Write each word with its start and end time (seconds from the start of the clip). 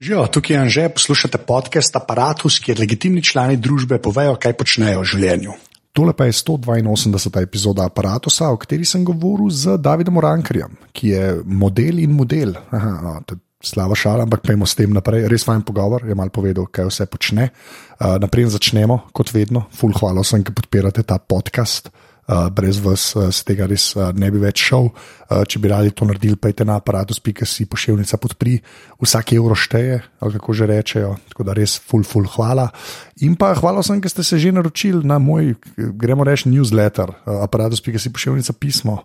Živijo, 0.00 0.26
tukaj 0.26 0.54
je 0.54 0.60
Anže, 0.60 0.88
poslušate 0.94 1.38
podcast 1.38 1.96
Apparatus, 1.96 2.60
kjer 2.62 2.78
legitimni 2.78 3.18
člani 3.22 3.56
družbe 3.58 3.96
povejo, 3.98 4.36
kaj 4.38 4.52
počnejo 4.54 5.00
v 5.02 5.08
življenju. 5.10 5.54
Tole 5.90 6.12
pa 6.14 6.28
je 6.28 6.36
182. 6.38 7.42
epizoda 7.42 7.88
aparata, 7.90 8.30
o 8.46 8.60
kateri 8.62 8.86
sem 8.86 9.02
govoril 9.02 9.50
z 9.50 9.74
Davidom 9.82 10.20
Orankarjem, 10.22 10.76
ki 10.94 11.08
je 11.08 11.24
model 11.42 11.98
in 11.98 12.14
model. 12.14 12.54
Aha, 12.70 12.92
no, 13.02 13.16
slava 13.58 13.98
šala, 13.98 14.22
ampak 14.22 14.46
pojmo 14.46 14.70
s 14.70 14.78
tem 14.78 14.94
naprej. 14.94 15.26
Res 15.26 15.42
fajn 15.42 15.66
pogovor, 15.66 16.06
je 16.06 16.14
mal 16.14 16.30
povedal, 16.30 16.70
kaj 16.70 16.92
vse 16.92 17.08
počne. 17.10 17.50
Uh, 17.98 18.20
naprej 18.22 18.52
začnemo, 18.54 19.08
kot 19.10 19.34
vedno, 19.34 19.66
full 19.74 19.98
hvala 19.98 20.22
vsem, 20.22 20.46
ki 20.46 20.54
podpirate 20.54 21.02
ta 21.02 21.18
podcast. 21.18 21.90
Uh, 21.90 22.07
brez 22.52 22.78
vas 22.84 23.16
uh, 23.16 23.30
z 23.32 23.44
tega 23.48 23.66
res 23.68 23.90
uh, 23.96 24.10
ne 24.12 24.28
bi 24.30 24.40
več 24.42 24.68
šel. 24.68 24.90
Če 25.28 25.60
bi 25.60 25.68
radi 25.68 25.90
to 25.92 26.06
naredili, 26.08 26.38
pejte 26.40 26.64
na 26.64 26.78
aparatus.si 26.80 27.66
pošiljnica 27.68 28.16
podpri, 28.16 28.54
vsak 28.96 29.34
evro 29.36 29.52
šteje, 29.52 29.98
kako 30.20 30.54
že 30.56 30.68
rečejo. 30.70 31.10
Tako 31.28 31.44
da 31.44 31.52
res, 31.52 31.74
full, 31.76 32.00
full, 32.00 32.24
hvala. 32.32 32.70
In 33.20 33.36
pa 33.36 33.50
hvala 33.58 33.84
vsem, 33.84 34.00
ki 34.00 34.08
ste 34.08 34.24
se 34.24 34.40
že 34.40 34.54
naročili 34.56 35.04
na 35.04 35.20
moj, 35.20 35.52
gremo 35.76 36.24
reči, 36.24 36.48
newsletter, 36.48 37.12
aparatus.si 37.28 38.08
pošiljnica 38.08 38.56
pismo. 38.56 39.02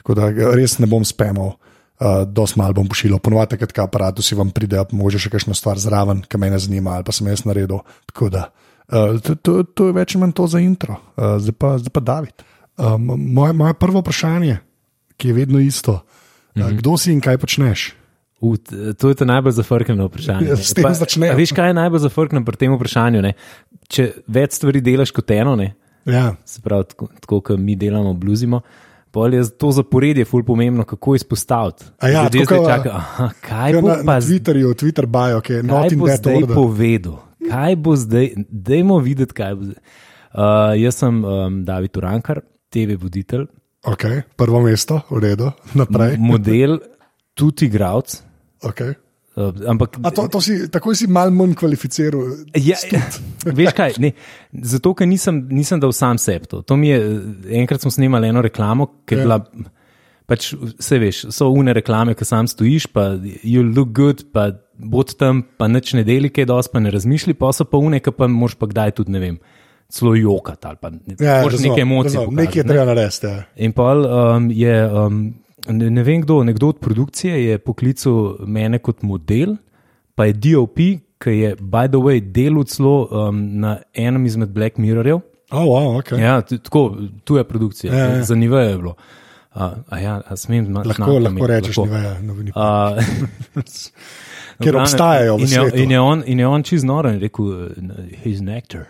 Tako 0.00 0.16
da 0.16 0.32
res 0.56 0.78
ne 0.80 0.88
bom 0.88 1.04
spamal. 1.04 1.58
Uh, 1.96 2.24
Dost 2.28 2.56
malo 2.56 2.76
bom 2.76 2.88
pošiljal, 2.88 3.20
ponovadi, 3.24 3.56
kad 3.56 3.72
ka 3.72 3.84
aparatu 3.84 4.24
si 4.24 4.36
vam 4.36 4.50
pride, 4.52 4.82
mogoče 4.92 5.20
še 5.26 5.30
kakšno 5.32 5.54
stvar 5.56 5.80
zraven, 5.80 6.24
ki 6.28 6.40
me 6.40 6.50
zanima, 6.56 6.96
ali 6.96 7.04
pa 7.04 7.12
sem 7.12 7.28
jaz 7.28 7.46
naredil. 7.48 7.80
Tako 8.12 8.28
da, 8.32 8.48
uh, 8.92 9.16
to, 9.20 9.36
to, 9.40 9.62
to 9.72 9.88
je 9.88 9.94
več 9.96 10.12
ali 10.12 10.24
manj 10.24 10.34
to 10.36 10.44
za 10.44 10.60
intro, 10.60 10.98
uh, 11.16 11.38
zdaj, 11.40 11.56
pa, 11.56 11.76
zdaj 11.80 11.92
pa 11.96 12.04
David. 12.04 12.44
Um, 12.76 13.06
moje, 13.32 13.52
moje 13.52 13.74
prvo 13.74 14.00
vprašanje, 14.00 14.58
ki 15.16 15.28
je 15.28 15.34
vedno 15.34 15.58
isto, 15.58 16.04
mm 16.54 16.62
-hmm. 16.62 16.76
kdo 16.78 16.96
si 16.96 17.12
in 17.12 17.20
kaj 17.20 17.38
počneš? 17.38 17.94
U, 18.40 18.56
to 18.98 19.08
je 19.08 19.14
to 19.14 19.24
najbolj 19.24 19.52
zafrknjeno 19.52 20.06
vprašanje. 20.06 20.48
Ja, 20.48 20.56
s 20.56 20.74
tem 20.74 20.94
začneš. 20.94 21.36
Veš, 21.36 21.52
kaj 21.52 21.70
je 21.70 21.74
najbolj 21.74 22.00
zafrknjeno 22.00 22.44
pri 22.44 22.56
tem 22.56 22.74
vprašanju? 22.74 23.22
Ne? 23.22 23.32
Če 23.88 24.10
več 24.26 24.52
stvari 24.52 24.80
delaš 24.80 25.10
kot 25.10 25.30
eno, 25.30 25.56
ne? 25.56 25.74
Ja. 26.06 26.34
se 26.44 26.60
pravi, 26.62 26.84
tako, 26.84 27.08
tako 27.20 27.40
kot 27.40 27.58
mi 27.58 27.76
delamo, 27.76 28.12
bluzimo. 28.14 28.60
Pol 29.10 29.34
je 29.34 29.46
to 29.58 29.70
zaporedje 29.72 30.24
ful 30.24 30.44
pomembno, 30.44 30.84
kako 30.84 31.14
izpostaviti. 31.14 31.84
A 31.98 32.08
ja, 32.08 32.22
Ljudje 32.22 32.44
zdaj 32.44 32.58
čakajo, 32.66 32.94
aha, 32.94 33.28
kaj 33.40 33.72
Ja, 33.72 33.80
bo 33.80 33.88
na, 33.88 33.94
pa 34.04 34.14
na? 34.14 34.20
Twitterju, 34.20 34.74
Twitter 34.74 35.06
bio, 35.06 35.40
ki 35.40 35.52
je 35.52 35.62
Kaj 35.62 35.70
not 35.70 35.92
in 35.92 35.98
bo 35.98 36.10
zdaj 36.10 36.36
order. 36.36 36.54
povedal? 36.54 37.16
Kaj 37.50 37.76
bo 37.76 37.96
zdaj? 37.96 38.28
Dajmo 38.50 38.98
videti, 38.98 39.34
kaj 39.34 39.54
bo 39.54 39.70
zdaj. 39.70 39.80
Uh, 40.36 40.76
jaz 40.76 41.00
sem 41.00 41.24
um, 41.24 41.64
David 41.64 41.96
Urankar, 41.96 42.42
TV 42.70 42.96
voditelj, 42.96 43.46
Okay, 43.86 44.24
prvo 44.34 44.58
mesto, 44.60 45.04
v 45.10 45.20
redu, 45.22 45.52
naprej. 45.78 46.16
model, 46.18 46.80
tudi 47.38 47.68
igralec. 47.68 48.16
Okay. 48.58 48.96
Uh, 49.36 49.52
ampak 49.68 50.00
A 50.02 50.10
to, 50.10 50.24
to 50.26 50.40
si, 50.40 50.66
takoj 50.66 50.96
si 50.96 51.06
mal 51.06 51.30
manj 51.30 51.54
kvalificiral. 51.54 52.48
Ja, 52.56 52.74
veš 53.58 53.70
kaj, 53.76 53.94
ne, 54.00 54.10
zato, 54.50 54.90
ker 54.90 55.06
nisem, 55.06 55.44
nisem 55.52 55.78
dal 55.78 55.92
sam 55.92 56.18
sebi 56.18 56.48
to. 56.48 56.62
to 56.62 56.74
je, 56.82 56.96
enkrat 57.52 57.84
smo 57.84 57.92
snimali 57.92 58.26
eno 58.28 58.42
reklamo, 58.42 58.88
ki 59.06 59.14
je 59.14 59.18
Ja. 59.18 59.24
bila. 59.24 59.38
Pač, 60.26 60.48
vse 60.58 60.98
veš, 60.98 61.18
so 61.30 61.52
une 61.54 61.70
reklame, 61.70 62.16
ki 62.18 62.26
sam 62.26 62.48
stojiš, 62.50 62.88
pa 62.90 63.14
you 63.46 63.62
look 63.62 63.92
good, 63.94 64.24
pa 64.34 64.48
bod 64.74 65.14
tam, 65.14 65.44
pa 65.54 65.68
nič 65.70 65.92
ne 65.94 66.02
deli, 66.02 66.32
kaj 66.34 66.48
dosti, 66.50 66.72
pa 66.74 66.80
ne 66.82 66.90
razmišlji, 66.90 67.36
pa 67.38 67.52
so 67.54 67.62
pa 67.62 67.78
une, 67.78 68.00
ki 68.02 68.10
pa 68.10 68.26
moš 68.26 68.56
pa 68.58 68.66
kdaj 68.66 68.96
tudi, 68.98 69.14
ne 69.14 69.22
vem, 69.22 69.36
celo 69.88 70.14
jokati 70.14 70.66
ali 70.66 70.76
pa 70.76 70.88
Ja, 70.88 70.92
moraš 71.32 71.52
razumem, 71.52 71.70
neke 71.70 71.80
emocije. 71.82 72.04
razumem, 72.06 72.24
pokazati, 72.26 72.46
Nekaj 72.48 72.60
je 72.60 72.66
treba 72.66 72.84
narediti. 72.84 73.26
Ja. 73.26 73.42
In 73.56 73.72
pa 73.72 73.92
um, 74.34 74.50
je, 74.50 74.92
um, 74.94 75.34
ne, 75.68 75.90
ne 75.90 76.02
vem 76.02 76.22
kdo, 76.22 76.44
nekdo 76.44 76.68
od 76.68 76.78
produkcije 76.78 77.44
je 77.44 77.58
poklical 77.58 78.14
mene 78.40 78.78
kot 78.78 79.02
model, 79.02 79.56
pa 80.14 80.24
je 80.24 80.32
DOP, 80.34 80.76
ki 81.18 81.30
je, 81.32 81.56
by 81.56 81.86
the 81.86 81.96
way, 81.98 82.20
delal 82.22 82.64
celo 82.64 82.96
um, 83.06 83.60
na 83.60 83.76
enem 83.94 84.26
izmed 84.26 84.48
Black 84.48 84.76
Mirrorjev. 84.76 85.20
Oh, 85.50 85.60
wow, 85.60 85.96
okay. 85.96 86.20
Ja, 86.20 86.40
tako, 86.42 86.96
tu 87.24 87.36
je 87.36 87.44
produkcija, 87.44 87.94
Ja, 87.94 88.06
ja. 88.06 88.22
zanimivo 88.22 88.58
je 88.58 88.76
bilo. 88.76 88.94
A, 89.52 89.72
a 89.88 89.98
ja, 89.98 90.20
a 90.26 90.36
smem 90.36 90.66
ma- 90.66 90.78
Lahko, 90.78 90.92
znati 91.04 91.22
lahko 91.22 91.46
rečeš, 91.46 91.76
Lahko. 91.76 91.94
ne 91.94 92.00
vejo. 92.00 92.14
No, 92.22 92.34
ni- 92.34 92.52
A, 92.54 92.96
Ker 94.58 94.76
obstajajo 94.76 95.36
in 95.36 95.46
je, 95.46 95.70
in 95.74 95.90
je 95.90 96.00
on, 96.00 96.22
in 96.26 96.38
je 96.38 96.46
on 96.46 96.62
čez 96.62 96.84
noro 96.84 97.08
in 97.08 97.20
rekel, 97.20 97.44
he's 98.24 98.40
an 98.40 98.48
actor. 98.50 98.84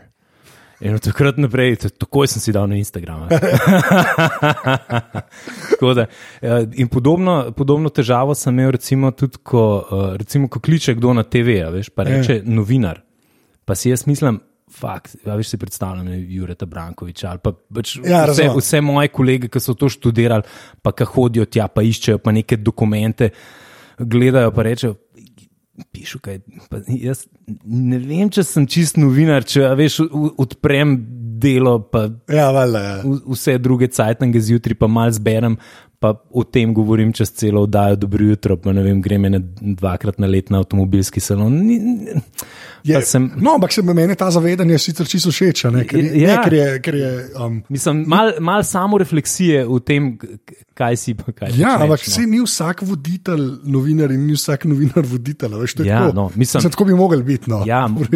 In 0.80 0.94
od 0.94 1.00
takrat 1.00 1.38
naprej, 1.40 1.76
takoj 1.96 2.28
sem 2.28 2.42
si 2.42 2.52
dal 2.52 2.68
na 2.68 2.76
Instagram. 2.76 3.28
Da, 5.76 6.06
eh, 6.42 6.66
in 6.80 6.88
podobno, 6.88 7.52
podobno 7.56 7.88
težavo 7.92 8.34
sem 8.34 8.54
imel, 8.54 8.70
recimo, 8.74 9.10
tudi 9.12 9.38
ko, 9.44 9.62
eh, 9.84 10.16
recimo, 10.18 10.48
ko 10.48 10.60
kliče 10.60 10.94
kdo 10.96 11.12
na 11.16 11.22
TV, 11.22 11.60
veš, 11.72 11.90
pa 11.94 12.04
reče 12.08 12.40
novinar. 12.44 13.00
Pa 13.64 13.74
si 13.74 13.90
jaz 13.90 14.06
mislim, 14.06 14.40
fakt, 14.72 15.16
ja, 15.26 15.36
veš 15.36 15.54
si 15.54 15.58
predstavljam, 15.58 16.08
Jureta 16.28 16.66
Brankoviča 16.66 17.30
ali 17.30 17.40
pa 17.42 17.52
pač 17.52 17.96
Ja, 18.04 18.24
vse, 18.30 18.48
vse 18.56 18.80
moje 18.80 19.12
kolege, 19.14 19.48
ki 19.52 19.62
so 19.62 19.76
to 19.78 19.88
študirali, 19.92 20.44
pa 20.82 20.92
ki 20.92 21.06
hodijo 21.12 21.46
tja, 21.46 21.68
pa 21.68 21.84
iščejo 21.86 22.18
pa 22.18 22.34
neke 22.34 22.56
dokumente, 22.56 23.30
gledajo 23.98 24.52
pa 24.52 24.66
rečejo. 24.66 24.96
Pišu, 25.92 26.20
kaj, 26.24 26.40
pa 26.72 26.80
jaz 26.88 27.26
ne 27.64 27.98
vem, 28.00 28.30
če 28.32 28.44
sem 28.46 28.66
čist 28.70 28.96
novinar, 29.00 29.44
če 29.44 29.66
a 29.68 29.74
veš, 29.76 29.98
odprem 30.40 30.96
delo, 31.42 31.78
pa 31.92 32.06
Ja, 32.32 32.48
valjda, 32.54 32.80
ja. 32.80 33.16
vse 33.28 33.58
druge 33.60 33.90
cajtnge 33.92 34.40
zjutraj, 34.40 34.78
pa 34.80 34.88
mal 34.88 35.12
zberem, 35.12 35.58
pa 35.98 36.14
o 36.30 36.44
tem 36.44 36.74
govorim 36.74 37.12
čez 37.12 37.30
celo 37.32 37.62
oddajo, 37.62 37.96
dobro 37.96 38.24
jutro, 38.24 38.56
pa 38.56 38.72
ne 38.72 38.82
vem, 38.82 39.00
grem 39.02 39.24
ene 39.24 39.40
dvakrat 39.60 40.18
na 40.18 40.26
let 40.26 40.50
na 40.50 40.58
avtomobilski 40.58 41.20
salon. 41.20 41.52
Ni, 41.56 41.78
ni, 41.78 42.20
Je, 42.84 43.00
sem, 43.02 43.24
no, 43.36 43.54
ampak 43.54 43.72
se 43.72 43.82
meni 43.82 44.14
ta 44.14 44.28
zavedanje 44.30 44.78
sicer 44.78 45.08
čisto 45.08 45.30
všeč, 45.30 45.64
ker, 45.88 45.98
je, 45.98 46.20
Ja. 46.20 46.36
ne, 46.36 46.42
ker 46.44 46.52
je. 46.54 46.66
Ker 46.80 46.94
je 46.94 47.08
um, 47.34 47.62
mislim, 47.68 48.04
mal, 48.06 48.32
mal 48.40 48.62
samo 48.62 48.98
refleksije 48.98 49.64
v 49.66 49.80
tem, 49.80 50.12
kaj 50.74 50.96
si 50.96 51.14
pa 51.14 51.32
kaj. 51.32 51.50
ja, 51.58 51.74
ampak 51.76 51.98
no. 51.98 52.12
se 52.12 52.22
ni 52.22 52.38
vsak 52.38 52.82
voditelj 52.82 53.42
novinar 53.64 54.12
in 54.12 54.26
ni 54.26 54.32
vsak 54.34 54.64
novinar 54.64 55.02
voditelj. 55.02 55.56
Veš, 55.56 55.74
Ja, 55.80 56.04
tako. 56.04 56.14
no, 56.14 56.24
mislim- 56.36 56.60
Mislim, 56.60 56.70
tako 56.70 56.84
bi 56.84 56.94
mogli 56.94 57.22
biti. 57.22 57.50
No. 57.50 57.64
Ja, 57.66 57.84
ampak 57.88 58.06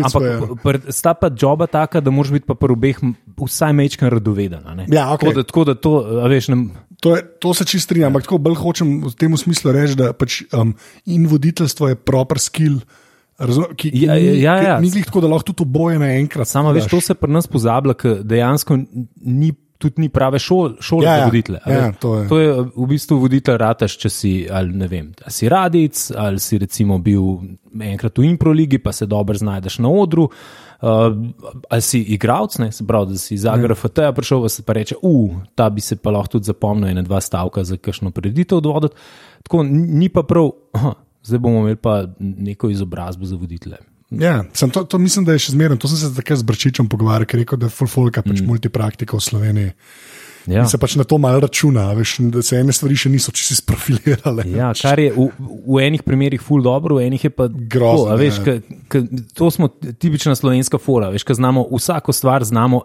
pr, 0.63 0.79
sta 0.89 1.15
pa 1.15 1.31
joba 1.33 1.67
taka, 1.67 2.01
da 2.01 2.11
moraš 2.11 2.31
biti 2.31 2.47
pa 2.47 2.55
pri 2.55 2.73
obeh 2.73 2.99
vsaj 3.39 3.73
mečken 3.73 4.09
radoveden. 4.09 4.63
Ja, 4.87 5.11
okej. 5.15 5.29
tako, 5.29 5.35
da, 5.35 5.43
tako 5.43 5.65
da 5.65 5.75
to, 5.75 5.93
veš, 6.29 6.49
ne, 6.49 6.57
To, 7.01 7.17
je, 7.17 7.23
to 7.41 7.55
se 7.55 7.65
čist 7.65 7.89
strinjam, 7.89 8.11
ampak 8.13 8.27
tako 8.27 8.39
bolj 8.45 8.59
hočem 8.61 8.99
v 9.07 9.13
tem 9.17 9.37
smislu 9.37 9.73
reči, 9.73 9.97
da 9.97 10.13
pač, 10.13 10.43
um, 10.53 10.75
in 11.09 11.25
voditeljstvo 11.31 11.89
je 11.93 11.97
proper 11.97 12.41
skill. 12.43 12.81
Razum, 13.41 13.71
ki, 13.73 13.89
ki 13.89 14.05
Ja, 14.05 14.19
ja, 14.21 14.55
ja. 14.61 14.77
ki 14.77 14.85
ni 14.85 14.93
glih 14.93 15.09
tako, 15.09 15.23
da 15.25 15.31
lahko 15.33 15.53
tudi 15.53 15.65
oboje 15.65 15.97
naenkrat. 16.03 16.49
Samo 16.49 16.75
veš, 16.77 16.91
to 16.93 17.01
se 17.01 17.17
pri 17.17 17.33
nas 17.33 17.49
pozablja, 17.49 17.97
ker 17.97 18.21
dejansko 18.21 18.77
ni, 19.25 19.55
tudi 19.81 20.05
ni 20.05 20.11
prave 20.13 20.37
šole, 20.45 20.75
šole 20.85 21.09
Ja, 21.09 21.15
ja, 21.15 21.17
ja. 21.17 21.25
za 21.25 21.31
voditelje. 21.33 21.61
Ja, 21.65 21.93
to 21.97 22.19
je. 22.19 22.29
to 22.29 22.41
je 22.43 22.51
v 22.77 22.89
bistvu 22.93 23.17
voditelj 23.23 23.57
rataš, 23.65 23.97
če 23.97 24.13
si, 24.13 24.33
ali 24.53 24.77
ne 24.77 24.91
vem, 24.93 25.09
ali 25.25 25.33
si 25.33 25.49
radic, 25.49 26.11
ali 26.13 26.43
si 26.45 26.61
recimo 26.61 27.01
bil 27.01 27.25
enkrat 27.81 28.21
v 28.21 28.29
improligi, 28.29 28.83
pa 28.85 28.93
se 28.93 29.09
dobro 29.09 29.41
znajdeš 29.41 29.81
na 29.81 29.89
odru. 29.89 30.29
Uh, 30.29 30.70
ali 30.81 31.83
si 31.83 32.01
igralec, 32.15 32.57
ne, 32.59 32.71
se 32.73 32.87
pravi, 32.87 33.13
da 33.13 33.19
si 33.19 33.35
iz 33.35 33.45
AGRFT-ja 33.47 34.13
prišel, 34.17 34.43
pa 34.43 34.49
se 34.49 34.63
pa 34.63 34.73
reče, 34.73 34.97
uf, 35.03 35.37
ta 35.55 35.69
bi 35.71 35.81
se 35.85 35.97
pa 35.97 36.11
lahko 36.11 36.39
tudi 36.39 36.49
zapomnil, 36.49 36.89
ena 36.91 37.03
dva 37.05 37.21
stavka 37.21 37.65
za 37.65 37.77
kakšno 37.77 38.11
preditev 38.17 38.59
odvoditi. 38.59 38.97
Tako 39.43 39.63
ni 39.69 40.09
pa 40.09 40.23
prav, 40.23 40.51
aha, 40.73 40.95
zdaj 41.27 41.39
bomo 41.39 41.65
imeli 41.65 41.77
pa 41.77 42.03
neko 42.19 42.71
izobrazbo 42.71 43.27
za 43.27 43.37
voditelje. 43.37 43.77
Ja, 44.11 44.45
sem 44.53 44.71
to, 44.71 44.85
to 44.85 44.99
mislim, 44.99 45.25
da 45.25 45.37
je 45.37 45.45
še 45.45 45.53
zmerno. 45.55 45.77
To 45.79 45.89
sem 45.89 46.01
se 46.01 46.11
takrat 46.17 46.41
z 46.41 46.47
Brčičem 46.49 46.89
pogovarjal, 46.91 47.29
ker 47.31 47.39
je 47.39 47.45
rekel, 47.45 47.61
da 47.63 47.69
je 47.69 47.77
fulfolka 47.77 48.25
pač 48.27 48.41
mm. 48.41 48.49
multipraktika 48.49 49.17
v 49.17 49.23
Sloveniji. 49.23 49.75
Ja. 50.47 50.63
In 50.63 50.69
se 50.69 50.79
pač 50.79 50.95
na 50.97 51.05
to 51.05 51.19
malo 51.19 51.41
računa, 51.41 51.93
veš, 51.93 52.17
da 52.33 52.43
se 52.43 52.57
ene 52.57 52.73
stvari 52.73 52.97
še 52.97 53.11
niso 53.13 53.33
čisto 53.33 53.55
sprofilirale. 53.55 54.45
Ja, 54.49 54.73
kar 54.73 54.99
je 54.99 55.13
v, 55.13 55.29
v 55.67 55.83
enih 55.83 56.03
primerih 56.03 56.41
ful 56.41 56.63
dobro, 56.63 56.97
v 56.97 57.07
enih 57.07 57.25
je 57.25 57.31
pa 57.31 57.49
Grozno, 57.49 58.09
a 58.09 58.17
Veš, 58.17 58.39
ja. 58.41 58.45
ka, 58.45 58.55
ka, 58.89 59.03
to 59.35 59.51
smo 59.51 59.69
tipična 59.69 60.33
slovenska 60.35 60.79
fora, 60.79 61.11
veš, 61.11 61.23
ka 61.23 61.35
znamo 61.35 61.67
vsako 61.71 62.13
stvar, 62.13 62.45
znamo 62.45 62.81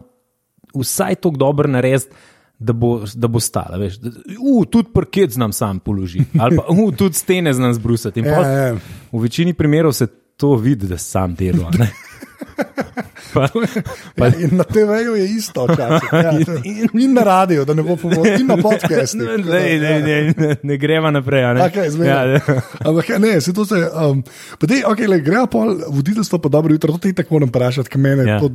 vsaj 0.74 1.16
tako 1.16 1.38
dobro 1.38 1.68
narediti. 1.70 2.12
Da 2.56 2.72
bo, 2.72 3.04
da 3.16 3.28
bo 3.28 3.40
stala, 3.40 3.76
veš. 3.76 3.98
Da- 4.00 4.12
U, 4.40 4.64
tudi 4.66 4.88
parket 4.94 5.30
znam 5.30 5.52
sam 5.52 5.80
položiti, 5.80 6.40
ali 6.40 6.56
pa 6.56 6.64
u, 6.70 6.92
tudi 6.92 7.14
stene 7.14 7.54
znam 7.54 7.74
zbrusiti. 7.74 8.20
Ja, 8.20 8.36
pol 8.36 8.44
ja. 8.46 8.76
V 9.12 9.20
večini 9.20 9.54
primerov 9.54 9.92
se 9.92 10.08
to 10.38 10.56
vidi, 10.56 10.88
da 10.88 10.98
sam 10.98 11.36
delo. 11.36 11.68
A 13.36 13.48
ne. 13.54 13.68
Pa, 14.16 14.26
Ja, 14.26 14.40
in 14.40 14.50
na 14.54 14.64
TV-ju 14.64 15.16
je 15.16 15.26
isto, 15.28 15.66
včasih. 15.66 16.10
Ja, 16.14 16.32
to- 16.40 16.62
in 16.94 17.14
na 17.14 17.24
radiju, 17.24 17.66
da 17.66 17.74
ne 17.74 17.84
bo 17.84 17.96
pomoč, 17.96 18.28
in 18.40 18.48
na 18.48 18.58
podkastu. 18.58 19.18
ne, 19.20 19.38
ne, 19.38 19.80
ne, 19.80 19.94
ne, 20.00 20.34
ne, 20.38 20.56
ne 20.64 20.78
gremo 20.78 21.12
naprej. 21.12 21.44
a 21.44 21.54
Ne? 21.54 21.62
Okay, 21.62 21.88
ja, 22.00 22.24
ja. 22.24 22.40
Ampak 22.88 23.10
ja, 23.10 23.18
ne, 23.18 23.42
se 23.42 23.54
to 23.54 23.66
se. 23.66 23.76
Um, 23.92 24.24
pa 24.60 24.66
dej, 24.66 24.84
okay, 24.84 25.08
le, 25.08 25.20
grejo 25.20 25.48
pol 25.48 25.76
voditeljstvo, 25.90 26.40
pa 26.40 26.50
dobro 26.50 26.74
jutro, 26.74 26.92
to 26.92 26.98
ti 27.00 27.14
tako 27.14 27.34
moram 27.34 27.50
vprašati, 27.50 27.90
ker 27.90 28.00
mene 28.00 28.24
Ja. 28.26 28.40
to 28.40 28.52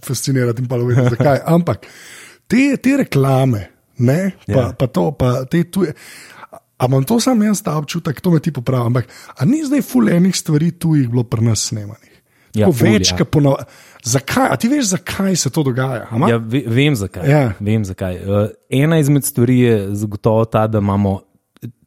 fascinira 0.00 0.52
in 0.52 0.66
pa 0.66 0.76
vem 0.76 1.08
zakaj. 1.10 1.40
Ampak 1.46 1.86
te, 2.46 2.76
te 2.76 2.96
reklame, 2.96 3.68
ne, 3.98 4.32
pa, 4.46 4.52
Ja. 4.52 4.72
pa 4.72 4.86
to, 4.86 5.10
pa 5.12 5.44
te 5.44 5.64
tuje. 5.64 5.92
Ampak 6.74 7.06
to 7.06 7.20
sam 7.20 7.42
jaz 7.42 7.62
ta 7.62 7.76
občutek, 7.76 8.20
to 8.20 8.30
me 8.30 8.40
ti 8.40 8.50
popravi. 8.50 8.86
Ampak 8.86 9.06
ni 9.44 9.62
zdaj 9.62 9.82
fulejnih 9.82 10.32
stvari 10.32 10.72
tu 10.72 10.94
jih 10.94 11.06
bilo 11.06 11.22
pri 11.22 11.44
nas 11.44 11.60
snemanih? 11.64 12.13
Ja, 12.54 12.68
Tako 12.68 12.76
ful, 12.78 12.92
več, 12.94 13.10
ja. 13.10 13.18
ja. 13.18 13.26
ponov... 13.26 13.56
zakaj? 14.06 14.48
A 14.54 14.56
ti 14.60 14.70
veš, 14.70 14.92
zakaj 14.92 15.36
se 15.42 15.50
to 15.50 15.64
dogaja? 15.66 16.06
a 16.10 16.18
ma? 16.18 16.30
Ja, 16.30 16.38
ve, 16.38 16.62
vem 16.70 16.94
zakaj. 16.94 17.26
Ja. 17.26 17.44
Vem, 17.58 17.82
zakaj. 17.86 18.20
Uh, 18.22 18.50
ena 18.70 19.00
izmed 19.02 19.26
stvari 19.26 19.58
je 19.58 19.78
zagotovo 19.98 20.44
ta, 20.46 20.68
da 20.70 20.82
imamo 20.84 21.18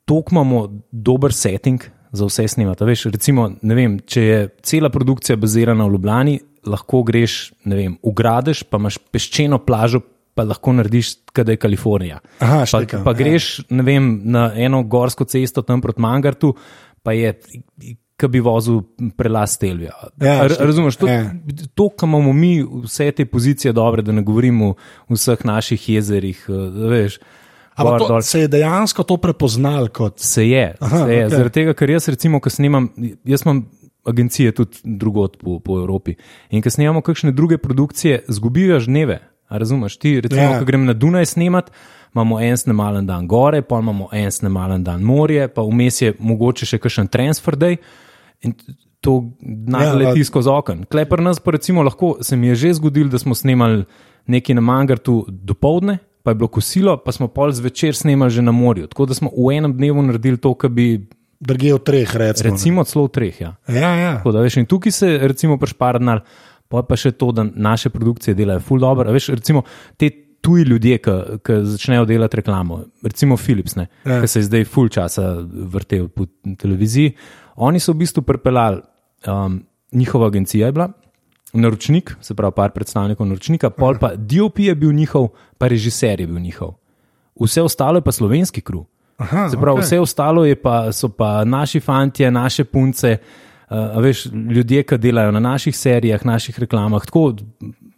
toliko 0.07 0.35
imamo 0.35 0.83
dober 0.91 1.33
setting 1.33 1.83
za 2.11 2.25
vse 2.25 2.47
snemati. 2.47 2.85
Veš, 2.87 3.05
recimo, 3.11 3.49
vem, 3.61 3.99
če 3.99 4.21
je 4.23 4.43
cela 4.63 4.89
produkcija 4.89 5.35
bazirana 5.39 5.85
v 5.85 5.97
Ljubljani, 5.97 6.37
lahko 6.67 7.01
greš, 7.07 7.39
ne 7.67 7.79
vem, 7.79 7.97
ugradiš, 8.03 8.63
pa 8.71 8.79
imaš 8.79 9.01
peščeno 9.11 9.59
plažo. 9.65 10.03
Pa 10.37 10.43
lahko 10.45 10.69
narediš, 10.77 11.15
kaj 11.33 11.47
je 11.49 11.57
Kalifornija. 11.57 12.19
Aha, 12.45 12.59
pa, 12.59 12.65
štekam, 12.69 13.01
pa 13.01 13.15
ja. 13.15 13.17
greš 13.17 13.45
ne 13.73 13.81
vem, 13.81 14.11
na 14.29 14.51
eno 14.53 14.83
gorsko 14.85 15.25
cesto 15.25 15.63
tam 15.65 15.81
proti 15.81 16.03
Mangartu, 16.03 16.51
pa 17.01 17.15
je, 17.17 17.31
ki 18.17 18.27
bi 18.27 18.39
vozil 18.39 18.81
prelaz 19.15 19.57
Telvija. 19.57 19.93
Ja, 20.17 20.47
Razumeš, 20.49 20.95
to, 20.95 21.07
ja. 21.07 21.31
to, 21.75 21.89
kar 21.89 22.09
imamo 22.09 22.33
mi, 22.33 22.55
vse 22.83 23.11
te 23.11 23.25
pozicije 23.25 23.73
dobre, 23.73 24.01
da 24.01 24.11
ne 24.11 24.21
govorimo 24.21 24.71
o 25.07 25.13
vseh 25.13 25.45
naših 25.45 25.89
jezerih. 25.89 26.45
eh, 26.49 26.53
Veš, 26.89 27.19
Ampak 27.75 27.99
to, 27.99 28.07
dol. 28.07 28.21
se 28.21 28.39
je 28.39 28.47
dejansko 28.47 29.03
to 29.03 29.17
prepoznal 29.17 29.87
kot. 29.87 30.19
Se 30.19 30.47
je, 30.47 30.75
Aha, 30.79 30.97
se 30.97 31.13
je. 31.13 31.25
okej. 31.25 31.29
Zaradi 31.29 31.53
tega, 31.53 31.73
ker 31.73 31.89
jaz, 31.89 32.07
recimo, 32.07 32.39
ko 32.39 32.49
snemam, 32.49 32.89
jaz 33.23 33.45
imam 33.45 33.67
agencije 34.03 34.51
tudi 34.51 34.77
drugot 34.83 35.37
po, 35.37 35.59
po 35.59 35.77
Evropi. 35.77 36.15
In 36.49 36.61
ko 36.61 36.69
snemamo 36.69 37.01
kakšne 37.01 37.31
druge 37.31 37.57
produkcije, 37.57 38.23
zgubijo 38.27 38.79
dneve. 38.79 39.19
A 39.47 39.57
razumeš? 39.57 39.97
Ti, 39.97 40.21
recimo, 40.21 40.41
Ja. 40.41 40.59
ko 40.59 40.65
grem 40.65 40.85
na 40.85 40.93
Dunaj 40.93 41.25
snemat, 41.27 41.69
imamo 42.13 42.41
en 42.41 42.57
snemalen 42.57 43.05
dan 43.05 43.27
gore, 43.27 43.61
pa 43.61 43.77
imamo 43.77 44.09
en 44.11 44.31
snemalen 44.31 44.83
dan 44.83 45.01
morje, 45.01 45.47
pa 45.47 45.61
vmes 45.61 46.01
je 46.01 46.13
mogoče 46.19 46.65
še 46.65 46.77
kakšen 46.79 47.07
transfer 47.07 47.53
day. 47.55 47.77
In 48.41 48.53
to 48.99 49.23
Ja, 49.39 49.89
naleti 49.93 50.21
a- 50.21 50.25
skozi 50.25 50.49
okno. 50.49 50.85
Klepr 50.85 51.19
nas 51.19 51.39
pa 51.39 51.51
recimo 51.51 51.83
lahko, 51.83 52.17
se 52.21 52.35
mi 52.35 52.47
je 52.47 52.55
že 52.55 52.73
zgodilo, 52.73 53.09
da 53.09 53.17
smo 53.17 53.35
snemali 53.35 53.85
nekaj 54.27 54.55
na 54.55 54.61
Mangartu 54.61 55.25
do 55.27 55.53
povdne, 55.53 55.97
pa 56.23 56.31
je 56.31 56.35
bilo 56.35 56.47
kosilo, 56.49 56.97
pa 56.97 57.11
smo 57.11 57.27
pol 57.27 57.51
zvečer 57.51 57.95
snemali 57.95 58.29
že 58.29 58.41
na 58.41 58.51
morju. 58.51 58.87
Tako 58.87 59.05
da 59.05 59.13
smo 59.13 59.29
v 59.29 59.53
enem 59.53 59.73
dnevu 59.73 60.01
naredili 60.01 60.37
to, 60.37 60.53
kar 60.53 60.69
bi 60.69 61.07
Drge 61.39 61.73
v 61.73 61.79
treh, 61.79 62.15
recimo. 62.15 62.49
recimo 62.49 62.83
celo 62.83 63.05
v 63.05 63.09
treh. 63.09 63.41
Ja. 63.41 63.55
Ja, 63.67 63.91
ja. 63.95 64.13
Tako 64.17 64.31
da, 64.31 64.41
veš, 64.41 64.57
in 64.57 64.65
tukaj 64.65 64.91
se 64.91 65.17
recimo 65.19 65.57
prešparnal, 65.57 66.19
pa 66.67 66.81
pa 66.81 66.95
še 66.95 67.11
to, 67.11 67.31
da 67.31 67.45
naše 67.45 67.89
produkcije 67.89 68.33
delajo 68.33 68.59
ful 68.59 68.79
dobro. 68.79 69.05
Veš, 69.07 69.29
recimo 69.29 69.61
te 69.95 70.09
tuji 70.41 70.63
ljudje, 70.63 70.97
ki 70.97 71.53
začnejo 71.63 72.05
delati 72.05 72.37
reklamo, 72.37 72.83
recimo 73.03 73.37
Philips, 73.37 73.75
ne, 73.75 73.87
Ja. 74.05 74.21
ki 74.21 74.27
se 74.27 74.39
je 74.39 74.43
zdaj 74.43 74.65
ful 74.65 74.89
časa 74.89 75.23
vrtel 75.51 76.07
po 76.07 76.25
televiziji, 76.57 77.13
oni 77.55 77.79
so 77.79 77.93
v 77.93 78.03
bistvu 78.03 78.21
pripeljali, 78.21 78.81
um, 79.27 79.63
njihova 79.91 80.27
agencija 80.27 80.65
je 80.67 80.71
bila. 80.71 80.89
Naročnik, 81.53 82.15
se 82.21 82.35
pravi, 82.35 82.53
par 82.55 82.71
predstavnikov 82.71 83.27
naročnika, 83.27 83.69
pol 83.69 83.95
pa 83.99 84.11
DOP 84.15 84.59
je 84.59 84.75
bil 84.75 84.91
njihov, 84.93 85.29
pa 85.57 85.67
režiser 85.67 86.19
je 86.19 86.27
bil 86.27 86.39
njihov. 86.39 86.73
Vse 87.39 87.61
ostalo 87.61 87.97
je 87.97 88.01
pa 88.01 88.11
slovenski 88.11 88.61
kruh. 88.61 88.85
Aha, 89.17 89.49
Se 89.49 89.57
pravi, 89.57 89.79
okay. 89.79 89.81
vse 89.81 89.99
ostalo 89.99 90.43
pa, 90.63 90.91
so 90.91 91.09
pa 91.09 91.43
naši 91.45 91.79
fanti, 91.79 92.31
naše 92.31 92.63
punce, 92.63 93.17
uh, 93.69 94.01
veš, 94.03 94.25
ljudje, 94.25 94.83
ki 94.83 94.97
delajo 94.97 95.31
na 95.31 95.39
naših 95.39 95.77
serijah, 95.77 96.25
naših 96.25 96.59
reklamah, 96.59 97.05
tako 97.05 97.33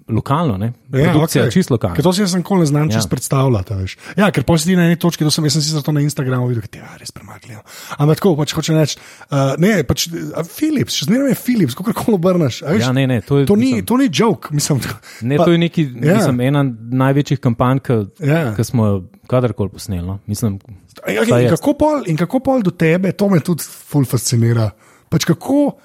lokalno, 0.09 0.57
ne? 0.57 0.73
produkcija, 0.89 1.43
ja, 1.43 1.47
okay. 1.47 1.53
čisto 1.53 1.73
lokalna. 1.73 1.95
Ker 1.95 2.03
to 2.03 2.13
si 2.13 2.21
jaz 2.21 2.33
nikoli 2.35 2.59
ne 2.59 2.65
znam 2.65 2.81
ja. 2.83 2.93
Ja. 2.93 2.99
čest 2.99 3.09
predstavljati. 3.09 3.73
veš. 3.73 3.97
Ja, 4.17 4.31
ker 4.31 4.43
posedi 4.43 4.75
na 4.75 4.85
eni 4.85 4.95
točki, 4.95 5.23
to 5.23 5.31
sem 5.31 5.45
jaz 5.45 5.53
sicer 5.53 5.81
to 5.81 5.91
na 5.91 6.01
Instagramu 6.01 6.47
videl, 6.47 6.63
da 6.65 6.77
je 6.77 6.83
ja, 6.83 6.97
res 6.97 7.11
premagljivo. 7.11 7.61
Ampak 7.97 8.17
tako, 8.17 8.35
pač 8.35 8.53
hoče 8.53 8.73
reči, 8.73 8.97
uh, 9.29 9.53
ne, 9.57 9.83
pač 9.83 10.07
a 10.35 10.43
Philips, 10.43 10.97
še 10.97 11.05
zmeraj 11.05 11.29
je 11.29 11.35
Philips, 11.35 11.75
kako 11.75 11.93
koli 11.93 12.15
obrneš. 12.15 12.61
veš. 12.61 12.81
Ja, 12.81 12.91
ne, 12.91 13.07
ne, 13.07 13.21
to 13.21 13.37
je- 13.37 13.45
to, 13.45 13.55
ni, 13.55 13.65
mislim- 13.65 13.85
to 13.85 13.97
ni 13.97 14.09
joke, 14.13 14.49
mislim. 14.51 14.79
tako- 14.79 14.99
Ne, 15.21 15.37
pa- 15.37 15.45
to 15.45 15.51
je 15.51 15.57
neki, 15.57 15.81
ja. 15.95 16.11
ja. 16.11 16.15
mislim, 16.15 16.41
ena 16.41 16.63
največjih 16.91 17.39
kampanj, 17.39 17.79
ki 17.79 17.93
Ja. 18.19 18.39
ja. 18.51 18.63
smo 18.63 18.85
jo 18.85 19.03
kadarkoli 19.27 19.69
posneli. 19.69 20.07
No? 20.07 20.19
Mislim, 20.25 20.59
Ja, 21.07 21.21
vsaj 21.23 21.43
in, 21.43 21.49
kako 21.49 21.73
pol, 21.73 22.03
in 22.07 22.17
kako 22.17 22.39
pol 22.39 22.61
do 22.61 22.71
tebe, 22.71 23.11
to 23.11 23.29
me 23.29 23.39
tudi 23.39 23.63
ful 23.63 24.03
fascinira. 24.05 24.71
Pač 25.09 25.23
kako, 25.25 25.77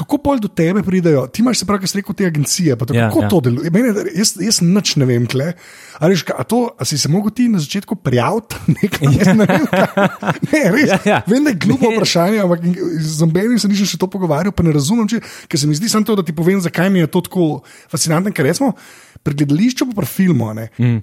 kako 0.00 0.18
pol 0.18 0.38
do 0.38 0.48
tebe 0.48 0.80
pridejo, 0.80 1.26
ti 1.26 1.40
imaš 1.40 1.58
se 1.58 1.66
pravi, 1.66 1.82
kaj 1.82 1.92
rekel, 1.94 2.14
te 2.14 2.26
agencije. 2.26 2.72
To, 2.74 2.88
Ja, 2.90 3.06
kako 3.06 3.22
ja. 3.22 3.28
to 3.28 3.40
deluje? 3.42 3.70
Mene, 3.70 3.92
jaz, 4.10 4.32
jaz 4.36 4.58
nič 4.60 4.96
ne 4.96 5.04
vem, 5.04 5.26
kle. 5.26 5.52
A, 5.94 6.08
ka- 6.18 6.34
a, 6.34 6.42
to, 6.42 6.72
a 6.72 6.82
si 6.82 6.96
se 6.96 7.06
mogel 7.06 7.30
ti 7.30 7.46
na 7.46 7.58
začetku 7.58 7.96
prijaviti? 7.96 8.56
Nekaj, 8.72 9.04
jaz 9.12 9.30
ne, 9.36 9.44
vem, 9.44 9.66
kaj. 9.66 10.10
ne, 10.46 10.62
res. 10.70 10.88
Ja, 10.88 10.98
ja. 11.06 11.18
Vem, 11.26 11.44
da 11.44 11.50
je 11.50 11.60
glupo 11.60 11.90
vprašanje, 11.90 12.40
ampak 12.40 12.64
z 12.98 13.20
nobenim 13.20 13.56
se 13.56 13.68
nisem 13.68 13.86
še 13.86 13.96
to 13.96 14.08
pogovarjal, 14.08 14.50
pa 14.50 14.62
ne 14.62 14.72
razumem, 14.72 15.04
če, 15.06 15.20
ker 15.46 15.56
se 15.56 15.66
mi 15.66 15.74
zdi 15.74 15.86
samo 15.86 16.02
to, 16.02 16.14
da 16.14 16.22
ti 16.22 16.32
povem, 16.32 16.58
zakaj 16.58 16.88
mi 16.88 16.98
je 16.98 17.08
to 17.08 17.20
tako 17.22 17.46
fascinantno. 17.86 18.32
Ker 18.32 18.46
recimo 18.46 18.72
pri 19.20 19.36
gledališču, 19.36 19.86
pa 19.86 19.98
pri 19.98 20.08
filmu. 20.08 20.48
ne, 20.52 20.70
Mm. 20.78 21.00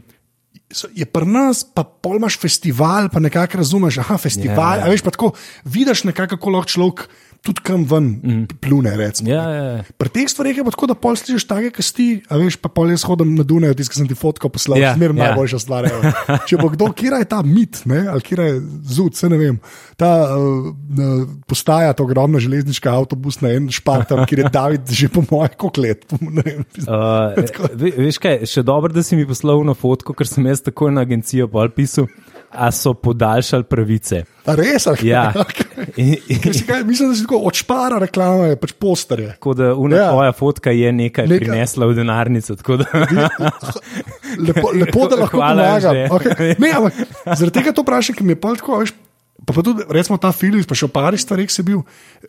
je 0.91 1.05
pri 1.05 1.23
nas, 1.23 1.61
pa 1.63 1.83
pol 1.83 2.17
imaš 2.17 2.35
festival, 2.35 3.07
pa 3.07 3.19
nekako 3.19 3.57
razumeš, 3.57 3.97
aha, 3.99 4.17
festival. 4.17 4.57
Ja, 4.75 4.81
Ja, 4.81 4.83
ja. 4.83 4.91
Veš, 4.91 5.01
pa 5.01 5.11
tako 5.11 5.29
vidiš 5.63 6.03
nekako, 6.03 6.35
kako 6.35 6.49
lahko 6.49 6.67
človek 6.67 7.05
tudi 7.47 7.63
kam 7.65 7.85
ven 7.87 8.09
mm. 8.19 8.59
plune. 8.63 8.93
Recimo. 8.97 9.31
ja, 9.31 9.43
ja, 9.51 9.63
ja. 9.77 9.83
Pri 9.99 10.11
teh 10.13 10.29
stvareh 10.31 10.59
je 10.59 10.65
pa 10.65 10.73
tako, 10.73 10.89
da 10.91 10.97
pol 10.99 11.17
slišiš 11.19 11.47
take 11.49 11.71
kasti, 11.75 12.07
a 12.27 12.39
veš, 12.39 12.59
pa 12.61 12.71
pol 12.73 12.91
jaz 12.91 13.05
hodim 13.07 13.35
na 13.37 13.45
Dunaj, 13.47 13.75
ki 13.79 14.01
sem 14.01 14.09
ti 14.09 14.17
fotko 14.17 14.51
poslal, 14.53 14.79
ja, 14.81 14.93
smer 14.97 15.13
ja. 15.13 15.19
najboljša 15.27 15.61
stvar. 15.63 15.89
evo. 15.89 16.13
Če 16.49 16.59
bo 16.59 16.71
kdo, 16.73 16.89
kje 16.97 17.21
je 17.23 17.29
ta 17.29 17.41
mit, 17.45 17.81
ne, 17.89 18.03
ali 18.11 18.25
kje 18.25 18.47
je 18.49 18.55
zud, 18.97 19.17
se 19.17 19.29
ne 19.31 19.39
vem. 19.39 19.59
Ta 19.99 20.11
uh, 20.35 20.71
postaja, 21.49 21.95
ta 21.97 22.05
ogromna 22.05 22.41
železniška 22.43 22.91
avtobusna 22.93 23.53
en 23.55 23.71
šparta, 23.73 24.19
kjer 24.27 24.45
je 24.45 24.53
David 24.53 24.95
že 24.97 25.09
po 25.11 25.23
mojem 25.29 25.55
koliko 25.57 25.85
let. 25.87 26.07
Vem, 26.11 26.65
Uh, 26.87 27.33
ve, 27.75 27.89
veš 27.97 28.19
kaj, 28.21 28.43
še 28.49 28.61
dobro, 28.65 28.91
da 28.93 29.01
si 29.03 29.17
mi 29.17 29.25
poslal 29.27 29.63
na 29.67 29.73
fotko, 29.77 30.13
ker 30.17 30.29
sem 30.29 30.45
jaz 30.47 30.61
takoj 30.63 30.91
na 30.93 31.03
agencijo 31.05 31.47
pol 31.51 31.69
pisal, 31.73 32.07
a 32.51 32.71
so 32.71 32.93
podaljšali 32.93 33.63
pravice. 33.63 34.23
a 34.45 34.55
res, 34.55 34.87
ali 34.87 35.09
Ja. 35.09 35.33
In, 35.97 36.15
in, 36.27 36.39
kaj, 36.67 36.83
mislim, 36.83 37.09
da 37.09 37.15
si 37.15 37.23
tako 37.23 37.41
odšpara 37.45 37.99
reklame, 38.01 38.55
pač 38.55 38.71
posterje. 38.79 39.31
tako 39.37 39.53
da 39.53 39.73
una 39.75 39.95
Ja. 39.95 40.01
ja. 40.03 40.11
tvoja 40.11 40.31
fotka 40.31 40.71
je 40.71 40.91
nekaj, 40.91 41.27
nekaj 41.27 41.39
prinesla 41.39 41.85
v 41.85 41.93
denarnico. 41.93 42.55
Da, 42.55 42.85
Lepo, 44.47 44.71
lepo 44.73 45.07
da 45.07 45.15
lahko 45.15 45.37
pomagam. 45.37 45.95
Okay. 46.17 46.55
Ne, 46.59 46.71
ampak 46.71 46.93
zaradi 47.25 47.53
tega 47.59 47.73
to 47.73 47.85
vprašam, 47.85 48.17
ker 48.17 48.25
mi 48.25 48.33
je 48.33 48.41
pa 48.41 48.55
tako, 48.55 48.81
veš. 48.81 48.93
Pa, 49.45 49.53
pa 49.53 49.61
tudi, 49.61 49.85
recimo, 49.93 50.17
ta 50.17 50.31
film, 50.33 50.63
pa 50.65 50.75
še 50.75 50.89
v 50.89 50.93
parih 50.95 51.21
stvareh 51.21 51.51
si 51.53 51.63
bil. 51.63 51.83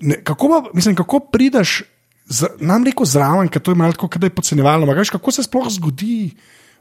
Ne, 0.05 0.21
kako, 0.25 0.51
pa, 0.53 0.59
mislim, 0.77 0.95
kako 0.99 1.25
prideš, 1.33 1.83
z, 2.29 2.53
nam 2.61 2.85
reko 2.85 3.07
zraven, 3.09 3.49
ker 3.49 3.65
to 3.65 3.73
je 3.73 3.81
malo 3.81 3.97
tako, 3.97 4.21
da 4.21 4.29
je 4.29 4.37
podcenjevalno. 4.37 4.89
Veš, 4.93 5.15
kako 5.17 5.33
se 5.33 5.47
sploh 5.47 5.71
zgodi, 5.73 6.35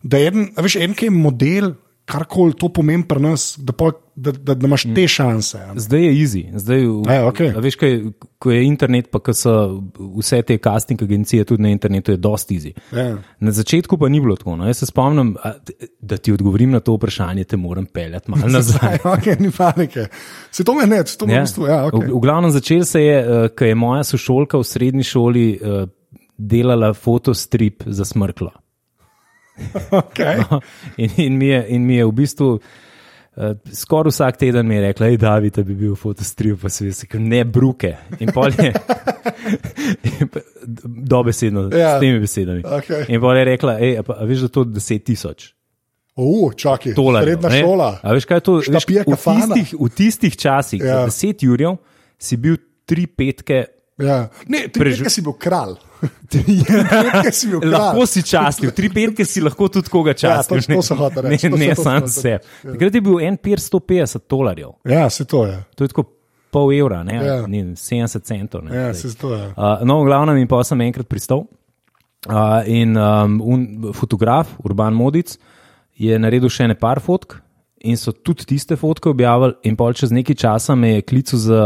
da 0.03 0.19
je 0.19 0.33
en, 0.33 0.49
veš, 0.59 0.75
en, 0.83 0.93
ki 0.97 1.07
je 1.07 1.15
model, 1.15 1.71
karkoli 2.07 2.55
to 2.55 2.69
pomeni 2.71 3.03
pri 3.03 3.19
nas, 3.19 3.49
da, 3.59 3.73
pol, 3.75 3.91
da, 4.15 4.31
da, 4.31 4.53
da 4.55 4.67
imaš 4.67 4.85
te 4.95 5.03
šanse. 5.11 5.57
a 5.59 5.73
ne. 5.73 5.79
zdaj 5.83 6.05
je 6.05 6.11
easy. 6.13 6.43
Zdaj, 6.55 6.85
v, 6.85 7.15
Ja, 7.17 7.51
a 7.57 7.63
veš, 7.63 7.75
kaj, 7.81 7.95
ko 8.39 8.51
je 8.53 8.61
internet, 8.63 9.09
pa 9.11 9.19
ko 9.19 9.33
so 9.35 9.53
vse 10.15 10.39
te 10.47 10.55
casting 10.63 11.01
agencije 11.03 11.43
tudi 11.49 11.65
na 11.65 11.73
internetu, 11.73 12.13
je 12.15 12.21
dosti 12.23 12.55
easy. 12.55 12.71
Ja. 12.95 13.17
Na 13.43 13.51
začetku 13.51 13.97
pa 13.99 14.07
ni 14.09 14.21
bilo 14.23 14.37
tako. 14.39 14.55
No. 14.55 14.67
Jaz 14.67 14.79
se 14.79 14.87
spomnim, 14.87 15.33
da 15.99 16.17
ti 16.17 16.31
odgovorim 16.31 16.71
na 16.71 16.79
to 16.79 16.95
vprašanje, 16.95 17.43
te 17.43 17.59
moram 17.59 17.85
peljati 17.85 18.31
malo 18.31 18.47
nazaj. 18.57 18.79
Aj, 18.87 18.99
okay, 19.03 19.35
ni 19.41 19.51
panike. 19.51 20.07
Se 20.51 20.63
to 20.63 20.73
me 20.77 20.87
ne, 20.87 21.03
to 21.03 21.27
me 21.27 21.35
v 21.35 21.41
bistvu. 21.43 21.67
Ja, 21.67 21.81
okay. 21.89 22.07
v, 22.07 22.13
v 22.15 22.21
glavnem 22.23 22.53
začel 22.55 22.85
se 22.87 23.03
je, 23.03 23.19
uh, 23.19 23.49
ko 23.51 23.67
je 23.67 23.75
moja 23.75 24.07
sošolka 24.07 24.61
v 24.61 24.69
srednji 24.69 25.03
šoli 25.03 25.45
uh, 25.59 25.83
delala 26.37 26.93
fotostrip 26.93 27.83
za 27.85 28.05
smrklo. 28.07 28.53
Okay. 29.91 30.41
In, 30.97 31.09
in, 31.17 31.37
mi 31.37 31.47
je, 31.47 31.65
in 31.69 31.85
mi 31.85 31.95
je 31.95 32.05
v 32.05 32.11
bistvu 32.13 32.49
uh, 32.57 32.61
skoraj 33.73 34.11
vsak 34.11 34.37
teden 34.37 34.67
mi 34.67 34.75
je 34.75 34.81
rekla, 34.81 35.09
da 35.09 35.17
David 35.17 35.55
da 35.55 35.63
bi 35.63 35.75
bil 35.75 35.95
fotostrip, 35.95 36.61
pa 36.61 36.69
se 36.69 36.85
je 36.87 36.93
rekel, 37.03 37.21
ne 37.21 37.43
bruke. 37.45 37.95
In 38.19 38.31
pol 38.33 38.51
je. 38.53 38.73
Dobesedno, 41.07 41.69
Ja. 41.71 41.77
ja. 41.77 41.97
s 41.97 41.99
temi 41.99 42.19
besedami. 42.19 42.63
Okej. 42.65 43.05
In 43.09 43.21
pol 43.21 43.37
je 43.37 43.45
rekla, 43.45 43.77
ej, 43.79 44.01
pa, 44.03 44.19
veš, 44.27 44.47
da 44.47 44.49
to 44.49 44.65
je 44.65 44.73
10 44.77 45.03
tisoč. 45.03 45.53
Uh, 46.17 46.49
čakaj, 46.57 46.95
Tolarjev, 46.97 47.37
srednja 47.37 47.49
ne. 47.53 47.59
šola. 47.61 47.89
A 48.01 48.13
veš, 48.17 48.25
kaj 48.25 48.37
je 48.37 48.41
to? 48.41 48.53
Veš, 48.65 48.85
v, 48.89 49.17
tistih, 49.21 49.73
v 49.77 49.89
tistih 49.93 50.33
časih, 50.37 50.81
Ja. 50.81 51.03
ja. 51.05 51.09
10 51.09 51.45
jurjev, 51.45 51.77
si 52.17 52.37
bil 52.41 52.57
tri 52.89 53.05
petke, 53.05 53.65
Ja. 53.97 54.29
Ne, 54.47 54.67
Preži- 54.69 55.01
petke 55.01 55.09
si 55.09 55.21
bil 55.21 55.33
kralj. 55.33 55.75
Tri 56.29 56.57
petke 56.61 57.31
si 57.31 57.47
bil 57.47 57.59
kralj. 57.63 57.71
lahko 57.71 58.05
si 58.05 58.21
častil, 58.21 58.69
tri 58.71 58.89
petke 58.89 59.25
si 59.25 59.41
lahko 59.41 59.69
tudi 59.69 59.89
koga 59.89 60.11
Ja, 60.11 60.37
častil. 60.37 60.61
to- 60.61 60.73
to 60.73 60.81
sem 60.81 60.97
hotel 60.97 61.23
reči, 61.23 61.47
Ne, 61.47 61.49
to 61.49 61.57
ne 61.57 61.69
to 61.71 61.81
sam 61.81 61.93
hotel 61.95 62.07
sebe. 62.09 62.39
Takrat 62.63 62.93
je 62.93 63.01
bil 63.01 63.19
en 63.21 63.37
pir 63.37 63.57
150 63.57 64.27
dolarjev. 64.29 64.75
Ja, 64.85 65.09
se 65.09 65.25
to 65.25 65.45
je. 65.45 65.63
To 65.75 65.83
je 65.83 65.87
tako 65.87 66.03
pol 66.51 66.71
evra, 66.71 67.01
ne, 67.03 67.15
Ja. 67.15 67.23
ja. 67.35 67.47
ne 67.47 67.63
70 67.73 68.21
centov. 68.23 68.63
Ne, 68.63 68.75
Ja, 68.77 68.93
se 68.93 69.15
to 69.15 69.33
je. 69.33 69.47
Uh, 69.49 69.81
no, 69.83 70.03
v 70.03 70.05
glavnem, 70.05 70.37
in 70.37 70.47
pa 70.47 70.61
sem 70.63 70.79
enkrat 70.81 71.07
pristal. 71.07 71.47
Uh, 72.27 72.61
in 72.65 72.95
um, 72.97 73.41
un, 73.41 73.59
fotograf, 73.93 74.47
Urban 74.63 74.93
Modic, 74.93 75.37
je 75.95 76.17
naredil 76.19 76.49
še 76.49 76.67
ne 76.67 76.75
par 76.75 76.99
fotk, 76.99 77.39
in 77.81 77.95
so 77.95 78.11
tudi 78.11 78.45
tiste 78.45 78.75
fotke 78.75 79.09
objavili, 79.09 79.53
in 79.63 79.75
pol 79.75 79.93
čez 79.93 80.11
nekaj 80.11 80.35
časa 80.35 80.75
me 80.75 80.95
je 80.95 81.01
klical 81.03 81.39
za, 81.39 81.61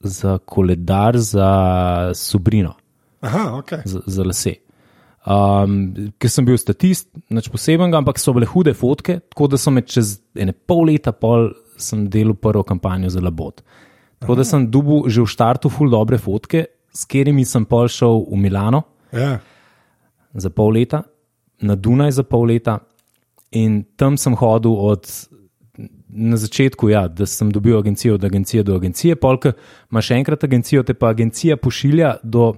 za 0.00 0.38
koledar 0.38 1.16
za 1.18 2.10
Subrino, 2.14 2.74
Aha, 3.20 3.58
ok. 3.58 3.70
za, 3.84 4.00
za 4.06 4.22
lase. 4.24 4.54
Um, 5.26 6.12
ker 6.22 6.30
sem 6.30 6.44
bil 6.46 6.54
statist, 6.58 7.08
nič 7.34 7.48
posebenega, 7.50 7.98
ampak 7.98 8.18
so 8.22 8.30
bile 8.36 8.46
hude 8.46 8.70
fotke, 8.78 9.18
tako 9.26 9.48
da 9.50 9.58
so 9.58 9.72
me 9.74 9.82
čez 9.82 10.20
ene 10.38 10.52
pol 10.54 10.84
leta 10.86 11.10
pol 11.12 11.48
sem 11.76 12.04
delal 12.08 12.36
prvo 12.38 12.62
kampanjo 12.62 13.10
za 13.10 13.20
labot. 13.20 13.62
Tako 14.22 14.36
da 14.38 14.44
sem 14.46 14.68
dubu 14.70 15.02
že 15.10 15.24
v 15.24 15.26
štartu 15.28 15.68
ful 15.68 15.90
dobre 15.90 16.18
fotke, 16.18 16.66
s 16.94 17.02
katerimi 17.04 17.44
sem 17.44 17.66
pol 17.66 17.88
šel 17.90 18.22
v 18.30 18.38
Milano 18.38 18.84
Ja. 19.12 19.40
za 20.34 20.50
pol 20.50 20.78
leta, 20.78 21.02
na 21.60 21.74
Dunaj 21.74 22.10
za 22.20 22.22
pol 22.22 22.46
leta, 22.46 22.78
in 23.50 23.82
tam 23.96 24.16
sem 24.16 24.34
hodil 24.36 24.72
od 24.78 25.10
na 26.08 26.36
začetku, 26.36 26.88
ja, 26.88 27.08
da 27.08 27.26
sem 27.26 27.50
dobil 27.50 27.78
agencijo, 27.78 28.14
od 28.14 28.24
agencije 28.24 28.62
do 28.62 28.76
agencije, 28.76 29.16
polk 29.16 29.46
imaš 29.90 30.10
enkrat 30.10 30.44
agencijo, 30.44 30.82
te 30.82 30.94
pa 30.94 31.08
agencija 31.08 31.56
pošilja 31.56 32.16
do 32.22 32.54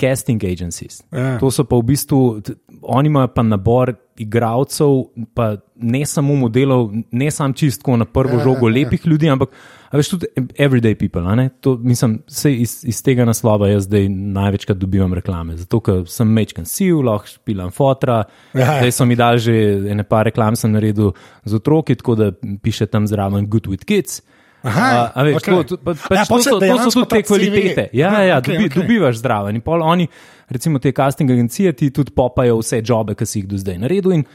casting 0.00 0.44
agencies. 0.44 1.02
Ja. 1.12 1.38
To 1.38 1.50
so 1.50 1.64
pa 1.64 1.76
v 1.76 1.82
bistvu, 1.82 2.42
oni 2.82 3.06
imajo 3.06 3.28
pa 3.34 3.42
nabor 3.42 3.94
igralcev, 4.18 5.04
pa 5.34 5.56
ne 5.74 6.06
samo 6.06 6.34
modelov, 6.34 6.90
ne 7.10 7.30
samo 7.30 7.54
čistko 7.54 7.96
na 7.96 8.04
prvo 8.04 8.38
Ja, 8.38 8.44
žogo 8.44 8.68
ja, 8.68 8.76
ja. 8.76 8.84
lepih 8.84 9.06
ljudi, 9.06 9.28
ampak 9.30 9.50
a 9.94 9.96
veš 9.96 10.08
tudi 10.10 10.26
everyday 10.58 10.94
people. 10.98 11.48
To, 11.60 11.76
mislim, 11.76 12.22
se 12.26 12.54
iz, 12.54 12.80
iz 12.84 13.02
tega 13.02 13.24
naslova 13.24 13.68
jaz 13.68 13.84
zdaj 13.86 14.08
največkrat 14.08 14.78
dobivam 14.78 15.14
reklame. 15.14 15.54
Zato, 15.56 15.78
ker 15.80 16.02
sem 16.10 16.32
mečken 16.34 16.66
siv, 16.66 16.98
lahko 17.06 17.30
špilam 17.30 17.70
fotra. 17.70 18.24
Ja, 18.54 18.60
ja. 18.60 18.78
Zdaj 18.82 18.92
so 18.96 19.06
mi 19.06 19.16
dali 19.16 19.38
že 19.38 19.54
ene 19.90 20.02
par 20.02 20.26
reklam, 20.26 20.56
sem 20.58 20.72
naredil 20.74 21.12
z 21.44 21.54
otroki, 21.54 21.94
tako 21.94 22.18
da 22.18 22.32
piše 22.62 22.86
tam 22.90 23.06
zraven 23.06 23.46
Good 23.46 23.70
with 23.70 23.86
Kids. 23.86 24.22
Aha, 24.64 24.88
A, 24.88 25.20
a 25.20 25.24
veš, 25.28 25.36
okay. 25.42 25.66
to, 25.68 25.76
pa, 25.76 25.92
pač 25.92 26.16
Ja, 26.16 26.24
to, 26.24 26.38
so, 26.40 26.56
to 26.56 26.76
so 26.88 26.90
tudi 26.96 27.08
te 27.10 27.20
CV 27.20 27.28
kvalitete. 27.28 27.84
Ja, 27.92 28.08
Aha, 28.08 28.22
ja, 28.24 28.38
okej, 28.40 28.56
dobi, 28.56 28.68
okej. 28.70 28.80
dobivaš 28.80 29.20
zraven. 29.20 29.60
In 29.60 29.64
pol 29.64 29.84
oni, 29.84 30.08
recimo 30.48 30.80
te 30.80 30.92
casting 30.96 31.30
agencije, 31.30 31.74
ti 31.76 31.90
tudi 31.92 32.14
popajo 32.16 32.56
vse 32.62 32.80
jobe, 32.80 33.12
ki 33.18 33.28
si 33.28 33.42
jih 33.42 33.50
do 33.50 33.60
zdaj 33.60 33.78
naredil. 33.84 34.16
In, 34.20 34.26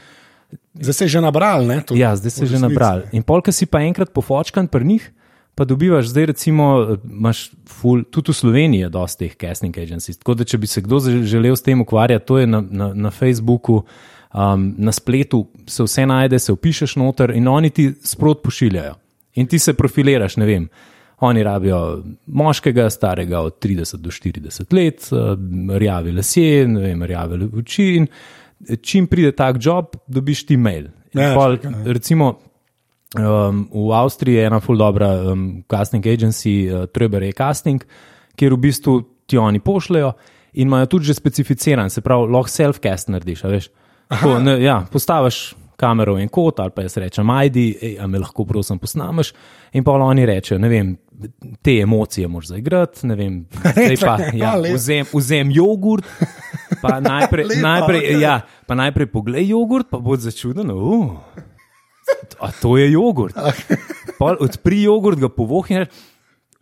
Zdaj 0.74 0.94
se 0.94 1.04
je 1.04 1.08
že 1.08 1.20
nabral, 1.20 1.66
ne? 1.66 1.78
To, 1.86 1.94
ja, 1.94 2.14
zdaj 2.18 2.30
se 2.30 2.44
v 2.44 2.50
že 2.50 2.58
nabral. 2.58 3.06
In 3.14 3.22
pol, 3.22 3.42
ki 3.42 3.54
si 3.54 3.66
pa 3.70 3.82
enkrat 3.86 4.10
pofočkan 4.14 4.66
pri 4.70 4.86
njih, 4.86 5.04
pa 5.54 5.66
dobivaš 5.66 6.10
zdaj, 6.10 6.30
recimo, 6.34 6.96
imaš 7.06 7.50
ful, 7.66 8.02
tudi 8.06 8.32
v 8.32 8.36
Sloveniji 8.38 8.86
je 8.86 8.90
dosti 8.90 9.26
teh 9.26 9.34
casting 9.38 9.74
agencies. 9.78 10.18
Tako 10.18 10.38
da, 10.40 10.46
če 10.46 10.58
bi 10.58 10.66
se 10.70 10.82
kdo 10.82 10.98
želel 11.22 11.54
s 11.54 11.62
tem 11.62 11.82
ukvarjati, 11.82 12.26
to 12.26 12.38
je 12.38 12.46
na, 12.50 12.62
na, 12.62 12.90
na 12.94 13.10
Facebooku, 13.10 13.82
um, 14.34 14.74
na 14.78 14.92
spletu 14.94 15.46
se 15.66 15.86
vse 15.86 16.06
najde, 16.06 16.38
se 16.38 16.52
upišeš 16.52 16.96
noter 16.96 17.34
in 17.34 17.48
oni 17.48 17.70
ti 17.70 17.90
sprot 18.02 18.42
pošiljajo. 18.42 18.94
In 19.34 19.46
ti 19.46 19.58
se 19.58 19.74
profiliraš, 19.74 20.36
ne 20.36 20.46
vem. 20.46 20.68
Oni 21.20 21.42
rabijo 21.42 22.02
moškega, 22.26 22.88
starega 22.90 23.40
od 23.40 23.58
30 23.60 24.00
do 24.00 24.10
40 24.10 24.72
let, 24.72 25.08
eh, 25.12 25.78
rjavi 25.78 26.12
lasje, 26.12 26.66
ne 26.68 26.80
vem, 26.80 27.02
rjave 27.02 27.38
oči. 27.60 27.88
In 27.96 28.06
čim 28.82 29.06
pride 29.06 29.32
tak 29.36 29.56
job, 29.60 29.96
dobiš 30.06 30.46
ti 30.46 30.56
mail. 30.56 30.88
In 31.14 31.20
Ja, 31.20 31.34
pol, 31.34 31.56
štika, 31.56 31.68
ja. 31.68 31.92
recimo, 31.92 32.38
um, 33.18 33.68
v 33.72 33.92
Avstriji 33.92 34.34
je 34.34 34.46
ena 34.46 34.60
ful 34.60 34.78
dobra 34.78 35.32
um, 35.32 35.64
casting 35.70 36.06
agency, 36.06 36.68
uh, 36.70 36.86
Treber 36.86 37.22
je 37.22 37.32
casting, 37.32 37.84
kjer 38.36 38.54
v 38.54 38.60
bistvu 38.68 39.00
ti 39.26 39.38
oni 39.38 39.60
pošljajo 39.60 40.12
in 40.52 40.66
imajo 40.66 40.86
tudi 40.86 41.04
že 41.04 41.14
specificiran, 41.14 41.90
se 41.90 42.00
pravi, 42.00 42.30
lahko 42.32 42.50
self-cast 42.50 43.10
narediš. 43.10 43.42
Tako, 44.08 44.38
ne, 44.42 44.56
ja, 44.62 44.80
postaviš 44.92 45.54
kamero 45.80 46.16
v 46.18 46.24
en 46.26 46.32
kot 46.32 46.60
ali 46.60 46.74
pa 46.76 46.84
jaz 46.84 46.98
rečem, 47.00 47.30
ajdi, 47.32 47.66
ej, 47.80 47.94
a 48.00 48.08
me 48.10 48.20
lahko 48.20 48.44
prosim 48.48 48.78
posnameš. 48.80 49.32
In 49.72 49.86
pa 49.86 49.96
oni 49.96 50.26
rečejo, 50.28 50.58
ne 50.60 50.68
vem, 50.68 50.92
te 51.62 51.78
emocije 51.80 52.28
moraš 52.28 52.52
zaigrati, 52.54 53.06
ne 53.08 53.16
vem, 53.16 53.40
zdaj 53.76 53.96
pa 54.02 54.16
ja, 54.32 54.54
Ja, 54.56 54.74
vzem, 54.74 55.08
vzem 55.12 55.52
jogurt. 55.54 56.08
Pa 56.80 57.00
najprej, 57.12 57.48
Lepo, 57.50 57.62
najprej, 57.66 58.02
okej. 58.04 58.20
ja, 58.20 58.40
pa 58.66 58.76
najprej 58.78 59.10
poglej 59.12 59.48
jogurt, 59.50 59.90
pa 59.90 59.98
bo 59.98 60.16
začuden. 60.16 60.70
Uh, 60.70 61.16
a 62.40 62.52
to 62.52 62.76
je 62.76 62.90
jogurt. 62.92 63.36
Pol 64.20 64.36
Odpri 64.40 64.82
jogurt, 64.82 65.20
ga 65.20 65.30
povohi 65.32 65.74
in 65.74 65.84
reče, 65.84 66.09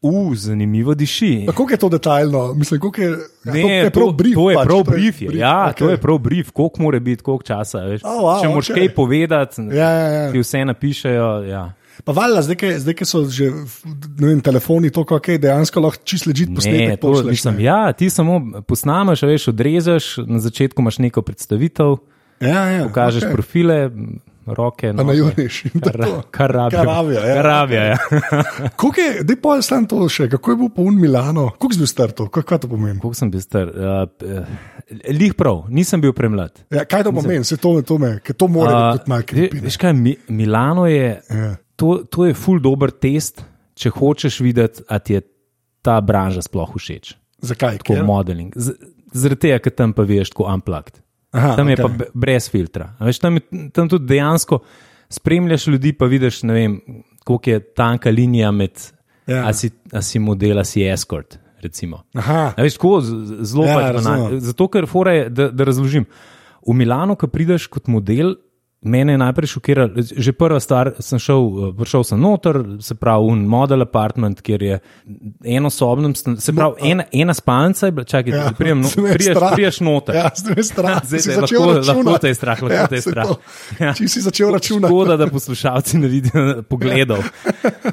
uh, 0.02 0.36
zanimivo 0.36 0.94
diši. 0.94 1.44
Kako 1.46 1.70
je 1.70 1.76
to 1.76 1.88
detaljno? 1.88 2.54
Mislim, 2.54 2.80
koliko 2.80 3.00
je, 3.00 3.08
ja, 3.44 3.52
Ne, 3.52 3.62
to 3.62 3.68
je 3.68 3.90
to, 3.90 4.00
prav 4.00 4.12
brief. 4.12 4.34
to 4.34 4.50
je 4.50 4.56
pač, 4.56 4.66
prav 4.66 4.82
brief. 4.84 5.22
Je. 5.22 5.28
Ja, 5.34 5.62
okej. 5.62 5.72
okay. 5.74 5.78
to 5.78 5.90
je 5.90 5.96
prav 5.96 6.18
brief, 6.18 6.50
koliko 6.50 6.82
mora 6.82 7.00
biti, 7.00 7.22
koliko 7.22 7.42
časa. 7.42 7.78
Veš. 7.78 8.00
Oh, 8.04 8.22
wow, 8.22 8.42
Če 8.42 8.48
moraš 8.48 8.70
okej. 8.70 8.86
kaj 8.88 8.94
povedati, 8.94 9.62
Ja, 9.72 9.90
ja, 9.90 10.08
ja. 10.08 10.32
ti 10.32 10.38
vse 10.38 10.64
napišejo. 10.64 11.42
Ja. 11.44 11.72
Pa 12.04 12.12
valjda, 12.12 12.42
zdaj, 12.78 12.94
ki 12.94 13.04
so 13.04 13.24
že 13.26 13.50
vem, 14.18 14.40
telefoni, 14.40 14.90
to 14.90 15.02
kako 15.04 15.30
je, 15.30 15.38
dejansko 15.38 15.80
lahko 15.80 15.98
čist 16.04 16.26
ležit 16.26 16.48
Ne, 16.48 16.54
posnetek 16.54 17.00
to, 17.00 17.08
pošleš. 17.08 17.30
mislim, 17.30 17.60
ja, 17.60 17.92
ti 17.92 18.10
samo 18.10 18.62
posnameš, 18.62 19.22
a 19.22 19.26
veš, 19.26 19.48
odrežeš, 19.48 20.04
na 20.26 20.38
začetku 20.38 20.82
imaš 20.82 20.98
neko 20.98 21.22
predstavitev, 21.22 21.96
Ja, 22.40 22.70
ja, 22.70 22.84
pokažeš 22.86 23.24
okay. 23.26 23.32
profile, 23.34 23.90
roke. 24.50 24.92
Noge. 24.92 25.06
najuriš. 25.06 25.64
in 25.64 25.80
to 25.80 25.90
je 25.90 25.98
to. 25.98 26.22
Kar 26.30 26.50
rabijo. 26.50 26.78
Kar 26.78 26.86
rabijo, 26.86 27.20
ja. 27.20 27.34
Kar 27.34 27.44
rabijo, 27.44 27.82
ja. 27.82 27.96
Koliko 28.80 29.00
je, 29.00 29.24
dej 29.24 29.36
pa 29.36 29.56
stan 29.62 29.86
to 29.86 30.08
še, 30.08 30.28
kako 30.28 30.50
je 30.50 30.56
bil 30.56 30.68
po 30.70 30.82
un 30.82 30.96
Milano, 30.96 31.50
koliko 31.52 31.74
si 31.74 31.78
bil 31.78 31.86
star 31.86 32.12
to, 32.12 32.28
kaj 32.28 32.58
to 32.58 32.68
pomeni? 32.68 32.98
Koliko 32.98 33.14
sem 33.14 33.30
bil 33.30 33.40
star? 33.40 33.68
Uh, 33.68 34.08
uh, 34.24 34.52
lih 35.10 35.34
prav, 35.34 35.64
nisem 35.68 36.00
bil 36.00 36.12
premlad. 36.12 36.62
Ja, 36.70 36.84
kaj 36.84 37.04
to 37.04 37.12
pomeni, 37.12 37.44
se 37.44 37.56
to, 37.56 37.74
to 37.82 37.98
me, 37.98 38.18
ker 38.20 38.34
to 38.34 38.48
mora 38.48 38.74
Uh, 38.74 38.90
biti 38.96 39.22
krepi. 39.26 39.60
Veš 39.60 39.76
kaj, 39.76 39.92
Mi, 39.94 40.16
Milano 40.28 40.86
je, 40.86 41.20
Ja. 41.28 41.54
to, 41.76 42.04
to 42.04 42.26
je 42.26 42.34
ful 42.34 42.58
dober 42.58 42.90
test, 42.90 43.44
če 43.74 43.90
hočeš 43.90 44.40
videti, 44.40 44.82
ali 44.88 45.00
ti 45.00 45.14
je 45.14 45.22
ta 45.82 46.00
branža 46.00 46.42
sploh 46.42 46.72
všeč. 46.74 47.14
Zakaj? 47.40 47.78
Tako 47.78 47.94
Ker? 47.94 48.04
modeling. 48.04 48.50
Z- 48.56 48.74
Zaradi 49.08 49.40
tega, 49.46 49.58
ker 49.58 49.72
tam 49.72 49.92
pa 49.96 50.02
veš, 50.04 50.34
tako 50.34 50.44
unplugged. 50.50 50.98
Aha, 51.30 51.56
Tam 51.56 51.68
je 51.68 51.74
okej. 51.74 51.84
pa 51.98 52.04
brez 52.14 52.50
filtra. 52.50 52.94
A 52.98 53.04
Veš, 53.04 53.18
tam, 53.18 53.36
je, 53.36 53.42
tam 53.70 53.88
tudi 53.88 54.06
dejansko 54.06 54.58
spremljaš 55.08 55.66
ljudi, 55.66 55.92
pa 55.92 56.06
vidiš, 56.06 56.42
vem, 56.44 56.80
koliko 57.24 57.50
je 57.50 57.60
tanka 57.74 58.10
linija 58.10 58.50
med, 58.50 58.72
Ja. 59.26 59.42
a, 59.44 59.52
si, 59.52 59.68
a 59.92 60.00
si 60.02 60.18
model, 60.18 60.58
a 60.58 60.64
si 60.64 60.80
A 62.56 62.62
veš, 62.62 62.74
tako 62.74 63.00
zelo 63.42 63.64
Ja, 63.64 63.74
pač 63.74 63.98
banalno. 63.98 64.40
Zato, 64.40 64.68
ker 64.68 64.86
fora 64.86 65.12
je, 65.12 65.28
da, 65.28 65.50
da 65.50 65.64
razložim. 65.64 66.06
V 66.62 66.72
Milano, 66.72 67.12
ko 67.14 67.26
prideš 67.26 67.66
kot 67.66 67.88
model, 67.88 68.36
mene 68.80 69.12
je 69.12 69.18
najprej 69.18 69.46
šokiralo. 69.48 69.90
Že 70.16 70.32
prva 70.32 70.60
stvar, 70.60 70.92
sem 70.98 71.18
šel, 71.18 71.40
eh, 71.40 71.72
prišel 71.74 72.04
sem 72.04 72.20
noter, 72.20 72.54
se 72.80 72.94
pravi, 72.94 73.24
un 73.26 73.40
model 73.44 73.82
apartment, 73.82 74.40
kjer 74.40 74.62
je 74.62 74.78
enosobnem, 75.46 76.14
stan- 76.14 76.36
se 76.36 76.52
pravi, 76.52 76.74
ena, 76.84 77.04
ena 77.12 77.34
spalnica 77.34 77.86
je 77.86 77.92
bila, 77.92 78.04
čakaj, 78.04 78.30
Ja, 78.30 78.36
ja, 78.38 78.52
prijem, 78.52 78.80
no, 78.80 78.88
priješ, 78.88 79.32
strah. 79.32 79.52
priješ 79.52 79.80
noter. 79.80 80.14
Ja, 80.14 80.30
zdaj 80.32 80.50
me 80.50 80.60
je 80.60 80.64
strah. 80.64 81.00
Zdaj 81.04 81.20
si 81.20 81.28
te 81.28 81.34
začel 81.34 81.60
lahko- 81.60 81.86
lahko 81.88 82.18
te 82.18 82.28
je 82.28 82.34
strah, 82.34 82.62
lahko 82.62 82.74
ja, 82.74 82.86
te 82.86 82.94
je 82.94 83.00
strah. 83.02 83.26
to. 83.26 83.36
Ja. 83.80 83.92
Če 83.94 84.08
si 84.08 84.20
začel 84.20 84.50
računati. 84.50 84.86
Škoda, 84.86 85.16
da 85.16 85.26
poslušalci 85.26 85.98
ne 85.98 86.08
vidijo 86.08 86.62
pogledov. 86.62 87.18
Uh, 87.18 87.92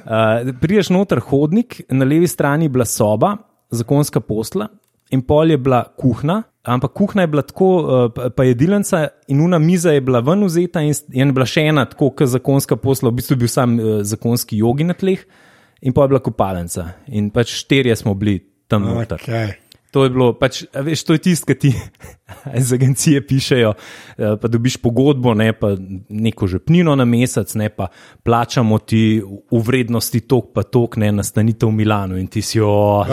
priješ 0.55 0.89
noter 0.89 1.19
hodnik, 1.21 1.81
na 1.89 2.05
levi 2.05 2.27
strani 2.27 2.65
je 2.65 2.69
bila 2.69 2.85
soba, 2.85 3.37
zakonska 3.71 4.19
posla, 4.19 4.67
in 5.09 5.21
pol 5.21 5.51
je 5.51 5.57
bila 5.57 5.83
kuhna, 5.95 6.43
ampak 6.65 6.93
kuhna 6.97 7.25
je 7.25 7.31
bila 7.31 7.43
tako, 7.45 7.69
uh, 7.79 8.05
pa- 8.13 8.29
pa 8.29 8.43
jedilnica 8.47 9.07
in 9.27 9.41
una 9.41 9.59
miza 9.59 9.93
je 9.93 10.01
bila 10.01 10.19
ven 10.25 10.45
vzeta, 10.45 10.81
in, 10.81 10.93
je 11.13 11.25
bila 11.31 11.45
še 11.45 11.67
ena, 11.69 11.85
tako 11.85 12.09
kot 12.11 12.31
zakonska 12.31 12.75
posla, 12.81 13.09
v 13.09 13.19
bistvu 13.21 13.35
je 13.37 13.41
bil 13.45 13.51
sam 13.51 13.77
uh, 13.79 13.99
zakonski 14.03 14.57
jogi 14.61 14.83
na 14.87 14.93
tleh, 14.97 15.21
in 15.81 15.93
pa 15.93 16.05
je 16.05 16.13
bila 16.15 16.19
kopalnica. 16.25 16.87
In 17.07 17.29
pač 17.29 17.53
štirje 17.63 17.95
smo 17.95 18.13
bili 18.17 18.39
tam 18.67 18.87
noter. 18.89 19.21
Okay. 19.21 19.53
To 19.95 20.03
je 20.03 20.11
bilo, 20.11 20.33
pač, 20.35 20.65
veš, 20.73 21.05
to 21.07 21.15
je 21.15 21.21
tisto, 21.23 21.47
kar 21.47 21.55
ti 21.61 21.71
iz 22.59 22.73
agencije 22.73 23.27
pišejo. 23.27 23.73
eh, 24.17 24.35
Pa 24.41 24.47
dobiš 24.47 24.77
pogodbo, 24.77 25.33
ne 25.33 25.53
pa 25.53 25.75
neko 26.09 26.47
žepnino 26.47 26.95
na 26.95 27.05
mesec, 27.05 27.53
ne 27.55 27.69
pa 27.69 27.87
plačamo 28.23 28.79
ti 28.79 29.21
v 29.51 29.61
vrednosti 29.61 30.19
tok 30.21 30.53
pa 30.53 30.63
tok, 30.63 30.97
ne 30.97 31.11
nastanitev 31.11 31.69
v 31.69 31.71
Milano 31.73 32.17
in 32.17 32.27
ti 32.27 32.41
si 32.41 32.57
jo, 32.57 33.05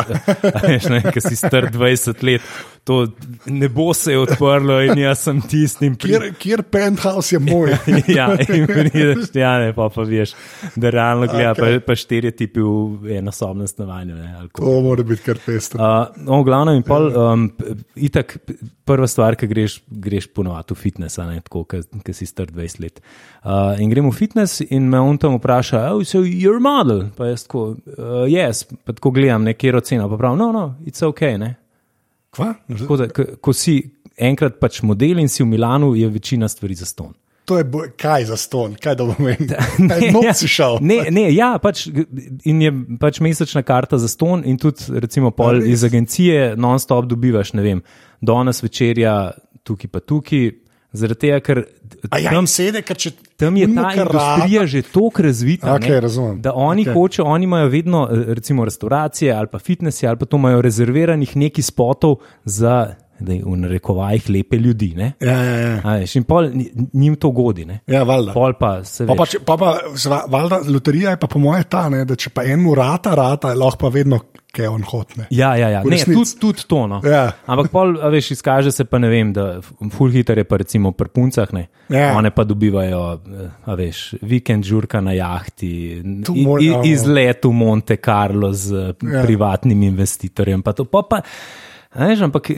ki 1.14 1.21
si 1.21 1.37
star 1.37 1.69
20 1.73 2.23
let. 2.23 2.40
To 2.85 3.07
ne 3.47 3.69
bo 3.69 3.92
se 3.95 4.16
odprlo 4.19 4.81
in 4.83 4.99
jaz 4.99 5.21
sem 5.28 5.38
tistim, 5.47 5.95
ki. 5.95 6.09
Kjer, 6.09 6.25
kjer 6.35 6.62
penthouse 6.66 7.37
je 7.37 7.38
moj? 7.38 7.76
ja, 8.19 8.33
in 8.42 8.66
prideš, 8.66 9.28
ja, 9.38 9.52
ne, 9.62 9.71
pa, 9.76 9.87
pa 9.95 10.02
veš, 10.02 10.33
da 10.75 10.90
realno 10.90 11.28
gleda, 11.31 11.52
okay. 11.54 11.78
pa, 11.78 11.87
pa 11.92 11.95
štirje 11.95 12.33
tipi 12.40 12.59
v 12.64 13.21
enosobnem 13.21 13.71
stanovanju. 13.71 14.16
Ne. 14.19 14.33
To 14.59 14.81
mora 14.83 15.07
biti 15.07 15.23
kar 15.23 15.38
pestro. 15.47 15.78
Uh, 15.78 16.25
no, 16.26 16.40
v 16.42 16.49
glavnem, 16.50 16.81
in 16.81 16.83
pol, 16.83 17.07
um, 17.14 17.47
itak, 17.95 18.35
p- 18.42 18.59
prva 19.02 19.11
stvar, 19.11 19.35
ki 19.37 19.49
greš, 19.50 19.80
greš 19.90 20.28
ponovadi 20.30 20.75
v 20.75 20.78
fitness, 20.78 21.18
ne 21.18 21.40
tako, 21.42 21.64
ki 21.66 22.14
si 22.14 22.26
star 22.28 22.47
20 22.54 22.82
let. 22.85 23.00
Uh, 23.42 23.75
in 23.82 23.90
gremo 23.90 24.12
v 24.12 24.16
fitness 24.16 24.62
in 24.71 24.87
me 24.90 25.00
on 25.02 25.18
tam 25.18 25.35
vpraša, 25.40 25.88
oh, 25.90 26.04
so 26.06 26.23
you're 26.23 26.61
a 26.61 26.62
model? 26.62 27.09
Pa 27.16 27.32
jaz 27.32 27.49
tako, 27.49 27.73
uh, 27.97 28.23
yes, 28.30 28.62
pa 28.87 28.94
tako 28.94 29.11
gledam, 29.16 29.42
nekje 29.49 29.75
oceno, 29.76 30.06
pa 30.12 30.21
pravim, 30.21 30.38
no, 30.38 30.52
no, 30.54 30.68
it's 30.87 31.02
ok. 31.02 31.25
Ne? 31.42 31.56
Kva? 32.32 32.52
Tako 32.71 33.00
da, 33.00 33.09
ko, 33.12 33.52
si 33.56 33.80
enkrat 34.16 34.61
pač 34.62 34.82
model 34.87 35.18
in 35.18 35.28
si 35.28 35.42
v 35.42 35.50
Milanu, 35.50 35.97
je 35.99 36.06
večina 36.09 36.49
stvari 36.49 36.78
za 36.78 36.87
ston. 36.87 37.11
to 37.44 37.59
je 37.59 37.64
bo- 37.66 37.88
kaj 37.99 38.25
za 38.30 38.37
ston, 38.38 38.76
kaj 38.78 38.94
da 38.94 39.04
bom. 39.04 39.16
Noč 40.14 40.37
si 40.38 40.49
šel. 40.49 40.78
Ne, 40.80 41.11
ne, 41.11 41.26
ja, 41.35 41.56
pač, 41.59 41.88
in 42.47 42.62
je 42.62 42.71
pač 43.02 43.18
mesečna 43.21 43.64
karta 43.66 43.99
za 43.99 44.09
ston, 44.09 44.44
in 44.47 44.56
tudi, 44.62 44.87
recimo, 45.02 45.35
pol 45.35 45.59
A 45.59 45.59
res? 45.59 45.66
iz 45.75 45.82
agencije 45.85 46.54
non-stop 46.56 47.11
dobivaš, 47.11 47.52
ne 47.59 47.66
vem, 47.66 47.82
danes 48.23 48.62
večerja, 48.62 49.33
tukaj 49.67 49.91
pa 49.91 50.00
tukaj, 50.00 50.50
zaradi 50.93 51.21
tega, 51.25 51.41
ker 51.41 51.62
ja, 51.62 52.31
tam, 52.31 52.43
tam 52.43 52.49
sede, 52.50 52.83
ker 52.85 52.99
če 53.00 53.12
tam 53.41 53.57
je 53.57 53.69
ta 53.75 53.93
industrija 53.97 54.64
že 54.69 54.83
tako 54.87 55.25
razvita, 55.25 55.75
Okej, 55.76 55.95
ne, 55.95 56.00
razumem. 56.05 56.41
da 56.45 56.52
oni 56.55 56.85
okay. 56.85 56.95
hočejo, 56.95 57.26
oni 57.26 57.49
imajo 57.49 57.71
vedno, 57.73 58.02
eh, 58.11 58.35
recimo, 58.37 58.64
restauracije 58.69 59.33
ali 59.33 59.49
pa 59.52 59.59
fitnesi, 59.59 60.07
ali 60.07 60.21
pa 60.21 60.29
to 60.29 60.37
imajo 60.37 60.61
rezerviranih 60.62 61.37
neki 61.37 61.62
spotov 61.62 62.21
za, 62.45 62.95
da 63.23 63.33
v 63.35 63.57
narekovajih, 63.59 64.29
lepe 64.31 64.57
ljudi. 64.57 64.93
Ne? 64.95 65.12
Ja, 65.21 65.37
ja, 65.38 65.57
ja. 65.59 65.81
A 65.85 65.97
veš, 65.97 66.17
In 66.17 66.25
pol 66.25 66.50
njim 66.93 67.17
to 67.17 67.31
godi. 67.31 67.64
Ne? 67.64 67.81
ja 67.87 68.02
valjda. 68.02 68.33
Pol 68.33 68.52
pa 68.55 68.85
se 68.85 69.07
Pa, 69.07 69.14
pa, 69.14 69.26
če, 69.26 69.38
pa, 69.41 69.57
pa 69.57 69.73
zva- 69.95 70.25
valjda, 70.29 70.61
loterija 70.67 71.11
je 71.11 71.17
pa 71.17 71.26
po 71.26 71.38
mojem 71.38 71.64
ta, 71.64 71.88
ne, 71.88 72.05
da 72.05 72.14
če 72.14 72.31
pa 72.31 72.45
enemu 72.45 72.75
rata, 72.75 73.14
rata, 73.14 73.49
je 73.49 73.57
lahko 73.57 73.79
pa 73.79 73.88
vedno, 73.91 74.21
kaj 74.52 74.67
on 74.69 74.83
hotne. 74.83 75.26
Ja, 75.31 75.55
ja, 75.57 75.71
ja. 75.71 75.81
V 75.81 75.88
Ne, 75.88 75.97
tudi, 75.99 76.35
tudi 76.38 76.67
to. 76.69 76.87
No. 76.87 77.00
Ja. 77.02 77.33
Ampak 77.47 77.71
pol, 77.71 77.97
a 77.97 78.09
veš, 78.09 78.31
izkaže 78.33 78.69
se 78.71 78.85
pa 78.85 78.99
ne 78.99 79.09
vem, 79.09 79.33
da 79.33 79.61
full 79.91 80.11
hitter 80.11 80.38
je 80.38 80.45
pa 80.45 80.57
recimo 80.57 80.93
pri 80.93 81.09
puncah, 81.09 81.49
ne. 81.52 81.67
Ja. 81.88 82.12
One 82.12 82.31
pa 82.31 82.45
dobivajo, 82.45 83.00
eh, 83.17 83.49
a 83.64 83.75
veš, 83.75 84.02
vikend 84.23 84.64
žurka 84.64 85.00
na 85.00 85.12
jahti, 85.12 85.73
Tu 86.23 86.35
i- 86.35 86.45
i- 86.61 86.69
ja. 86.69 86.83
izlet 86.85 87.45
v 87.45 87.52
Monte 87.55 87.97
Carlo 87.97 88.52
z 88.52 88.93
Ja. 89.02 89.23
privatnim 89.23 89.83
investitorjem. 89.85 90.61
Pa 90.61 90.73
to, 90.73 90.85
pa, 90.85 91.00
pa, 91.02 91.23
veš, 91.95 92.21
ampak 92.23 92.51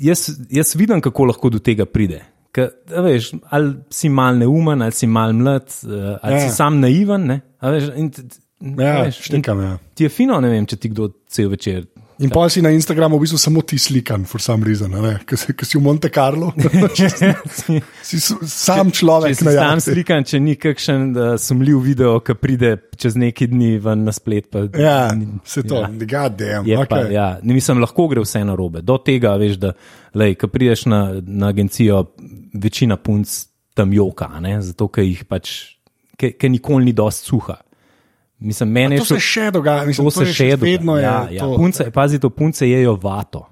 jaz, 0.00 0.26
jaz 0.50 0.74
vidim, 0.76 1.00
kako 1.00 1.24
lahko 1.24 1.50
do 1.50 1.58
tega 1.58 1.86
pride. 1.86 2.22
Ka, 2.52 2.68
veš, 3.04 3.32
ali 3.52 3.74
si 3.90 4.08
mal 4.08 4.36
neumen, 4.38 4.82
ali 4.82 4.92
si 4.92 5.06
mal 5.06 5.32
mlad, 5.32 5.68
eh, 5.84 6.18
ali 6.22 6.34
Ja. 6.34 6.48
si 6.48 6.56
sam 6.56 6.80
naiven. 6.80 7.26
Ne, 7.26 7.40
a 7.60 7.70
veš, 7.70 7.90
in, 7.96 8.10
Ja, 8.80 9.02
veš, 9.04 9.18
in 9.20 9.22
štekam, 9.28 9.60
ja. 9.60 9.78
Ti 9.94 10.04
je 10.04 10.08
fino, 10.08 10.40
ne 10.40 10.48
vem, 10.48 10.64
če 10.66 10.76
ti 10.76 10.88
kdo 10.88 11.10
cel 11.28 11.50
večer 11.52 11.84
In 12.18 12.30
pa 12.32 12.48
si 12.48 12.62
na 12.64 12.70
Instagramu 12.72 13.18
v 13.20 13.26
bistvu 13.26 13.36
samo 13.36 13.60
ti 13.60 13.76
slikan, 13.76 14.24
for 14.24 14.40
some 14.40 14.64
reason, 14.64 14.88
ker 15.28 15.36
si, 15.36 15.52
si 15.52 15.76
v 15.76 15.82
Monte 15.84 16.08
Carlo. 16.08 16.48
si 18.08 18.20
sam 18.48 18.88
človek 18.88 19.34
Če 19.34 19.36
si 19.36 19.44
na 19.44 19.52
jahti. 19.52 19.84
slikan, 19.92 20.24
če 20.24 20.40
ni 20.40 20.54
kakšen 20.56 21.02
uh, 21.12 21.34
sumljiv 21.36 21.82
video, 21.84 22.14
ki 22.24 22.38
pride 22.40 22.70
čez 22.96 23.18
neki 23.20 23.50
dni 23.52 23.76
ven 23.84 24.06
na 24.08 24.14
splet. 24.16 24.48
Pa, 24.48 24.64
Ja, 24.80 25.12
se 25.44 25.60
to, 25.62 25.84
Ja. 25.84 26.28
damn, 26.32 26.64
Je 26.64 26.78
okay. 26.78 26.88
pa, 26.88 27.02
ja, 27.12 27.28
ne, 27.42 27.52
mislim, 27.52 27.84
lahko 27.84 28.08
gre 28.08 28.24
vse 28.24 28.40
na 28.48 28.56
robe. 28.56 28.80
Do 28.80 28.96
tega, 28.96 29.36
veš, 29.36 29.60
da 29.60 29.74
ko 30.40 30.48
prideš 30.48 30.86
na, 30.88 31.20
na 31.20 31.52
agencijo, 31.52 32.14
večina 32.56 32.96
punc 32.96 33.28
tam 33.76 33.92
joka, 33.92 34.32
ne? 34.40 34.56
zato 34.64 34.88
ker 34.88 35.04
jih 35.04 35.24
pač, 35.28 35.76
ker 36.16 36.48
nikoli 36.48 36.88
ni 36.88 36.96
dosti 36.96 37.28
suha. 37.28 37.60
Mislim, 38.38 38.68
meni 38.68 38.96
To 38.96 39.02
je 39.02 39.06
se 39.06 39.14
šlo- 39.14 39.20
še 39.20 39.50
dogaja, 39.50 39.84
mislim, 39.84 40.04
To 40.04 40.10
to 40.10 40.20
se 40.20 40.32
še 40.34 40.44
dogaja. 40.46 40.56
vedno 40.68 40.96
je 40.96 41.02
ja, 41.02 41.28
ja. 41.30 41.42
to. 41.42 41.56
Punce, 41.56 41.90
pazi, 41.90 42.18
to 42.18 42.30
punce 42.30 42.66
jejo 42.66 42.94
vato. 42.94 43.46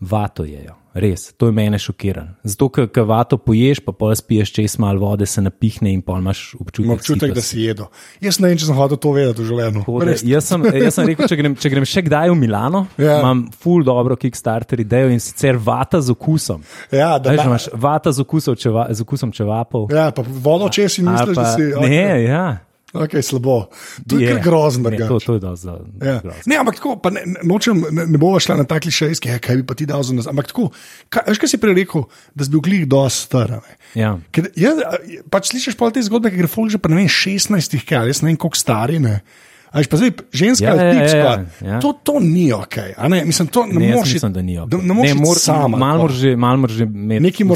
Vato 0.00 0.44
jejo, 0.44 0.72
res, 0.94 1.26
to 1.32 1.46
je 1.46 1.52
mene 1.52 1.76
šokiran. 1.76 2.30
Zato, 2.42 2.70
ker 2.70 2.86
ker 2.88 3.04
vato 3.04 3.36
poješ, 3.36 3.82
pa 3.84 3.92
pol 3.92 4.14
spiješ 4.16 4.48
čez 4.50 4.78
malo 4.78 5.02
vode, 5.02 5.26
se 5.26 5.42
napihne 5.42 5.92
in 5.92 6.00
pol 6.00 6.16
imaš 6.18 6.54
občutek, 6.56 6.92
občutek, 6.94 7.34
da 7.34 7.42
si 7.42 7.60
jedo. 7.60 7.90
Jaz 8.18 8.38
ne 8.40 8.48
vem, 8.48 8.56
če 8.56 8.64
sem 8.64 8.74
hotel 8.74 8.96
to 8.96 9.12
vedeti 9.12 9.42
v 9.42 9.50
življenju. 9.50 9.82
Res. 10.00 10.22
Jaz 10.24 10.48
sem, 10.48 10.64
jaz 10.78 10.96
sem 10.96 11.04
rekel, 11.06 11.28
če 11.28 11.36
grem, 11.36 11.56
če 11.56 11.68
grem 11.68 11.84
še 11.86 12.02
kdaj 12.02 12.30
v 12.30 12.38
Milano, 12.38 12.86
Ja. 12.96 13.18
imam 13.20 13.50
full 13.52 13.84
dobro 13.84 14.16
Kickstarter 14.16 14.80
idejo 14.80 15.10
in 15.10 15.20
sicer 15.20 15.58
vata 15.58 16.00
z 16.00 16.08
okusom. 16.10 16.64
Ja, 16.90 17.18
da, 17.18 17.30
Veš, 17.30 17.36
da, 17.36 17.44
imaš 17.44 17.68
vata 17.74 18.08
z, 18.10 18.20
okusom 18.20 18.56
čeva, 18.56 18.88
z 18.88 19.02
okusom 19.02 19.32
čevapov. 19.32 19.90
ja, 19.92 20.08
pa 20.12 20.24
vodo 20.24 20.70
čez 20.70 20.96
in 20.98 21.10
misliš, 21.10 21.36
da 21.36 21.44
si. 21.52 21.68
Ne, 21.76 22.24
ja. 22.24 22.46
Okay, 22.90 23.22
slabo. 23.22 23.70
To 24.02 24.18
je, 24.18 24.26
Je. 24.26 24.40
grozno. 24.40 24.90
Ne. 24.90 24.98
To, 24.98 25.18
to 25.18 25.34
je 25.34 25.56
za- 25.56 25.78
Ja. 26.00 26.18
grozno. 26.18 26.42
Ne, 26.44 26.56
ampak 26.56 26.74
tako, 26.74 26.98
ne, 27.06 27.22
nočem, 27.40 27.84
ne, 27.86 28.06
ne 28.06 28.18
bova 28.18 28.40
šla 28.40 28.56
na 28.56 28.64
ta 28.64 28.80
klišejski, 28.80 29.28
ja, 29.28 29.38
kaj 29.38 29.56
bi 29.56 29.62
pa 29.62 29.74
ti 29.74 29.86
dal 29.86 30.02
za 30.02 30.10
nas. 30.10 30.26
Ampak 30.26 30.46
tako, 30.46 30.70
kaj, 31.08 31.22
veš, 31.28 31.38
kaj 31.38 31.48
si 31.48 31.58
prej 31.58 31.74
rekel, 31.76 32.02
da 32.34 32.42
si 32.42 32.50
bil 32.50 32.60
glih 32.60 32.82
dosti 32.84 33.20
star. 33.20 33.62
Ja. 33.94 34.18
Ker, 34.30 34.50
jaz, 34.56 34.82
pač 35.30 35.52
slišiš 35.52 35.74
pa 35.74 35.90
te 35.90 36.02
zgodbe, 36.02 36.30
ki 36.30 36.36
gre 36.36 36.46
folk 36.46 36.66
že 36.68 36.78
pa 36.78 36.88
ne 36.88 36.96
vem, 36.96 37.06
16, 37.06 37.78
kaj, 37.80 38.10
jaz 38.10 38.22
ne 38.22 38.26
vem, 38.26 38.36
koliko 38.36 38.58
stari. 38.58 38.98
Ne. 38.98 39.22
A 39.70 39.78
veš, 39.78 39.86
pa 39.86 39.96
zdaj, 39.96 40.10
ženska 40.34 40.66
Ja, 40.66 40.72
ali 40.72 40.82
ja, 40.82 40.90
ja, 40.90 41.00
ja, 41.00 41.08
sklad, 41.08 41.40
ja. 41.62 41.78
to, 41.78 41.92
to 41.94 42.18
ni 42.18 42.50
ok. 42.50 42.74
mislim, 43.22 43.46
to 43.48 43.66
ne, 43.66 43.78
Ne, 43.78 43.94
moreš. 43.94 44.12
mislim, 44.12 44.32
da 44.32 44.42
ni. 44.42 44.58
Da, 44.66 44.76
ne 44.76 44.94
moreš 44.94 45.14
mor, 45.14 45.38
sama. 45.38 45.78
Malo 45.78 46.02
moraš 46.02 46.16
že, 46.16 46.36
mal 46.36 46.56
moraš 46.56 46.74
že 46.74 46.84
imeti 46.84 47.22
Nekaj 47.22 47.46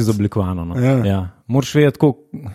izoblikovano. 0.00 0.64
No. 0.64 0.80
Ja. 0.80 1.04
Ja. 1.04 1.20
Moraš 1.48 1.74
vedeti, 1.74 1.98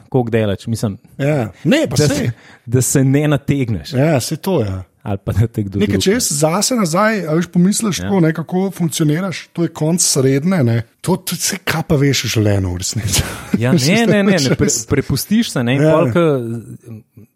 koliko- 0.10 0.29
delaš. 0.29 0.67
Mislim, 0.67 0.97
Ja. 1.17 1.51
Ne, 1.63 1.86
da, 1.88 1.97
se. 1.97 2.32
da 2.65 2.82
se 2.82 3.03
ne 3.03 3.27
nategneš. 3.27 3.93
Ja, 3.93 4.19
se 4.19 4.38
to 4.38 4.60
je. 4.62 4.67
Ja. 4.67 4.84
Ali 5.01 5.17
pa 5.25 5.32
da 5.32 5.47
te 5.47 5.63
kdo 5.63 5.79
Nekaj, 5.79 5.99
če 5.99 6.12
jaz 6.12 6.27
zase 6.32 6.75
nazaj, 6.75 7.21
veš, 7.27 7.47
pomisliš, 7.47 7.99
ja. 7.99 8.03
tako, 8.03 8.19
ne, 8.19 8.34
kako 8.34 8.71
funkcioniraš, 8.71 9.47
to 9.47 9.63
je 9.63 9.69
konc 9.69 10.01
srednje. 10.01 10.63
Ne. 10.63 10.84
To, 11.04 11.18
se 11.28 11.58
kaj 11.60 11.84
pa 11.84 11.96
veš 11.96 12.24
v 12.24 12.30
življenju, 12.32 12.70
v 12.70 12.80
resnici. 12.80 13.24
Ja, 13.60 13.74
ne, 13.76 14.06
ne, 14.08 14.22
ne, 14.24 14.38
ne 14.39 14.56
pre, 14.56 14.70
prepustiš 14.88 15.52
se. 15.52 15.60
Ne, 15.62 15.76
Ja. 15.76 15.92
pol, 15.94 16.08
ke 16.10 16.24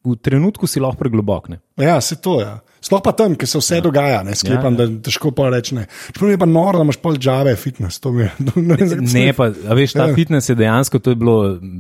v 0.04 0.16
trenutku 0.18 0.64
si 0.64 0.80
lahko 0.80 0.96
preglobok. 0.98 1.50
Ne. 1.50 1.58
Ja, 1.78 2.00
se 2.00 2.16
to 2.16 2.40
je. 2.40 2.48
Sploh 2.80 3.02
pa 3.02 3.12
tam, 3.12 3.36
ker 3.36 3.44
se 3.44 3.58
vse 3.58 3.76
ja. 3.76 3.84
dogaja, 3.84 4.22
ne 4.24 4.32
sklepam, 4.34 4.72
ja, 4.72 4.80
ja. 4.80 4.88
da 4.88 5.02
težko 5.02 5.32
pa 5.32 5.50
reči 5.50 5.76
ne. 5.76 5.84
Čeprav 6.08 6.30
je 6.30 6.38
pa 6.38 6.48
noro, 6.48 6.78
da 6.78 6.86
imaš 6.86 6.98
pol 6.98 7.18
džave, 7.18 7.58
fitness. 7.58 8.00
Je. 8.00 8.30
Ne, 8.56 8.78
Ne, 8.78 8.88
sem- 9.04 9.36
pa, 9.36 9.50
a 9.50 9.74
veš, 9.74 9.94
ta 9.94 10.06
Ja. 10.06 10.16
fitness 10.16 10.48
je 10.48 10.56
dejansko, 10.56 11.00
to 11.00 11.10
je 11.10 11.18
bilo, 11.18 11.36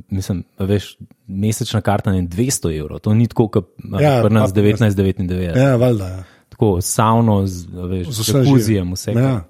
mislim, 0.10 0.42
veš, 0.60 0.98
mesečna 1.26 1.80
karta 1.80 2.12
ne 2.12 2.24
200 2.24 2.74
evrov, 2.74 3.00
to 3.00 3.14
ni 3.14 3.28
tako, 3.28 3.48
kot 3.50 3.72
Ja, 3.94 4.20
pri 4.20 4.34
nas 4.34 4.52
pa- 4.52 4.60
1999. 4.60 5.56
Ja, 5.56 5.78
valjda. 5.78 6.08
Ja. 6.10 6.24
Tako 6.50 6.82
savno, 6.82 7.46
z, 7.46 7.64
veš, 7.70 8.08
Z 8.10 8.24
z 8.26 8.44
živim. 8.44 8.92
vse. 8.92 9.14
Ja. 9.14 9.46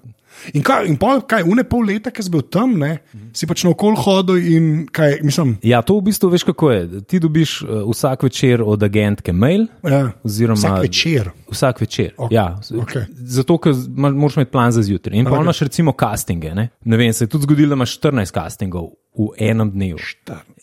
In, 0.54 0.62
kaj, 0.62 0.86
in 0.88 0.96
pol, 1.00 1.20
kaj, 1.28 1.42
une 1.46 1.64
pol 1.68 1.86
leta, 1.88 2.10
ki 2.14 2.22
si 2.22 2.30
bil 2.30 2.42
tam, 2.42 2.76
ne, 2.78 2.98
si 3.36 3.46
pač 3.46 3.64
na 3.66 3.72
okol 3.74 3.96
hodil 3.98 4.36
in 4.38 4.86
kaj, 4.86 5.18
mislim, 5.22 5.56
Ja, 5.66 5.82
to 5.82 5.98
v 5.98 6.08
bistvu 6.08 6.30
veš, 6.30 6.44
kako 6.48 6.70
je. 6.70 7.00
Ti 7.08 7.20
dobiš 7.20 7.62
uh, 7.62 7.82
vsak 7.90 8.22
večer 8.22 8.62
od 8.62 8.82
agentke 8.82 9.32
mail. 9.32 9.66
ja, 9.82 10.12
Oziroma, 10.24 10.58
vsak 10.58 10.82
večer. 10.82 11.30
Vsak 11.50 11.80
večer. 11.80 12.14
Ok, 12.16 12.32
Ja, 12.32 12.60
okej. 12.82 13.02
Zato, 13.10 13.58
ker 13.58 13.72
moraš 13.96 14.36
imeti 14.36 14.50
plan 14.50 14.72
za 14.72 14.82
zjutraj. 14.82 15.18
In 15.18 15.24
pa 15.24 15.30
Ok. 15.32 15.42
imaš 15.42 15.60
recimo 15.60 15.92
castinge. 16.00 16.54
Ne? 16.54 16.68
ne 16.84 16.96
vem, 16.96 17.12
se 17.12 17.24
je 17.24 17.28
tudi 17.28 17.42
zgodilo, 17.42 17.68
da 17.68 17.74
imaš 17.74 17.98
14 17.98 18.32
castingov 18.34 18.90
v 19.18 19.28
enem 19.38 19.70
dnevu. 19.70 19.98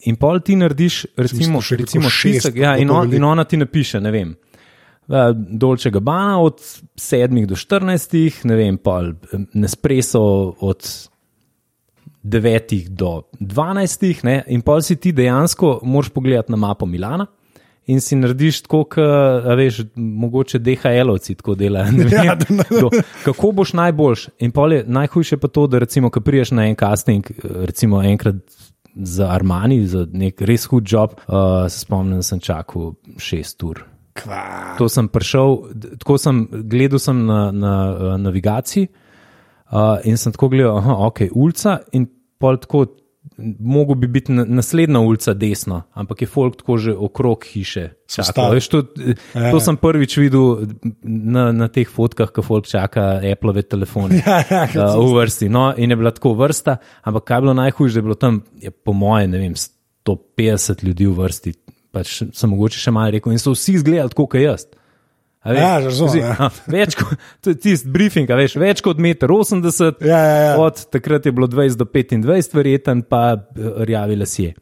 In 0.06 0.16
pol 0.16 0.40
ti 0.40 0.56
narediš, 0.56 1.06
recimo, 1.18 1.60
recimo 1.60 2.08
rekel 2.08 2.10
šest, 2.10 2.46
spisek, 2.46 2.56
ja, 2.56 2.78
in, 2.78 2.90
on, 2.90 3.14
in 3.14 3.24
ona 3.24 3.44
ti 3.44 3.58
napiše, 3.58 4.00
ne 4.00 4.12
vem. 4.12 4.36
Eh, 5.10 5.34
Dolče 5.34 5.90
Gabana 5.90 6.40
od 6.42 6.60
7 6.96 7.46
do 7.46 7.56
14, 7.56 8.44
ne 8.44 8.56
vem, 8.56 8.78
pol 8.78 9.10
eh, 9.10 9.46
Nespresso 9.54 10.22
od 10.60 10.90
9 12.24 12.90
do 12.90 13.22
12, 13.40 14.24
ne, 14.24 14.44
in 14.48 14.62
pol 14.66 14.82
si 14.82 14.96
ti 14.96 15.12
dejansko 15.14 15.80
moraš 15.84 16.10
pogledati 16.10 16.52
na 16.52 16.58
mapo 16.58 16.86
Milana. 16.86 17.26
In 17.86 18.00
si 18.02 18.16
narediš 18.18 18.64
tako, 18.66 18.80
kot 18.90 19.04
veš, 19.58 19.84
mogoče 19.96 20.58
DHL-ovci 20.60 21.36
tako 21.38 21.54
delajo. 21.56 22.08
Ja. 22.16 22.34
Kako 23.24 23.52
boš 23.52 23.74
najboljš? 23.78 24.24
In 24.42 24.52
pol 24.52 24.74
je 24.74 24.84
najhujše 24.88 25.38
pa 25.38 25.48
to, 25.48 25.68
da 25.68 25.80
recimo, 25.80 26.10
ko 26.10 26.22
priješ 26.22 26.52
na 26.58 26.66
en 26.66 26.76
casting, 26.76 27.30
recimo 27.44 28.02
enkrat 28.02 28.42
za 28.96 29.28
Armani, 29.30 29.86
za 29.88 30.08
nek 30.12 30.42
res 30.42 30.66
hud 30.72 30.88
job, 30.90 31.14
uh, 31.28 31.68
se 31.70 31.80
spomnim, 31.80 32.24
da 32.24 32.24
sem 32.24 32.40
čakal 32.40 32.96
šest 33.22 33.64
ur. 33.64 33.84
Kva. 34.16 34.76
To 34.80 34.88
sem 34.90 35.08
prišel, 35.12 35.58
tako 36.00 36.18
sem 36.18 36.46
gledal 36.72 37.00
sem 37.04 37.26
na, 37.28 37.52
na 37.52 37.74
uh, 37.92 38.14
navigaciji 38.18 38.88
uh, 38.88 39.98
in 40.08 40.18
sem 40.18 40.32
tako 40.32 40.50
gledal, 40.54 40.80
da 40.82 41.00
ok, 41.10 41.26
ulica 41.36 41.80
in 41.92 42.08
pol 42.40 42.58
tako. 42.58 42.86
Mogoče 43.60 43.98
bi 44.00 44.08
biti 44.08 44.32
na- 44.32 44.46
naslednja 44.46 45.00
ulica 45.02 45.34
desno, 45.34 45.80
ampak 45.98 46.22
je 46.22 46.28
folk 46.30 46.60
tako 46.60 46.78
že 46.78 46.94
okrog 46.94 47.44
hiše. 47.44 47.88
Stali. 48.08 48.56
Veš, 48.56 48.68
to, 48.70 48.78
Ja, 49.34 49.50
to 49.52 49.58
ja. 49.58 49.60
sem 49.60 49.78
prvič 49.82 50.14
videl 50.22 50.70
na, 51.04 51.50
na 51.52 51.68
teh 51.68 51.90
fotkah, 51.90 52.30
ko 52.32 52.46
folk 52.46 52.70
čaka 52.70 53.18
Apple 53.26 53.64
telefone 53.66 54.22
Ja, 54.22 54.44
ja, 54.46 54.68
uh, 54.94 55.02
v 55.02 55.18
vrsti. 55.18 55.50
No, 55.50 55.74
in 55.74 55.90
je 55.90 55.98
bila 55.98 56.14
tako 56.14 56.36
vrsta, 56.38 56.78
ampak 57.02 57.24
kaj 57.26 57.38
je 57.38 57.42
bilo 57.42 57.54
najhujše, 57.58 57.94
da 57.94 57.98
je 57.98 58.04
bilo 58.04 58.16
tam, 58.16 58.44
je, 58.62 58.72
po 58.72 58.94
mojem, 58.94 59.32
ne 59.32 59.42
vem, 59.42 59.56
150 60.06 60.86
ljudi 60.86 61.10
v 61.10 61.18
vrsti, 61.18 61.54
pač 61.96 62.18
sem 62.36 62.52
mogoče 62.52 62.82
še 62.82 62.94
malo 62.96 63.16
rekel, 63.16 63.34
in 63.36 63.42
so 63.42 63.56
vsi 63.56 63.78
izgledali 63.80 64.12
tako, 64.14 64.28
kot 64.36 64.44
jaz. 64.44 64.68
A 65.46 65.54
veš, 65.54 65.62
Ja, 65.62 65.74
razumem, 65.78 66.24
ja. 66.26 66.48
Več 66.74 66.96
kot 66.98 67.16
to 67.46 67.54
je 67.54 67.60
tisti 67.62 67.90
briefing, 67.94 68.30
veš, 68.34 68.56
več 68.58 68.82
kot 68.86 68.98
1,80 68.98 70.02
m. 70.02 70.08
Ja, 70.10 70.18
ja, 70.18 70.38
ja. 70.42 70.54
Od 70.62 70.80
takrat 70.90 71.28
je 71.30 71.34
bilo 71.38 71.46
20 71.48 71.78
do 71.78 71.86
25, 71.86 72.56
verjeten 72.58 73.04
pa 73.06 73.36
eh, 73.38 73.74
rjavi 73.86 74.18
lasje. 74.18 74.56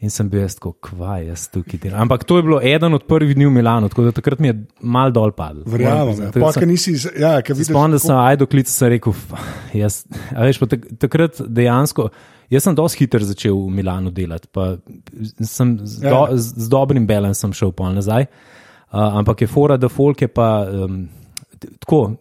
In 0.00 0.08
sem 0.08 0.30
bil 0.32 0.40
jaz 0.46 0.54
tako, 0.56 0.70
kvaj, 0.80 1.26
jaz 1.28 1.42
tukaj 1.52 1.76
delam. 1.82 2.06
Ampak 2.06 2.22
to 2.24 2.38
je 2.38 2.44
bilo 2.46 2.56
eden 2.64 2.96
od 2.96 3.02
prvih 3.04 3.34
dni 3.36 3.44
v 3.50 3.52
Milanu, 3.52 3.90
tako 3.92 4.06
da 4.06 4.14
takrat 4.16 4.40
mi 4.40 4.48
je 4.48 4.54
mal 4.80 5.12
dol 5.12 5.32
padel. 5.36 5.60
Verjamem. 5.68 6.22
Ja. 6.24 6.30
Pa, 6.40 6.52
nisi, 6.64 6.94
ja, 7.20 7.34
Spomnim 7.44 7.98
da 7.98 8.00
sem 8.00 8.48
klic, 8.48 8.72
sem 8.72 8.94
rekel, 8.94 9.12
"F- 9.12 9.76
jaz, 9.76 9.98
veš, 10.32 10.62
tak, 10.72 10.88
takrat 11.04 11.42
dejansko. 11.44 12.08
Jaz 12.50 12.64
sem 12.66 12.74
dosti 12.74 13.04
hiter 13.04 13.22
začel 13.22 13.54
v 13.54 13.70
Milanu 13.70 14.10
delati, 14.10 14.48
pa 14.50 14.72
sem 15.46 15.76
z, 15.86 16.00
do, 16.02 16.08
Ja. 16.08 16.36
z, 16.36 16.54
z 16.58 16.68
dobrim 16.72 17.06
balansom 17.06 17.52
šel 17.54 17.70
pol 17.72 17.92
nazaj. 17.94 18.26
Uh, 18.90 19.20
ampak 19.20 19.44
je 19.44 19.46
fora, 19.46 19.76
da 19.78 19.86
folk 19.88 20.18
je 20.22 20.28
pa 20.28 20.66
um, 20.66 21.04
tako. 21.78 22.16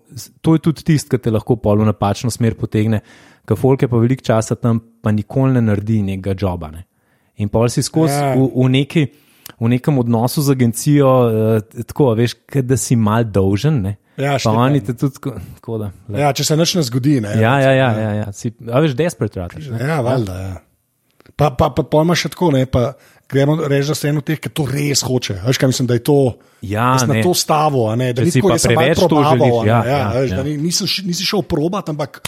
To 0.46 0.54
je 0.54 0.62
tudi 0.62 0.84
tisto, 0.86 1.10
ki 1.18 1.24
te 1.24 1.34
lahko 1.34 1.56
pol 1.58 1.82
v 1.82 1.88
napačno 1.90 2.30
smer 2.30 2.54
potegne, 2.54 3.02
ker 3.50 3.58
folk 3.58 3.82
je 3.82 3.90
pa 3.90 3.98
veliko 3.98 4.22
časa 4.22 4.54
tam, 4.56 4.78
pa 5.02 5.10
nikoli 5.12 5.58
ne 5.58 5.64
naredi 5.66 6.04
nekega 6.06 6.38
joba. 6.38 6.70
Ne. 6.76 6.86
In 7.42 7.50
pol 7.50 7.66
si 7.74 7.82
skozi 7.82 8.14
Ja. 8.14 8.36
v, 8.38 8.46
v, 8.54 8.68
neki, 8.70 9.04
v 9.58 9.72
nekem 9.74 9.98
odnosu 9.98 10.46
z 10.46 10.54
agencijo, 10.54 11.10
uh, 11.10 11.84
tako, 11.90 12.14
veš, 12.14 12.38
da 12.62 12.78
si 12.78 12.94
mal 12.96 13.26
dolžen. 13.26 13.82
Ne. 13.82 13.96
Ja, 14.20 14.38
pa 14.38 14.52
oni 14.52 14.82
te 14.82 14.94
tudi 14.94 15.16
tako, 15.16 15.78
da. 15.78 15.92
le- 16.08 16.20
ja, 16.20 16.32
če 16.32 16.44
se 16.44 16.56
nič 16.56 16.76
ne 16.76 16.84
zgodi. 16.84 17.22
Ne, 17.22 17.36
Ja, 17.36 17.54
ja, 17.58 17.72
ja, 17.74 17.90
ja, 17.94 18.10
ja. 18.16 18.32
Si, 18.32 18.52
a 18.66 18.80
veš, 18.80 18.94
desperate 18.94 19.40
rataš. 19.40 19.70
ne. 19.70 19.80
Ja, 19.82 20.02
valjda. 20.02 20.36
Ja. 20.38 20.56
Pa, 21.36 21.50
pa, 21.52 21.70
pa 21.70 21.84
pojma 21.84 22.14
še 22.14 22.30
tako, 22.30 22.52
ne, 22.52 22.66
pa 22.66 22.94
gremo 23.26 23.56
reči, 23.62 23.88
da 23.88 23.96
ste 23.96 24.10
eno 24.10 24.20
teh, 24.22 24.36
ki 24.38 24.50
to 24.50 24.66
res 24.66 25.02
hoče. 25.02 25.38
Veš, 25.42 25.56
kaj 25.56 25.70
mislim, 25.70 25.88
da 25.88 25.94
je 25.94 26.04
to. 26.04 26.18
Ja, 26.62 26.98
da 26.98 27.08
na 27.08 27.22
to 27.22 27.32
stavo, 27.34 27.86
ne, 27.96 28.12
da 28.12 28.20
Če 28.20 28.26
ni 28.26 28.32
si 28.32 28.42
tako, 28.42 28.58
preveč 28.58 28.98
to 28.98 29.08
probaval, 29.08 29.38
želiš, 29.38 29.56
a 29.56 29.64
ne, 29.64 29.70
ja, 29.70 29.80
ja, 29.86 29.98
ja, 29.98 30.08
veš, 30.18 30.32
ja. 30.32 30.44
ni- 30.44 30.58
Nisi, 30.60 30.84
nisi 31.04 31.24
šel 31.26 31.42
probat, 31.44 31.88
ampak 31.88 32.20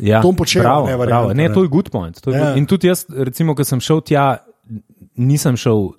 Ja, 0.00 0.20
To 0.20 0.30
počel, 0.32 0.62
bravo, 0.62 0.86
ne, 0.86 0.94
varianta, 0.94 1.34
ne, 1.34 1.42
ne. 1.42 1.50
to 1.50 1.60
je 1.60 1.68
good 1.68 1.90
point. 1.90 2.14
To 2.16 2.30
je 2.30 2.38
Ja. 2.38 2.44
good. 2.44 2.56
In 2.56 2.66
tudi 2.66 2.86
jaz, 2.86 3.02
recimo, 3.10 3.52
ko 3.52 3.64
sem 3.64 3.80
šel 3.80 4.00
tja, 4.00 4.38
nisem 5.16 5.56
šel 5.56 5.90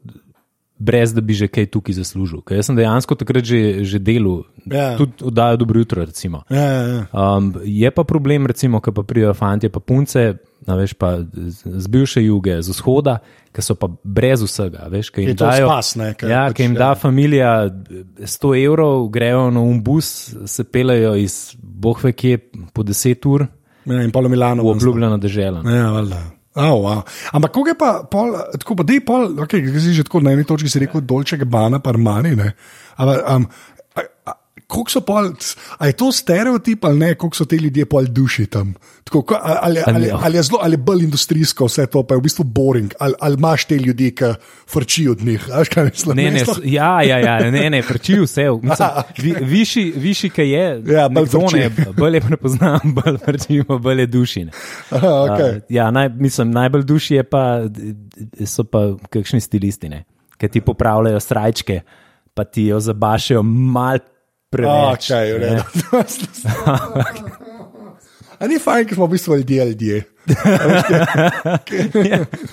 brez 0.83 1.13
da 1.15 1.21
bi 1.21 1.33
že 1.33 1.47
kaj 1.47 1.69
tukaj 1.71 1.95
zaslužil. 1.95 2.41
Ker 2.43 2.59
jaz 2.59 2.67
sem 2.67 2.75
dejansko 2.75 3.15
takrat 3.15 3.47
že, 3.47 3.59
že 3.87 3.99
delal, 3.99 4.43
Ja. 4.67 4.93
tudi 4.99 5.23
oddajo 5.23 5.57
dobro 5.57 5.79
jutro. 5.79 6.03
Recimo. 6.03 6.43
ja, 6.51 6.59
ja, 6.61 6.81
ja. 6.83 7.01
Um, 7.11 7.53
je 7.63 7.91
pa 7.91 8.03
problem, 8.03 8.47
recimo, 8.47 8.79
ko 8.83 8.91
pa 8.91 9.03
pridejo 9.03 9.33
fanti, 9.33 9.69
pa 9.69 9.79
punce, 9.79 10.33
a 10.63 10.75
veš, 10.75 10.93
pa 10.95 11.17
z, 11.23 11.87
bivše 11.87 12.23
juge, 12.23 12.55
z 12.61 12.71
vzhoda, 12.71 13.17
ki 13.51 13.61
so 13.61 13.75
pa 13.75 13.87
brez 14.03 14.39
vsega. 14.41 14.87
Veš, 14.89 15.09
ki 15.11 15.21
jim 15.21 15.29
Je 15.29 15.35
dajo, 15.35 15.67
spas, 15.67 15.95
ne, 15.95 16.13
ker 16.13 16.31
ja, 16.31 16.45
pač, 16.47 16.55
ki 16.55 16.63
jim 16.63 16.75
ja. 16.75 16.79
da 16.79 16.91
familija 16.95 17.51
100 18.19 18.53
evrov, 18.59 19.09
grejo 19.09 19.49
na 19.51 19.59
umbus, 19.61 20.07
se 20.45 20.63
pelejo 20.63 21.15
iz 21.19 21.55
bohve 21.59 22.11
kje 22.11 22.39
po 22.71 22.83
10 22.83 23.27
ur 23.27 23.47
ja 23.85 23.99
in 24.01 24.11
polo 24.11 24.29
Milano. 24.29 24.63
v 24.63 24.71
obljubljeno 24.71 25.17
deželo. 25.19 25.59
Ja, 25.67 25.91
valjda. 25.91 26.21
Oh, 26.53 26.85
wow. 26.85 27.01
Ampak 27.33 27.49
koga 27.49 27.73
je 27.73 27.77
pa, 27.81 27.91
pol, 28.05 28.37
tako 28.61 28.77
pa, 28.77 28.83
dej 28.85 29.01
pol, 29.01 29.41
okay, 29.41 29.65
si 29.81 29.97
že 29.97 30.05
tako 30.05 30.21
na 30.21 30.37
eni 30.37 30.45
točki 30.45 30.69
rekel, 30.85 31.01
dolče 31.01 31.41
gabana, 31.41 31.81
pa 31.81 31.89
armani. 31.89 32.37
ne. 32.37 32.53
Ampak, 32.93 33.17
um, 33.25 33.47
a, 34.73 34.79
a, 34.79 34.79
koliko 34.79 34.91
so 34.91 35.01
pol, 35.01 35.29
a 35.77 35.87
je 35.87 35.93
to 35.93 36.11
stereotip 36.11 36.85
ali 36.85 36.99
ne, 36.99 37.15
koliko 37.15 37.35
so 37.35 37.45
te 37.45 37.55
ljudje 37.55 37.85
pol 37.85 38.03
duši 38.03 38.45
tam? 38.45 38.73
Tako, 39.03 39.21
ko- 39.21 39.39
ali, 39.41 39.79
ali, 39.79 40.07
ali, 40.07 40.11
ali 40.13 40.37
je 40.37 40.43
zelo, 40.43 40.59
ali 40.61 40.73
je 40.73 40.77
bolj 40.77 41.03
industrijsko 41.03 41.65
vse 41.65 41.85
to, 41.85 42.03
pa 42.03 42.13
je 42.13 42.19
v 42.19 42.21
bistvu 42.21 42.43
boring, 42.43 42.93
ali, 42.99 43.13
ali 43.19 43.35
imaš 43.35 43.65
te 43.65 43.77
ljudi, 43.77 44.11
ki 44.11 44.25
frčijo 44.67 45.11
od 45.11 45.21
njih. 45.21 45.49
a 45.51 45.59
Veš, 45.59 45.69
kaj 45.69 45.83
mislim? 45.83 46.15
Ne, 46.15 46.31
ne, 46.31 46.43
ja, 46.63 47.01
ja, 47.01 47.17
ja, 47.19 47.51
ne, 47.51 47.69
ne, 47.69 47.81
frči 47.81 48.19
vse. 48.19 48.45
Mislim, 48.61 48.89
vi, 49.17 49.35
višji, 49.41 49.93
višji, 49.95 50.29
ki 50.29 50.41
je, 50.41 50.83
Ja, 50.87 51.09
bolj 51.09 51.23
nekdo 51.23 51.39
frči. 51.41 51.55
ne, 51.55 51.69
bolj 51.99 52.15
je 52.15 52.21
prepoznam, 52.21 52.79
bolj 52.85 53.17
frčimo, 53.17 53.79
bolj 53.79 53.99
je 53.99 54.07
duši. 54.07 54.45
ne. 54.45 54.51
Aha, 54.89 55.07
okay. 55.07 55.55
Uh, 55.57 55.61
ja, 55.69 55.91
naj, 55.91 56.09
mislim, 56.09 56.51
najbolj 56.51 56.83
duši 56.83 57.15
je 57.15 57.23
pa, 57.23 57.61
so 58.45 58.63
pa 58.63 58.79
kakšni 59.09 59.41
stilisti, 59.41 59.89
ne, 59.89 60.03
ki 60.37 60.47
ti 60.49 60.61
popravljajo 60.61 61.19
srajčke, 61.19 61.81
pa 62.33 62.43
ti 62.43 62.63
jo 62.63 62.79
zabašajo 62.79 63.43
mal 63.43 63.99
preveč. 64.53 65.09
Okay, 65.09 65.33
v 65.33 65.39
ne. 65.39 65.49
redu. 65.49 65.63
A 68.39 68.47
ni 68.49 68.57
fajn, 68.59 68.83
ker 68.83 68.97
smo 68.97 69.05
v 69.07 69.13
bistvu 69.13 69.37
ljudje, 69.39 69.65
ljudje. 69.69 69.97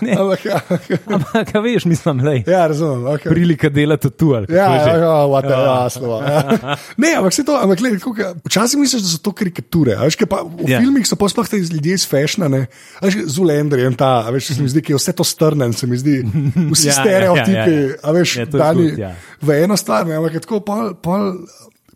ne. 0.01 0.13
Ampak, 0.15 0.45
ja, 0.45 0.59
Ampak, 1.07 1.51
a 1.55 1.61
veš, 1.61 1.85
mislim, 1.85 2.19
da 2.19 2.31
je 2.33 2.45
ja, 2.47 2.67
razumem. 2.67 3.05
Okay. 3.07 3.29
prilika 3.29 3.69
delati 3.69 4.11
tu 4.11 4.33
ali 4.35 4.47
Ja, 4.51 4.67
kako 4.69 4.89
ja, 4.89 4.97
ja, 4.97 5.27
what 5.27 5.43
the- 5.43 5.59
ja, 5.59 5.91
slova, 5.91 6.19
ja. 6.25 6.77
Ne, 6.97 7.15
ampak 7.17 7.33
se 7.33 7.45
to, 7.45 7.59
ampak 7.59 7.79
gled, 7.79 7.99
kako, 7.99 8.15
včasih 8.45 8.79
misliš, 8.79 9.03
da 9.03 9.09
so 9.09 9.19
to 9.19 9.33
karikature. 9.33 9.97
Veš, 9.97 10.17
kaj 10.17 10.27
pa, 10.27 10.43
v 10.43 10.51
Ja. 10.61 10.67
yeah. 10.69 10.81
filmih 10.81 11.07
so 11.07 11.17
pa 11.17 11.29
sploh 11.29 11.49
te 11.49 11.57
ljudje 11.59 11.95
iz 11.95 12.07
fashna, 12.07 12.49
ne. 12.49 12.67
A 13.01 13.07
Veš, 13.07 13.15
Zulender 13.27 13.79
je 13.79 13.91
ta, 13.97 14.31
veš, 14.31 14.47
se 14.49 14.63
mi 14.63 14.69
zdi, 14.69 14.83
ki 14.83 14.93
je 14.93 14.99
vse 14.99 15.13
to 15.13 15.25
strnen, 15.25 15.73
se 15.73 15.87
mi 15.87 15.99
zdi, 15.99 16.21
vsi 16.75 16.87
Ja, 16.87 16.93
ja, 16.93 17.01
stereotipi, 17.01 17.51
ja, 17.55 17.67
ja, 17.67 17.87
ja. 17.89 17.99
a 18.03 18.11
veš, 18.13 18.37
Ja, 18.37 18.41
je 18.41 18.47
dani 18.49 18.87
good, 18.89 18.99
ja. 19.01 19.15
v 19.43 19.63
eno 19.63 19.77
stvar, 19.77 20.07
ne, 20.07 20.15
ampak 20.15 20.35
je 20.35 20.41
tako 20.41 20.61
pol. 20.61 20.95
pol 20.95 21.33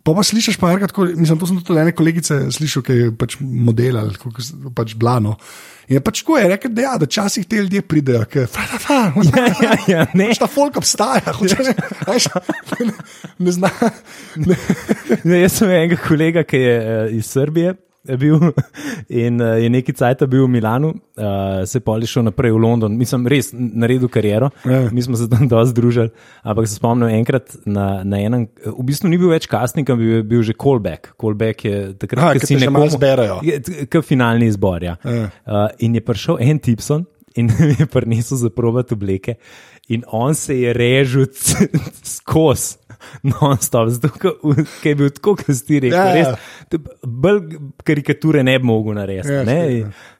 Pa 0.04 0.12
pa 0.12 0.20
slišiš, 0.20 0.58
pa 0.60 0.68
enkrat, 0.74 0.92
ko- 0.92 1.06
mislim, 1.16 1.38
to 1.40 1.46
sem 1.48 1.60
tudi 1.64 1.80
ene 1.80 1.94
kolegice 1.96 2.36
slišal, 2.52 2.82
ki 2.84 2.96
je 2.98 3.12
pač 3.16 3.38
model 3.40 3.96
ali 3.96 4.18
kako 4.20 4.42
pač 4.76 4.92
blano. 5.00 5.38
In 5.88 5.96
je 5.96 6.02
pač 6.04 6.20
tako, 6.20 6.36
je 6.40 6.48
rekel, 6.48 6.72
da, 6.76 6.82
ja, 6.84 6.92
da 7.00 7.08
včasih 7.08 7.46
te 7.48 7.62
ljudje 7.62 7.82
pridejo, 7.88 8.24
ki 8.28 8.44
fa, 8.48 8.66
fa, 8.68 8.78
fa, 8.80 8.98
Ja, 9.24 9.46
ja, 9.62 9.78
ja, 9.88 10.04
ne. 10.12 10.28
Pač 10.28 10.42
ta 10.42 10.48
folk 10.48 10.76
obstaja, 10.80 11.32
hoče 11.38 11.56
ne, 11.64 11.74
veš, 12.08 12.28
ne, 12.84 12.92
ne 13.38 13.56
zna. 13.56 13.70
Ne. 14.44 14.56
Ne, 15.24 15.40
jaz 15.40 15.56
sem 15.60 15.72
enega 15.72 15.96
kolega, 16.04 16.44
ki 16.44 16.60
je 16.60 16.76
uh, 16.80 17.16
iz 17.16 17.32
Srbije 17.32 17.74
bil 18.04 18.36
in 19.24 19.40
uh, 19.40 19.56
je 19.60 19.70
neki 19.72 19.94
cajt 19.96 20.24
bil 20.28 20.44
v 20.46 20.50
Milanu, 20.56 20.92
uh, 20.92 21.62
se 21.68 21.80
pa 21.80 21.96
je 22.02 22.10
šel 22.10 22.26
naprej 22.28 22.52
v 22.52 22.60
London, 22.60 22.96
mislim, 22.98 23.26
res 23.30 23.50
naredil 23.54 24.10
kariero. 24.12 24.50
Ja. 24.68 24.84
Mi 24.92 25.02
smo 25.02 25.16
se 25.16 25.28
tam 25.30 25.48
dosti 25.52 25.72
združili, 25.72 26.12
ampak 26.44 26.68
se 26.68 26.76
spomnim 26.76 27.08
enkrat 27.08 27.56
na, 27.64 28.04
na 28.04 28.20
enem, 28.20 28.48
v 28.66 28.84
bistvu 28.84 29.08
ni 29.12 29.20
bil 29.20 29.32
več 29.32 29.48
casting, 29.50 29.88
ampak 29.88 30.04
bil, 30.04 30.22
bil 30.34 30.44
že 30.44 30.56
callback. 30.56 31.14
Callback 31.20 31.64
je 31.64 31.80
takrat, 31.98 32.36
ko 32.40 32.46
si. 32.46 32.60
Je, 33.48 33.58
t- 33.64 33.88
Kot 33.90 34.06
finalni 34.06 34.48
izbor. 34.52 34.84
Ja. 34.84 34.98
Ja. 35.04 35.30
Uh, 35.48 35.66
in 35.84 35.96
je 35.96 36.04
prišel 36.04 36.40
en 36.44 36.60
tipson 36.60 37.08
in 37.34 37.50
mi 37.58 37.74
je 37.78 37.86
prinesel 37.86 38.38
za 38.38 38.50
provat 38.50 38.92
obleke, 38.92 39.34
in 39.88 40.02
on 40.08 40.34
se 40.34 40.56
je 40.56 40.72
režil 40.72 41.26
skozi. 42.02 42.78
Non-stop, 43.22 43.90
ker 44.80 44.88
je 44.88 44.96
bil 44.96 45.10
tako, 45.12 45.34
kot 45.36 45.50
si 45.50 45.64
ti 45.66 45.76
rekel. 45.78 45.92
Ja, 45.92 46.14
ja. 46.16 46.30
res, 46.32 46.80
Bolj 47.04 47.58
karikature 47.84 48.40
ne 48.42 48.54
bi 48.56 48.64
mogel 48.64 48.96
narediti. 48.96 49.28
Ja, 49.30 49.42
ne? 49.44 49.58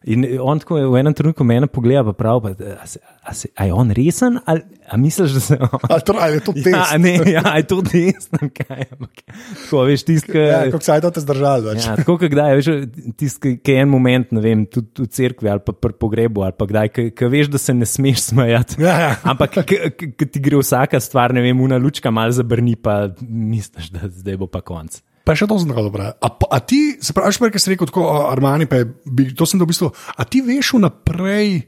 In 0.05 0.27
on 0.39 0.61
tako 0.61 0.77
je 0.79 0.87
v 0.87 0.99
enem 1.01 1.15
trenutku 1.17 1.47
mene 1.49 1.65
pogleda, 1.67 2.03
pa 2.05 2.13
pravi, 2.13 2.53
pa, 2.53 2.75
a, 2.75 2.87
se- 2.87 3.01
a, 3.23 3.33
se- 3.33 3.49
a 3.57 3.65
je 3.65 3.73
on 3.73 3.89
resen 3.91 4.37
ali 4.45 4.61
a 4.85 4.99
misliš, 5.01 5.33
da 5.33 5.41
se 5.41 5.57
on. 5.57 5.79
Ali, 5.89 6.03
to, 6.03 6.17
ali 6.19 6.35
je 6.35 6.41
to 6.41 6.53
test? 6.59 6.69
Ja, 6.69 6.99
ne, 6.99 7.15
ja, 7.27 7.43
a 7.43 7.57
je 7.57 7.65
to 7.65 7.79
desno, 7.81 8.39
kaj. 8.51 8.85
ampak 8.93 9.23
Tako, 9.55 9.81
veš, 9.83 10.05
tisti, 10.05 10.29
ki. 10.29 10.43
Ja, 10.43 10.59
kako 10.69 10.85
se 10.85 10.93
je 10.93 11.05
to 11.07 11.21
zdržalo? 11.21 11.65
več? 11.65 11.87
Ja, 11.87 11.97
tako 11.97 12.19
kot 12.21 12.29
kdaj, 12.29 12.59
veš, 12.59 12.69
tisti, 13.17 13.55
ki 13.59 13.73
je 13.73 13.81
en 13.81 13.89
moment, 13.89 14.29
ne 14.31 14.45
vem, 14.45 14.67
tudi 14.69 14.93
v 14.99 15.09
cerkvi 15.09 15.49
ali 15.49 15.65
pa 15.65 15.73
pri 15.75 15.97
pogrebu, 15.97 16.45
ali 16.45 16.53
pa 16.53 16.69
kdaj, 16.69 16.93
ki 17.17 17.31
veš, 17.31 17.49
da 17.49 17.59
se 17.59 17.73
ne 17.73 17.89
smeš 17.89 18.27
smejati. 18.27 18.77
Ja, 18.85 18.95
ja. 19.01 19.11
Ampak, 19.25 19.54
ki 19.63 20.27
ti 20.27 20.43
gre 20.43 20.59
vsaka 20.59 20.99
stvar, 21.01 21.35
ne 21.37 21.45
vem, 21.45 21.61
una 21.61 21.79
lučka 21.79 22.11
mal 22.11 22.33
zabrni, 22.35 22.75
pa 22.77 23.15
misliš, 23.23 23.93
da 23.95 24.09
zdaj 24.11 24.41
bo 24.41 24.51
pa 24.51 24.65
konc. 24.65 24.99
Pa 25.25 25.33
še 25.33 25.47
to 25.49 25.57
zelo 25.63 25.87
dobro. 25.87 26.11
A, 26.13 26.29
a 26.29 26.59
ti, 26.61 26.99
se 27.01 27.15
pravi, 27.17 27.39
prej, 27.41 27.55
ki 27.55 27.63
si 27.63 27.73
rekel, 27.73 27.89
tako 27.89 28.09
Armani, 28.29 28.69
pa 28.69 28.83
je, 28.83 28.91
to 29.33 29.49
sem 29.49 29.61
da 29.61 29.65
v 29.65 29.73
bistvu. 29.73 29.89
A 30.21 30.27
ti 30.29 30.43
veš 30.45 30.75
vnaprej 30.77 31.63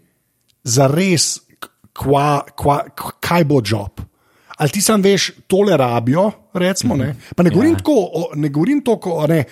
za 0.67 0.91
res, 0.93 1.39
kva, 1.97 2.43
kva, 2.53 2.83
kaj 3.23 3.47
bo 3.49 3.63
job? 3.65 4.05
Ali 4.57 4.73
ti 4.73 4.83
sam 4.85 5.01
veš, 5.05 5.31
tole 5.49 5.77
rabijo, 5.77 6.31
recimo, 6.57 6.97
ne? 6.97 7.15
Pa 7.37 7.45
ne 7.45 7.53
govorim 7.53 7.77
Ja. 7.77 7.81
tako, 7.81 7.97
o, 7.97 8.23
ne 8.37 8.49
govorim 8.49 8.85
tako, 8.85 9.25
ne. 9.29 9.45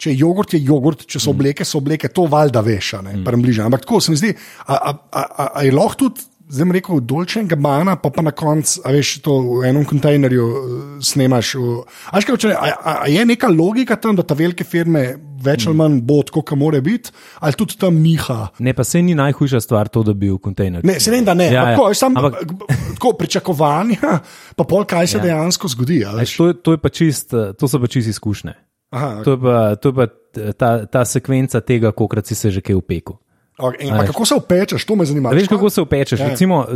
Če 0.00 0.10
je 0.10 0.18
jogurt, 0.22 0.54
je 0.54 0.62
jogurt, 0.64 1.02
če 1.06 1.20
so 1.20 1.34
obleke, 1.34 1.64
so 1.64 1.78
obleke, 1.78 2.08
to 2.08 2.24
valjda 2.30 2.62
veš, 2.64 2.94
a 2.98 3.02
ne, 3.04 3.16
mm. 3.18 3.42
bližje. 3.42 3.64
Ampak 3.66 3.84
tako 3.84 4.00
se 4.00 4.10
mi 4.10 4.16
zdi, 4.16 4.30
a, 4.66 4.74
a, 4.74 4.92
a, 5.12 5.48
a 5.60 5.64
je 5.66 5.74
lahko 5.76 6.06
tudi, 6.06 6.29
zdaj 6.50 6.72
rekel, 6.72 7.00
dolče 7.00 7.40
in 7.40 7.48
gabana, 7.48 7.94
pa 7.96 8.10
pa 8.10 8.22
na 8.22 8.32
koncu, 8.32 8.80
a 8.82 8.90
veš, 8.90 9.20
to 9.20 9.32
v 9.40 9.64
enem 9.64 9.84
kontejnerju 9.84 10.44
uh, 10.44 10.54
snemaš. 11.00 11.54
V, 11.54 11.80
a, 12.04 12.14
veš, 12.14 12.24
kaj, 12.24 12.34
reči, 12.34 12.50
a, 12.50 12.70
a, 12.74 12.92
a 12.96 13.08
je 13.08 13.24
neka 13.24 13.48
logika 13.48 13.96
tam, 13.96 14.16
da 14.16 14.22
ta 14.22 14.34
velike 14.34 14.64
firme 14.64 15.04
več 15.40 15.64
ali 15.64 15.74
manj 15.74 16.00
bo 16.02 16.18
tako, 16.20 16.42
kot 16.42 16.58
mora 16.58 16.80
biti, 16.80 17.08
ali 17.38 17.54
tudi 17.54 17.78
tam 17.78 17.96
niha. 17.96 18.50
Ne, 18.58 18.72
pa 18.72 18.84
se 18.84 19.00
ni 19.00 19.14
najhujša 19.14 19.60
stvar 19.60 19.88
to, 19.88 20.02
da 20.02 20.12
bi 20.12 20.28
v 20.28 20.36
kontejnerju. 20.38 20.84
Ne, 20.84 20.98
se 21.00 21.10
vem, 21.10 21.24
da 21.24 21.32
ne. 21.34 21.46
Ja, 21.46 21.52
Ja, 21.62 21.64
tako, 21.70 21.88
ja. 21.88 21.94
sam, 21.94 22.14
Ampak- 22.14 22.42
tako 22.94 23.14
pričakovanja, 23.14 24.18
pa 24.52 24.64
pol 24.64 24.84
kaj 24.84 25.06
se 25.06 25.16
Ja. 25.16 25.20
ja. 25.20 25.24
dejansko 25.24 25.68
zgodi. 25.68 26.04
a 26.04 26.12
Veš, 26.12 26.34
veš. 26.34 26.36
to, 26.60 26.76
to, 26.76 26.88
čist, 26.90 27.32
eh, 27.32 27.52
to 27.54 27.64
so 27.64 27.78
pa 27.78 27.86
čist 27.86 28.08
izkušnje. 28.08 28.52
Aha, 28.90 29.22
To 29.22 29.30
je 29.30 29.38
pa, 29.38 29.56
to 29.76 29.88
je 29.88 29.94
pa 29.94 30.04
ta, 30.52 30.86
ta 30.86 31.04
sekvenca 31.04 31.60
tega, 31.60 31.92
kolikrat 31.92 32.26
si 32.26 32.34
se 32.34 32.50
že 32.50 32.60
kaj 32.60 32.74
upekel. 32.74 33.16
Okay. 33.60 33.86
in, 33.86 34.06
kako 34.06 34.24
se 34.26 34.34
upečeš, 34.34 34.84
to 34.84 34.96
me 34.96 35.04
zanima. 35.04 35.30
Veš, 35.30 35.48
kako 35.48 35.70
se 35.70 35.80
upečeš? 35.80 36.20
Ja. 36.20 36.28
Recimo, 36.28 36.66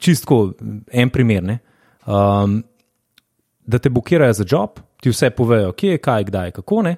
čistko 0.00 0.52
en 0.92 1.10
primer. 1.10 1.42
ne. 1.42 1.58
Um, 2.06 2.62
da 3.66 3.78
te 3.78 3.90
blokirajo 3.90 4.32
za 4.32 4.44
job, 4.48 4.80
ti 5.00 5.10
vse 5.10 5.30
povejo, 5.30 5.72
kje 5.72 5.90
je, 5.90 5.98
kaj, 5.98 6.24
kdaj, 6.24 6.50
kako 6.50 6.82
ne. 6.82 6.96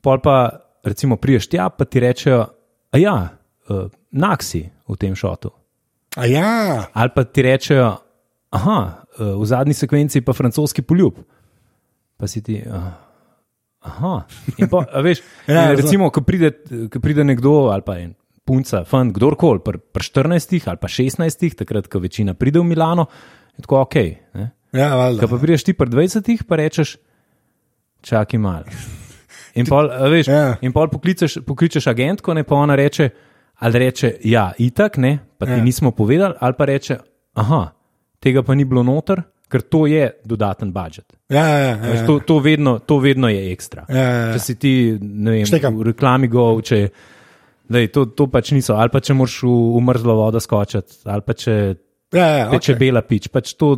Pol 0.00 0.20
pa, 0.20 0.50
recimo, 0.82 1.16
priješ 1.16 1.48
tja, 1.48 1.68
pa 1.70 1.84
ti 1.84 2.00
rečejo, 2.00 2.46
a 2.90 2.98
ja, 2.98 3.28
uh, 3.68 3.86
naksi 4.10 4.64
v 4.88 4.96
tem 4.96 5.14
šotu. 5.14 5.50
A 6.16 6.26
ja, 6.26 6.84
Ali 6.92 7.10
pa 7.14 7.24
ti 7.24 7.42
rečejo, 7.42 7.96
aha, 8.50 8.78
eh, 9.18 9.32
v 9.34 9.46
zadnji 9.46 9.74
sekvenci 9.74 10.20
pa 10.20 10.32
francoski 10.32 10.82
poljub. 10.82 11.18
Pa 12.16 12.26
si 12.26 12.42
ti. 12.42 12.62
ah, 12.70 12.92
Aha. 13.84 14.24
In 14.56 14.68
Pa, 14.68 14.86
veš, 15.02 15.20
ja, 15.50 15.74
recimo, 15.74 16.08
ko 16.10 16.22
pride, 16.24 16.52
ko 16.88 17.00
pride 17.00 17.24
nekdo 17.24 17.68
ali 17.68 17.82
pa 17.84 17.98
en 18.00 18.14
punca, 18.44 18.84
fant, 18.84 19.12
kdorkoli, 19.12 19.60
pri 19.60 19.78
pr 19.80 20.02
14 20.02 20.68
ali 20.68 20.78
pa 20.78 20.88
16, 20.88 21.56
takrat, 21.56 21.88
ko 21.88 21.98
večina 21.98 22.34
pride 22.34 22.60
v 22.60 22.66
Milano, 22.66 23.06
je 23.56 23.62
tako 23.62 23.80
ok. 23.80 23.94
Ne? 24.34 24.50
ja 24.72 24.90
valjda. 24.92 25.20
Ko 25.20 25.28
pa 25.28 25.38
prideš 25.38 25.64
ti 25.64 25.72
pri 25.72 25.88
20, 25.88 26.44
pa 26.44 26.56
rečeš, 26.56 26.96
čakaj 28.02 28.38
malo. 28.38 28.64
In 29.54 29.66
pol, 29.66 29.86
veš, 30.10 30.28
Ja. 30.28 30.56
in 30.60 30.72
pol 30.72 30.88
pokličeš, 30.88 31.38
pokličeš 31.46 31.86
agentko, 31.86 32.34
ne 32.34 32.42
pa 32.42 32.56
ona 32.56 32.74
reče, 32.74 33.08
ali 33.56 33.78
reče, 33.78 34.16
ja, 34.24 34.52
itak, 34.58 34.96
ne, 34.96 35.18
pa 35.38 35.46
ti 35.46 35.52
Ja. 35.52 35.62
nismo 35.62 35.90
povedali, 35.90 36.34
ali 36.40 36.54
pa 36.58 36.64
reče, 36.64 36.96
aha, 37.34 37.70
tega 38.20 38.42
pa 38.42 38.54
ni 38.54 38.64
bilo 38.64 38.82
noter, 38.82 39.22
ker 39.48 39.62
to 39.62 39.86
je 39.86 40.10
dodaten 40.24 40.72
budžet. 40.72 41.06
Ja, 41.28 41.46
ja, 41.46 41.58
ja, 41.60 41.74
Veš, 41.76 42.00
ja. 42.00 42.06
To, 42.06 42.18
to, 42.18 42.38
vedno, 42.38 42.78
to 42.78 42.98
vedno 42.98 43.28
je 43.28 43.52
ekstra. 43.52 43.84
Ja, 43.88 43.94
ja, 43.96 44.26
ja. 44.26 44.32
Če 44.32 44.38
si 44.40 44.54
ti 44.56 44.72
ne 45.00 45.30
vem, 45.30 45.46
Štekam. 45.46 45.76
v 45.78 45.92
reklami 45.92 46.26
go, 46.28 46.60
če, 46.60 46.88
dej, 47.70 47.90
to, 47.94 48.06
to 48.06 48.28
pač 48.30 48.52
niso, 48.56 48.76
ali 48.78 48.92
pa 48.92 49.00
če 49.04 49.16
moraš 49.16 49.40
v, 49.46 49.54
v 49.76 49.82
mrzlo 49.88 50.16
vodo 50.18 50.42
skočiti, 50.42 51.02
ali 51.08 51.24
pa 51.26 51.36
če 51.36 51.54
ja, 52.14 52.26
ja, 52.26 52.48
teče 52.52 52.74
okay. 52.74 52.80
bela 52.80 53.04
pič. 53.04 53.28
Pač 53.32 53.54
to, 53.58 53.74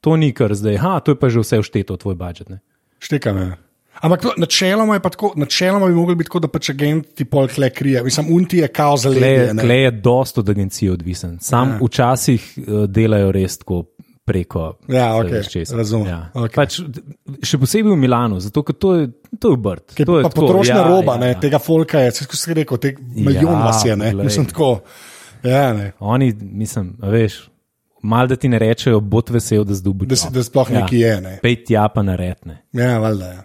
to 0.00 0.16
ni 0.20 0.32
kar 0.36 0.54
zdaj, 0.56 0.78
ha, 0.82 0.98
to 1.04 1.14
je 1.14 1.20
pa 1.20 1.32
že 1.32 1.44
vse 1.44 1.60
všteto 1.62 1.98
v 1.98 2.02
tvoj 2.04 2.16
budžet. 2.20 2.52
Ne? 2.52 2.62
Štekam. 3.00 3.40
Ja. 3.40 3.58
Ampak 4.00 4.22
to, 4.22 4.32
načeloma 4.40 4.96
tako, 5.02 5.32
načeloma 5.36 5.86
bi 5.90 5.94
mogli 5.94 6.14
biti 6.16 6.30
tako, 6.30 6.40
da 6.46 6.48
pač 6.48 6.70
agent 6.72 7.10
ti 7.18 7.26
pol 7.28 7.50
kle 7.52 7.68
krije. 7.74 8.02
Mislim, 8.06 8.30
unti 8.32 8.62
je 8.62 8.68
kao 8.68 8.96
za 8.96 9.10
ledje. 9.12 9.54
ne. 9.54 9.62
tle 9.62 9.76
je 9.76 9.90
dost 9.90 10.38
od 10.38 10.48
agencije 10.48 10.92
odvisen. 10.92 11.38
Sam 11.40 11.74
ja. 11.74 11.78
včasih 11.82 12.46
uh, 12.56 12.84
delajo 12.88 13.32
res 13.32 13.58
tako 13.60 13.84
preko. 14.24 14.78
Ja, 14.88 15.18
veš 15.22 15.48
česa. 15.48 15.76
razumem, 15.76 16.06
Ja. 16.08 16.30
okej. 16.34 16.54
Pač, 16.56 16.80
še 17.42 17.58
posebej 17.58 17.92
v 17.92 17.98
Milanu, 17.98 18.40
zato 18.40 18.62
ker 18.62 18.74
to 18.78 18.94
je, 18.94 19.08
to 19.40 19.50
je 19.50 19.58
obrt. 19.58 19.94
Ker 19.94 20.06
To 20.06 20.18
je 20.18 20.24
tako, 20.28 20.40
potrošna 20.40 20.76
ja, 20.76 20.88
roba, 20.88 21.14
ja, 21.14 21.20
ne, 21.20 21.28
ja. 21.34 21.40
tega 21.40 21.58
folka 21.58 21.98
je, 22.00 22.12
kako 22.12 22.36
si 22.36 22.54
rekel, 22.54 22.78
te 22.78 22.94
milijon 23.00 23.52
Ja, 23.52 23.64
vas 23.64 23.84
je, 23.84 23.96
ne, 23.96 24.12
glej. 24.12 24.24
mislim 24.24 24.46
tako. 24.46 24.80
Ja, 25.42 25.72
ne. 25.72 25.92
Oni, 25.98 26.34
mislim, 26.40 26.96
a 27.02 27.08
veš, 27.08 27.50
malo 28.02 28.28
da 28.28 28.36
ti 28.36 28.48
ne 28.48 28.58
rečejo, 28.58 29.00
bod 29.00 29.30
vesel, 29.30 29.64
da 29.64 29.74
zdubiš. 29.74 30.08
Da, 30.08 30.30
da 30.30 30.42
sploh 30.44 30.70
ja. 30.70 30.80
nekaj 30.80 30.98
je. 31.00 31.14
Ne. 31.20 31.38
Pej 31.42 31.64
tja 31.64 31.88
pa 31.88 32.02
naretne. 32.02 32.62
Ja, 32.72 32.98
valjda. 32.98 33.26
Ja. 33.26 33.42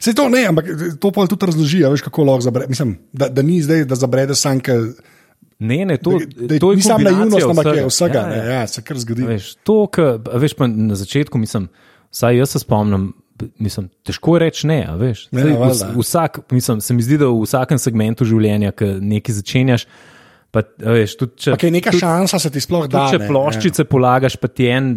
Se 0.00 0.14
to 0.16 0.28
ne, 0.28 0.46
ampak 0.48 0.64
to 1.00 1.10
pa 1.12 1.26
tudi 1.26 1.46
razloži, 1.46 1.84
a 1.84 1.90
veš, 1.92 2.00
kako 2.00 2.24
lahko 2.24 2.40
zabre. 2.40 2.64
Mislim, 2.68 2.96
da, 3.12 3.28
da 3.28 3.42
ni 3.42 3.60
zdaj, 3.62 3.84
da 3.84 3.94
zabrede 3.94 4.34
sanke. 4.34 4.72
Ne, 5.64 5.80
ne, 5.84 5.96
to, 5.96 6.18
Da, 6.36 6.58
to 6.58 6.72
je 6.72 6.82
samo 6.82 7.04
naivnost, 7.04 7.46
ampak 7.48 7.72
je 7.72 7.86
vsega. 7.86 8.20
Ja, 8.20 8.28
Ja, 8.30 8.44
ja. 8.44 8.54
ja. 8.54 8.66
Se 8.66 8.82
kar 8.82 8.98
zgodi. 8.98 9.24
Veš, 9.24 9.54
to, 9.62 9.86
kar, 9.88 10.20
a 10.26 10.38
veš, 10.38 10.54
pa 10.54 10.66
na 10.66 10.94
začetku, 10.94 11.38
mislim, 11.38 11.68
vsaj 12.10 12.36
jaz 12.36 12.50
se 12.50 12.58
spomnim, 12.58 13.12
mislim, 13.58 13.88
težko 14.02 14.36
je 14.36 14.40
reči 14.40 14.66
ne. 14.66 14.80
Veš, 14.94 15.24
Ja, 15.26 15.40
Zdaj, 15.40 15.52
valjda. 15.54 15.88
vs, 15.90 15.96
vsak, 15.98 16.38
mislim, 16.50 16.80
se 16.80 16.94
mi 16.94 17.02
zdi, 17.02 17.18
da 17.18 17.26
v 17.26 17.40
vsakem 17.42 17.78
segmentu 17.78 18.24
življenja, 18.24 18.72
ki 18.72 18.92
nekaj 19.02 19.34
začenjaš, 19.34 19.86
pa, 20.54 20.62
veš, 20.78 21.16
tudi 21.18 21.42
če, 21.44 21.54
Okay, 21.56 21.72
neka 21.74 21.90
tudi, 21.90 22.04
šansa 22.04 22.38
se 22.38 22.50
ti 22.54 22.62
sploh 22.62 22.86
da. 22.88 23.08
če 23.10 23.24
ploščice 23.26 23.82
ja. 23.82 23.88
polagaš, 23.90 24.36
pa 24.38 24.46
ti 24.48 24.68
en 24.70 24.94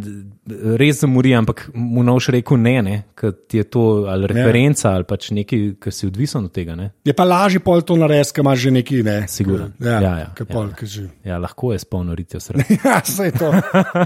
res 0.79 1.01
zamori, 1.01 1.33
ampak 1.35 1.65
mu 1.75 2.05
noš 2.07 2.29
rekel 2.31 2.55
ne, 2.61 2.75
ne 2.85 2.95
ker 3.17 3.33
ti 3.49 3.57
je 3.59 3.65
to 3.67 3.81
ali 4.07 4.29
referenca 4.29 4.93
ali 4.95 5.03
pač 5.03 5.31
nekaj, 5.35 5.63
kar 5.81 5.91
si 5.91 6.05
odvisen 6.07 6.45
od 6.45 6.53
tega. 6.53 6.75
Ne? 6.77 6.91
Je 7.03 7.11
pa 7.11 7.25
lažje 7.27 7.59
pol 7.59 7.81
to 7.81 7.97
narediti, 7.97 8.31
ker 8.31 8.45
imaš 8.45 8.61
že 8.61 8.71
neki. 8.71 8.99
Ne, 9.03 9.17
Sigurno. 9.27 9.71
Ja, 9.79 9.97
Ja, 9.97 9.99
ja, 9.99 10.13
ja, 10.19 10.27
ja. 10.29 10.45
pol, 10.45 10.69
ja. 10.69 10.87
Že... 10.87 11.03
Ja, 11.25 11.37
lahko 11.37 11.73
je 11.73 11.79
s 11.81 11.85
polno 11.85 12.15
ritijo 12.15 12.39
srca. 12.39 12.63
Ja, 12.85 13.01
vse 13.01 13.31
to. 13.33 13.49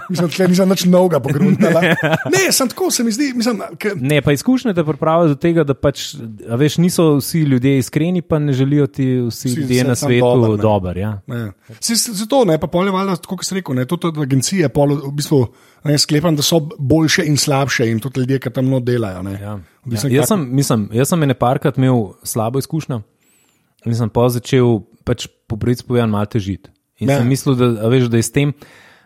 Mislim, 0.10 0.30
da 0.32 0.48
nisem 0.48 0.70
nič 0.70 0.86
novega 0.88 1.20
pogruntala. 1.20 1.82
Ne, 2.34 2.48
sem 2.50 2.72
tako, 2.72 2.88
se 2.90 3.04
mi 3.04 3.12
zdi. 3.12 3.34
Mislim, 3.36 3.60
ke, 3.78 3.92
Ne, 4.00 4.22
pa 4.22 4.32
izkušnje 4.32 4.74
te 4.74 4.84
pripravijo 4.84 5.34
do 5.34 5.38
tega, 5.38 5.66
da 5.68 5.76
pač, 5.76 6.16
a 6.48 6.56
veš, 6.56 6.80
niso 6.80 7.20
vsi 7.20 7.44
ljudje 7.44 7.78
iskreni, 7.78 8.22
pa 8.22 8.40
ne 8.40 8.54
želijo 8.54 8.88
ti 8.88 9.06
vsi 9.20 9.50
Vsi- 9.50 9.60
ljudje 9.60 9.84
na 9.84 9.96
svetu 9.96 10.26
dober, 10.26 10.58
dober. 10.58 10.98
Ja. 10.98 11.12
Ne. 11.28 11.41
Se- 11.80 11.96
se- 11.96 12.14
Zato 12.14 12.44
ne, 12.46 12.58
pa 12.58 12.68
polje 12.68 12.92
valjda, 12.92 13.16
kot 13.24 13.44
si 13.44 13.56
rekel, 13.56 13.76
ne, 13.76 13.86
tudi 13.86 14.12
agencije 14.18 14.70
pol, 14.70 14.96
v 14.98 15.12
bistvu 15.14 15.40
ne, 15.84 15.98
sklepam, 15.98 16.36
da 16.36 16.44
so 16.44 16.60
boljše 16.78 17.26
in 17.26 17.38
slabše 17.38 17.88
in 17.88 18.00
tudi 18.00 18.20
ljudje, 18.20 18.40
ki 18.40 18.52
tam 18.52 18.70
no 18.70 18.80
delajo. 18.80 19.24
Ne. 19.24 19.34
Ja. 19.34 19.56
V 19.84 19.90
bistvu, 19.90 20.10
Ja. 20.10 20.22
Jaz, 20.22 20.28
sem, 20.28 20.46
mislim, 20.52 20.90
jaz 20.94 21.10
sem 21.10 21.24
ene 21.24 21.34
parkrat 21.34 21.78
imel 21.78 22.14
slabo 22.24 22.60
izkušnjo 22.60 23.02
in 23.86 23.96
sem 23.96 24.10
pa 24.10 24.28
začel 24.30 24.80
pač 25.04 25.26
po 25.48 25.58
pravici 25.58 25.84
povedan 25.84 26.10
malo 26.10 26.26
težiti. 26.28 26.70
In 27.00 27.10
Ja. 27.10 27.14
ja. 27.14 27.20
sem 27.20 27.28
mislil, 27.28 27.56
da, 27.56 27.88
veš, 27.88 28.08
da 28.08 28.18
je 28.18 28.24
s 28.24 28.32
tem. 28.32 28.54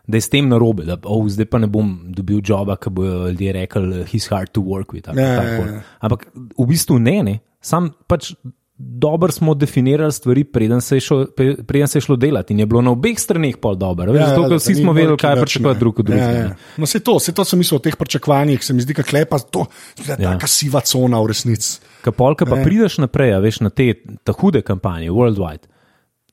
Da 0.06 0.18
je 0.18 0.22
s 0.22 0.30
tem 0.30 0.46
narobe, 0.46 0.84
da 0.86 1.00
oh, 1.04 1.24
zdaj 1.26 1.48
pa 1.50 1.58
ne 1.58 1.66
bom 1.66 1.88
dobil 2.14 2.38
joba, 2.40 2.76
ki 2.78 2.92
bodo 2.94 3.26
ljudje 3.26 3.54
rekli, 3.56 4.04
he's 4.06 4.28
hard 4.30 4.52
to 4.54 4.62
work 4.62 4.94
with. 4.94 5.08
ali 5.10 5.18
Ja, 5.18 5.32
ja, 5.34 5.54
ja. 5.58 5.80
Ampak 6.00 6.28
v 6.36 6.66
bistvu 6.70 7.00
ne, 7.02 7.24
ne. 7.24 7.34
sam 7.58 7.90
pač 8.06 8.36
dobro 8.78 9.32
smo 9.32 9.54
definirali 9.54 10.12
stvari, 10.12 10.44
preden 10.44 10.82
se, 10.82 10.96
je 10.96 11.00
šlo, 11.00 11.26
pre- 11.28 11.64
preden 11.64 11.88
se 11.88 11.98
je 11.98 12.02
šlo 12.02 12.16
delati. 12.16 12.54
In 12.54 12.60
je 12.60 12.66
bilo 12.66 12.82
na 12.82 12.92
obeh 12.92 13.20
straneh 13.20 13.58
pol 13.58 13.76
dobro. 13.76 14.14
Ja, 14.14 14.28
zato, 14.28 14.42
valjda, 14.42 14.50
ker 14.50 14.58
vsi 14.58 14.74
da 14.74 14.80
smo 14.80 14.94
vedeli, 14.94 15.18
kaj 15.18 15.36
pričakovati 15.36 15.80
drug 15.80 16.00
od 16.00 16.06
drugega. 16.06 16.26
Ja, 16.26 16.40
ja. 16.40 16.56
No, 16.78 16.86
se 16.86 17.00
to, 17.00 17.20
se 17.20 17.32
to 17.32 17.46
sem 17.46 17.60
mislil 17.60 17.78
o 17.78 17.82
teh 17.82 17.96
pričakovanjih, 17.96 18.64
se 18.64 18.74
mi 18.74 18.82
zdi, 18.82 18.94
kot 18.94 19.14
lepa, 19.14 19.40
to 19.40 19.66
je 19.98 20.16
Ja. 20.20 20.32
taka 20.32 20.48
siva 20.48 20.80
cona 20.82 21.22
v 21.22 21.28
resnici. 21.28 21.80
Ka 22.02 22.12
polka 22.12 22.46
pa 22.46 22.56
Ne. 22.56 22.64
prideš 22.64 22.98
naprej, 22.98 23.40
veš 23.40 23.60
na 23.60 23.70
te 23.70 23.94
ta 24.24 24.32
hude 24.32 24.62
kampanje, 24.62 25.10
worldwide, 25.10 25.72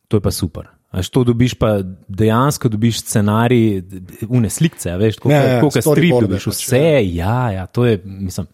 to 0.09 0.16
je 0.16 0.20
pa 0.20 0.31
super. 0.31 0.66
A 0.90 0.98
Veš, 0.98 1.09
to 1.09 1.24
dobiš 1.24 1.55
pa 1.55 1.78
dejansko, 2.09 2.68
dobiš 2.68 2.98
scenarij, 3.00 3.83
une 4.28 4.50
slikce, 4.50 4.90
a 4.90 4.96
veš, 4.96 5.16
kot 5.16 5.33
Ja, 5.33 5.38
ja, 5.38 5.61
strip 5.62 5.83
storyboarde 5.85 6.28
dobiš, 6.28 6.44
pač, 6.44 6.59
vse, 6.59 6.83
ja, 7.07 7.50
ja, 7.50 7.66
to 7.66 7.87
je, 7.87 8.00
mislim, 8.05 8.46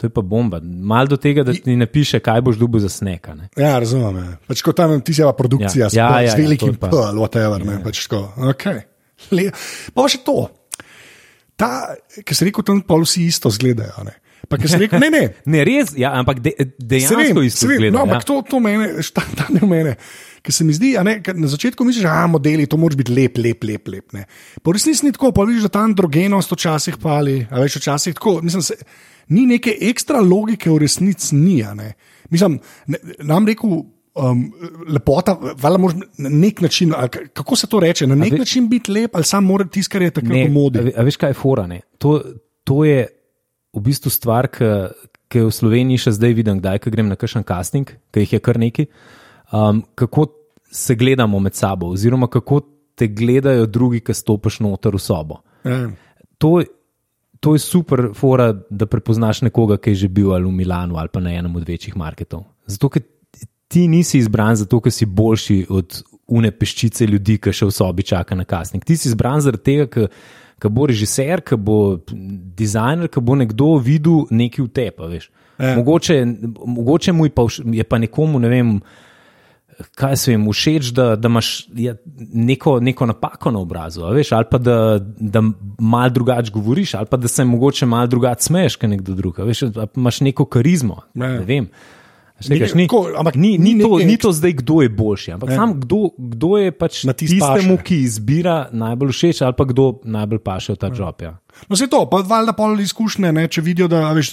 to 0.00 0.08
je 0.08 0.12
pa 0.16 0.22
bomba. 0.24 0.60
Mal 0.64 1.10
do 1.10 1.18
tega, 1.20 1.44
da 1.44 1.52
ti 1.52 1.76
ne 1.76 1.86
piše, 1.86 2.22
kaj 2.24 2.40
boš 2.46 2.56
dobil 2.56 2.80
za 2.80 2.88
sneka. 2.88 3.34
Ne. 3.36 3.50
Ja, 3.60 3.74
razumem. 3.78 4.16
Ja. 4.16 4.38
Pač 4.48 4.62
kot 4.64 4.78
tam 4.80 4.96
ti 5.04 5.12
se 5.14 5.26
pa 5.28 5.34
produkcija 5.36 5.86
Ja, 5.86 5.90
s, 5.90 5.98
ja, 5.98 6.06
ja, 6.08 6.22
ja, 6.24 6.32
z 6.32 6.38
ja, 6.38 6.44
velikim 6.44 6.72
je 6.72 6.80
pa- 6.80 6.88
P 6.88 7.04
whatever. 7.20 7.60
Ja. 7.60 7.76
Pač 7.84 8.06
tako, 8.06 8.22
okay. 8.48 8.80
Le, 9.36 9.50
pa 9.92 10.08
še 10.08 10.24
to. 10.24 10.48
Ta, 11.60 11.92
ki 12.24 12.32
si 12.32 12.48
rekel, 12.48 12.64
tam 12.64 12.80
pol 12.88 13.04
vsi 13.04 13.28
isto 13.28 13.52
zgledajo. 13.52 14.08
Ne? 14.08 14.16
Pa 14.48 14.56
rekel, 14.56 14.98
ne, 14.98 15.10
ne. 15.12 15.22
Ne, 15.52 15.60
res, 15.68 15.92
ja, 16.00 16.14
ampak 16.16 16.40
de, 16.40 16.54
Se 16.56 16.72
dejansko 16.80 17.20
vem, 17.20 17.42
isto 17.44 17.66
se 17.66 17.68
vem, 17.68 17.76
zgleda. 17.82 17.94
no, 17.98 18.06
ampak 18.08 18.24
ja. 18.24 18.26
to, 18.32 18.40
to 18.48 18.60
mene, 18.64 18.88
šta, 19.04 19.22
ta 19.36 19.46
ne 19.52 19.62
mene. 19.68 19.92
Ker 20.40 20.56
se 20.56 20.64
mi 20.64 20.72
zdi, 20.72 20.94
ne, 21.04 21.18
na 21.20 21.50
začetku 21.52 21.84
misliš, 21.84 22.06
da 22.08 22.24
modeli, 22.32 22.64
to 22.64 22.80
moraš 22.80 22.96
biti 22.96 23.12
lep, 23.12 23.36
lep, 23.38 23.60
lep. 23.68 23.92
lep 23.92 24.16
ne. 24.16 24.24
Po 24.64 24.72
resnici 24.72 25.04
ni 25.06 25.12
tako, 25.12 25.34
pa 25.36 25.44
vidiš, 25.44 25.68
da 25.68 25.74
ta 25.76 25.84
androgenost 25.84 26.56
včasih 26.56 26.96
pali, 27.02 27.44
a 27.52 27.60
veš, 27.60 27.76
včasih 27.82 28.16
tako. 28.16 28.38
Mislim, 28.40 28.64
se, 28.64 28.78
ni 29.30 29.46
neke 29.46 29.72
ekstra 29.82 30.20
logike 30.20 30.68
v 30.68 30.78
resnici, 30.78 31.32
ni. 31.34 31.62
Mislim, 32.28 32.58
ne, 32.86 32.98
nam 33.20 33.46
rekel. 33.46 33.80
Um, 34.12 34.40
lepota, 34.88 35.36
valjda 35.56 35.88
na 36.18 36.28
nek 36.28 36.60
način, 36.60 36.90
kako 37.32 37.56
se 37.56 37.66
to 37.66 37.78
reče, 37.80 38.06
na 38.06 38.14
nek 38.14 38.32
ve- 38.32 38.38
način 38.38 38.66
biti 38.68 38.90
lep, 38.92 39.14
ali 39.14 39.24
samo 39.24 39.46
mora 39.46 39.64
tisto, 39.64 39.92
kar 39.92 40.02
je 40.02 40.10
Ne, 40.22 40.44
v 40.44 40.52
modi. 40.52 40.78
a 40.78 40.82
ve- 40.82 40.92
A 40.96 41.02
veš, 41.02 41.16
kaj 41.16 41.30
je 41.30 41.34
fora? 41.34 41.66
ne? 41.66 41.80
To, 41.98 42.16
to 42.64 42.84
je 42.84 43.06
v 43.72 43.80
bistvu 43.80 44.10
stvar, 44.10 44.48
ki 45.28 45.38
jo 45.38 45.46
v 45.46 45.52
Sloveniji 45.52 45.98
še 45.98 46.10
zdaj 46.10 46.34
vidim, 46.34 46.58
kdaj 46.58 46.78
ko 46.78 46.90
grem 46.90 47.08
na 47.08 47.14
kakšen 47.16 47.46
casting, 47.46 47.86
ki 48.10 48.20
jih 48.20 48.32
je 48.32 48.40
kar 48.40 48.58
nekaj. 48.58 48.86
Um, 49.52 49.84
kako 49.94 50.26
se 50.66 50.94
gledamo 50.94 51.38
med 51.38 51.54
sabo, 51.54 51.86
oziroma 51.86 52.26
kako 52.26 52.60
te 52.94 53.06
gledajo 53.06 53.66
drugi, 53.66 54.00
ki 54.00 54.12
stopiš 54.12 54.58
noter 54.60 54.90
v 54.90 54.98
sobo. 54.98 55.38
Ja. 55.64 55.86
To, 56.38 56.58
to 57.40 57.54
je 57.56 57.58
super, 57.58 58.10
fora, 58.14 58.52
da 58.70 58.86
prepoznaš 58.86 59.42
nekoga, 59.42 59.78
ki 59.80 59.94
je 59.94 60.04
že 60.04 60.08
bil 60.08 60.34
ali 60.34 60.44
v 60.44 60.52
Milanu 60.52 60.96
ali 61.00 61.08
pa 61.12 61.20
na 61.20 61.32
enem 61.32 61.56
od 61.56 61.68
večjih 61.68 61.96
marketov. 61.96 62.44
Zato, 62.66 62.88
ker 62.88 63.02
ti 63.68 63.88
nisi 63.88 64.18
izbran 64.18 64.56
zato, 64.56 64.80
ker 64.80 64.92
si 64.92 65.06
boljši 65.06 65.66
od 65.68 66.02
une 66.30 66.50
peščice 66.50 67.06
ljudi, 67.06 67.38
ki 67.42 67.52
še 67.54 67.66
v 67.66 67.74
sobi 67.74 68.04
čaka 68.06 68.36
na 68.38 68.44
casting. 68.44 68.84
Ti 68.84 68.96
si 68.96 69.08
izbran 69.08 69.40
zaradi 69.42 69.64
tega, 69.66 69.86
ker, 69.90 70.08
ker 70.60 70.72
bo 70.74 70.86
režiser, 70.90 71.42
ker 71.46 71.58
bo 71.58 71.98
dizajner, 72.10 73.08
ker 73.10 73.24
bo 73.24 73.38
nekdo 73.38 73.76
videl 73.82 74.26
nekaj 74.30 74.66
v 74.66 74.72
tebi. 74.74 75.08
veš. 75.14 75.30
Ja. 75.58 75.74
Mogoče, 75.76 76.18
mogoče 76.66 77.12
mu 77.12 77.26
je 77.26 77.34
pa, 77.34 77.46
je 77.80 77.84
pa 77.84 77.98
nekomu, 77.98 78.38
ne 78.38 78.48
vem. 78.48 78.74
Kaj 79.94 80.16
se 80.16 80.32
jim 80.32 80.44
všeč, 80.52 80.90
da, 80.92 81.16
da 81.16 81.28
imaš 81.28 81.68
ja, 81.74 81.94
neko, 82.32 82.80
neko 82.80 83.06
napako 83.06 83.50
na 83.50 83.58
obrazu, 83.58 84.02
veš, 84.12 84.32
ali 84.32 84.44
pa 84.50 84.58
da, 84.58 84.98
da 85.18 85.42
malo 85.78 86.10
drugače 86.10 86.52
govoriš, 86.52 86.94
ali 86.94 87.06
pa 87.06 87.16
da 87.16 87.28
se 87.28 87.44
mogoče 87.44 87.86
malo 87.86 88.06
drugače 88.06 88.42
smeješ, 88.42 88.76
kot 88.76 88.90
nekdo 88.90 89.14
drug. 89.14 89.38
Veš, 89.38 89.62
imaš 89.96 90.20
neko 90.20 90.44
karizmo. 90.44 91.00
Ja. 91.14 91.28
Ne 91.28 91.44
vem. 91.44 91.68
Štekaš, 92.40 92.72
ni, 92.74 92.86
Tako, 92.88 93.12
ampak 93.16 93.34
ni, 93.34 93.58
ni, 93.58 93.74
ni 93.74 93.84
to, 93.84 93.98
ni 93.98 94.16
to 94.16 94.32
zdaj, 94.32 94.52
kdo 94.52 94.80
je 94.82 94.88
boljši, 94.88 95.32
ampak 95.32 95.50
Ja. 95.50 95.56
sam 95.56 95.80
kdo, 95.80 96.08
kdo 96.18 96.56
je 96.56 96.70
pač 96.72 97.02
tistemu, 97.16 97.76
paše. 97.76 97.84
ki 97.84 97.96
izbira 98.00 98.68
najbolj 98.72 99.12
všeč, 99.12 99.42
ali 99.42 99.54
pa 99.58 99.64
kdo 99.64 100.00
najbolj 100.04 100.38
paše 100.38 100.72
v 100.72 100.76
ta 100.76 100.88
job. 100.88 101.20
Ja. 101.20 101.36
No, 101.66 101.76
se 101.76 101.86
to, 101.86 102.02
pa 102.06 102.20
valjda 102.20 102.52
pol 102.52 102.80
izkušnje, 102.80 103.32
ne, 103.32 103.46
če 103.46 103.62
vidijo, 103.62 103.86
da 103.86 104.10
veš, 104.10 104.32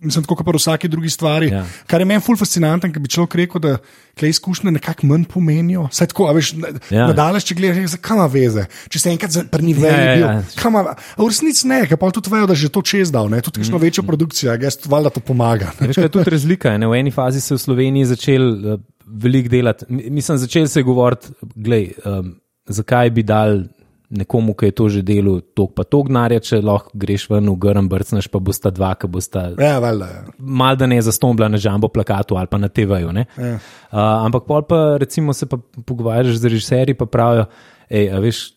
mislim, 0.00 0.24
tako 0.24 0.34
kot 0.34 0.46
pri 0.46 0.58
vsaki 0.58 0.88
drugi 0.88 1.10
stvari. 1.10 1.48
Ja. 1.48 1.64
Kar 1.86 2.00
je 2.00 2.06
meni 2.06 2.20
ful 2.20 2.36
fascinantno, 2.36 2.88
ker 2.88 3.00
bi 3.00 3.08
človek 3.08 3.34
rekel, 3.36 3.60
da 3.60 3.72
te 4.14 4.28
izkušnje 4.28 4.72
nekako 4.72 5.06
manj 5.06 5.24
pomenijo. 5.26 5.86
Saj 5.90 6.06
tako, 6.06 6.26
a 6.26 6.32
veš, 6.32 6.52
Ja. 6.54 6.70
ja. 6.92 7.06
nadalje, 7.06 7.40
če 7.42 7.54
gledaš, 7.54 7.90
zakaj 7.90 8.16
ima 8.16 8.26
veze. 8.28 8.64
Če 8.88 8.98
se 8.98 9.10
enkrat 9.10 9.38
pri 9.48 9.62
njih 9.62 9.78
Ja, 9.78 9.92
ja, 9.92 10.14
ja. 10.16 10.32
kam 10.56 10.72
ima, 10.74 10.82
a 10.90 11.18
v 11.18 11.28
resnici 11.28 11.66
ne, 11.66 11.82
ker 11.86 11.96
pa 11.96 12.10
tudi 12.10 12.28
vejo, 12.28 12.46
da 12.46 12.54
že 12.54 12.68
to 12.68 12.82
čez 12.82 13.10
dal, 13.10 13.28
ne, 13.28 13.40
tudi 13.40 13.60
kakšno 13.60 13.78
večjo 13.78 14.02
produkcijo, 14.02 14.56
jaz 14.56 14.78
valjda 14.84 15.10
to 15.10 15.20
pomaga. 15.22 15.70
Veš, 15.78 15.94
kaj 15.94 16.04
je 16.04 16.10
tudi 16.10 16.30
razlika. 16.30 16.74
Ne? 16.74 16.86
V 16.86 16.96
eni 16.96 17.10
fazi 17.10 17.40
se 17.40 17.54
v 17.54 17.60
Sloveniji 17.60 18.04
začel 18.06 18.42
uh, 18.66 18.80
veliko 19.06 19.48
delati. 19.48 19.86
Mi- 19.88 20.10
Mislim, 20.10 20.38
začel 20.38 20.66
se 20.66 20.80
je 20.80 20.84
govoriti, 20.84 21.28
glej, 21.54 21.92
um, 22.04 22.34
zakaj 22.68 23.10
bi 23.10 23.22
dal 23.24 23.62
nekomu, 24.10 24.54
ki 24.54 24.64
je 24.64 24.72
to 24.72 24.88
že 24.88 25.02
delal, 25.02 25.40
tok 25.52 25.74
pa 25.74 25.84
tok 25.84 26.08
denarja, 26.08 26.40
če 26.40 26.60
lahko 26.60 26.90
greš 26.94 27.26
ven 27.28 27.44
v 27.44 27.56
grm, 27.56 27.88
brcneš 27.88 28.28
pa 28.28 28.38
bosta 28.38 28.70
dva, 28.70 28.94
ki 28.94 29.06
bosta 29.06 29.52
Ja, 29.52 29.78
valjda. 29.78 30.06
ja. 30.06 30.22
mal 30.38 30.76
da 30.76 30.86
ne 30.86 30.96
zastombla 30.98 31.48
na 31.48 31.56
žambo 31.56 31.88
plakatu 31.88 32.34
ali 32.34 32.46
pa 32.46 32.56
na 32.56 32.68
TV-ju. 32.68 33.12
Ja. 33.12 33.58
Uh, 33.88 33.98
ampak 34.22 34.44
pol 34.44 34.62
pa 34.62 34.96
recimo 34.96 35.32
se 35.32 35.46
pa 35.46 35.56
pogovarjaš 35.84 36.36
z 36.36 36.44
režiserji, 36.46 36.94
pa 36.94 37.06
pravijo, 37.06 37.46
ej, 37.88 38.08
a 38.08 38.18
veš. 38.18 38.54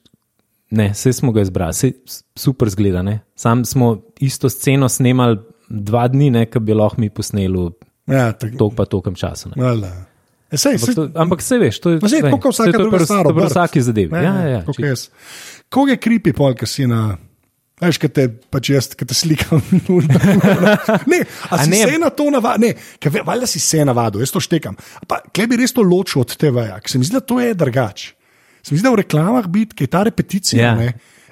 Ne, 0.71 0.89
vse 0.89 1.11
smo 1.11 1.31
ga 1.31 1.41
izbrali, 1.41 1.73
vse 1.73 1.91
super 2.33 2.69
zgleda. 2.69 3.01
Ne? 3.01 3.19
Sam 3.35 3.65
smo 3.65 3.89
isto 4.19 4.47
sceno 4.47 4.87
snemali 4.87 5.35
dva 5.67 6.07
dni, 6.07 6.29
ne, 6.31 6.45
ki 6.45 6.59
bi 6.59 6.73
lahko 6.73 6.95
mi 6.97 7.09
posneli 7.09 7.71
Ja, 8.07 8.31
tako. 8.31 8.55
tok 8.57 8.75
pa 8.75 8.85
tokem 8.85 9.15
časa. 9.15 9.49
ne. 9.49 9.91
E, 10.51 10.57
sej, 10.57 10.75
Ampak, 10.75 10.85
sej, 10.85 10.95
to, 10.95 11.03
ampak 11.15 11.41
se 11.41 11.57
veš, 11.57 11.79
to 11.79 11.89
je 11.89 11.99
tako 12.21 12.39
kot 12.39 12.55
druga 12.67 12.97
pri- 12.97 13.05
stvar. 13.05 13.23
To 13.23 13.31
je 13.31 13.35
pri 13.35 13.47
vsaki 13.47 13.81
zadevi. 13.81 14.11
Ja, 14.11 14.21
ja, 14.21 14.47
ja, 14.49 14.95
Kako 15.69 15.87
je 15.87 15.97
kripi 15.97 16.33
pol, 16.35 16.51
ki 16.53 16.67
si 16.67 16.87
na. 16.87 17.15
Veš, 17.81 17.97
kaj 17.97 18.09
te, 18.13 18.23
pač 18.29 18.69
jaz, 18.69 18.91
ki 18.93 19.07
te 19.07 19.15
slikam. 19.15 19.63
ne, 21.11 21.19
a 21.49 21.55
A 21.55 21.63
si 21.63 21.71
ne? 21.71 21.79
se 21.79 21.97
na 21.97 22.11
to 22.11 22.27
navadil, 22.29 22.67
ne, 22.67 22.75
valjda 23.25 23.47
si 23.47 23.57
se 23.59 23.81
navadil, 23.85 24.21
jaz 24.21 24.29
to 24.29 24.43
štekam. 24.43 24.75
Pa, 25.07 25.23
Kaj 25.33 25.47
bi 25.47 25.57
res 25.57 25.73
to 25.73 25.81
ločil 25.81 26.21
od 26.21 26.35
TV-ja, 26.35 26.77
ker 26.77 26.91
se 26.91 26.99
mi 27.01 27.07
zdi, 27.07 27.15
da 27.17 27.23
to 27.23 27.39
je 27.39 27.55
drugače. 27.57 28.11
Se 28.61 28.69
mi 28.69 28.77
zdi, 28.77 28.85
da 28.85 28.91
v 28.93 28.99
reklamah 29.01 29.47
biti, 29.49 29.73
kaj 29.73 29.87
je 29.87 29.93
ta 29.95 30.03
repeticija. 30.05 30.61
Ja. 30.61 30.75
Ne, 30.77 30.91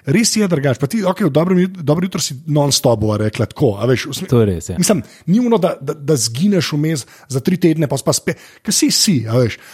res 0.10 0.36
je 0.36 0.48
drugače. 0.48 0.80
Pa 0.80 0.88
ti, 0.88 1.02
ok, 1.02 1.22
v 1.22 1.32
dobrem, 1.32 1.58
dobro 1.78 2.06
jutro 2.06 2.22
si 2.22 2.36
non-stop, 2.46 3.06
rekla 3.18 3.46
tako. 3.46 3.78
a 3.78 3.86
Veš, 3.86 4.06
v 4.06 4.14
smi- 4.14 4.30
To 4.30 4.42
je 4.42 4.46
res. 4.46 4.70
Ja. 4.70 4.78
Mislim, 4.78 5.04
ni 5.26 5.40
ono, 5.40 5.58
da, 5.58 5.76
da, 5.78 5.94
da 5.94 6.16
zgineš 6.16 6.74
vmes 6.74 7.06
za 7.28 7.40
tri 7.40 7.58
tedne, 7.58 7.88
pa 7.88 7.98
spet 7.98 8.16
spet, 8.16 8.38
ker 8.62 8.74
si 8.74 8.92
si. 8.92 9.24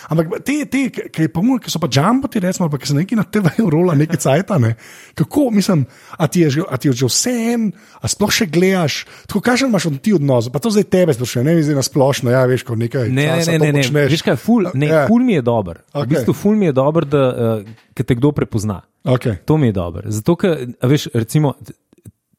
Ampak 0.10 0.43
te, 0.43 0.65
te 0.65 0.89
ki 0.89 1.30
so 1.67 1.80
pa 1.80 1.88
džamboti, 1.88 2.39
recimo, 2.39 2.69
pa 2.69 2.78
ki 2.78 2.88
se 2.88 2.95
neki 2.95 3.15
na 3.15 3.24
TV-ju 3.24 3.69
rola, 3.69 3.95
nekaj 3.95 4.17
cajta, 4.17 4.58
ne. 4.58 4.76
Kako, 5.15 5.50
mislim, 5.52 5.86
a 6.17 6.28
ti 6.28 6.41
je 6.41 6.50
že, 6.50 6.62
a 6.69 6.78
ti 6.78 6.88
je 6.88 6.93
že 6.93 7.06
vse 7.06 7.34
en, 7.54 7.71
a 8.02 8.06
sploh 8.08 8.32
še 8.32 8.45
gledaš, 8.45 9.06
tako 9.28 9.41
kažem, 9.41 9.69
imaš 9.69 9.86
od 9.86 10.00
ti 10.02 10.13
odnos, 10.13 10.50
pa 10.50 10.60
to 10.60 10.69
zdaj 10.69 10.88
tebe 10.88 11.13
sprašujem, 11.13 11.45
ne 11.45 11.56
vidim 11.56 11.76
na 11.76 11.84
splošno, 11.84 12.32
ja, 12.32 12.45
veš, 12.45 12.63
ko 12.63 12.76
nekaj. 12.76 13.10
Ne, 13.10 13.28
ne, 13.28 13.39
časa 13.39 13.52
ne, 13.52 13.60
ne, 13.60 13.71
ne. 13.71 13.84
počneš. 13.84 14.12
Veš 14.12 14.21
kaj, 14.21 14.38
ful, 14.38 14.69
ne, 14.74 14.88
Ja. 14.88 15.06
ful 15.08 15.24
mi 15.24 15.34
je 15.34 15.41
dober. 15.41 15.82
Okay. 15.89 16.06
V 16.06 16.08
bistvu 16.08 16.34
ful 16.34 16.56
mi 16.56 16.65
je 16.65 16.74
dober, 16.74 17.06
da 17.06 17.24
uh, 17.62 17.63
te 17.95 18.15
kdo 18.15 18.32
prepozna. 18.32 18.82
Okay. 19.06 19.36
To 19.46 19.58
mi 19.58 19.68
je 19.70 19.76
dobro. 19.78 20.02
Zato, 20.10 20.36
ker, 20.36 20.65
veš, 20.82 21.08
recimo, 21.13 21.54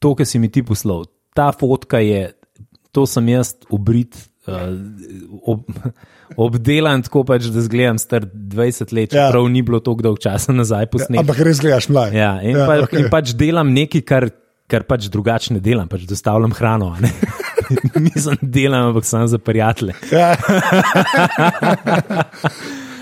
to, 0.03 0.11
kar 0.15 0.27
si 0.27 0.39
mi 0.39 0.51
ti 0.51 0.63
poslal, 0.67 1.05
ta 1.37 1.51
fotka 1.55 2.01
je, 2.03 2.33
to 2.91 3.05
sem 3.07 3.29
jaz 3.31 3.53
obrit, 3.71 4.17
uh, 4.49 4.75
ob, 5.47 5.63
obdelan 6.47 7.05
tako 7.07 7.23
pač, 7.29 7.47
da 7.53 7.63
zgledam 7.63 8.01
star 8.01 8.27
20 8.27 8.91
let, 8.91 9.15
Ja. 9.15 9.29
čeprav 9.29 9.47
ni 9.53 9.63
bilo 9.63 9.79
tako 9.79 10.09
dolgo 10.09 10.21
časa 10.21 10.51
nazaj 10.51 10.89
posnet. 10.91 11.21
Ampak 11.23 11.39
res 11.47 11.63
gledaš 11.63 11.87
mlaj. 11.93 12.11
Ja, 12.17 12.33
in, 12.43 12.57
ja, 12.59 12.67
pa, 12.67 12.81
okay. 12.83 13.05
in 13.05 13.09
pač 13.13 13.31
delam 13.37 13.71
nekaj, 13.71 14.03
kar, 14.03 14.29
kar 14.67 14.83
pač 14.89 15.07
drugače 15.13 15.55
ne 15.55 15.63
delam, 15.63 15.87
pač 15.87 16.03
dostavljam 16.09 16.51
hrano. 16.57 16.91
Nisem 18.03 18.37
delam, 18.41 18.91
ampak 18.91 19.07
sem 19.07 19.23
za 19.27 19.39
prijatelje. 19.39 19.95
Ja. 20.11 20.35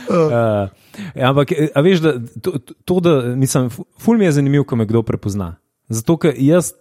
Uh, 0.05 0.69
ja, 1.13 1.29
ampak, 1.29 1.51
eh, 1.51 1.69
a 1.71 1.81
veš, 1.81 1.99
da 1.99 2.13
to, 2.41 2.55
to 2.85 2.99
da, 2.99 3.13
mislim, 3.35 3.69
fu- 3.69 3.85
ful 3.97 4.17
mi 4.17 4.25
je 4.25 4.31
zanimivo, 4.33 4.63
ko 4.63 4.75
me 4.75 4.85
kdo 4.85 5.01
prepozna. 5.01 5.55
Zato, 5.87 6.17
ker 6.17 6.33
jaz, 6.37 6.71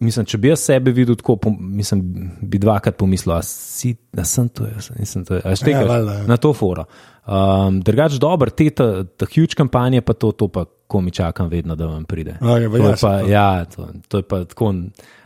mislim, 0.00 0.26
če 0.26 0.38
bi 0.38 0.48
jaz 0.48 0.60
sebe 0.60 0.90
videl 0.90 1.14
tako, 1.14 1.36
mislim, 1.60 2.02
bi 2.42 2.58
dvakrat 2.58 2.96
pomislil, 2.96 3.34
da 3.34 3.42
si, 3.42 3.92
da 4.12 4.24
sem 4.24 4.48
to, 4.48 4.66
jaz 4.66 4.90
nisem 4.98 5.24
to. 5.24 5.38
A 5.38 5.54
štekaš, 5.54 5.80
Ja, 5.80 5.86
valjda, 5.86 6.12
ja. 6.14 6.26
na 6.26 6.36
to 6.36 6.50
foro. 6.52 6.88
Um, 7.22 7.78
Drugač, 7.80 8.16
dobro, 8.18 8.50
te 8.50 8.70
ta, 8.70 9.04
ta 9.06 9.26
huge 9.26 9.54
kampanje, 9.54 10.00
pa 10.00 10.12
to, 10.12 10.32
to 10.32 10.48
pa, 10.48 10.64
ko 10.88 11.00
mi 11.00 11.10
čakam, 11.10 11.48
vedno, 11.48 11.76
da 11.76 11.86
vam 11.86 12.04
pride. 12.04 12.38
Okej, 12.40 12.66
pa 12.66 12.78
to 12.78 12.88
je 12.88 12.96
pa, 12.98 13.12
ja, 13.22 13.64
to, 13.66 13.88
to 14.08 14.16
je 14.16 14.24
pa 14.24 14.44
tako. 14.44 14.72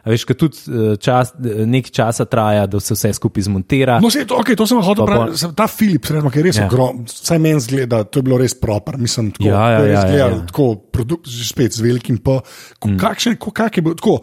A 0.02 0.10
veš, 0.10 0.24
ker 0.26 0.34
tudi 0.34 0.58
eh, 0.66 0.96
čas, 0.98 1.30
nekaj 1.38 1.92
časa 1.92 2.26
traja, 2.26 2.66
da 2.66 2.80
se 2.82 2.90
vse 2.92 3.12
skupaj 3.14 3.46
zmontira. 3.46 4.00
No, 4.02 4.10
se, 4.10 4.24
to, 4.26 4.34
okay, 4.34 4.58
to 4.58 4.66
sem 4.66 4.82
hotel. 4.82 5.06
Se- 5.32 5.52
Ta 5.54 5.70
Filip, 5.70 6.02
recimo, 6.04 6.26
ki 6.28 6.40
je 6.40 6.44
res 6.44 6.58
Ja. 6.58 6.64
ja. 6.64 6.66
ogromen, 6.66 7.06
vsaj 7.06 7.38
meni 7.38 7.62
zgleda, 7.62 8.02
to 8.02 8.18
je 8.18 8.26
bilo 8.26 8.36
res 8.36 8.52
proper. 8.52 8.98
Mislim, 8.98 9.30
tako, 9.30 9.46
Ja, 9.46 9.62
ja, 9.70 9.78
je 9.78 9.86
res 9.86 10.02
ja, 10.02 10.10
ja, 10.10 10.26
ja. 10.28 10.42
Tako, 10.50 10.66
produkt, 10.90 11.30
že 11.30 11.46
spet 11.46 11.70
z 11.70 11.80
velikim 11.80 12.18
P. 12.18 12.42
Mm. 12.82 12.98
kakšen, 12.98 13.38
kak 13.38 13.78
je 13.78 13.82
bil, 13.82 13.94
tako, 13.94 14.18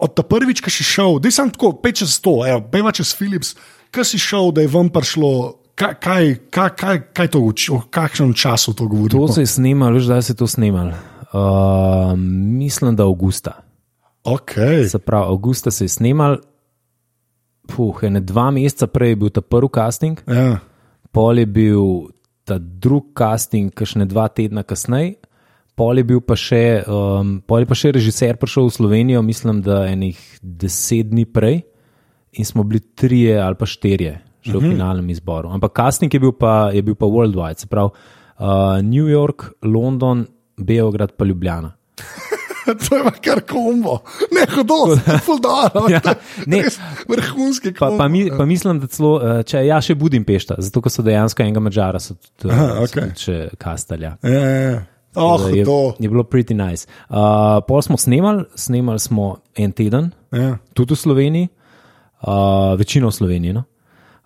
od 0.00 0.16
ta 0.16 0.24
prvič, 0.24 0.64
ki 0.64 0.72
si 0.72 0.80
šel, 0.80 1.20
da 1.20 1.28
sem 1.28 1.52
tako, 1.52 1.76
pet 1.76 2.00
čez 2.00 2.16
sto, 2.16 2.40
evo, 2.40 2.64
beva 2.64 2.88
čez 2.88 3.12
Philips, 3.12 3.52
ki 3.92 4.00
si 4.00 4.16
šel, 4.16 4.48
da 4.50 4.64
je 4.64 4.72
vam 4.72 4.88
prišlo. 4.88 5.59
Kaj, 5.80 5.94
kaj, 6.50 6.68
kaj, 6.76 7.00
kaj, 7.16 7.28
to 7.32 7.40
uči, 7.40 7.70
o 7.72 7.80
kakšnem 7.90 8.34
času 8.36 8.74
to 8.76 8.84
govori? 8.84 9.14
To 9.16 9.28
se 9.32 9.40
je 9.40 9.46
snimalo, 9.46 9.96
veš, 9.96 10.04
da 10.04 10.22
se 10.22 10.32
je 10.32 10.36
to 10.36 10.46
snimalo. 10.46 10.92
Uh, 11.32 12.18
mislim, 12.60 12.96
da 12.96 13.06
avgusta. 13.08 13.52
Okay. 14.24 14.88
Se 14.88 14.98
pravi, 14.98 15.24
avgusta 15.24 15.70
se 15.70 15.84
je 15.84 15.88
snimal, 15.88 16.36
puh, 17.76 18.04
ene 18.04 18.20
dva 18.20 18.50
meseca 18.50 18.86
prej 18.86 19.14
je 19.14 19.16
bil 19.16 19.30
ta 19.32 19.40
prvi 19.40 19.72
casting, 19.74 20.20
Ja. 20.28 20.58
pol 21.12 21.38
je 21.38 21.46
bil 21.46 22.12
ta 22.44 22.58
drugi 22.58 23.14
casting, 23.18 23.72
kašne 23.72 24.04
dva 24.04 24.28
tedna 24.28 24.62
kasneje, 24.62 25.14
pol 25.74 25.96
je 25.96 26.04
bil 26.04 26.20
pa 26.20 26.36
še, 26.36 26.84
um, 26.84 27.38
pol 27.46 27.64
je 27.64 27.66
pa 27.66 27.74
še 27.74 27.92
režiser 27.96 28.36
prišel 28.36 28.68
v 28.68 28.76
Slovenijo, 28.76 29.22
mislim, 29.22 29.62
da 29.64 29.86
enih 29.88 30.18
deset 30.42 31.08
dni 31.08 31.24
prej 31.24 31.62
in 32.32 32.44
smo 32.44 32.62
bili 32.62 32.80
trije 32.94 33.40
ali 33.40 33.56
pa 33.56 33.66
štirje. 33.66 34.29
Še 34.42 34.54
v 34.56 34.60
finalnem 34.70 35.08
izboru. 35.12 35.50
Ampak 35.52 35.74
casting 35.76 36.12
je 36.12 36.20
bil 36.20 36.32
pa, 36.32 36.70
je 36.72 36.82
bil 36.82 36.94
pa 36.96 37.06
worldwide, 37.06 37.58
se 37.60 37.66
pravi 37.68 37.90
uh, 37.92 38.80
New 38.82 39.06
York, 39.06 39.50
London, 39.62 40.26
Beograd 40.56 41.12
pa 41.16 41.24
Ljubljana. 41.24 41.74
to 42.88 42.96
je 42.96 43.02
pa 43.02 43.10
kar 43.10 43.40
kombo, 43.48 43.98
ne 44.32 44.44
hodo, 44.54 44.96
fuldano. 45.24 45.88
Ja, 45.92 46.00
ne. 46.46 46.62
Vrhunski 47.08 47.72
Pa, 47.72 47.86
kombo. 47.88 47.98
pa, 47.98 48.08
mi, 48.08 48.30
pa 48.30 48.44
mislim, 48.46 48.80
da 48.80 48.86
celo, 48.86 49.16
eh, 49.18 49.42
če 49.42 49.64
ja, 49.66 49.80
še 49.80 49.94
Budimpešta, 49.94 50.56
zato 50.58 50.80
ker 50.80 50.92
so 50.92 51.02
dejansko 51.02 51.42
enega 51.42 51.60
Mačara, 51.60 52.00
so 52.00 52.14
tudi 52.38 52.54
Aha, 52.54 52.84
eh, 52.84 52.86
so 52.86 53.24
še 53.24 53.38
kastalja. 53.60 54.14
Ja, 54.22 54.30
ja, 54.30 54.60
ja. 54.70 54.80
Oh, 55.18 55.42
je, 55.50 55.64
to. 55.66 55.96
je 55.98 56.06
bilo 56.06 56.22
pretty 56.22 56.54
nice. 56.54 56.86
Uh, 57.10 57.58
pol 57.66 57.82
smo 57.82 57.98
snemali, 57.98 58.44
snemali 58.54 59.02
smo 59.02 59.40
en 59.58 59.72
teden, 59.74 60.12
Ja. 60.30 60.52
tudi 60.72 60.94
v 60.94 61.00
Sloveniji, 61.00 61.48
uh, 62.22 62.76
večino 62.78 63.10
v 63.10 63.16
Sloveniji. 63.16 63.52
No? 63.56 63.64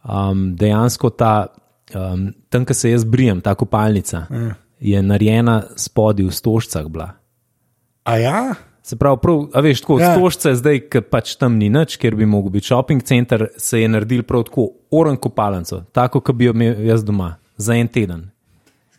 Um, 0.04 0.56
dejansko 0.56 1.10
ta, 1.10 1.46
um, 1.94 2.32
tam, 2.48 2.64
kjer 2.64 2.76
se 2.76 2.90
jaz 2.90 3.04
brijem, 3.04 3.40
ta 3.40 3.54
kopalnica, 3.54 4.26
Ja. 4.30 4.54
je 4.80 5.02
narejena 5.02 5.62
spodaj 5.76 6.26
v 6.26 6.32
stožcah 6.32 6.84
bila. 6.88 7.10
A 8.04 8.16
ja? 8.18 8.54
Se 8.82 8.96
pravi, 8.96 9.16
prav, 9.22 9.46
a 9.54 9.60
veš, 9.60 9.80
tako 9.80 9.96
Ja. 10.00 10.12
stožce 10.12 10.54
zdaj, 10.54 10.80
ki 10.92 11.00
pač 11.00 11.36
tam 11.36 11.56
ni 11.56 11.70
nič, 11.72 11.96
ker 11.96 12.14
bi 12.14 12.26
mogel 12.26 12.50
biti 12.50 12.66
shopping 12.66 13.02
center, 13.02 13.48
se 13.56 13.80
je 13.80 13.88
naredil 13.88 14.22
prav 14.22 14.44
tako 14.44 14.68
oren 14.90 15.16
kopalnico, 15.16 15.84
tako 15.92 16.20
kot 16.20 16.36
bi 16.36 16.44
jo 16.44 16.52
imel 16.52 16.84
jaz 16.84 17.04
doma, 17.04 17.36
za 17.56 17.74
en 17.74 17.88
teden. 17.88 18.30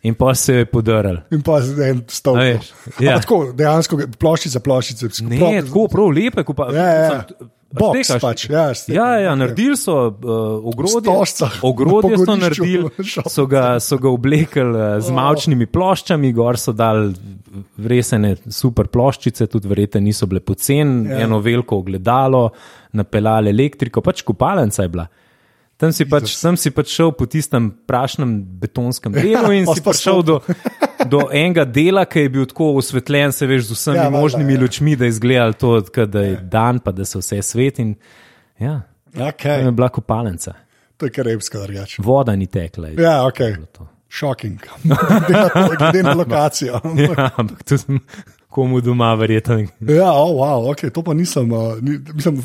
In 0.06 0.14
pa 0.14 0.30
se 0.38 0.60
je 0.60 0.68
podaril. 0.70 1.18
In 1.34 1.42
pa 1.42 1.58
stol. 2.06 2.38
A 2.38 2.46
veš, 2.52 2.70
ja. 3.02 3.18
Tako, 3.18 3.40
dejansko 3.58 3.98
ploščice, 4.20 4.62
ploščice. 4.62 5.10
Ne, 5.26 5.38
Pro, 5.40 5.50
tako 5.66 5.84
prav 5.90 6.10
lepe 6.14 6.46
kopalnice. 6.46 6.78
Ja, 6.78 7.04
ja. 7.10 7.52
Box 7.76 8.08
pač, 8.22 8.44
ja, 8.48 8.68
s 8.72 8.86
tem- 8.86 8.94
ja, 8.94 9.06
ja, 9.20 9.32
naredili 9.36 9.74
so 9.76 9.92
uh, 10.06 10.12
ogrodje. 10.70 11.02
stožcah, 11.02 11.56
Ogrodje 11.66 12.16
so 12.22 12.36
naredili, 12.38 12.88
so 13.34 13.44
ga, 13.44 13.64
so 13.82 13.98
ga 14.00 14.08
oblekli 14.08 14.62
uh, 14.64 14.94
z 15.02 15.10
mavčnimi 15.12 15.66
ploščami, 15.68 16.30
gor 16.32 16.56
so 16.56 16.72
dali 16.72 17.10
resene 17.76 18.36
super 18.48 18.86
ploščice, 18.88 19.48
tudi 19.50 19.68
verjete 19.68 20.00
niso 20.00 20.28
bile 20.30 20.40
poceni, 20.40 21.10
Ja. 21.10 21.18
ja. 21.18 21.26
eno 21.26 21.42
veliko 21.42 21.82
ogledalo, 21.82 22.46
napeljali 22.96 23.50
elektriko, 23.50 24.00
pač 24.00 24.22
kopalnica 24.24 24.86
je 24.86 24.92
bila. 24.94 25.08
Tam 25.76 25.92
si, 25.92 26.06
pač, 26.08 26.32
sem 26.32 26.56
si 26.56 26.70
pač 26.72 26.88
šel 26.88 27.10
po 27.12 27.26
tistem 27.28 27.68
prašnem 27.88 28.30
betonskem 28.62 29.12
delu 29.12 29.52
in 29.58 29.66
pa 29.68 29.74
si 29.76 29.82
prišel 29.84 30.22
do, 30.24 30.40
do 31.04 31.26
enega 31.28 31.66
dela, 31.68 32.06
ki 32.08 32.24
je 32.24 32.32
bil 32.32 32.46
tako 32.48 32.70
osvetljen, 32.80 33.32
se 33.36 33.44
veš, 33.46 33.68
z 33.68 33.76
vsemi 33.76 33.98
Ja, 34.00 34.08
ja, 34.08 34.10
možnimi 34.14 34.56
ja. 34.56 34.60
lučmi, 34.60 34.96
da 34.96 35.04
je 35.04 35.12
izgledal 35.12 35.52
to, 35.52 35.80
da 36.06 36.20
je 36.24 36.36
dan, 36.42 36.80
pa 36.80 36.96
da 36.96 37.04
se 37.04 37.20
vse 37.20 37.42
svet. 37.44 37.78
In, 37.84 37.94
ja, 38.58 38.82
Okay. 39.16 39.56
tam 39.58 39.66
je 39.66 39.72
bila 39.72 39.88
kopalnica. 39.88 40.52
To 40.96 41.06
je 41.06 41.10
karibska 41.10 41.58
drugače. 41.58 42.02
Voda 42.04 42.36
ni 42.36 42.46
tekla. 42.46 42.88
Ja, 42.88 43.26
ok. 43.26 43.40
na, 44.84 44.96
glede 45.78 46.02
na 46.02 46.12
lokacijo. 46.12 46.80
Ja, 46.96 47.30
ampak 47.36 47.62
to 47.64 47.78
sem 47.78 48.00
komu 48.56 48.80
doma 48.80 49.10
verjetno. 49.14 49.58
Ja, 49.84 50.12
oh, 50.16 50.32
wow, 50.40 50.70
okay, 50.72 50.88
to 50.90 51.02
pa 51.04 51.12
nisem. 51.14 51.52
Uh, 51.52 51.76
ni, 51.84 51.98
mislim, 52.14 52.40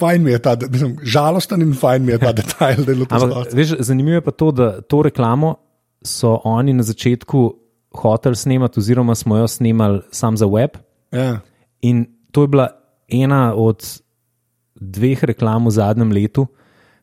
fajn 0.00 0.24
mi 0.24 0.32
je 0.34 0.40
ta, 0.42 0.56
mislim, 0.70 0.96
žalosten 1.02 1.62
in 1.62 1.76
fajn 1.78 2.02
mi 2.02 2.12
je 2.12 2.18
ta 2.18 2.32
detajl, 2.40 2.82
da 2.82 2.92
je 2.92 2.98
to 2.98 3.06
Ampak, 3.14 3.52
veš, 3.54 3.76
zanimivo 3.86 4.18
je 4.18 4.24
pa 4.26 4.34
to, 4.34 4.50
da 4.50 4.68
to 4.82 5.02
reklamo 5.06 5.54
so 6.02 6.40
oni 6.44 6.74
na 6.74 6.82
začetku 6.82 7.44
hoteli 7.94 8.36
snemati, 8.36 8.82
oziroma 8.82 9.14
smo 9.14 9.38
jo 9.38 9.48
snemali 9.48 10.02
sam 10.10 10.36
za 10.36 10.46
web. 10.50 10.74
Ja. 11.14 11.38
In 11.86 12.04
to 12.34 12.42
je 12.42 12.50
bila 12.50 12.68
ena 13.08 13.54
od 13.54 13.86
dveh 14.74 15.24
reklam 15.24 15.70
v 15.70 15.76
zadnjem 15.78 16.12
letu, 16.12 16.48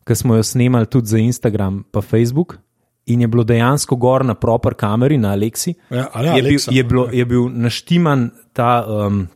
ki 0.03 0.15
smo 0.15 0.35
jo 0.35 0.43
snemali 0.43 0.91
tudi 0.91 1.07
za 1.07 1.17
Instagram 1.23 1.83
in 1.95 2.01
Facebook. 2.01 2.57
In 3.05 3.21
je 3.21 3.27
bilo 3.27 3.43
dejansko 3.43 3.95
gor 3.95 4.25
na 4.25 4.33
proper 4.33 4.73
kameri, 4.73 5.17
na 5.17 5.33
Alexi. 5.35 5.73
Ja, 5.89 6.07
ja, 6.15 6.35
je, 6.35 6.41
bil, 6.43 6.59
je, 6.71 6.83
bilo, 6.83 7.07
je 7.11 7.25
bil 7.25 7.49
naštiman 7.49 8.29
ta 8.53 8.85
um, 8.87 9.27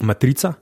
matrica 0.00 0.52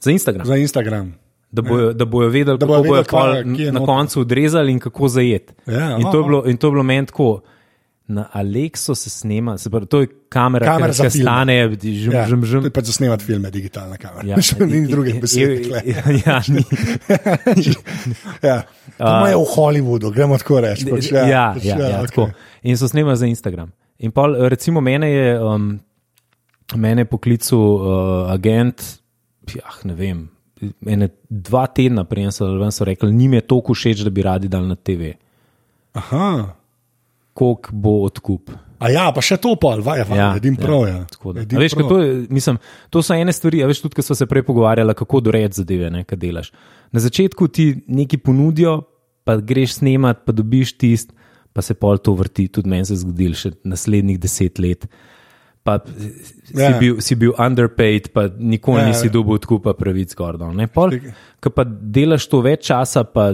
za 0.00 0.10
Instagram. 0.10 0.46
Za 0.46 0.56
Instagram. 0.56 1.14
Da 1.50 1.62
bojo, 1.62 1.92
da 1.92 2.04
bojo 2.04 2.28
vedeli, 2.28 2.58
Da 2.58 2.66
kako 2.66 2.82
bojo 2.82 3.04
bojo 3.10 3.32
vedeli, 3.32 3.56
kje 3.56 3.64
je 3.64 3.72
na 3.72 3.84
koncu 3.86 4.20
odrezali 4.20 4.72
in 4.72 4.78
kako 4.78 5.08
zajeti. 5.08 5.52
Ja, 5.66 5.96
in, 5.96 6.02
aha, 6.02 6.10
to 6.10 6.18
je 6.18 6.24
bilo, 6.24 6.42
in 6.46 6.56
to 6.56 6.66
je 6.66 6.70
bilo 6.70 6.82
meni 6.82 7.06
tako. 7.06 7.40
Na 8.06 8.26
Alexo 8.32 8.94
se 8.94 9.10
snema, 9.10 9.58
se 9.58 9.70
pravi, 9.70 9.86
to 9.86 10.00
je 10.00 10.08
kamera, 10.28 10.66
Kamera 10.66 10.90
ki 10.90 10.96
se 11.00 11.10
stane, 11.12 11.54
Ja, 11.56 11.68
to 11.68 12.42
žim. 12.42 12.64
je 12.64 12.70
pač 12.70 12.84
za 12.84 12.92
snemati 12.92 13.24
filme, 13.24 13.50
digitalna 13.50 13.96
kamera. 13.96 14.26
Ja, 14.26 14.36
Ja, 14.58 14.66
ni 14.66 14.86
drugih 14.86 15.20
besed. 15.22 15.66
Ja, 15.66 16.02
ja, 16.26 16.42
ni. 16.48 16.64
Ja. 18.42 18.62
To 18.98 19.04
imajo 19.06 19.38
v 19.38 19.48
Hollywoodu, 19.48 20.10
gremo 20.10 20.38
tako 20.38 20.60
reči. 20.60 20.86
Pač, 20.86 21.12
Ja, 21.12 21.26
ja, 21.26 21.44
pač, 21.54 21.64
ja, 21.64 21.76
ja, 21.78 22.00
okej. 22.00 22.06
tako. 22.06 22.28
In 22.62 22.76
so 22.76 22.88
snemali 22.88 23.16
za 23.16 23.26
Instagram. 23.26 23.70
In 23.98 24.10
pol, 24.10 24.34
recimo, 24.48 24.80
mene 24.80 25.08
je, 25.08 25.28
um, 25.38 25.78
mene 26.74 27.02
je 27.02 27.06
poklical 27.06 27.58
uh, 27.58 27.82
agent, 28.28 28.82
jah, 29.48 29.78
ne 29.84 29.94
vem, 29.94 30.24
ene 30.86 31.08
dva 31.28 31.66
tedna 31.66 32.04
prej 32.04 32.32
so, 32.32 32.50
so 32.70 32.84
rekli, 32.84 33.12
njim 33.12 33.32
je 33.32 33.40
toliko 33.42 33.74
všeč, 33.74 34.02
da 34.02 34.10
bi 34.10 34.22
radi 34.22 34.48
dal 34.48 34.66
na 34.66 34.74
TV. 34.74 35.14
Aha. 35.92 36.56
Kolik 37.32 37.70
bo 37.72 38.02
odkup? 38.02 38.50
A 38.78 38.90
ja, 38.90 39.04
pa 39.08 39.22
še 39.22 39.36
to 39.38 39.54
pol, 39.54 39.80
vaj, 39.80 40.02
vaj, 40.04 40.18
ja, 40.18 40.28
prav. 40.58 40.80
Ja. 40.88 41.04
tako 41.06 41.32
da. 41.32 41.40
Edim 41.40 41.56
A 41.56 41.62
Veš, 41.62 41.74
prav. 41.74 41.88
to, 41.88 41.98
mislim, 42.28 42.58
to 42.90 42.98
so 43.00 43.14
ene 43.14 43.32
stvari, 43.32 43.62
a 43.62 43.68
veš, 43.70 43.80
tudi, 43.80 43.94
ko 43.94 44.02
smo 44.02 44.14
se 44.14 44.26
prej 44.26 44.42
pogovarjali, 44.42 44.94
kako 44.94 45.20
dored 45.20 45.54
zadeve, 45.54 45.90
ne, 45.90 46.02
kaj 46.02 46.18
delaš. 46.18 46.50
Na 46.90 47.00
začetku 47.00 47.46
ti 47.48 47.68
nekaj 47.88 48.18
ponudijo, 48.20 48.80
pa 49.24 49.36
greš 49.38 49.76
snemat, 49.76 50.24
pa 50.26 50.32
dobiš 50.32 50.74
tist, 50.74 51.14
pa 51.52 51.62
se 51.62 51.74
pol 51.74 51.98
to 51.98 52.12
vrti, 52.12 52.48
tudi 52.48 52.68
meni 52.68 52.84
se 52.84 52.92
je 52.92 53.04
zgodilo 53.04 53.38
še 53.38 53.54
naslednjih 53.64 54.18
deset 54.18 54.58
let. 54.58 54.88
Pa 55.62 55.78
si, 55.86 56.10
Ja. 56.58 56.74
bil, 56.74 56.98
si 56.98 57.14
bil 57.14 57.30
underpaid, 57.38 58.10
pa 58.10 58.26
nikoli 58.28 58.80
Ja, 58.80 58.82
ja, 58.82 58.88
nisi 58.88 59.06
ja. 59.06 59.12
dobil 59.12 59.38
odkupa 59.38 59.76
pravic 59.78 60.10
gordon. 60.12 60.58
Ko 61.38 61.50
pa 61.50 61.62
delaš 61.64 62.26
to 62.26 62.42
več 62.42 62.66
časa, 62.66 63.04
pa 63.04 63.30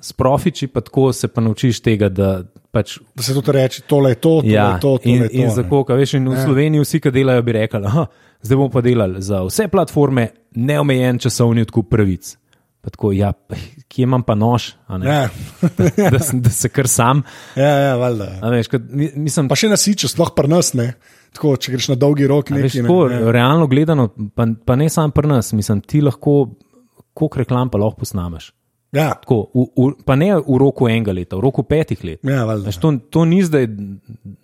s 0.00 0.12
profiči, 0.12 0.66
pa 0.66 0.80
tako 0.80 1.12
se 1.12 1.28
pa 1.28 1.44
naučiš 1.44 1.80
tega, 1.80 2.08
da 2.08 2.30
pač 2.76 2.96
Da 3.12 3.22
se 3.22 3.34
tudi 3.34 3.52
reče, 3.52 3.82
tole 3.84 4.10
je 4.10 4.18
to, 4.18 4.36
tole 4.38 4.52
Ja, 4.52 4.68
je 4.70 4.80
to, 4.80 4.94
tole 4.94 5.00
in, 5.08 5.22
je 5.22 5.28
to. 5.30 5.36
in 5.38 5.50
za 5.52 5.64
koga, 5.64 5.96
veš, 5.96 6.14
in 6.14 6.28
v 6.28 6.34
ja. 6.34 6.44
Sloveniji 6.44 6.82
vsi, 6.82 7.00
ki 7.00 7.12
delajo, 7.12 7.42
bi 7.42 7.52
rekli, 7.54 7.80
da 7.82 8.06
zdaj 8.42 8.56
bomo 8.56 8.70
pa 8.70 8.82
delali 8.82 9.22
za 9.22 9.40
vse 9.42 9.68
platforme 9.68 10.28
neomejen 10.54 11.18
časovni 11.18 11.62
odkup 11.62 11.88
pravic. 11.88 12.36
Pa 12.78 12.90
Tako, 12.90 13.10
ja, 13.12 13.32
kje 13.88 14.04
imam 14.04 14.22
pa 14.22 14.36
nož, 14.36 14.68
Ja, 14.86 15.24
da, 16.12 16.18
sem- 16.20 16.38
da 16.40 16.50
se 16.52 16.68
kar 16.68 16.86
sam. 16.86 17.24
ja, 17.56 17.66
ja 17.82 17.96
valjda. 17.96 18.28
a 18.38 18.50
Veš, 18.50 18.68
kad, 18.68 18.84
mi- 18.88 19.10
mislim, 19.16 19.48
Pa 19.48 19.56
še 19.56 19.68
nasičo, 19.68 20.06
sploh 20.06 20.30
pri 20.30 20.46
nas, 20.48 20.70
ne. 20.72 20.92
Tako, 21.32 21.56
če 21.56 21.72
greš 21.72 21.88
na 21.88 21.96
dolgi 21.96 22.24
rok, 22.24 22.48
a 22.48 22.54
veš, 22.56 22.74
nekaj. 22.74 22.84
tako, 22.84 23.00
Ne, 23.08 23.18
ja. 23.18 23.32
realno 23.32 23.66
gledano, 23.66 24.06
pa, 24.30 24.46
pa 24.62 24.76
ne 24.76 24.86
samo 24.88 25.10
pri 25.10 25.26
nas, 25.28 25.50
mislim, 25.52 25.82
ti 25.82 25.98
lahko, 26.00 26.54
koliko 27.12 27.38
reklam 27.38 27.68
pa 27.68 27.76
lahko 27.76 27.98
posnameš. 27.98 28.52
Ja, 28.92 29.10
Tako, 29.14 29.50
v, 29.50 29.64
v, 29.76 29.86
pa 30.06 30.14
ne 30.14 30.30
v 30.38 30.56
roku 30.56 30.86
enega 30.88 31.12
leta, 31.12 31.36
v 31.36 31.42
roku 31.42 31.62
petih 31.66 31.98
let. 32.04 32.20
ja, 32.22 32.44
valjda. 32.44 32.66
Veš, 32.66 32.76
to, 32.78 32.92
to 33.10 33.24
ni 33.24 33.42
zdaj, 33.42 33.66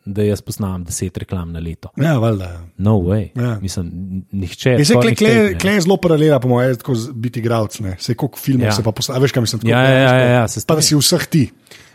da 0.05 0.23
jaz 0.23 0.43
posnamem 0.43 0.83
deset 0.85 1.17
reklam 1.17 1.53
na 1.53 1.61
leto. 1.61 1.89
Ja, 1.97 2.19
valjda. 2.19 2.45
ja. 2.45 2.61
No 2.77 2.99
way. 3.01 3.31
Ja. 3.33 3.57
Mislim, 3.63 3.87
nihče. 4.33 4.77
Se 4.77 4.93
skoraj 4.93 5.15
kle, 5.15 5.29
nihče 5.29 5.47
kle, 5.49 5.59
kle 5.59 5.73
je 5.73 5.81
zelo 5.81 5.97
paralela, 5.97 6.41
po 6.41 6.49
mojem, 6.49 6.77
tako 6.77 6.93
biti 7.15 7.41
igralec. 7.41 7.79
Sej 7.99 8.15
koliko 8.15 8.39
filmov 8.39 8.63
Ja. 8.63 8.69
ja. 8.69 8.73
se 8.73 8.83
pa 8.83 8.93
postavi, 8.93 9.21
veš 9.21 9.33
kaj 9.33 9.41
mislim. 9.41 9.61
tako, 9.61 9.71
Ja, 9.71 9.83
ne, 9.83 9.95
ja, 9.95 10.13
ja, 10.13 10.29
ja, 10.35 10.49
se 10.49 10.67
Pa 10.67 10.75
da 10.75 10.83
si 10.83 10.97
vseh 10.97 11.27
ti. 11.27 11.45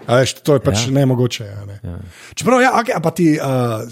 A 0.08 0.16
veš, 0.16 0.34
to 0.39 0.56
je 0.56 0.60
pač 0.62 0.76
Ja. 0.78 0.86
ja. 0.86 0.91
nemogoče. 0.93 1.43
Ja, 1.45 1.66
ne. 1.66 1.80
ja. 1.84 2.00
Čeprav, 2.34 2.62
ja, 2.62 2.72
okay, 2.74 2.95
ti, 3.12 3.36
uh, 3.36 3.45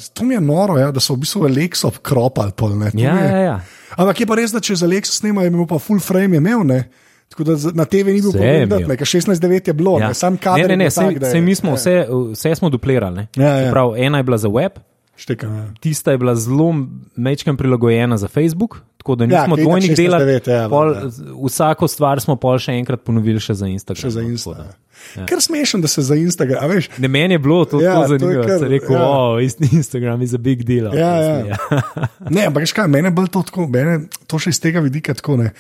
to 0.10 0.24
mi 0.24 0.34
je 0.34 0.41
noro, 0.41 0.80
ja, 0.80 0.91
da 0.91 0.99
so 0.99 1.14
v 1.14 1.20
bistvu 1.20 1.43
Alexo 1.43 1.91
kropali. 1.91 2.56
Ja, 2.95 3.14
je- 3.14 3.30
ja, 3.30 3.38
ja. 3.38 3.58
Ampak 3.93 4.20
je 4.20 4.26
pa 4.26 4.36
res, 4.36 4.51
da 4.51 4.60
če 4.60 4.76
za 4.76 4.88
Alexo 4.88 5.12
snemajo, 5.14 5.43
je 5.43 5.51
imel 5.51 5.68
pa 5.68 5.78
full 5.78 5.99
frame 5.99 6.34
je 6.34 6.39
imel. 6.39 6.64
Ne? 6.64 6.88
Tako 7.30 7.43
da 7.45 7.53
na 7.73 7.86
TV 7.86 7.95
ni 8.07 8.21
bil 8.21 8.32
je 8.32 8.32
problem, 8.32 8.69
da 8.69 8.93
je 8.93 8.97
16-9 8.97 9.67
je 9.67 9.73
bilo, 9.73 9.99
Ja. 9.99 10.07
ne, 10.07 10.13
sam 10.15 10.38
kader. 10.38 10.61
ne, 10.61 10.67
ne, 10.67 10.78
ne, 10.78 10.84
je 10.84 10.91
sej, 10.91 11.05
tak, 11.05 11.17
da 11.17 11.28
je- 11.28 11.32
sej 11.32 11.41
mi 11.41 11.55
smo 11.55 11.69
ja, 11.69 11.76
vse, 11.76 11.95
vse 12.32 12.55
smo 12.55 12.69
duplirali. 12.69 13.28
Ja, 13.36 13.47
ja. 13.49 13.65
Se 13.65 13.71
Prav, 13.71 13.95
ena 13.97 14.17
je 14.17 14.23
bila 14.23 14.38
za 14.38 14.47
web, 14.49 14.71
Štekam, 15.17 15.55
ja. 15.55 15.65
tista 15.80 16.11
je 16.11 16.17
bila 16.17 16.36
zelo 16.36 16.73
mečkam 17.15 17.57
prilagojena 17.57 18.17
za 18.17 18.28
Facebook, 18.28 18.78
tako 18.97 19.15
da 19.15 19.23
Ja, 19.23 19.28
nismo 19.41 19.55
je 19.55 19.59
itak 19.59 19.65
dvojnih 19.65 19.95
delali. 19.97 20.23
16:9, 20.26 20.51
ja, 20.53 20.69
pol, 20.69 20.93
ja. 20.93 21.01
vsako 21.45 21.88
stvar 21.88 22.19
smo 22.19 22.36
pol 22.36 22.57
še 22.57 22.71
enkrat 22.73 23.01
ponovili 23.01 23.39
še 23.39 23.53
za 23.53 23.67
Instagram. 23.67 24.01
Še 24.01 24.09
za 24.09 24.21
Insta. 24.21 24.51
tako 24.51 24.63
da. 24.63 24.76
Ja. 25.15 25.26
Ker 25.26 25.38
smešen, 25.39 25.82
da 25.82 25.88
se 25.88 26.01
za 26.01 26.15
Instagram, 26.15 26.57
a 26.59 26.67
veš. 26.67 26.89
Ne, 26.97 27.07
meni 27.09 27.34
je 27.34 27.39
bilo 27.39 27.65
to, 27.65 27.80
Ja, 27.80 27.93
ja, 27.93 27.99
je 28.01 28.07
zanimivo. 28.09 28.43
kar- 28.43 28.59
Kar, 28.59 28.69
rekel, 28.69 28.91
ja. 28.91 28.99
ja. 28.99 29.07
oh, 29.07 29.39
Instagram 29.71 30.21
je 30.21 30.28
a 30.28 30.38
big 30.39 30.63
deal. 30.63 30.86
Ja, 30.88 31.09
obviously, 31.11 31.47
ja. 31.47 31.57
Ne, 32.30 32.45
ampak 32.45 32.61
veš 32.61 32.73
kaj, 32.73 32.88
mene 32.89 33.11
bolj 33.11 33.28
to 33.28 33.41
tako, 33.41 33.67
mene 33.67 33.99
to 34.28 34.38
še 34.38 34.49
iz 34.49 34.59
tega 34.59 34.80
vidika 34.80 35.13
tako 35.13 35.38
ne. 35.38 35.51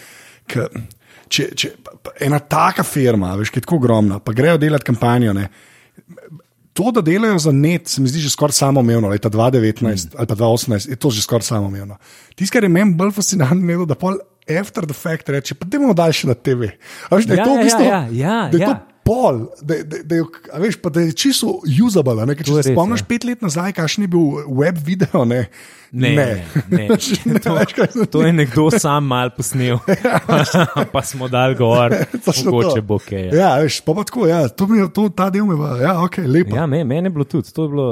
K, 0.47 0.67
če, 1.27 1.49
če, 1.55 1.71
ena 2.25 2.39
taka 2.39 2.83
firma, 2.83 3.33
veš, 3.39 3.51
ki 3.53 3.61
je 3.61 3.65
tako 3.67 3.79
ogromna, 3.81 4.19
pa 4.19 4.33
grejo 4.35 4.59
delati 4.61 4.87
kampanjo. 4.87 5.33
Ne, 5.37 5.49
to, 6.75 6.91
da 6.91 7.01
delajo 7.01 7.37
za 7.39 7.51
net, 7.55 7.87
se 7.87 8.01
mi 8.03 8.11
zdi 8.11 8.25
že 8.25 8.33
skoraj 8.33 8.57
samoumevno, 8.57 9.09
leta 9.13 9.29
2019 9.31 9.81
mm. 9.81 10.17
ali 10.17 10.27
pa 10.27 10.35
2018, 10.35 10.89
je 10.89 10.95
to 10.99 11.11
že 11.11 11.23
skoraj 11.23 11.47
samoumevno. 11.47 11.97
Tisto, 12.35 12.53
kar 12.53 12.67
je 12.67 12.69
meni 12.69 12.97
bolj 12.99 13.13
fascinantno, 13.15 13.71
je, 13.71 13.85
da 13.87 13.95
pol 13.95 14.19
after 14.59 14.85
the 14.85 14.93
fact 14.93 15.29
reče, 15.29 15.55
pa 15.55 15.67
dajmo 15.69 15.93
daljše 15.93 16.27
na 16.27 16.35
TV. 16.35 16.75
Veš, 17.11 17.25
da 17.25 17.33
je 17.33 17.39
Ja, 17.39 17.45
to 17.45 17.53
v 17.53 17.57
ja, 17.57 17.63
bistvu, 17.63 17.85
ja, 17.85 18.01
ja, 18.11 18.35
da 18.51 18.57
je 18.57 18.61
ja. 18.61 18.73
to 18.73 18.94
pol, 19.05 19.45
da, 19.61 19.77
da, 19.85 20.01
da, 20.03 20.19
a 20.53 20.59
veš, 20.59 20.79
pa 20.81 20.89
da 20.89 21.05
je 21.05 21.13
čisto 21.13 21.59
usable. 21.85 22.25
ne, 22.25 22.35
Če 22.35 22.57
se 22.57 22.73
spomniš 22.73 23.03
ja. 23.03 23.07
pet 23.09 23.27
let 23.27 23.43
nazaj, 23.45 23.75
kakšen 23.77 24.07
je 24.07 24.11
bil 24.15 24.39
web 24.49 24.79
video, 24.81 25.25
ne. 25.29 25.45
Ne, 25.95 26.09
ne, 26.15 26.25
ne. 26.69 26.87
ne, 27.25 27.39
To, 27.39 27.53
veš, 27.55 27.75
to 28.11 28.23
je 28.25 28.31
nekdo 28.33 28.65
sam 28.73 29.05
mal 29.07 29.29
posnel, 29.37 29.77
pa 30.93 31.03
smo 31.05 31.29
dal 31.31 31.53
gor, 31.55 31.93
mogoče 32.17 32.81
bo 32.81 32.97
kaj. 32.99 33.29
Ja, 33.29 33.45
Ja, 33.45 33.51
veš, 33.61 33.79
pa, 33.85 33.93
pa 33.93 34.03
tako, 34.07 34.25
ja, 34.27 34.41
to 34.49 34.67
mi 34.67 34.81
je, 34.81 34.89
to, 34.89 35.05
ta 35.13 35.29
del 35.29 35.45
mi 35.45 35.53
je, 35.53 35.69
ja, 35.85 35.93
ok, 36.03 36.17
lepo. 36.25 36.57
ja 36.57 36.65
me, 36.65 36.81
meni 36.83 37.11
je 37.11 37.13
bilo 37.13 37.27
tudi, 37.29 37.53
to 37.53 37.67
je 37.67 37.73
bilo. 37.75 37.87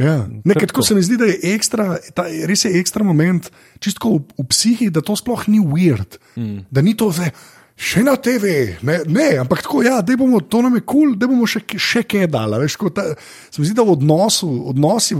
Ja. 0.00 0.16
Nekaj 0.48 0.72
tako 0.72 0.82
se 0.86 0.96
mi 0.96 1.04
zdi, 1.04 1.20
da 1.20 1.28
je 1.28 1.36
ekstra, 1.52 1.98
ta, 2.16 2.24
res 2.48 2.64
je 2.64 2.72
ekstra 2.80 3.04
moment, 3.04 3.52
čisto 3.84 4.16
v, 4.16 4.24
v 4.40 4.48
psihi, 4.48 4.88
da 4.90 5.04
to 5.04 5.16
sploh 5.20 5.44
ni 5.52 5.60
weird. 5.60 6.16
Mm. 6.40 6.64
Da 6.72 6.82
ni 6.82 6.96
to 6.96 7.12
zdaj, 7.12 7.36
še 7.76 8.04
na 8.06 8.14
TV, 8.16 8.76
ne, 8.86 9.00
ne 9.06 9.28
ampak 9.42 9.64
tako, 9.66 9.82
ja, 9.82 10.00
da 10.02 10.16
bomo, 10.16 10.40
to 10.40 10.62
nam 10.62 10.78
je 10.78 10.84
kul, 10.84 11.08
cool, 11.10 11.16
da 11.18 11.30
bomo 11.30 11.46
še, 11.46 11.64
še 11.74 12.04
kaj 12.06 12.28
dali. 12.30 12.60
Veš, 12.62 12.78
ta, 12.94 13.10
se 13.50 13.62
mi 13.62 13.66
zdi, 13.66 13.76
da 13.76 13.86
v 13.86 13.96
odnosu, 13.96 14.50
odnosi 14.70 15.18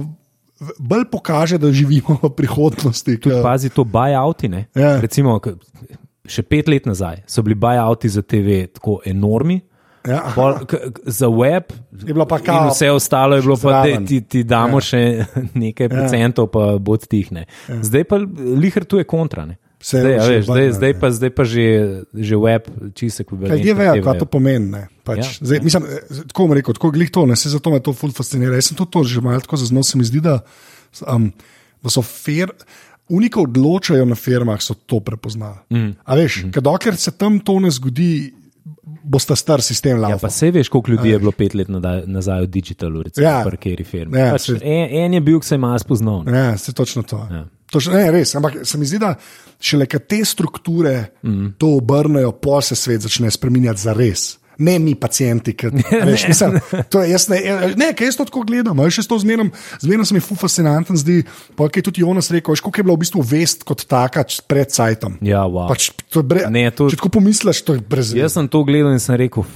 bolj 0.78 1.05
pokaže, 1.11 1.59
da 1.59 1.72
živimo 1.72 2.18
v 2.22 2.30
prihodnosti. 2.36 3.18
K, 3.20 3.42
Pazi 3.42 3.70
to 3.74 3.84
buyouti. 3.84 4.50
Ja. 4.74 4.96
Recimo, 5.02 5.38
še 6.24 6.44
pet 6.46 6.70
let 6.70 6.86
nazaj 6.88 7.24
so 7.26 7.42
bili 7.44 7.59
buyouti 7.59 8.09
za 8.09 8.22
TV 8.22 8.66
tako 8.72 9.00
enormni. 9.05 9.61
ja, 10.05 10.20
Pol, 10.34 10.59
k, 10.68 10.92
k, 10.92 11.00
za 11.07 11.28
web 11.32 11.72
je 11.96 12.12
bilo 12.12 12.26
pa 12.28 12.38
kao. 12.38 12.68
vse 12.68 12.90
ostalo 12.90 13.36
je 13.36 13.42
bilo, 13.42 13.57
pa, 13.57 13.82
da 13.88 14.07
ti, 14.07 14.20
ti 14.20 14.42
damo 14.44 14.76
ja. 14.76 14.80
še 14.80 15.00
nekaj 15.64 15.88
ja. 15.88 15.90
procentov, 15.90 16.50
pa 16.52 16.76
bo 16.78 16.96
tihne. 16.96 17.46
Ja. 17.68 17.80
Zdaj 17.82 18.05
pa 18.05 18.20
lihar 18.61 18.84
tu 18.84 19.00
je 19.00 19.09
kontra. 19.09 19.46
Ne. 19.48 19.57
Se 19.85 20.01
Zdaj, 20.01 20.14
a 20.14 20.22
že 20.22 20.32
veš, 20.32 20.45
zdaj, 20.47 20.66
zdaj, 20.72 20.93
pa, 20.97 21.07
zdaj 21.11 21.30
pa 21.30 21.45
že, 21.45 21.64
že 22.11 22.35
web, 22.39 22.64
v 22.64 22.89
Kaj 22.89 23.53
ljudje 23.53 23.74
vejo, 23.74 23.93
kaj 24.01 24.16
to 24.16 24.26
pomeni. 24.26 24.64
ne, 24.66 24.82
Pač, 25.03 25.18
Ja. 25.18 25.24
ja. 25.26 25.45
zdaj, 25.45 25.59
mislim, 25.61 25.82
tako 26.24 26.41
bom 26.43 26.53
rekel, 26.55 26.72
tako 26.72 26.89
glih 26.91 27.11
to, 27.11 27.26
ne, 27.26 27.37
se 27.37 27.51
zato 27.51 27.68
me 27.68 27.76
to 27.78 27.93
ful 27.93 28.09
fascinira. 28.11 28.55
Jaz 28.55 28.66
sem 28.66 28.74
tudi 28.74 28.91
to 28.91 29.05
že 29.05 29.20
malo 29.20 29.37
tako 29.39 29.57
zaznal, 29.57 29.82
se 29.82 29.95
mi 29.95 30.05
zdi, 30.05 30.22
da, 30.22 30.39
um, 31.07 31.28
da 31.78 31.89
so 31.91 32.01
fir. 32.01 32.49
Uniko 33.07 33.43
odločajo 33.43 34.01
na 34.03 34.16
firmah, 34.16 34.57
so 34.59 34.72
to 34.74 34.97
prepoznali. 34.99 35.61
Mm. 35.68 35.93
A 36.03 36.12
veš, 36.14 36.39
mm. 36.43 36.57
dokler 36.59 36.97
se 36.97 37.12
tam 37.12 37.37
to 37.39 37.61
ne 37.61 37.68
zgodi, 37.68 38.32
bosta 39.05 39.37
star 39.37 39.61
sistem 39.61 39.99
Ja, 39.99 40.09
laufal. 40.09 40.18
pa 40.18 40.30
se 40.30 40.49
veš, 40.51 40.68
koliko 40.70 40.91
ljudi 40.93 41.09
je 41.11 41.18
bilo 41.18 41.32
pet 41.32 41.53
let 41.53 41.68
nazaj 42.07 42.41
v 42.41 42.47
digitalu, 42.49 43.03
recimo 43.03 43.20
Ja. 43.22 43.35
ja. 43.35 43.45
pri 43.45 43.57
keri 43.59 43.85
firmi. 43.85 44.16
Ja, 44.16 44.32
pač 44.32 44.49
se- 44.49 44.57
en, 44.57 44.89
en 45.03 45.12
je 45.12 45.20
bil, 45.20 45.37
ki 45.37 45.47
se 45.47 45.55
je 45.55 45.61
malo 45.61 45.76
spoznal. 45.78 46.24
ne. 46.24 46.32
Ja, 46.32 46.57
se 46.57 46.72
točno 46.72 47.03
to. 47.05 47.20
Ja. 47.28 47.45
Ja. 47.74 47.80
Točno, 47.80 47.98
ne, 47.98 48.06
res, 48.14 48.34
ampak 48.38 48.62
se 48.62 48.78
mi 48.78 48.86
zdi, 48.86 49.00
da 49.02 49.14
šele 49.60 49.86
kad 49.90 50.06
te 50.06 50.22
strukture 50.24 51.10
mm. 51.22 51.54
to 51.58 51.74
obrnejo, 51.80 52.32
pol 52.38 52.62
se 52.62 52.78
svet 52.78 53.02
začne 53.06 53.30
spremenjati 53.34 53.80
za 53.80 53.94
res. 53.96 54.34
Ne 54.58 54.78
mi, 54.78 54.94
pacijenti. 54.94 55.54
Ki, 55.58 55.66
veš, 56.08 56.28
mislim, 56.30 56.58
to 56.90 57.02
je, 57.02 57.10
jaz 57.10 57.26
ne, 57.32 57.40
ne, 57.76 57.90
kaj 57.96 58.06
jaz 58.06 58.18
to 58.20 58.26
tako 58.28 58.44
gledam. 58.46 58.78
Jaz 58.86 59.08
to 59.10 59.18
zmerno, 59.18 59.48
zmerno 59.82 60.06
se 60.06 60.14
mi 60.14 60.22
fu 60.22 60.36
fascinanten 60.38 60.96
zdi. 60.96 61.22
Pa 61.58 61.66
je 61.74 61.82
tudi 61.82 62.04
Jonas 62.04 62.30
rekel, 62.30 62.54
koliko 62.62 62.80
je 62.80 62.84
bila 62.84 62.94
v 62.94 63.02
bistvu 63.02 63.24
vest 63.26 63.66
kot 63.66 63.86
taka 63.90 64.24
pred 64.46 64.70
sajtom. 64.70 65.18
Ja, 65.26 65.42
wow. 65.48 65.66
Pač, 65.70 65.90
to 66.06 66.22
bre, 66.22 66.46
Ne, 66.54 66.68
to- 66.70 66.86
Če 66.90 67.00
tako 67.00 67.16
pomisliš, 67.18 67.64
to 67.66 67.78
je 67.78 67.82
brez 67.82 68.14
Jaz 68.14 68.38
sem 68.38 68.48
to 68.48 68.62
gledal 68.64 68.94
in 68.94 69.02
sem 69.02 69.18
rekel, 69.18 69.46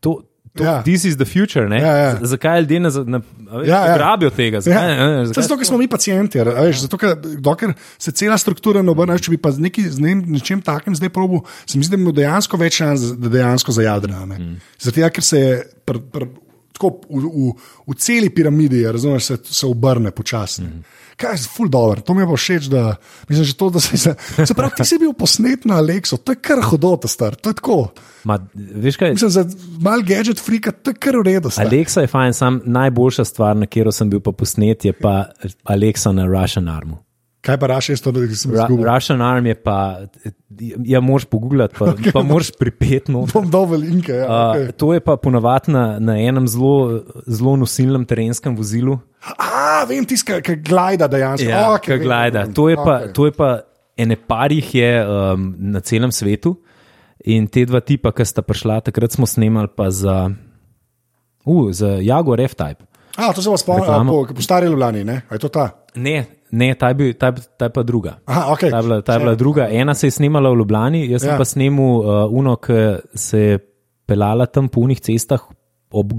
to, 0.00 0.22
to, 0.56 0.64
Ja. 0.64 0.72
ja. 0.72 0.82
this 0.82 1.04
is 1.04 1.16
the 1.16 1.24
future. 1.24 1.68
ne. 1.68 1.78
Ja, 1.78 1.92
ja. 1.94 2.10
Z- 2.14 2.26
Zakaj 2.26 2.60
ljudje 2.60 2.80
ne, 2.80 2.90
ne 3.06 3.20
Ja, 3.62 3.80
ja. 3.82 3.94
grabijo 3.94 4.30
tega? 4.30 4.56
Ja. 4.56 4.60
Zakaj, 4.62 4.88
ne, 4.88 4.96
To 4.96 5.10
je 5.12 5.26
zakaj, 5.26 5.42
zato, 5.42 5.56
ker 5.56 5.66
smo 5.66 5.78
mi 5.78 5.88
pacijenti. 5.88 6.38
Veš, 6.40 6.80
zato, 6.80 6.96
ker, 6.96 7.12
dokler 7.38 7.74
se 7.98 8.12
cela 8.12 8.36
struktura 8.36 8.82
ne 8.82 8.90
obrne, 8.90 9.18
če 9.18 9.30
bi 9.30 9.38
pa 9.38 9.50
z, 9.50 9.60
neki, 9.60 9.84
z 9.88 9.98
ne, 9.98 10.14
nečem 10.16 10.60
takim 10.60 10.94
zdaj 10.94 11.08
probil, 11.10 11.38
se 11.62 11.78
mi 11.78 11.84
zdi, 11.84 11.96
da 11.96 12.02
ima 12.02 12.12
dejansko 12.12 12.56
več 12.56 12.76
šans, 12.76 13.00
da 13.14 13.28
dejansko 13.30 13.72
zajadra. 13.72 14.24
Mm. 14.26 14.56
Zato, 14.78 15.10
ker 15.10 15.24
se 15.24 15.38
je 15.38 15.54
pr, 15.84 16.00
pr, 16.10 16.26
tako 16.72 16.90
v, 17.08 17.22
v, 17.22 17.52
v 17.86 17.94
celi 17.96 18.28
piramidi, 18.30 18.82
a 18.84 18.92
razumeš, 18.92 19.24
se, 19.24 19.38
se 19.44 19.66
obrne 19.66 20.10
počasi. 20.10 20.62
Mm. 20.62 20.82
Kaj 21.16 21.32
je 21.32 21.48
ful 21.48 21.68
dobro, 21.72 22.00
to 22.04 22.14
mi 22.14 22.20
je 22.22 22.26
pa 22.28 22.36
všeč, 22.36 22.66
da, 22.68 22.96
mislim, 23.28 23.52
to, 23.56 23.70
da 23.72 23.80
se, 23.80 23.96
se, 23.96 24.14
se 24.46 24.54
pravi, 24.54 24.76
ti 24.76 24.84
si 24.84 24.98
bil 25.00 25.14
posnet 25.16 25.64
na 25.64 25.78
Aleksu, 25.80 26.18
to 26.20 26.34
je 26.34 26.40
kar 26.44 26.60
hodota 26.60 27.08
star, 27.08 27.34
to 27.34 27.50
je 27.50 27.56
tako. 27.56 27.78
Ma, 28.28 28.36
veš 28.54 28.98
kaj? 29.00 29.14
Mislim, 29.16 29.30
za 29.30 29.46
mal 29.80 30.04
gadget 30.04 30.42
frika, 30.44 30.72
to 30.76 30.92
je 30.92 31.00
kar 31.00 31.16
v 31.16 31.24
redu. 31.30 31.50
star. 31.50 31.64
Alexa 31.66 32.04
je 32.04 32.12
fajn, 32.12 32.36
sam 32.36 32.60
najboljša 32.64 33.24
stvar, 33.24 33.56
na 33.56 33.66
katero 33.66 33.92
sem 33.96 34.12
bil 34.12 34.20
pa 34.20 34.32
posnet, 34.36 34.84
je 34.84 34.92
pa 34.92 35.30
Alexa 35.64 36.12
na 36.12 36.28
Russian 36.28 36.68
Armu. 36.68 37.05
Kaj 37.46 37.58
pa 37.62 37.68
jaz 37.70 38.02
to, 38.02 38.10
da 38.10 38.24
sem 38.34 38.50
Ra 38.50 38.64
izgubil? 38.64 38.86
Russian 38.88 39.22
Arm 39.22 39.46
je 39.46 39.54
pa, 39.54 39.76
ja, 40.84 41.00
moraš 41.00 41.28
pogooglati, 41.30 41.76
pa, 41.78 41.90
okay. 41.92 42.12
pa 42.14 42.22
moraš 42.26 42.50
pripeti 42.58 43.12
noter. 43.14 43.36
Bom 43.36 43.50
dal 43.50 43.68
velinke. 43.70 44.12
Ja, 44.12 44.26
Uh, 44.26 44.32
okay. 44.56 44.72
to 44.74 44.90
je 44.94 45.00
pa 45.00 45.14
ponovadi 45.16 45.70
na, 45.72 45.84
na 46.02 46.16
enem 46.18 46.48
zelo, 46.50 47.02
zelo 47.26 47.54
nosilnem 47.56 48.04
terenskem 48.04 48.56
vozilu. 48.58 48.98
A, 49.38 49.84
vem, 49.88 50.04
tisti, 50.06 50.34
ki 50.42 50.58
glida 50.66 51.06
dejansko. 51.10 51.48
Ja, 51.48 51.68
okej, 51.76 51.94
okay, 51.94 52.02
gleda. 52.02 52.42
vem. 52.44 52.54
To 52.58 52.68
je, 52.68 52.76
pa, 52.76 52.96
Okej. 52.98 53.12
to 53.14 53.28
je 53.28 53.34
pa 53.36 53.50
ene 53.96 54.16
parih 54.16 54.74
je 54.74 54.90
um, 55.02 55.46
na 55.72 55.80
celem 55.80 56.12
svetu. 56.12 56.56
In 57.26 57.46
te 57.50 57.64
dva 57.66 57.80
tipa, 57.82 58.12
ki 58.14 58.26
sta 58.26 58.42
prišla, 58.44 58.82
takrat 58.86 59.14
smo 59.14 59.26
snemali 59.26 59.70
pa 59.74 59.88
za, 59.94 60.28
uh, 61.46 61.66
za 61.74 61.96
Jaguar 62.02 62.42
F-Type. 62.46 62.86
A, 63.16 63.32
to 63.32 63.42
se 63.42 63.50
vas 63.50 63.62
spomnim, 63.64 64.10
po, 64.10 64.26
po 64.34 64.42
stari 64.44 64.68
Ljubljani, 64.68 65.04
ne? 65.04 65.22
A 65.28 65.38
je 65.38 65.46
to 65.46 65.48
ta? 65.48 65.70
Ne, 65.96 66.26
ne 66.50 66.74
ta, 66.74 66.88
je 66.88 66.94
bil, 66.94 67.12
ta, 67.14 67.32
ta 67.32 67.68
je 67.68 67.72
pa 67.74 67.82
druga. 67.82 68.18
Aha, 68.24 68.52
ok. 68.52 68.60
Ta 68.60 68.76
je 68.76 68.82
bila, 68.82 69.02
ta 69.02 69.12
je 69.12 69.18
bila 69.18 69.34
druga. 69.34 69.68
Ena 69.70 69.94
se 69.94 70.06
je 70.06 70.10
snimala 70.10 70.50
v 70.50 70.60
Ljubljani, 70.62 71.10
jaz 71.10 71.20
sem 71.20 71.28
Ja. 71.28 71.34
ja. 71.34 71.38
pa 71.38 71.44
snemal 71.44 72.00
uh, 72.00 72.32
uno, 72.32 72.56
ki 72.56 72.96
se 73.14 73.40
je 73.40 73.58
pelala 74.06 74.46
tam 74.46 74.68
po 74.68 74.80
unih 74.80 75.00
cestah 75.00 75.42
ob 75.90 76.12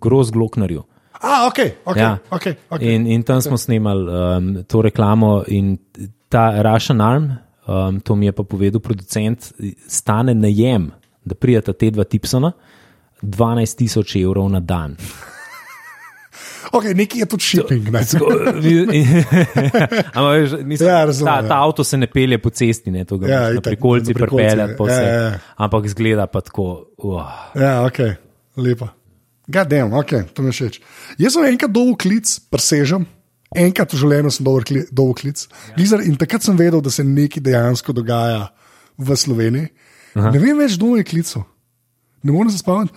groz 0.00 0.30
gloknarju. 0.30 0.82
A, 1.20 1.46
ok, 1.46 1.58
ok. 1.84 1.96
Ja. 1.96 2.18
okay, 2.30 2.54
okay. 2.70 2.94
In, 2.94 3.06
in 3.06 3.22
tam 3.22 3.42
smo 3.42 3.56
snemali 3.58 4.06
um, 4.06 4.64
to 4.68 4.82
reklamo, 4.82 5.42
in 5.46 5.78
ta 6.28 6.62
Russian 6.62 7.00
Arm, 7.00 7.30
um, 7.66 8.00
to 8.00 8.14
mi 8.14 8.26
je 8.26 8.32
pa 8.32 8.42
povedal 8.42 8.80
producent, 8.80 9.52
stane 9.86 10.34
najem, 10.34 10.92
da 11.24 11.34
prijeta 11.34 11.72
te 11.72 11.90
dva 11.90 12.04
tipsona, 12.04 12.52
12 13.22 13.76
tisoč 13.78 14.16
evrov 14.16 14.46
na 14.50 14.60
dan. 14.60 14.94
Okay, 16.72 16.94
nekaj 16.94 17.20
je 17.20 17.26
tudi 17.26 17.44
shipping. 17.44 17.88
Ne? 17.92 18.02
Ampak, 20.16 20.32
veš, 20.34 20.54
mislim, 20.64 20.88
Ja, 20.88 21.04
razumem, 21.04 21.32
ta, 21.32 21.40
ja. 21.40 21.48
ta 21.48 21.60
avto 21.64 21.84
se 21.84 21.98
ne 21.98 22.06
pelje 22.10 22.38
po 22.42 22.50
cesti, 22.50 22.90
ne, 22.94 23.04
to 23.08 23.18
ga 23.18 23.28
Ja, 23.28 23.40
ja, 23.40 23.58
itak, 23.58 23.72
prikolci 23.74 24.14
pa 24.14 24.28
ja, 24.90 25.00
ja, 25.00 25.12
ja. 25.12 25.38
Ampak 25.56 25.88
zgleda 25.88 26.26
pa 26.26 26.40
tako. 26.44 26.88
Uh. 26.98 27.22
Ja, 27.58 27.82
ok, 27.86 27.98
lepo. 28.56 28.88
Gadem, 29.48 29.92
ok, 29.96 30.12
to 30.36 30.44
mi 30.44 30.52
všeč. 30.52 30.80
Jaz 31.18 31.36
sem 31.36 31.46
enkrat 31.48 31.72
dolg 31.72 31.96
klic, 32.02 32.34
presežem. 32.52 33.06
Enkrat 33.56 33.94
v 33.94 34.00
življenju 34.02 34.32
sem 34.34 34.44
dolg 34.44 35.16
klic. 35.22 35.46
Ja. 35.72 36.00
In 36.04 36.18
takrat 36.20 36.44
sem 36.44 36.56
vedel, 36.58 36.82
da 36.84 36.92
se 36.92 37.04
nekaj 37.06 37.46
dejansko 37.46 37.94
dogaja 37.96 38.50
v 39.00 39.16
Sloveniji. 39.16 39.70
Aha. 40.18 40.34
Ne 40.34 40.42
vem 40.42 40.58
več, 40.60 40.76
kdo 40.76 40.98
je 40.98 41.06
klical. 41.08 41.46
Ne 42.26 42.34
morem 42.34 42.52
se 42.52 42.60
spomniti. 42.60 42.92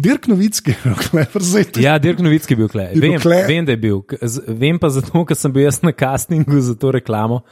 Dirk 0.00 0.26
Novitski, 0.26 0.74
zdaj 1.40 1.64
Ja, 1.78 1.98
Dirk 1.98 2.18
Novitski 2.18 2.54
je 2.54 2.56
bil 2.56 2.68
klej. 2.68 2.88
Je 2.94 3.00
bil 3.00 3.10
Vem, 3.10 3.20
kle? 3.20 3.40
vem, 3.48 3.64
da 3.64 3.72
je 3.72 3.80
bil. 3.80 4.00
Vem 4.48 4.78
pa 4.78 4.88
zato, 4.88 5.24
ker 5.24 5.36
sem 5.36 5.52
bil 5.52 5.64
jaz 5.64 5.80
na 5.82 5.92
castingu 5.92 6.60
za 6.60 6.74
to 6.74 6.90
reklamo 6.90 7.42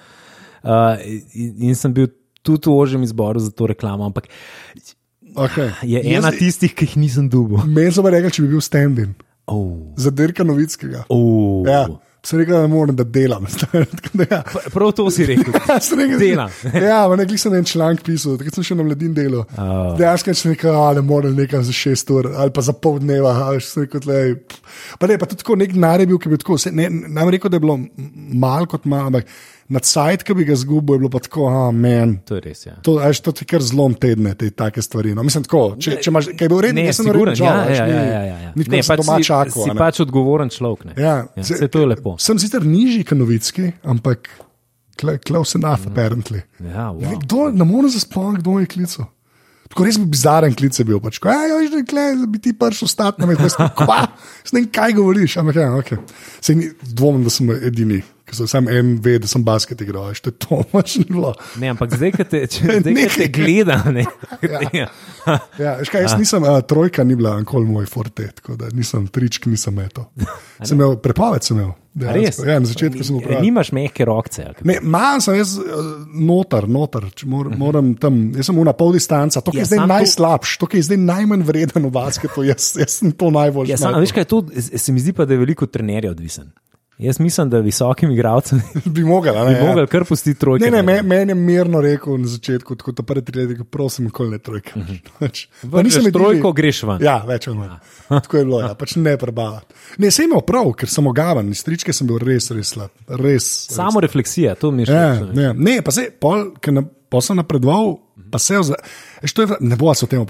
uh, 0.63 0.97
in, 1.33 1.71
in 1.71 1.75
sem 1.75 1.93
bil 1.93 2.09
tudi 2.41 2.67
v 2.67 2.75
ožjem 2.75 3.03
izboru 3.03 3.41
za 3.41 3.51
to 3.51 3.67
reklamo. 3.67 4.07
Ampak 4.07 4.29
Okay. 5.39 5.69
je 5.85 6.01
ena 6.17 6.31
tistih, 6.33 6.73
ki 6.75 6.87
jih 6.87 6.95
nisem 6.97 7.27
dubil. 7.31 7.61
Meni 7.69 7.93
so 7.93 8.03
pa 8.03 8.11
rekli, 8.11 8.31
če 8.33 8.43
bi 8.43 8.49
bil 8.57 8.63
stand-in 8.65 9.13
Oh. 9.47 9.93
za 9.97 10.11
Dirka 10.11 10.45
Novickega. 10.45 11.05
Oh. 11.13 11.63
Ja, 11.69 11.85
sem 12.29 12.39
rekel, 12.43 12.55
da 12.55 12.67
ne 12.67 12.71
morem, 12.73 12.97
da 12.97 13.05
delam. 13.05 13.47
Da 14.19 14.27
ja. 14.31 14.41
Prav 14.73 14.93
to 14.97 15.07
si 15.15 15.27
rekel. 15.29 15.55
Ja, 15.69 15.79
sem 15.85 16.01
rekel, 16.01 16.19
Delam. 16.21 16.53
ja, 16.89 17.01
v 17.09 17.19
nekaj 17.21 17.41
sem 17.41 17.55
en 17.59 17.67
članek 17.69 18.05
pisal, 18.07 18.39
takrat 18.41 18.59
sem 18.59 18.67
še 18.67 18.77
na 18.79 18.87
mladin 18.87 19.15
delal. 19.17 19.45
Oh. 19.57 19.93
Dejansko 19.99 20.35
sem 20.37 20.55
rekel, 20.55 20.73
da 20.75 20.99
ne 20.99 21.05
morem 21.07 21.37
nekam 21.39 21.65
za 21.65 21.75
šest 21.77 22.11
ur 22.15 22.31
ali 22.35 22.55
pa 22.55 22.65
za 22.65 22.75
pol 22.77 22.99
dneva. 23.03 23.35
a 23.47 23.53
veš, 23.57 23.73
sem 23.73 23.87
rekel, 23.87 24.05
tlej. 24.05 24.35
Pa 25.01 25.11
ne, 25.11 25.19
pa 25.21 25.29
tudi 25.29 25.45
tako 25.45 25.59
nek 25.61 25.77
denar 25.77 26.03
je 26.03 26.09
bil, 26.11 26.21
ki 26.23 26.33
bi 26.33 26.41
tako, 26.41 26.59
se, 26.61 26.73
ne, 26.75 26.89
nam 26.91 27.33
rekel, 27.33 27.53
da 27.53 27.61
je 27.61 27.65
bilo 27.65 27.79
malo 28.45 28.69
kot 28.71 28.89
malo, 28.89 29.13
ampak 29.13 29.31
nad 29.69 29.85
sajt, 29.85 30.23
ki 30.23 30.33
bi 30.33 30.45
ga 30.45 30.55
zgubil, 30.57 30.95
je 30.95 30.99
bilo 30.99 31.11
pa 31.11 31.21
tako, 31.21 31.47
a 31.47 31.71
men. 31.71 32.17
To 32.25 32.35
je 32.35 32.41
res. 32.41 32.63
Ja. 32.67 32.75
To, 32.83 32.97
a 32.97 33.09
veš, 33.09 33.21
to 33.21 33.33
ti 33.33 33.45
kar 33.45 33.61
zlom 33.61 33.93
tedne, 33.95 34.33
te 34.35 34.49
take 34.51 34.81
stvari. 34.81 35.13
No, 35.13 35.23
mislim, 35.23 35.45
tako, 35.45 35.75
če, 35.77 35.99
če 35.99 36.09
imaš, 36.09 36.31
kaj 36.31 36.41
je 36.41 36.49
bil 36.49 36.61
reden, 36.61 36.81
Ne, 36.81 36.93
sem 36.93 37.07
reden, 37.07 37.35
ja, 37.37 37.55
ja, 37.67 37.75
ja, 37.77 37.87
ja, 37.87 38.23
ja, 38.23 38.39
ja. 38.41 38.53
Ni 38.55 38.65
tako, 38.65 38.71
Ne, 38.71 38.79
da 38.79 38.83
sem 38.85 38.97
doma 38.97 39.17
si, 39.17 39.25
čakal. 39.25 39.61
si 39.61 39.69
ne. 39.69 39.77
pač 39.77 40.01
odgovoren 40.01 40.49
človek. 40.49 40.85
Ne? 40.85 40.97
Ja, 40.97 41.17
ja, 41.31 41.45
se- 41.45 41.69
to 41.69 41.79
je 41.79 41.87
lepo. 41.87 42.17
Sem 42.19 42.39
sicer 42.39 42.65
nižji 42.65 43.05
kot 43.05 43.19
novicki, 43.19 43.73
ampak 43.85 44.31
close 45.23 45.55
enough, 45.55 45.87
apparently. 45.87 46.43
Ja, 46.59 46.89
Ne, 46.91 47.07
wow. 47.07 47.19
Kdo, 47.19 47.51
ne 47.53 47.65
morem 47.65 47.91
se 47.91 48.01
spomniti, 48.01 48.43
kdo 48.43 48.59
je 48.59 48.67
klical. 48.69 49.07
Tako 49.69 49.85
res 49.85 49.99
bi 50.01 50.07
bizaren 50.09 50.55
klic 50.57 50.79
je 50.79 50.85
bil. 50.89 51.01
Pač, 51.01 51.19
ko, 51.21 51.29
"Ej, 51.29 51.53
veš, 51.53 51.71
da 51.71 51.77
je 51.83 51.85
kle, 51.85 52.05
da 52.21 52.27
bi 52.27 52.39
ti 52.41 52.53
prišel 52.57 52.89
stati 52.89 53.21
na 53.21 53.27
mestu. 53.27 53.63
Ne 53.63 54.61
vem, 54.61 54.69
kaj 54.73 54.93
govoriš. 54.97 55.37
Ampak, 55.37 55.57
ja, 55.57 55.73
okay. 55.77 55.99
Sej 56.41 56.57
ni 56.57 56.71
dvomim, 56.83 57.25
da 57.25 57.31
sem 57.31 57.51
edini, 57.51 58.01
ki 58.25 58.37
sem 58.37 58.49
sam 58.49 58.69
en 58.69 58.95
ve, 59.05 59.19
da 59.21 59.29
sem 59.29 59.45
basket 59.45 59.81
igral. 59.85 60.09
veš, 60.09 60.21
To 60.25 60.31
to, 60.31 60.63
pač 60.73 60.97
ni 60.97 61.05
bilo. 61.05 61.35
Ne, 61.61 61.69
ampak 61.75 61.93
zdaj, 61.97 62.13
ko 62.17 62.25
te, 62.25 62.47
če, 62.47 62.79
zdaj, 62.81 63.09
te 63.17 63.29
gleda, 63.29 63.77
ne, 63.93 64.07
ja. 64.81 64.89
Ja, 65.59 65.77
veš 65.83 65.93
kaj, 65.93 66.03
jaz 66.09 66.17
nisem, 66.19 66.43
uh, 66.49 66.61
trojka 66.65 67.05
ni 67.05 67.17
bila 67.17 67.37
nikoli 67.39 67.69
moj 67.69 67.87
forte, 67.87 68.31
tako 68.41 68.57
da 68.57 68.73
nisem 68.73 69.07
tričk, 69.13 69.47
nisem 69.53 69.75
meto. 69.77 70.09
Sem 70.65 70.79
imel 70.81 70.97
prepoved, 70.97 71.45
sem 71.45 71.59
imel. 71.61 71.75
A 72.05 72.13
res? 72.13 72.37
dejansko. 72.37 72.47
Ja, 72.47 72.59
na 72.61 72.67
začetku 72.67 73.03
sem 73.03 73.15
E, 73.15 73.19
upravil. 73.19 73.43
Nimaš 73.43 73.73
mehke? 73.73 74.07
Ne, 74.65 74.79
Malo 74.83 75.21
sem 75.21 75.35
jaz 75.35 75.57
eh, 75.59 75.65
noter, 76.15 76.69
noter 76.69 77.09
mor, 77.25 77.51
moram 77.51 77.95
tam, 77.95 78.31
jaz 78.37 78.47
sem 78.47 78.55
na 78.65 78.73
pol 78.73 78.93
distanca, 78.93 79.41
to, 79.41 79.51
ki 79.51 79.59
Ja, 79.59 79.67
je 79.67 79.67
zdaj 79.67 79.79
samo 79.79 79.89
to- 79.89 79.99
ki 80.67 80.77
je 80.77 80.83
zdaj 80.83 80.99
najmanj 80.99 81.43
vreden 81.43 81.83
v 81.87 81.91
basketu, 81.91 82.45
jaz, 82.45 82.77
jaz 82.77 83.01
sem 83.01 83.13
to 83.13 83.31
najbolj 83.31 83.69
Ja, 83.69 83.77
sam, 83.77 83.99
veš 83.99 84.13
kaj, 84.13 84.25
to, 84.25 84.45
se 84.55 84.93
mi 84.93 85.01
zdi 85.01 85.13
pa, 85.13 85.25
da 85.25 85.35
je 85.35 85.43
veliko 85.43 85.67
trenerjev 85.67 86.13
odvisen. 86.13 86.53
Jaz 86.99 87.21
mislim, 87.21 87.51
da 87.51 87.59
visokim 87.59 88.11
igralcem 88.11 88.63
bi 88.87 89.05
mogel, 89.05 89.35
bi 89.37 89.53
ne, 89.53 89.53
ja. 89.53 89.65
mogli 89.65 89.87
kar 89.87 90.05
pustiti 90.05 90.41
trojke. 90.41 90.65
Ne, 90.65 90.71
ne, 90.73 90.77
ne. 90.79 90.83
me- 90.95 91.03
meni 91.05 91.31
je 91.31 91.35
mirno 91.37 91.81
rekel 91.81 92.17
na 92.17 92.27
začetku, 92.27 92.77
tako 92.77 92.93
da 92.93 93.03
prvi 93.03 93.23
tri 93.25 93.45
leta, 93.45 93.65
prosim, 93.65 94.05
nikoli 94.05 94.31
ne 94.31 94.39
trojka. 94.39 94.81
Pač, 95.21 95.45
pa 95.63 95.83
nisem 95.83 96.03
edini- 96.03 96.13
trojko, 96.13 96.53
greš 96.53 96.83
ven. 96.83 96.99
Ja, 97.01 97.21
več 97.23 97.47
ali 97.49 97.57
manj. 97.57 97.77
Tako 98.09 98.37
je 98.37 98.45
bilo, 98.45 98.61
ja. 98.61 98.73
pač 98.75 98.97
ne 98.97 99.15
prebavati. 99.17 99.67
Ne, 99.99 100.11
sem 100.11 100.25
imel 100.25 100.41
prav, 100.43 100.73
ker 100.75 100.89
sem 100.89 101.07
ogavan, 101.07 101.51
iz 101.51 101.63
tričke 101.63 101.93
sem 101.93 102.07
bil 102.07 102.19
res, 102.19 102.51
res 102.51 102.75
slab. 102.75 102.91
Res, 103.09 103.47
Samo 103.71 104.01
refleksija, 104.01 104.55
to 104.55 104.71
mi 104.71 104.83
je 104.83 104.91
Ja, 104.91 105.15
všeč. 105.15 105.35
ne, 105.35 105.53
ne, 105.55 105.79
pa 105.83 105.93
se, 105.93 106.09
pol, 106.11 106.49
ker 106.59 106.73
na, 106.73 106.83
pol 106.83 107.21
sem 107.23 107.37
napredoval, 107.37 107.99
pa 108.31 108.39
se 108.39 108.55
to 109.33 109.43
je, 109.43 109.59
ne 109.61 109.77
bo 109.77 109.95
se 109.95 110.05
o 110.05 110.09
tem 110.09 110.23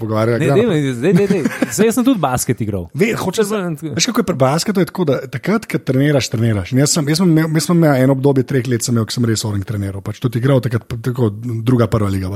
dej. 1.29 1.43
Zdaj 1.71 1.89
jaz 1.89 1.95
sem 1.99 2.05
tudi 2.07 2.19
basket 2.19 2.61
igral. 2.61 2.87
Ve, 2.93 3.13
hoče, 3.17 3.45
veš, 3.81 4.09
kako 4.11 4.23
je 4.23 4.29
pri 4.31 4.35
basketu, 4.35 4.83
je 4.83 4.89
tako, 4.89 5.05
da 5.09 5.19
takrat, 5.27 5.67
ko 5.69 5.77
treniraš, 5.77 6.29
treniraš. 6.33 6.73
In 6.73 6.83
Jaz 6.83 6.95
sem, 6.97 7.09
jaz 7.11 7.21
sem, 7.21 7.29
imel, 7.29 7.49
jaz 7.59 7.69
sem 7.69 7.77
imel 7.77 8.03
eno 8.05 8.15
obdobje 8.17 8.47
treh 8.49 8.67
let, 8.71 8.85
sem 8.85 8.95
imel, 8.95 9.05
ko 9.09 9.15
sem 9.17 9.27
res 9.29 9.45
orang 9.45 9.65
treniral. 9.67 10.01
Pač 10.05 10.21
tudi 10.23 10.41
igral, 10.41 10.61
takrat, 10.63 10.87
tako, 11.05 11.29
druga 11.65 11.89
prva 11.91 12.09
liga. 12.09 12.31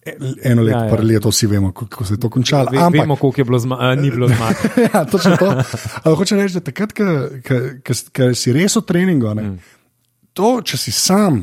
E- 0.00 0.16
Eno 0.42 0.62
leto, 0.62 0.78
Ja, 0.78 0.84
ja, 0.86 0.96
ja. 0.96 1.02
leto, 1.04 1.28
vsi 1.28 1.46
vemo, 1.46 1.72
kako 1.76 2.04
se 2.04 2.14
je 2.14 2.20
to 2.20 2.30
končalo. 2.32 2.70
Ve, 2.72 2.78
Ampak, 2.78 3.00
vemo, 3.00 3.16
koliko 3.16 3.40
je 3.40 3.44
bilo 3.44 3.58
zma, 3.58 3.76
a, 3.80 3.94
ni 3.94 4.10
bilo 4.10 4.28
zmag. 4.32 4.56
ja, 4.94 5.04
točno 5.04 5.36
to. 5.36 5.50
Ampak 5.50 6.16
hočem 6.16 6.40
reči, 6.40 6.56
da 6.56 6.60
takrat, 6.60 6.92
ko 6.96 8.30
si 8.34 8.52
res 8.56 8.76
v 8.76 8.82
treningu, 8.88 9.34
ne, 9.36 9.42
mm. 9.42 9.58
to, 10.32 10.60
če 10.64 10.80
si 10.80 10.92
sam, 10.96 11.42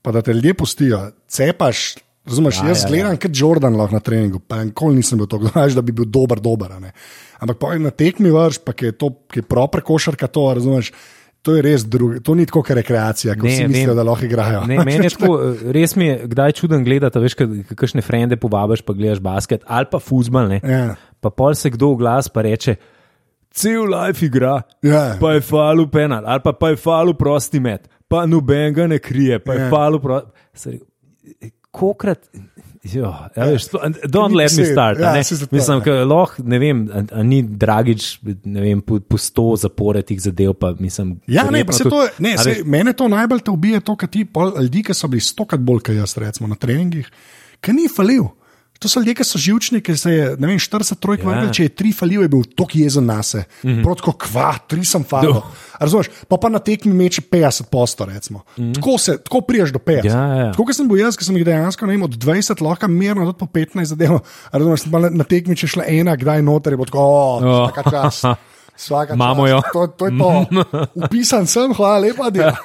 pa 0.00 0.14
da 0.16 0.22
te 0.24 0.32
ljudje 0.32 0.54
pustijo, 0.54 1.02
cepaš. 1.28 2.00
Razumeš, 2.30 2.56
Ja, 2.56 2.62
ja, 2.62 2.68
jaz 2.68 2.78
ja, 2.78 2.82
ja, 2.82 2.88
gledam, 2.88 3.12
ja. 3.12 3.18
kot 3.18 3.32
Jordan 3.34 3.76
lahko 3.76 3.94
na 3.94 4.00
treningu, 4.00 4.38
pa 4.40 4.62
nikoli 4.62 4.96
nisem 4.96 5.18
bil 5.18 5.26
tako 5.26 5.48
znaš, 5.52 5.72
da 5.72 5.82
bi 5.82 5.92
bil 5.92 6.06
dober, 6.06 6.38
dober. 6.38 6.72
a 6.72 6.78
ne. 6.78 6.92
Ampak 7.38 7.58
pa 7.58 7.74
na 7.76 7.90
tekmi 7.90 8.30
vrš, 8.30 8.60
pa 8.60 8.72
je 8.72 8.92
to, 8.92 9.10
ki 9.26 9.38
je 9.38 9.42
prav 9.44 9.66
prekošarka 9.68 10.26
to, 10.28 10.52
razumeš. 10.54 10.92
To 11.40 11.54
je 11.54 11.62
res 11.62 11.86
drugo, 11.86 12.18
to 12.20 12.34
ni 12.34 12.44
tako 12.44 12.60
rekreacija, 12.68 13.32
kot 13.34 13.48
si 13.48 13.64
mislijo, 13.64 13.94
da 13.94 14.02
lahko 14.04 14.26
igrajo. 14.26 14.60
Ne, 14.68 14.76
meni 14.84 15.06
je 15.06 15.12
tako, 15.16 15.38
res 15.66 15.96
mi 15.96 16.06
je, 16.06 16.18
kdaj 16.26 16.52
čuden 16.52 16.84
gledati, 16.84 17.18
veš, 17.18 17.34
kakšne 17.70 18.02
frende 18.02 18.36
povabiš, 18.36 18.82
pa 18.82 18.92
gledaš 18.92 19.20
basket 19.20 19.64
ali 19.66 19.88
pa 19.90 19.98
fuzbal. 19.98 20.48
Ne? 20.48 20.60
Ja. 20.62 20.94
Pa 21.18 21.30
pol 21.30 21.56
se 21.56 21.70
kdo 21.70 21.94
v 21.94 21.96
glas 21.96 22.28
pa 22.28 22.44
reče, 22.44 22.76
cel 23.50 23.88
life 23.88 24.20
igra, 24.22 24.58
Ja. 24.82 25.16
pa 25.16 25.32
je 25.32 25.40
falu 25.40 25.88
penal, 25.88 26.22
ali 26.26 26.44
pa, 26.44 26.52
pa 26.52 26.70
je 26.70 26.76
falu 26.76 27.14
prosti 27.14 27.56
met, 27.58 27.88
pa 28.06 28.26
noben 28.26 28.74
ga 28.74 28.86
ne 28.86 28.98
krije, 28.98 29.38
pa 29.38 29.54
je 29.54 29.60
Ja. 29.60 29.70
falu 29.70 29.98
prosti. 29.98 30.76
Kokrat. 31.70 32.26
Jo, 32.82 33.10
ja, 33.36 33.44
veš, 33.44 33.66
don't 34.08 34.34
let 34.34 34.54
me 34.56 34.64
start. 34.64 34.98
Ja, 34.98 35.12
ne. 35.12 35.18
Mislim, 35.50 35.82
ja. 35.86 35.94
da 35.94 36.04
lahko, 36.08 36.42
ne 36.42 36.58
vem, 36.58 36.80
a, 36.88 37.02
a 37.20 37.22
ni 37.22 37.42
Dragič, 37.42 38.06
ne 38.44 38.64
vem, 38.64 38.80
po, 38.80 38.96
po 39.04 39.20
sto 39.20 39.52
zaporednih 39.60 40.20
zadev, 40.22 40.54
pa 40.56 40.72
mislim. 40.78 41.18
Ja, 41.28 41.44
ne, 41.52 41.60
pa 41.68 41.76
se 41.76 41.84
to, 41.84 42.06
ne, 42.18 42.38
se, 42.38 42.48
veš, 42.48 42.62
mene 42.64 42.94
to 42.96 43.08
najbolj 43.12 43.44
te 43.44 43.52
ubije, 43.52 43.82
to, 43.84 43.98
kar 44.00 44.08
ti 44.08 44.24
ljudi, 44.24 44.82
ki 44.88 44.96
so 44.96 45.12
bili 45.12 45.20
stokrat 45.20 45.60
bolj 45.60 45.84
kot 45.90 45.98
jaz, 46.00 46.16
recimo 46.18 46.48
na 46.48 46.56
treningih, 46.56 47.10
ki 47.60 47.76
ni 47.76 47.88
falil. 47.92 48.30
To 48.80 48.88
so 48.88 49.00
ljudje, 49.02 49.14
ki 49.18 49.24
so 49.28 49.38
živčni, 49.38 49.82
ki 49.84 49.92
se 49.96 50.10
je, 50.12 50.28
ne 50.40 50.48
vem, 50.48 50.56
40 50.58 50.96
trojk, 51.04 51.20
Ja. 51.24 51.34
ja. 51.44 51.50
če 51.52 51.66
je 51.66 51.72
tri 51.76 51.90
falil, 51.92 52.22
je 52.24 52.30
bil 52.32 52.46
tok 52.56 52.72
jezen 52.80 53.04
na 53.04 53.18
se. 53.22 53.42
Mm. 53.62 53.68
-hmm. 53.68 53.82
Protko 53.84 54.12
kva, 54.12 54.54
tri 54.68 54.84
sem 54.84 55.04
falil. 55.04 55.36
Razumeš, 55.80 56.08
pa 56.28 56.36
pa 56.40 56.48
na 56.48 56.58
tekmi 56.58 56.92
meče 56.92 57.22
50 57.22 57.68
posto, 57.70 58.04
recimo. 58.04 58.40
Mm 58.56 58.64
-hmm. 58.64 58.74
Tako 58.74 58.98
se, 58.98 59.18
tako 59.18 59.40
priješ 59.40 59.70
do 59.72 59.78
50. 59.78 59.98
Mhm. 59.98 60.06
Ja, 60.08 60.26
ja, 60.26 60.34
ja. 60.44 60.50
Tako 60.52 60.64
kot 60.64 60.76
sem 60.76 60.88
bil 60.88 60.98
jaz, 60.98 61.16
ki 61.16 61.24
sem 61.24 61.36
jih 61.36 61.44
dejansko, 61.44 61.86
ne 61.86 61.92
vem, 61.92 62.02
od 62.02 62.10
20 62.16 62.62
lahko 62.62 62.88
mirno, 62.88 63.32
po 63.32 63.46
15 63.46 63.84
zadev. 63.84 64.18
Razumeš, 64.52 64.84
na, 65.10 65.24
tekmi, 65.24 65.56
če 65.56 65.66
šla 65.66 65.84
ena, 65.86 66.16
kdaj 66.16 66.42
noter, 66.42 66.72
je 66.72 66.76
bo 66.76 66.84
tako, 66.84 66.98
oh, 66.98 67.42
Oh. 67.42 67.68
vsaka 67.70 67.90
čas. 67.90 68.22
Svaka 68.80 69.12
Imamo 69.14 69.44
čast. 69.44 69.52
jo. 69.52 69.58
To, 69.72 69.86
to 69.88 70.06
je 70.06 70.12
to. 70.16 70.28
Upisan 71.04 71.44
sem, 71.46 71.74
hvala 71.74 71.98
lepa, 72.00 72.30
da 72.30 72.56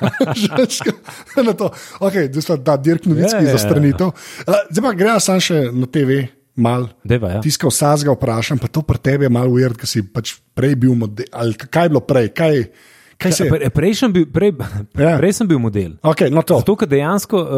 je 1.35 1.53
to. 1.59 1.67
Okay, 1.99 2.29
da, 2.29 2.55
da, 2.55 2.77
dirk 2.77 3.05
novicki 3.05 3.35
Ja, 3.35 3.41
ja, 3.41 3.45
za 3.47 3.51
ja. 3.51 3.57
stranitev. 3.59 4.07
Uh, 4.07 4.55
zdaj 4.69 4.81
pa 4.81 4.93
gremo 4.93 5.19
sam 5.19 5.39
še 5.39 5.59
na 5.71 5.85
TV. 5.85 6.23
Mal. 6.55 6.87
Deva, 7.03 7.29
ja. 7.29 7.39
Tiskal 7.43 7.67
vsazga 7.67 8.13
vprašam, 8.13 8.55
pa 8.55 8.67
to 8.67 8.79
pri 8.79 8.95
tebi 8.97 9.25
je 9.25 9.29
malo 9.29 9.51
ujer, 9.51 9.73
ker 9.75 9.83
si 9.85 9.99
pač 10.01 10.37
prej 10.55 10.77
bil 10.77 10.95
model. 10.95 11.27
Kaj 11.59 11.83
je 11.83 11.91
bilo 11.91 11.99
prej? 12.01 12.29
Kaj, 12.31 12.53
kaj 13.19 13.31
se? 13.33 13.47
Pre, 13.51 13.69
prej, 13.69 13.91
sem 13.93 14.07
bil, 14.09 14.23
prej, 14.25 14.53
Ja. 14.95 15.17
prej 15.19 15.33
sem 15.35 15.43
bil 15.45 15.59
model. 15.59 15.97
Okay, 15.99 16.31
no 16.31 16.39
to. 16.41 16.61
Zato, 16.63 16.77
ker 16.77 16.87
dejansko 16.87 17.35
uh, 17.37 17.49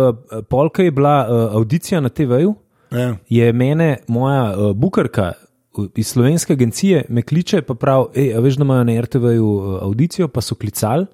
polka 0.43 0.81
je 0.81 0.89
bila 0.91 1.19
uh, 1.21 1.29
audicija 1.53 2.01
na 2.01 2.09
TV-ju, 2.09 2.55
Ja. 2.89 3.17
je 3.27 3.51
mene 3.53 3.97
moja 4.07 4.49
uh, 4.49 4.71
bukarka 4.73 5.29
uh, 5.29 5.46
iz 5.95 6.07
slovenske 6.07 6.53
agencije 6.53 7.05
me 7.09 7.21
kliče, 7.21 7.61
pa 7.61 7.73
pravi, 7.73 8.31
a 8.33 8.39
veš, 8.39 8.57
da 8.57 8.63
imajo 8.63 8.83
na 8.83 9.01
RTV-ju 9.01 9.47
uh, 9.47 9.83
audicijo, 9.83 10.27
pa 10.27 10.41
so 10.41 10.55
klicali, 10.55 11.05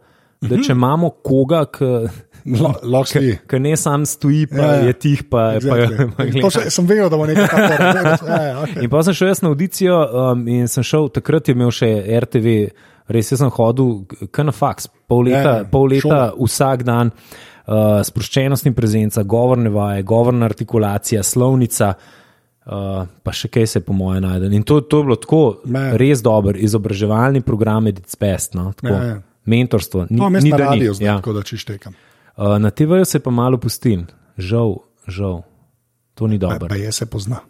da 0.41 0.57
če 0.59 0.71
imamo 0.75 1.09
koga, 1.23 1.65
ki 1.71 1.85
ki 3.47 3.59
ne 3.59 3.75
sam 3.79 4.05
stoji, 4.05 4.47
pa 4.51 4.55
Ja, 4.57 4.71
ja. 4.73 4.87
je 4.87 4.93
tih, 4.93 5.23
pa, 5.29 5.53
Exactly. 5.55 6.09
pa, 6.17 6.25
gleda. 6.25 6.49
še, 6.51 6.65
sem 6.69 6.87
vedel, 6.89 7.09
da 7.09 7.17
bo 7.17 7.27
nekaj 7.29 7.47
takega. 7.47 8.15
Ja, 8.27 8.41
ja, 8.43 8.55
okay. 8.65 8.83
In 8.83 8.91
pa 8.91 9.03
sem 9.03 9.15
šel 9.15 9.31
jaz 9.31 9.43
na 9.45 9.51
audicijo 9.53 9.99
um, 10.03 10.47
in 10.47 10.67
sem 10.67 10.83
šel, 10.83 11.07
takrat 11.15 11.47
je 11.47 11.55
imel 11.55 11.71
še 11.71 11.91
RTV, 12.25 12.55
res 13.15 13.31
sem 13.31 13.53
hodil, 13.55 13.93
kar 14.35 14.49
na 14.49 14.55
faks, 14.55 14.89
pol 15.07 15.23
leta, 15.29 15.39
Ja, 15.39 15.61
ja, 15.63 15.69
pol 15.71 15.87
leta 15.93 16.09
šola. 16.09 16.25
vsak 16.39 16.83
dan, 16.87 17.13
uh, 17.67 18.01
sproščenost 18.03 18.67
in 18.67 18.75
prezenca, 18.75 19.23
govorne 19.23 19.71
vaje, 19.71 20.03
govorna 20.03 20.49
artikulacija, 20.51 21.23
slovnica. 21.23 21.93
Uh, 21.95 22.19
pa 23.23 23.31
še 23.35 23.49
kaj 23.51 23.67
se, 23.67 23.79
po 23.83 23.93
mojem, 23.93 24.23
najde. 24.23 24.47
In 24.55 24.63
to, 24.63 24.79
to 24.81 25.01
je 25.01 25.03
bilo 25.03 25.15
tako 25.19 25.41
Ne. 25.65 25.97
res 25.97 26.21
dober, 26.23 26.55
izobraževalni 26.55 27.41
program, 27.41 27.87
Edits 27.87 28.15
Best, 28.15 28.53
no, 28.55 28.71
tako, 28.73 28.93
Ja, 28.93 29.03
ja. 29.03 29.21
mentorstvo. 29.45 30.07
Ni, 30.09 30.19
jaz 30.21 30.43
ni, 30.43 30.49
na 30.49 30.57
radiju, 30.57 30.93
ja. 30.99 31.17
tako 31.19 31.33
da 31.33 31.43
čištekam. 31.43 31.93
Uh, 32.37 32.57
na 32.57 32.71
TV-ju 32.71 33.05
se 33.05 33.19
pa 33.19 33.31
malo 33.31 33.57
pustil, 33.57 34.05
žal, 34.37 34.77
žal, 35.07 35.43
to 36.15 36.27
ni 36.27 36.39
Pa, 36.39 36.47
dobro. 36.47 36.67
pa 36.69 36.75
je 36.75 36.91
se 36.91 37.05
pozna. 37.05 37.43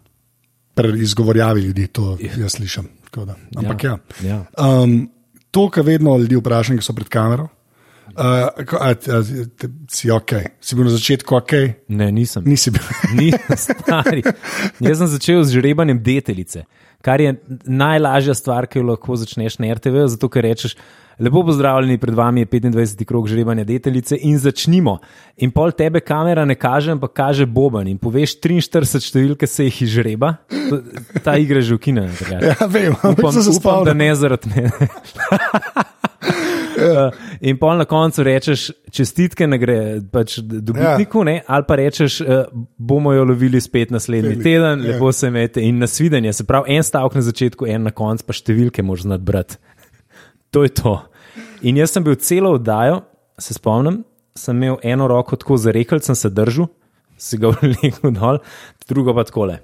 Pri 0.74 0.90
izgovorjavi 1.02 1.60
ljudi 1.60 1.86
to 1.86 2.16
jaz 2.18 2.52
slišim. 2.58 2.88
Ampak 3.56 3.84
ja. 3.84 3.98
ja. 4.26 4.42
Um, 4.58 5.08
to, 5.50 5.68
kar 5.70 5.84
vedno 5.86 6.16
ljudi 6.18 6.36
vprašam, 6.36 6.76
ki 6.76 6.82
so 6.82 6.92
pred 6.92 7.06
kamero. 7.08 7.48
Uh, 8.12 8.46
a, 8.80 8.90
a, 8.90 8.94
te- 8.94 9.68
si 9.90 10.10
ok, 10.12 10.32
si 10.60 10.76
bil 10.76 10.84
na 10.84 10.92
začetku 10.94 11.34
ok, 11.34 11.52
Ne, 11.88 12.10
nisem. 12.12 12.44
nisi 12.46 12.70
bil. 12.70 12.82
Ni 13.18 13.32
stari. 13.56 14.22
Jaz 14.78 14.98
sem 15.00 15.08
začel 15.08 15.40
z 15.42 15.56
žrebanjem 15.56 15.98
deteljice, 16.04 16.66
kar 17.02 17.20
je 17.20 17.32
najlažja 17.64 18.36
stvar, 18.36 18.68
ki 18.68 18.78
jo 18.78 18.90
lahko 18.92 19.16
začneš 19.16 19.56
na 19.58 19.72
RTV, 19.74 20.04
zato 20.14 20.28
ker 20.28 20.44
rečeš. 20.46 20.76
Lepo 21.18 21.44
pozdravljeni, 21.46 21.94
pred 22.02 22.14
vami 22.14 22.42
je 22.42 22.46
25. 22.50 23.04
krog 23.06 23.28
žrebanja 23.30 23.62
deteljice 23.64 24.16
in 24.18 24.34
začnimo. 24.38 24.96
In 25.46 25.52
pol 25.54 25.70
tebe 25.70 26.00
kamera 26.02 26.42
ne 26.44 26.56
kaže, 26.58 26.90
ampak 26.90 27.12
kaže 27.14 27.46
Boban 27.46 27.86
in 27.86 27.98
poveš 28.02 28.34
43 28.42 28.98
številke 28.98 29.46
se 29.46 29.68
jih 29.68 29.82
izžreba. 29.86 30.32
Ta 31.22 31.36
igra 31.38 31.62
je 31.62 31.70
že 31.70 31.78
ukinjena. 31.78 32.10
Ja, 32.42 32.66
vem, 32.66 32.98
upam, 32.98 33.30
upam, 33.30 33.84
da 33.86 33.94
ne 33.94 34.10
zaradi 34.18 34.50
mene. 34.50 34.74
Uh, 36.84 37.14
In 37.40 37.58
pol 37.58 37.78
na 37.80 37.84
koncu 37.88 38.22
rečeš 38.26 38.68
čestitke 38.92 39.46
nagre, 39.46 40.00
pač 40.12 40.38
dobitniku, 40.38 41.24
ja. 41.28 41.40
ali 41.46 41.64
pa 41.68 41.78
rečeš, 41.80 42.20
uh, 42.20 42.44
bomo 42.76 43.12
jo 43.12 43.24
lovili 43.24 43.60
spet 43.60 43.90
naslednji 43.90 44.36
Naslednji, 44.36 44.44
teden, 44.44 44.84
ja. 44.84 44.92
lepo 44.92 45.12
se 45.12 45.28
imete 45.32 45.64
in 45.64 45.78
nasvidenje. 45.78 46.32
Se 46.32 46.44
pravi, 46.44 46.76
en 46.76 46.82
stavek 46.82 47.14
na 47.14 47.24
začetku, 47.24 47.66
en 47.66 47.88
na 47.88 47.94
koncu, 47.94 48.26
pa 48.26 48.36
številke 48.36 48.82
moraš 48.82 49.08
znati 49.08 49.24
brati. 49.24 49.60
To 50.54 50.62
je 50.62 50.70
to. 50.70 50.98
In 51.66 51.78
jaz 51.80 51.94
sem 51.96 52.04
bil 52.04 52.14
celo 52.20 52.54
oddajo, 52.58 53.00
se 53.40 53.56
spomnim, 53.56 54.02
sem 54.38 54.56
imel 54.56 54.76
eno 54.82 55.08
roko 55.10 55.36
tako 55.40 55.56
zarekel, 55.58 56.02
sem 56.04 56.14
se 56.14 56.30
držal, 56.30 56.68
si 57.18 57.38
ga 57.40 57.50
vlekel 57.54 58.12
dol, 58.14 58.42
drugo 58.88 59.14
pa 59.16 59.24
takole. 59.26 59.60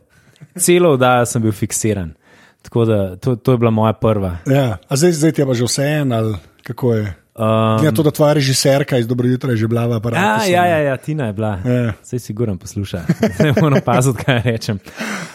Celo 0.59 0.95
oddajo 0.97 1.27
sem 1.29 1.45
bil 1.45 1.55
fiksiran. 1.55 2.15
Tako 2.63 2.85
da 2.85 3.17
to, 3.17 3.37
to 3.37 3.53
je 3.53 3.59
bila 3.59 3.71
moja 3.71 3.93
prva. 3.93 4.37
Ja. 4.47 4.77
A 4.89 4.97
zdaj, 4.97 5.13
zdaj 5.13 5.33
ti 5.33 5.41
je 5.41 5.47
pa 5.47 5.55
že 5.57 5.65
vse 5.65 5.85
en, 6.01 6.13
ali 6.13 6.35
kako 6.63 6.95
je? 6.95 7.15
Um, 7.33 7.85
Ja, 7.85 7.93
to, 7.93 8.03
da 8.03 8.11
tvoja 8.11 8.33
režiserka 8.33 8.99
iz 8.99 9.07
Dobro 9.07 9.29
jutra 9.29 9.51
je 9.51 9.57
že 9.57 9.69
bila 9.69 9.87
v 9.87 9.93
aparatu. 9.93 10.21
A, 10.23 10.39
sem- 10.39 10.53
ja, 10.53 10.67
ja, 10.67 10.79
ja, 10.79 10.97
Tina 10.97 11.27
je 11.27 11.33
bila. 11.33 11.59
Ja. 11.65 11.93
Vse 12.03 12.19
si 12.19 12.33
guram 12.33 12.59
posluša. 12.59 13.01
Ne 13.41 13.53
moram 13.57 13.81
paziti, 13.81 14.25
kaj 14.25 14.43
rečem. 14.43 14.79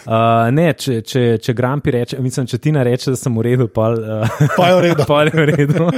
Uh, 0.04 0.12
ne, 0.50 0.72
če, 0.72 1.00
če, 1.02 1.38
če 1.38 1.52
Grampi 1.52 1.90
reče, 1.90 2.18
mislim, 2.18 2.46
če 2.46 2.58
Tina 2.58 2.82
reče, 2.82 3.10
da 3.10 3.16
sem 3.16 3.34
v 3.34 3.42
redu, 3.42 3.66
pol, 3.68 3.96
uh, 3.96 4.28
Pa 4.56 4.68
je 4.68 4.76
v 4.76 4.80
redu. 4.82 5.02
pol 5.10 5.26
je 5.26 5.34
v 5.34 5.46
redu. 5.46 5.88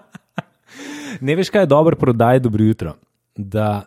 ne 1.20 1.34
veš, 1.34 1.50
kaj 1.50 1.62
je 1.62 1.66
dobro 1.66 1.96
prodaj, 1.96 2.40
dobro 2.40 2.64
jutro. 2.64 2.94
Da 3.36 3.82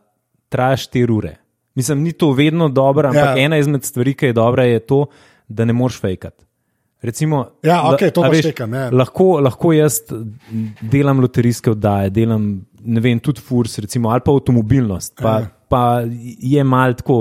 traja 0.49 0.77
4 0.77 1.11
ure. 1.11 1.35
Mislim, 1.75 1.99
ni 1.99 2.11
to 2.11 2.31
vedno 2.31 2.69
dobro, 2.69 3.09
ampak 3.09 3.25
Ja. 3.25 3.31
ja. 3.31 3.45
ena 3.45 3.57
izmed 3.57 3.83
stvari, 3.83 4.13
ki 4.13 4.25
je 4.25 4.33
dobra, 4.33 4.63
je 4.63 4.79
to, 4.79 5.05
da 5.47 5.65
ne 5.65 5.73
moreš 5.73 5.99
fejkati. 5.99 6.45
Recimo, 7.05 7.39
Ja, 7.63 7.83
okej, 7.91 8.11
to 8.11 8.23
pa 8.25 8.29
veš, 8.33 8.47
štekam, 8.47 8.73
ja. 8.73 8.87
Lahko, 8.91 9.35
lahko 9.39 9.73
jaz 9.75 9.99
delam 10.81 11.19
loterijske 11.21 11.71
oddaje, 11.71 12.09
delam 12.09 12.47
vem, 13.01 13.19
tudi 13.19 13.41
furs, 13.41 13.77
recimo, 13.79 14.09
ali 14.09 14.21
pa 14.25 14.33
avtomobilnost. 14.33 15.19
Pa, 15.21 15.35
Ja. 15.39 15.51
pa 15.69 15.83
je 16.39 16.63
mal 16.63 16.93
tako 16.93 17.19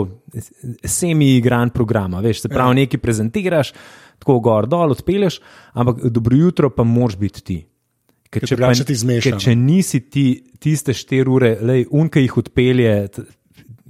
semi-igran 0.85 1.71
program. 1.71 2.17
Veš, 2.23 2.41
se 2.41 2.49
pravi, 2.49 2.71
ja. 2.71 2.81
nekaj 2.83 3.01
prezentiraš, 3.01 3.73
tako 4.19 4.41
gor 4.41 4.67
dol 4.67 4.93
odpelješ, 4.93 5.41
ampak 5.73 6.05
dobro 6.11 6.37
jutro 6.37 6.71
pa 6.71 6.85
moraš 6.85 7.17
biti 7.17 7.43
ti. 7.45 7.59
Ker 8.31 8.43
Ker 8.43 8.49
če, 8.49 8.57
zmeša, 8.95 9.31
ker 9.31 9.39
če 9.39 9.55
nisi 9.55 10.01
ti 10.11 10.27
tiste 10.59 10.95
štiri 10.97 11.31
ure, 11.31 11.53
unka 11.91 12.19
jih 12.21 12.37
odpelje, 12.41 12.95
t- 13.09 13.23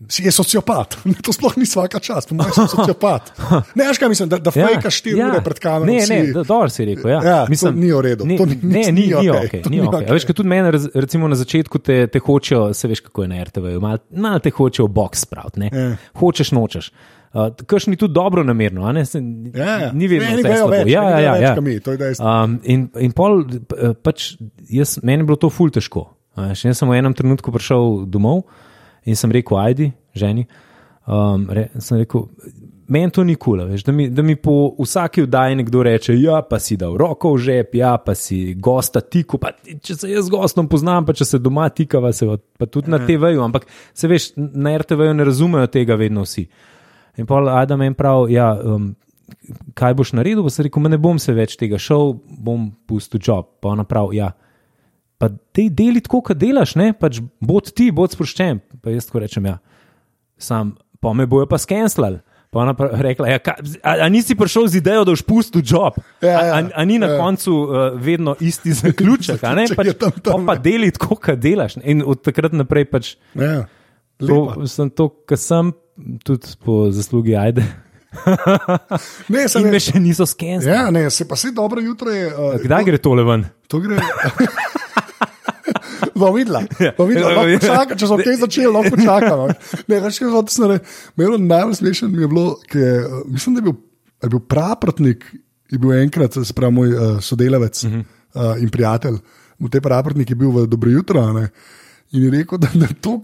Si 0.09 0.23
je 0.23 0.31
sociopat. 0.31 0.97
To 1.25 1.33
sploh 1.33 1.57
ni 1.57 1.65
vsaka 1.65 1.99
čast, 1.99 2.29
po 2.29 2.35
mojem, 2.35 2.53
sociopat. 2.69 3.33
Ne, 3.75 3.85
veš 3.85 3.99
kaj 3.99 4.09
mislim, 4.09 4.29
da, 4.29 4.39
da 4.39 4.51
Ja, 4.51 4.67
fejkaš 4.69 4.95
štiri 4.95 5.23
ure 5.23 5.41
pred 5.41 5.59
kamero. 5.59 5.87
Ne, 5.87 6.01
si- 6.01 6.13
ne, 6.13 6.33
do- 6.33 6.45
dobro 6.45 6.69
si 6.69 6.85
rekel. 6.85 7.11
Ja. 7.11 7.21
Ja, 7.23 7.39
to 7.49 7.71
ni 7.71 7.89
v 7.89 8.01
redu. 8.03 8.25
Ne, 8.25 8.37
To 8.37 8.47
ni- 8.47 8.59
ne, 8.59 8.85
ni- 8.85 8.93
ni, 8.93 8.93
ni 8.93 9.07
ni 9.07 9.31
okej. 9.31 9.49
okay, 9.51 9.63
ni 9.65 9.77
ni 9.77 9.83
okay. 9.83 10.05
A 10.05 10.13
Veš, 10.13 10.25
kot 10.25 10.37
tudi 10.37 10.49
meni, 10.49 10.69
recimo 10.95 11.25
na 11.25 11.35
začetku 11.35 11.79
te, 11.79 12.07
te 12.07 12.19
hočejo, 12.19 12.73
se 12.73 12.85
veš, 12.85 13.01
kako 13.01 13.23
je 13.23 13.29
na 13.29 13.43
RTV, 13.43 13.79
malo 13.79 13.99
mal 14.11 14.39
te 14.39 14.51
hočejo 14.51 14.89
box 14.89 15.25
spraviti. 15.25 15.61
ne. 15.61 15.69
Ja. 15.69 15.97
Hočeš, 16.15 16.53
nočeš. 16.53 16.91
Uh, 17.33 17.49
Kršni 17.67 17.97
tudi 17.97 18.15
dobro 18.15 18.45
namerno, 18.45 18.87
ne? 18.93 19.03
Se, 19.05 19.19
Ja, 19.51 19.79
ja. 19.81 19.93
Ni 19.93 20.07
vedno 20.07 20.39
slabo. 20.39 20.71
več, 20.71 20.87
Ja, 20.87 21.03
ja, 21.03 21.19
ja, 21.19 21.33
več 21.33 21.43
ja. 21.43 21.61
mi. 21.61 21.81
Um, 22.21 22.61
in, 22.65 22.85
in 22.97 23.11
pol, 23.11 23.41
eh, 23.43 23.91
pač, 23.97 24.37
jaz, 24.69 24.99
meni 25.03 25.19
je 25.19 25.27
bilo 25.27 25.37
to 25.37 25.51
ful 25.51 25.67
težko. 25.69 26.05
veš. 26.37 26.65
Jaz 26.65 26.79
sem 26.79 26.89
v 26.89 26.95
enem 26.95 27.15
trenutku 27.15 27.51
prišel 27.51 28.07
domov 28.07 28.45
in 29.05 29.17
sem 29.17 29.33
rekel, 29.33 29.59
ajdi, 29.59 29.93
ženi. 30.15 30.47
Um, 31.07 31.49
re, 31.53 31.69
sem 31.85 31.99
rekel, 32.01 32.29
meni 32.89 33.11
to 33.13 33.25
ni 33.25 33.35
kul, 33.37 33.59
cool, 33.61 33.77
da, 33.87 33.93
mi- 33.93 34.09
da 34.09 34.23
mi 34.23 34.37
po 34.37 34.75
vsaki 34.79 35.23
vdaji 35.27 35.57
nekdo 35.57 35.83
reče, 35.85 36.17
ja, 36.21 36.43
pa 36.43 36.59
si 36.59 36.77
dal 36.77 36.97
roko 36.97 37.35
v 37.35 37.39
žep, 37.39 37.75
ja, 37.75 37.97
pa 37.99 38.15
si 38.15 38.55
gosta 38.55 39.01
tiku. 39.01 39.39
Pa, 39.39 39.53
če 39.83 39.95
se 39.95 40.11
jaz 40.11 40.29
gostom 40.33 40.69
poznam, 40.69 41.05
pa 41.05 41.13
če 41.13 41.25
se 41.25 41.39
doma 41.39 41.69
tikava, 41.69 42.13
se 42.13 42.29
pa 42.59 42.67
tudi 42.67 42.91
na 42.91 42.99
TV-ju, 42.99 43.43
ampak 43.45 43.67
se 43.95 44.09
veš, 44.09 44.31
na 44.37 44.77
RTV-ju 44.79 45.15
ne 45.15 45.25
razumejo 45.25 45.67
tega 45.67 45.97
vedno 46.01 46.25
vsi. 46.25 46.47
In 47.17 47.27
pa 47.27 47.41
Adam 47.61 47.83
je 47.83 47.95
prav, 47.95 48.31
ja, 48.33 48.49
um, 48.65 48.95
kaj 49.75 49.95
boš 49.95 50.13
naredil? 50.13 50.43
Pa 50.45 50.51
sem 50.51 50.65
rekel, 50.67 50.83
"Ma 50.83 50.89
ne 50.89 50.99
bom 50.99 51.19
se 51.19 51.33
več 51.33 51.57
tega 51.57 51.79
šel, 51.79 52.17
bom 52.41 52.73
pustil 52.87 53.21
job. 53.23 53.47
Pa 53.61 53.69
ona 53.69 53.85
prav, 53.85 54.13
ja, 54.13 54.33
pa 55.19 55.31
te 55.55 55.69
deli 55.71 56.03
tako, 56.05 56.23
kot 56.31 56.39
delaš, 56.39 56.75
ne, 56.81 56.93
pač 56.97 57.21
bod 57.41 57.71
ti, 57.75 57.91
bod 57.95 58.15
sproščen. 58.15 58.61
Pa 58.83 58.95
jaz 58.95 59.09
tako 59.09 59.25
rečem, 59.25 59.49
ja, 59.49 59.59
sam, 60.41 60.75
pa 61.03 61.15
me 61.17 61.29
bojo 61.31 61.49
pa 61.51 61.61
skenslali. 61.61 62.21
Pa 62.55 62.61
ona 62.63 62.71
pa 62.79 62.87
rekla, 63.03 63.27
ja, 63.33 63.39
ka, 63.43 63.57
a, 63.83 63.97
a 64.05 64.09
nisi 64.15 64.37
prišel 64.39 64.69
z 64.71 64.79
idejo, 64.79 65.03
da 65.03 65.11
boš 65.11 65.25
pustil 65.27 65.63
job? 65.67 65.97
Ja, 66.23 66.29
ja, 66.31 66.43
a, 66.55 66.59
a, 66.61 66.69
a 66.71 66.85
ni 66.87 67.01
na 67.03 67.09
ja. 67.11 67.17
koncu 67.19 67.51
uh, 67.51 67.87
vedno 67.99 68.37
isti 68.39 68.71
zaključek, 68.85 69.43
a 69.43 69.57
ne? 69.59 69.65
Pač, 69.75 69.91
tam, 69.99 70.15
tam, 70.23 70.45
pa, 70.47 70.55
deli 70.63 70.93
tako, 70.95 71.19
kot 71.19 71.41
delaš. 71.43 71.81
In 71.83 72.05
od 72.07 72.23
takrat 72.23 72.55
naprej 72.55 72.87
pač 72.93 73.17
Ja, 73.35 73.65
lepa. 74.23 74.29
to, 74.55 74.69
sem 74.71 74.93
to, 74.95 75.09
kar 75.27 75.41
sem, 75.43 75.73
tudi 76.23 76.55
po 76.63 76.85
zaslugi 76.95 77.35
ajde. 77.39 77.67
Ne, 79.27 79.43
me 79.51 79.73
je, 79.75 79.81
še 79.89 79.99
niso 79.99 80.23
skenirali. 80.23 80.71
ja, 80.71 80.87
ne, 80.95 81.09
se 81.11 81.27
pa 81.27 81.35
se 81.35 81.51
dobro 81.51 81.83
jutro 81.83 82.15
je. 82.15 82.29
Uh, 82.31 82.55
Kdaj 82.63 82.87
gre 82.87 83.01
tole 83.03 83.27
ven? 83.27 83.43
To 83.67 83.83
gre. 83.83 83.99
Bom 86.21 86.35
videla. 86.35 86.65
Bom 86.99 87.09
videla. 87.09 87.33
Lahko 87.39 87.67
čakam, 87.67 87.99
če 88.01 88.09
so 88.11 88.19
kaj 88.21 88.39
začeli, 88.43 88.73
lahko 88.73 88.99
čakam. 89.01 89.45
Ne, 89.91 90.01
veš, 90.05 90.21
kaj 90.23 90.33
hočeš 90.35 90.59
reči. 90.71 90.97
Meni 91.21 91.41
najbolj 91.49 91.79
smešen 91.81 92.13
mi 92.13 92.23
je 92.25 92.31
bilo, 92.31 92.47
ker 92.71 93.09
mislim, 93.31 93.57
da 93.57 93.63
je 93.63 93.69
bil, 93.69 93.79
je 94.23 94.33
bil 94.35 94.43
praprotnik, 94.55 95.25
je 95.73 95.81
bil 95.81 95.95
enkrat, 95.99 96.39
se 96.41 96.57
pravi, 96.57 96.75
moj 96.75 96.95
uh, 96.95 97.21
sodelavec 97.25 97.85
uh 97.85 97.91
-huh. 97.91 98.05
uh, 98.35 98.63
in 98.63 98.71
prijatelj. 98.71 99.19
V 99.59 99.71
tej 99.71 99.81
praprotnik 99.81 100.31
je 100.31 100.37
bil 100.37 100.51
v 100.51 100.67
dobro 100.67 100.91
jutro. 100.91 101.33
Ne? 101.33 101.49
In 102.13 102.23
je 102.23 102.31
rekel, 102.31 102.59
da 102.59 102.69
je 102.75 102.95
to 103.01 103.21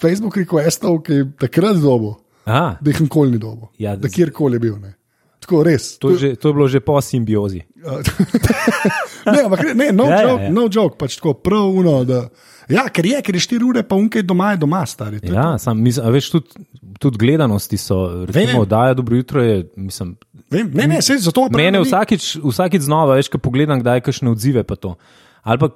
Facebook 0.00 0.36
requestov, 0.36 1.02
ki 1.02 1.12
je 1.12 1.32
takrat 1.38 1.76
dobo, 1.76 2.18
Aha, 2.44 2.76
da 2.80 2.90
jih 2.90 3.00
nikoli 3.00 3.30
ni 3.30 3.38
dobo. 3.38 3.70
Ja, 3.78 3.96
da 3.96 4.08
kjerkoli 4.08 4.56
je 4.56 4.60
bil. 4.60 4.76
Ne? 4.80 4.97
Tako 5.38 5.62
res. 5.64 5.98
to, 5.98 6.10
je 6.10 6.18
že, 6.18 6.28
to 6.36 6.50
je 6.50 6.54
bilo 6.54 6.68
že 6.68 6.80
po 6.80 7.00
simbiozi. 7.00 7.62
ne, 9.32 9.40
ampak 9.46 9.60
ne, 9.74 9.92
no, 9.92 10.04
Ja, 10.04 10.10
ja, 10.10 10.20
ja, 10.20 10.28
joke, 10.28 10.44
ja. 10.44 10.50
no 10.52 10.62
joke, 10.66 10.96
pač 10.98 11.16
tako 11.20 11.34
pravuno. 11.34 12.02
Ja, 12.68 12.84
ker 12.92 13.06
je, 13.06 13.20
ker 13.24 13.38
je 13.38 13.44
4 13.46 13.64
ure, 13.64 13.82
pa 13.86 13.96
unkaj 13.96 14.26
doma 14.28 14.52
je 14.52 14.60
doma, 14.60 14.82
stari. 14.86 15.20
To 15.22 15.30
je 15.30 15.36
Ja, 15.36 15.54
sam, 15.58 15.80
mislim, 15.80 16.04
a 16.04 16.12
veš, 16.12 16.30
tudi, 16.34 16.66
tudi 17.00 17.20
gledanosti 17.22 17.78
so. 17.80 18.26
Recimo, 18.26 18.52
vem. 18.52 18.64
oddaja 18.66 18.94
dobro 18.98 19.16
jutro 19.16 19.42
je. 19.42 19.62
Mislim, 19.76 20.16
Vem, 20.50 20.70
ne, 20.74 20.86
ne, 20.88 20.98
sej, 21.04 21.18
zato 21.20 21.44
pravim, 21.48 21.60
mene 21.60 21.78
da 21.78 21.84
vsakič, 21.84 22.38
vsakič 22.40 22.82
znova, 22.82 23.18
veš, 23.20 23.28
ko 23.28 23.40
pogledam, 23.40 23.82
kdaj 23.82 24.00
kakšne 24.06 24.32
odzive 24.32 24.64
pa 24.64 24.78
to. 24.80 24.94
Ali 25.44 25.60
pa, 25.60 25.68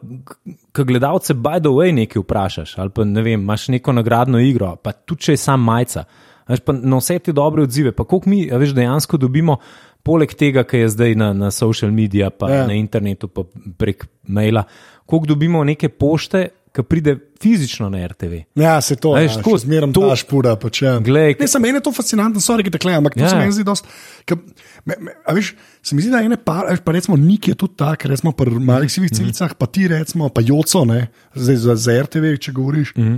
ko 0.72 0.84
gledalce, 0.84 1.36
by 1.36 1.60
the 1.60 1.72
way, 1.72 1.92
nekaj 1.96 2.24
vprašaš, 2.24 2.74
ali 2.80 2.92
pa 2.92 3.04
ne 3.04 3.22
vem, 3.24 3.40
imaš 3.40 3.68
neko 3.72 3.92
nagradno 3.92 4.40
igro, 4.40 4.74
pa 4.76 4.92
tudi 4.92 5.28
če 5.28 5.36
je 5.36 5.42
sam 5.44 5.64
majca. 5.64 6.04
Veš, 6.49 6.64
na 6.82 6.99
vse 6.99 7.18
te 7.18 7.32
dobre 7.32 7.62
odzive, 7.62 7.93
pa 7.93 8.05
koliko 8.05 8.30
mi, 8.30 8.45
veš, 8.51 8.74
dejansko 8.74 9.20
dobimo, 9.20 9.59
poleg 10.03 10.34
tega, 10.34 10.64
kar 10.64 10.80
je 10.80 10.88
zdaj 10.88 11.14
na, 11.18 11.32
na 11.32 11.51
social 11.51 11.93
mediju, 11.95 12.30
pa 12.38 12.51
ja. 12.51 12.64
na 12.66 12.74
internetu, 12.78 13.28
pa 13.28 13.45
prek 13.78 14.07
maila, 14.28 14.64
koliko 15.07 15.34
dobimo 15.34 15.64
neke 15.64 15.88
pošte, 15.88 16.49
ki 16.73 16.83
pride 16.83 17.12
fizično 17.39 17.89
na 17.89 18.07
RTV. 18.07 18.45
Ja, 18.55 18.81
se 18.81 18.97
to, 18.97 19.12
Veš, 19.12 19.31
ja, 19.31 19.37
tako, 19.37 19.59
zmeraj 19.59 19.93
to- 19.93 20.16
špura. 20.16 20.57
Pač, 20.57 20.83
ja. 20.83 20.99
Glej, 21.01 21.37
ne, 21.37 21.47
samo 21.47 21.62
meni 21.62 21.77
je 21.77 21.83
to 21.83 21.93
fascinantno, 21.93 22.41
sorry, 22.41 22.62
ki 22.62 22.70
te 22.70 22.79
klejem, 22.79 22.99
ampak 22.99 23.14
to 23.14 23.20
Ja. 23.20 23.29
se 23.29 23.37
meni 23.37 23.53
zdi 23.53 23.64
dosti. 23.64 23.89
ke- 24.25 24.37
Me, 24.85 24.95
me, 24.99 25.12
a 25.23 25.33
veš, 25.33 25.53
se 25.81 25.95
mi 25.95 26.03
zdi, 26.03 26.11
da 26.11 26.18
ene 26.18 26.37
par, 26.37 26.66
veš, 26.66 26.81
pa 26.81 26.93
recimo 26.93 27.16
Nik 27.16 27.49
je 27.49 27.55
tudi 27.55 27.75
tak, 27.77 28.05
recimo 28.05 28.33
pri 28.33 28.51
malih 28.53 28.89
sivih 28.89 29.11
Mhm. 29.11 29.16
celicah, 29.16 29.55
pa 29.55 29.66
ti 29.66 29.87
recimo, 29.87 30.29
pa 30.29 30.41
Joco, 30.41 30.85
ne, 30.85 31.07
zdaj 31.35 31.57
za, 31.57 31.75
za 31.77 31.93
RTV, 32.01 32.37
če 32.37 32.53
govoriš, 32.53 32.97
Mhm. 32.97 33.16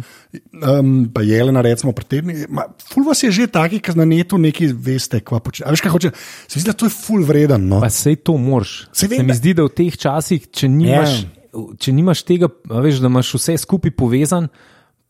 um, 0.61 1.09
pa 1.09 1.23
Jelena 1.23 1.61
recimo 1.61 1.93
pri 1.93 2.05
tedni. 2.07 2.47
ma, 2.49 2.63
Ful 2.85 3.05
vas 3.05 3.23
je 3.23 3.31
že 3.31 3.47
taki, 3.47 3.79
ki 3.79 3.93
na 3.95 4.05
netu 4.05 4.37
nekaj 4.37 4.73
veste, 4.75 5.21
kva 5.21 5.41
počne. 5.41 5.67
A 5.67 5.71
veš, 5.71 5.81
kaj 5.81 5.91
hoče, 5.91 6.11
se 6.49 6.55
mi 6.55 6.61
zdi, 6.61 6.67
da 6.67 6.73
to 6.75 6.87
je 6.87 6.91
ful 6.93 7.23
vreden, 7.23 7.69
no. 7.69 7.81
Pa 7.81 7.89
sej 7.89 8.17
to 8.17 8.35
moraš. 8.35 8.89
Saj 8.93 9.09
vem, 9.09 9.19
Se 9.19 9.23
mi 9.23 9.29
da- 9.29 9.35
zdi, 9.35 9.55
da 9.55 9.63
v 9.63 9.69
teh 9.71 9.93
časih, 9.95 10.51
če 10.51 10.67
nimaš, 10.67 11.09
yeah. 11.11 11.44
Če 11.79 11.93
nimaš 11.93 12.23
tega, 12.29 12.49
veš, 12.71 13.03
da 13.05 13.11
imaš 13.13 13.35
vse 13.39 13.57
skupaj 13.63 13.95
povezan, 13.99 14.49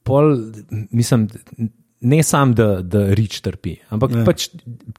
pol, 0.05 0.37
mislim, 0.93 1.29
ne 2.05 2.23
sam, 2.23 2.53
da, 2.55 2.83
da 2.83 3.07
rič 3.17 3.41
trpi, 3.41 3.79
ampak 3.89 4.13
yeah. 4.13 4.25
pač 4.29 4.49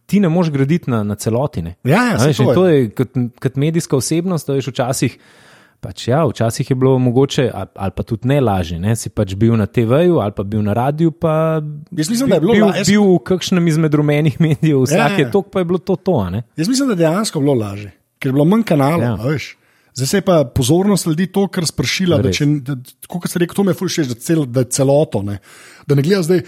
ti 0.10 0.20
ne 0.20 0.30
moreš 0.30 0.52
graditi 0.56 0.90
na, 0.92 1.04
na 1.06 1.16
celoti. 1.16 1.62
Ne. 1.62 1.76
Ja, 1.86 2.06
ja, 2.12 2.22
veš, 2.22 2.38
to 2.38 2.50
je. 2.50 2.56
to 2.56 2.68
je 2.68 2.86
kot, 2.98 3.20
kot 3.42 3.60
medijska 3.62 3.98
osebnost, 3.98 4.48
da 4.50 4.58
veš 4.58 4.72
včasih. 4.74 5.20
Pač 5.86 6.08
ja, 6.08 6.24
včasih 6.26 6.70
je 6.72 6.76
bilo 6.76 6.96
mogoče, 6.98 7.44
ali, 7.54 7.70
ali 7.76 7.94
pa 7.94 8.04
tudi 8.08 8.26
ne 8.32 8.40
lažje. 8.42 8.80
Ne? 8.82 8.96
Si 8.98 9.12
pač 9.14 9.36
bil 9.38 9.54
na 9.60 9.68
TV-ju 9.70 10.18
ali 10.18 10.34
pa 10.34 10.42
bil 10.42 10.64
na 10.66 10.74
radiju. 10.74 11.12
Pa 11.12 11.62
Jaz 11.92 12.10
mislim, 12.10 12.32
da 12.32 12.40
je 12.40 12.42
bilo 12.42 12.56
bil, 12.56 12.66
la- 12.66 12.80
jaz- 12.80 12.90
bil 12.90 13.04
v 13.04 13.20
kakšnem 13.28 13.68
izmed 13.70 13.94
rumenih 13.94 14.40
medijev, 14.42 14.82
vsake 14.88 15.22
Ja, 15.22 15.28
ja. 15.28 15.32
tok 15.32 15.52
pa 15.54 15.62
je 15.62 15.68
bilo 15.70 15.78
to. 15.78 15.94
to? 15.96 16.16
Jaz 16.58 16.72
mislim, 16.72 16.90
da 16.90 16.96
je 16.98 17.04
dejansko 17.04 17.44
bilo 17.44 17.54
lažje, 17.54 17.92
ker 18.18 18.32
je 18.32 18.34
bilo 18.34 18.48
manj 18.50 18.64
kanalov. 18.66 19.04
Ja. 19.04 19.14
Ja. 19.14 19.38
Zdaj 19.96 20.08
se 20.08 20.22
pa 20.22 20.44
pozornost 20.56 21.08
ljudi 21.08 21.28
to, 21.32 21.48
kar 21.48 21.66
spršila. 21.66 22.18
Da, 22.24 22.32
če, 22.36 22.46
da, 22.68 22.76
kot 23.08 23.30
ste 23.32 23.40
rekli, 23.46 23.56
to 23.56 23.64
me 23.64 23.74
fulšeš, 23.74 24.10
da, 24.12 24.18
cel, 24.20 24.44
da 24.46 24.66
celoto. 24.68 25.22
Ne. 25.24 25.38
Da 25.88 25.96
ne 25.96 26.04
gledaš 26.04 26.28
zdaj, 26.28 26.42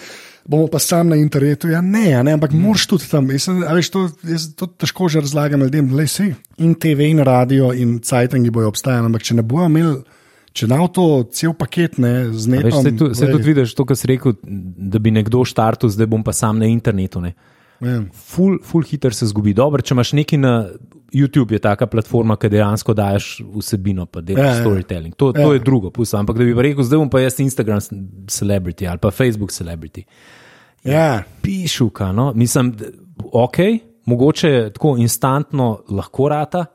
bomo 0.47 0.67
pa 0.71 0.81
sam 0.83 1.13
na 1.13 1.15
internetu. 1.15 1.71
Ja, 1.71 1.79
ne, 1.81 2.09
ne 2.27 2.35
ampak 2.35 2.51
mm. 2.51 2.59
moraš 2.67 2.89
tudi 2.91 3.07
tam. 3.07 3.31
Jaz, 3.31 3.47
veš, 3.47 3.91
to, 3.93 4.03
jaz 4.27 4.49
to 4.59 4.67
težko 4.67 5.07
že 5.11 5.23
razlagam 5.23 5.63
ljudem. 5.63 5.93
Lej, 5.95 6.11
sej, 6.11 6.33
in 6.59 6.75
TV, 6.75 7.07
in 7.13 7.23
radio, 7.23 7.71
in 7.71 7.99
cajtangi 8.03 8.51
bojo 8.51 8.73
obstajali. 8.73 9.07
Ampak 9.07 9.23
če 9.29 9.39
ne 9.39 9.47
bojo 9.47 9.71
imeli. 9.71 9.95
Če 10.57 10.67
na 10.67 10.79
to 10.89 11.05
cel 11.31 11.53
paket 11.53 11.99
ne 12.01 12.13
z 12.33 12.49
A 12.49 12.63
Veš, 12.63 12.63
nekom. 12.65 12.83
se, 12.83 12.91
tu, 12.97 13.07
se 13.13 13.27
tudi 13.29 13.45
vidiš, 13.45 13.75
to, 13.77 13.85
kar 13.85 13.99
si 13.99 14.09
rekel, 14.09 14.33
da 14.43 14.99
bi 14.99 15.13
nekdo 15.13 15.43
štartil, 15.45 15.91
zdaj 15.93 16.09
bom 16.09 16.23
pa 16.25 16.33
sam 16.33 16.57
na 16.59 16.67
internetu. 16.67 17.21
Ne. 17.21 17.35
ja. 17.79 17.99
Ful, 18.11 18.57
ful 18.65 18.83
hiter 18.83 19.13
se 19.13 19.29
zgubi. 19.29 19.53
Dobro, 19.53 19.85
če 19.85 19.93
imaš 19.93 20.15
nekaj 20.17 20.41
na 20.41 20.53
YouTube, 21.13 21.51
je 21.51 21.59
taka 21.59 21.87
platforma, 21.87 22.35
ki 22.35 22.49
dejansko 22.49 22.93
daješ 22.93 23.27
vsebino, 23.55 24.05
pa 24.05 24.21
delaš 24.21 24.39
Ja, 24.39 24.45
ja, 24.45 24.55
ja. 24.55 24.63
storytelling. 24.63 25.15
To, 25.15 25.33
Ja. 25.35 25.43
to 25.43 25.53
je 25.53 25.59
drugo, 25.59 25.89
pusto. 25.91 26.17
Ampak 26.17 26.37
da 26.37 26.43
bi 26.43 26.53
rekel, 26.53 26.83
zdaj 26.83 26.97
bom 26.97 27.09
pa 27.09 27.19
jaz 27.19 27.39
Instagram 27.39 27.79
celebrity 28.27 28.89
ali 28.89 28.97
pa 28.97 29.11
Facebook 29.11 29.49
celebrity. 29.51 30.03
Ja. 30.83 31.23
Pišuka, 31.41 32.11
no, 32.11 32.33
mislim, 32.35 32.75
ok, 33.33 33.57
mogoče 34.05 34.69
tako 34.73 34.95
instantno 34.97 35.79
lahko 35.89 36.29
rata, 36.29 36.65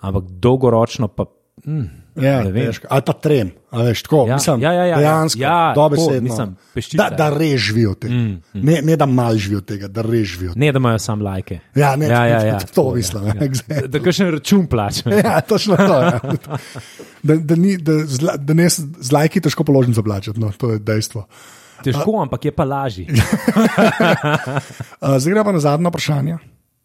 ampak 0.00 0.24
dolgoročno 0.24 1.08
pa. 1.08 1.24
Mm, 1.66 1.88
Ja, 2.16 2.44
težko. 2.44 2.86
ali 2.90 3.02
pa 3.06 3.12
trem. 3.12 3.50
a 3.70 3.82
Veš, 3.82 4.02
tako, 4.02 4.26
Ja, 4.28 4.34
mislim, 4.34 4.60
ja, 4.60 4.72
ja, 4.72 4.84
ja, 4.84 4.96
dejansko, 4.98 5.40
ja, 5.40 5.72
dobesedno. 5.74 6.10
tako, 6.10 6.22
mislim, 6.22 6.56
peščica. 6.74 6.96
da, 6.98 7.10
da 7.10 7.30
res 7.30 7.60
živijo 7.60 7.90
od 7.90 7.98
tega. 7.98 8.14
Mm, 8.14 8.42
mm. 8.54 8.60
Ne, 8.62 8.82
ne 8.82 8.96
da 8.96 9.06
mal 9.06 9.36
živijo 9.36 9.60
tega, 9.60 9.88
da 9.88 10.02
res 10.02 10.26
živijo. 10.26 10.52
Ne, 10.56 10.72
da 10.72 10.78
imajo 10.78 10.98
samo 10.98 11.24
lajke. 11.24 11.58
Ja, 11.74 11.96
ne, 11.96 12.06
ja, 12.06 12.26
ja, 12.26 12.42
ja, 12.44 12.58
to 12.58 12.66
tako, 12.66 12.94
mislim, 12.94 13.22
Ja, 13.22 13.28
ja, 13.28 13.34
ja. 13.36 13.40
exactly. 13.42 13.80
Da, 13.80 13.86
da 13.88 14.00
kakšen 14.00 14.30
račun 14.30 14.66
plačajo. 14.66 15.16
Ja, 15.24 15.40
točno 15.40 15.76
to. 15.76 15.94
Ja. 15.94 16.20
Da, 17.22 17.36
da, 17.36 17.56
ni, 17.56 17.76
da, 17.76 17.92
zla, 17.98 18.36
da 18.36 18.54
ne 18.54 18.68
z 18.68 18.82
lajki 19.12 19.40
težko 19.40 19.64
položim 19.64 19.94
za 19.94 20.02
plačati, 20.02 20.40
no, 20.40 20.50
to 20.52 20.70
je 20.70 20.78
dejstvo. 20.80 21.26
Težko, 21.84 22.20
ampak 22.20 22.44
je 22.44 22.50
pa 22.50 22.64
lažje. 22.64 23.06
Zdaj 25.18 25.32
gremo 25.32 25.52
na 25.52 25.60
zadnje 25.60 25.88
vprašanje. 25.88 26.36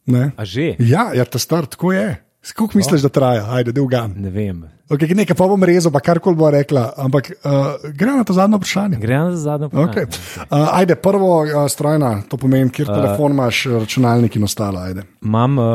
Ne? 0.05 0.31
A 0.37 0.45
že? 0.45 0.75
Ja, 0.79 1.11
ja 1.13 1.25
ta 1.25 1.39
star, 1.39 1.65
tako 1.65 1.93
je. 1.93 2.23
Kako 2.51 2.71
misliš, 2.75 3.01
da 3.01 3.09
traja? 3.09 3.45
Ajde, 3.55 3.71
del 3.71 3.85
ga. 3.87 4.03
Ne 4.15 4.29
vem. 4.29 4.65
Okay, 4.91 5.15
nekaj 5.15 5.35
pa 5.39 5.45
bom 5.47 5.63
rezal, 5.63 5.93
pa 5.95 6.01
karkoli 6.03 6.35
bo 6.35 6.49
rekla, 6.51 6.89
ampak 6.99 7.29
uh, 7.31 7.85
gre 7.95 8.17
na 8.17 8.25
to 8.27 8.35
zadnje 8.35 8.59
vprašanje. 8.59 8.97
Gremo 8.99 9.31
za 9.31 9.37
zadnjo 9.37 9.69
Okay. 9.71 10.05
vprašanje. 10.05 10.47
Uh, 10.51 10.67
ajde, 10.77 10.95
prvo 10.95 11.29
uh, 11.41 11.63
strojna, 11.71 12.11
to 12.29 12.37
pomeni, 12.37 12.69
kjer 12.69 12.89
uh, 12.89 12.95
telefon 12.95 13.31
imaš, 13.31 13.63
računalnik 13.79 14.35
in 14.35 14.43
ostalo. 14.43 14.79
Ajde. 14.79 15.05
Imam 15.23 15.57
uh, 15.57 15.65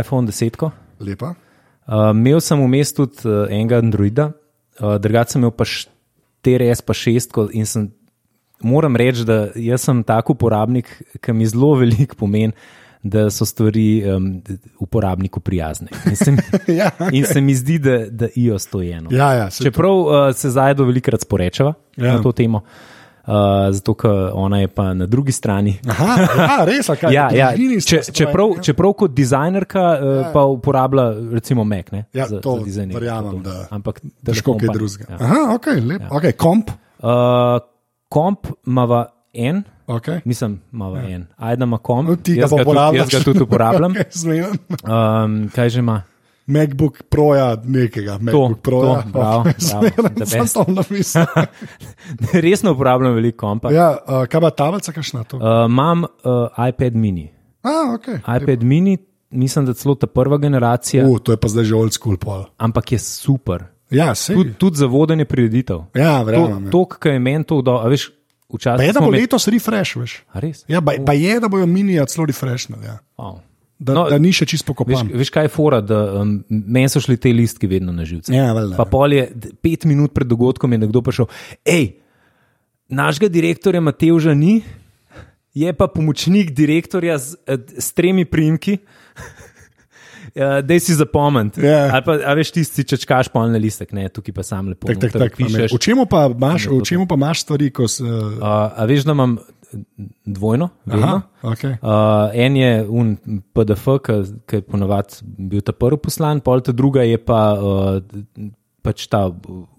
iPhone 0.00 0.26
10. 0.28 0.70
Lepa. 1.00 1.34
Uh, 1.86 2.10
imel 2.10 2.42
sem 2.42 2.60
vmes 2.60 2.92
tudi 2.94 3.22
uh, 3.24 3.46
enega 3.48 3.78
Androida, 3.78 4.32
uh, 4.80 4.98
drugače 4.98 5.36
sem 5.36 5.44
imel 5.44 5.54
pa 5.54 5.64
4S, 5.64 6.84
pa 6.86 6.94
6 6.94 7.48
in 7.54 7.66
sem, 7.66 7.88
moram 8.62 8.96
reči, 8.96 9.24
da 9.24 9.48
jaz 9.54 9.86
sem 9.86 10.02
tak 10.04 10.30
uporabnik, 10.30 10.90
ki 11.22 11.32
mi 11.32 11.46
zelo 11.46 11.76
veliko 11.78 12.18
pomeni, 12.18 12.52
da 13.02 13.30
so 13.30 13.44
stvari 13.44 14.04
um, 14.16 14.42
uporabniku 14.78 15.40
prijazne. 15.40 15.88
In 16.06 16.16
se 16.16 16.30
mi, 16.30 16.38
Ja, 16.78 16.90
in 17.12 17.24
se 17.24 17.40
mi 17.40 17.54
zdi, 17.54 17.78
da, 17.78 17.98
da 18.10 18.28
iOS 18.36 18.66
to 18.66 18.82
je 18.82 18.92
eno. 18.92 19.10
Ja, 19.12 19.32
ja, 19.32 19.50
saj 19.50 19.64
Čeprav 19.64 19.92
uh, 19.92 20.34
se 20.34 20.50
zajdo 20.50 20.84
velikrat 20.84 21.20
sporečava 21.20 21.74
Ja. 21.96 22.06
ja. 22.06 22.12
na 22.16 22.22
to 22.22 22.32
temo, 22.32 22.60
uh, 23.26 23.32
zato 23.70 23.94
ker 23.94 24.30
ona 24.34 24.60
je 24.60 24.68
pa 24.68 24.94
na 24.94 25.06
drugi 25.06 25.32
strani. 25.32 25.78
Aha, 25.88 26.16
ja, 26.20 26.64
res, 26.64 26.88
a 26.90 26.96
kaj? 26.96 27.12
Ja, 27.16 27.28
ja. 27.32 27.50
Ste 27.56 27.80
Če, 28.02 28.12
čeprav, 28.12 28.52
ja. 28.56 28.62
čeprav 28.62 28.92
kot 28.92 29.14
dizajnerka 29.16 29.80
uh, 29.80 30.32
pa 30.32 30.44
uporablja 30.44 31.14
recimo 31.32 31.64
Mac. 31.64 31.90
Ne, 31.92 32.04
Ja, 32.12 32.26
za, 32.28 32.40
to 32.40 32.58
za 32.58 32.64
dizajniranje 32.64 33.00
verjamem, 33.00 33.42
to. 33.42 33.50
da 33.50 33.66
Ampak 33.70 34.00
Težko 34.24 34.58
kaj 34.60 34.68
drugega. 34.74 35.04
Ja. 35.08 35.16
Aha, 35.20 35.54
ok, 35.54 35.66
lep. 35.88 36.00
Ja. 36.00 36.08
okay 36.10 36.32
komp. 36.36 36.70
Uh, 36.98 37.60
komp 38.08 38.46
ima 38.66 39.06
en, 39.32 39.62
Okay. 39.88 40.20
mislim, 40.24 40.60
ima 40.72 40.86
en. 41.00 41.26
Ajda 41.36 41.64
ima 41.64 41.78
komp, 41.78 42.08
No, 42.08 42.16
ti 42.16 42.34
ga 42.34 42.40
jaz, 42.40 42.50
pa 42.50 42.56
ga 42.56 42.62
tudi, 42.62 42.70
uporabljaš. 42.70 43.00
jaz 43.02 43.20
ga 43.20 43.24
tudi 43.24 43.42
uporabljam. 43.42 43.94
Okay. 44.00 45.24
Um, 45.24 45.48
kaj 45.48 45.68
že 45.68 45.78
ima? 45.78 46.02
MacBook 46.46 47.02
Proja, 47.04 47.56
nekega. 47.64 48.12
MacBook 48.14 48.60
Proja. 48.60 49.02
to, 49.02 49.08
bravo, 49.08 49.42
bravo, 49.64 50.08
the 50.10 50.26
Sem 50.26 50.46
to 50.46 50.64
napisal. 50.68 51.26
Resno 52.34 52.72
uporabljam 52.72 53.14
veliko 53.14 53.36
kompa. 53.38 53.70
Ja, 53.70 53.96
uh, 53.98 54.26
kaj 54.26 54.40
pa 54.40 54.50
tablica, 54.52 54.92
kakšna 54.92 55.24
to? 55.24 55.36
Uh, 55.36 55.42
Imam 55.66 56.02
uh, 56.02 56.08
iPad 56.68 56.94
mini. 56.94 57.30
A, 57.62 57.94
ok. 57.94 58.06
iPad 58.34 58.62
mini, 58.62 58.98
mislim, 59.30 59.66
da 59.66 59.74
celo 59.74 59.94
ta 59.94 60.06
prva 60.06 60.38
generacija, 60.38 61.06
Uh, 61.06 61.18
to 61.18 61.32
je 61.32 61.36
pa 61.36 61.48
zdaj 61.48 61.64
že 61.64 61.74
old 61.74 61.92
school 61.92 62.16
pol. 62.16 62.44
ampak 62.58 62.92
je 62.92 62.98
super. 62.98 63.64
Ja, 63.90 64.14
sej. 64.14 64.36
Tudi 64.36 64.52
tud 64.54 64.74
za 64.74 64.86
vodenje 64.86 65.24
prireditev. 65.24 65.78
Ja, 65.94 66.18
To, 66.18 66.24
verjamem. 66.24 66.64
ja. 66.64 66.70
to 66.70 66.84
kar 66.86 67.12
je 67.12 67.18
meni 67.18 67.44
to 67.44 67.62
dal, 67.62 67.78
a 67.78 67.88
veš, 67.88 68.10
Pa 68.10 68.14
včasih. 68.52 68.86
je, 68.86 68.92
da 68.92 69.00
bo 69.00 69.06
imeli- 69.06 69.20
letos 69.20 69.46
refresh, 69.46 69.96
veš. 69.96 70.12
Ja, 70.68 70.80
pa, 70.80 70.92
pa 71.06 71.12
je, 71.12 71.40
da 71.40 71.48
bojo 71.48 71.66
minija 71.66 72.06
celo 72.06 72.26
refreshnali. 72.26 72.86
Ja. 72.86 72.98
Wow. 73.16 73.38
Da, 73.78 73.94
No, 73.94 74.02
no, 74.02 74.10
da 74.10 74.18
ni 74.18 74.28
še 74.28 74.44
čisto 74.44 74.64
Veš, 74.64 74.76
pokopan. 74.76 75.08
veš, 75.14 75.30
kaj 75.30 75.44
je 75.44 75.48
fora, 75.48 75.80
da 75.80 76.20
um, 76.20 76.34
meni 76.48 76.88
so 76.88 77.00
šli 77.00 77.16
te 77.16 77.30
listki 77.30 77.66
vedno 77.66 77.92
na 77.92 78.04
živce. 78.04 78.28
Ja, 78.28 78.52
valjda, 78.52 78.76
pa 78.76 78.82
ja. 78.82 78.90
pol 78.90 79.12
je 79.12 79.22
pet 79.56 79.84
minut 79.84 80.12
pred 80.12 80.28
dogodkom 80.28 80.72
je 80.72 80.78
nekdo 80.78 81.00
prišel. 81.00 81.26
Hej, 81.64 81.94
našega 82.88 83.28
direktorja 83.28 83.80
Matevža 83.80 84.34
ni, 84.34 84.60
je 85.54 85.72
pa 85.72 85.88
pomočnik 85.88 86.50
direktorja 86.50 87.16
z, 87.18 87.40
eh, 87.46 87.56
s 87.78 87.92
tremi 87.92 88.24
primki. 88.24 88.78
Uh, 90.34 90.60
Dej 90.62 90.80
si 90.80 90.94
zapomniti. 90.94 91.60
Ja. 91.60 91.90
Ali 91.92 92.02
pa, 92.04 92.12
a 92.22 92.34
veš, 92.34 92.52
tisti 92.52 92.84
če 92.84 92.96
čakaš 92.96 93.28
polne 93.28 93.58
listek, 93.58 93.92
ne, 93.92 94.08
tukaj 94.08 94.34
pa 94.34 94.42
sam 94.42 94.68
lepo 94.68 94.86
Tak, 94.86 94.98
tak, 95.00 95.12
tak, 95.12 95.36
pišeš. 95.36 95.72
v 95.72 95.78
čemu 95.78 96.06
pa 96.06 96.26
imaš, 96.28 96.66
v 96.66 96.82
čemu 96.82 97.06
pa 97.06 97.14
imaš 97.14 97.42
stvari, 97.42 97.70
ko 97.70 97.88
se. 97.88 98.04
Uh, 98.04 98.38
Uh, 98.38 98.70
a 98.72 98.84
veš, 98.86 99.04
da 99.04 99.12
imam 99.12 99.38
dvojno, 100.26 100.68
aha, 100.90 101.20
okay. 101.42 101.76
Uh, 101.78 102.30
en 102.34 102.56
je 102.56 102.70
un 102.88 103.16
PDF, 103.54 103.84
ki 104.46 104.56
je 104.56 104.62
ponovadi 104.62 105.20
bil 105.22 105.62
ta 105.62 105.70
prvi 105.72 105.98
poslan, 105.98 106.40
pol 106.40 106.58
ta 106.60 106.72
druga 106.72 107.04
je 107.06 107.18
pa 107.18 107.54
uh, 107.54 108.00
pač 108.82 109.06
ta 109.06 109.28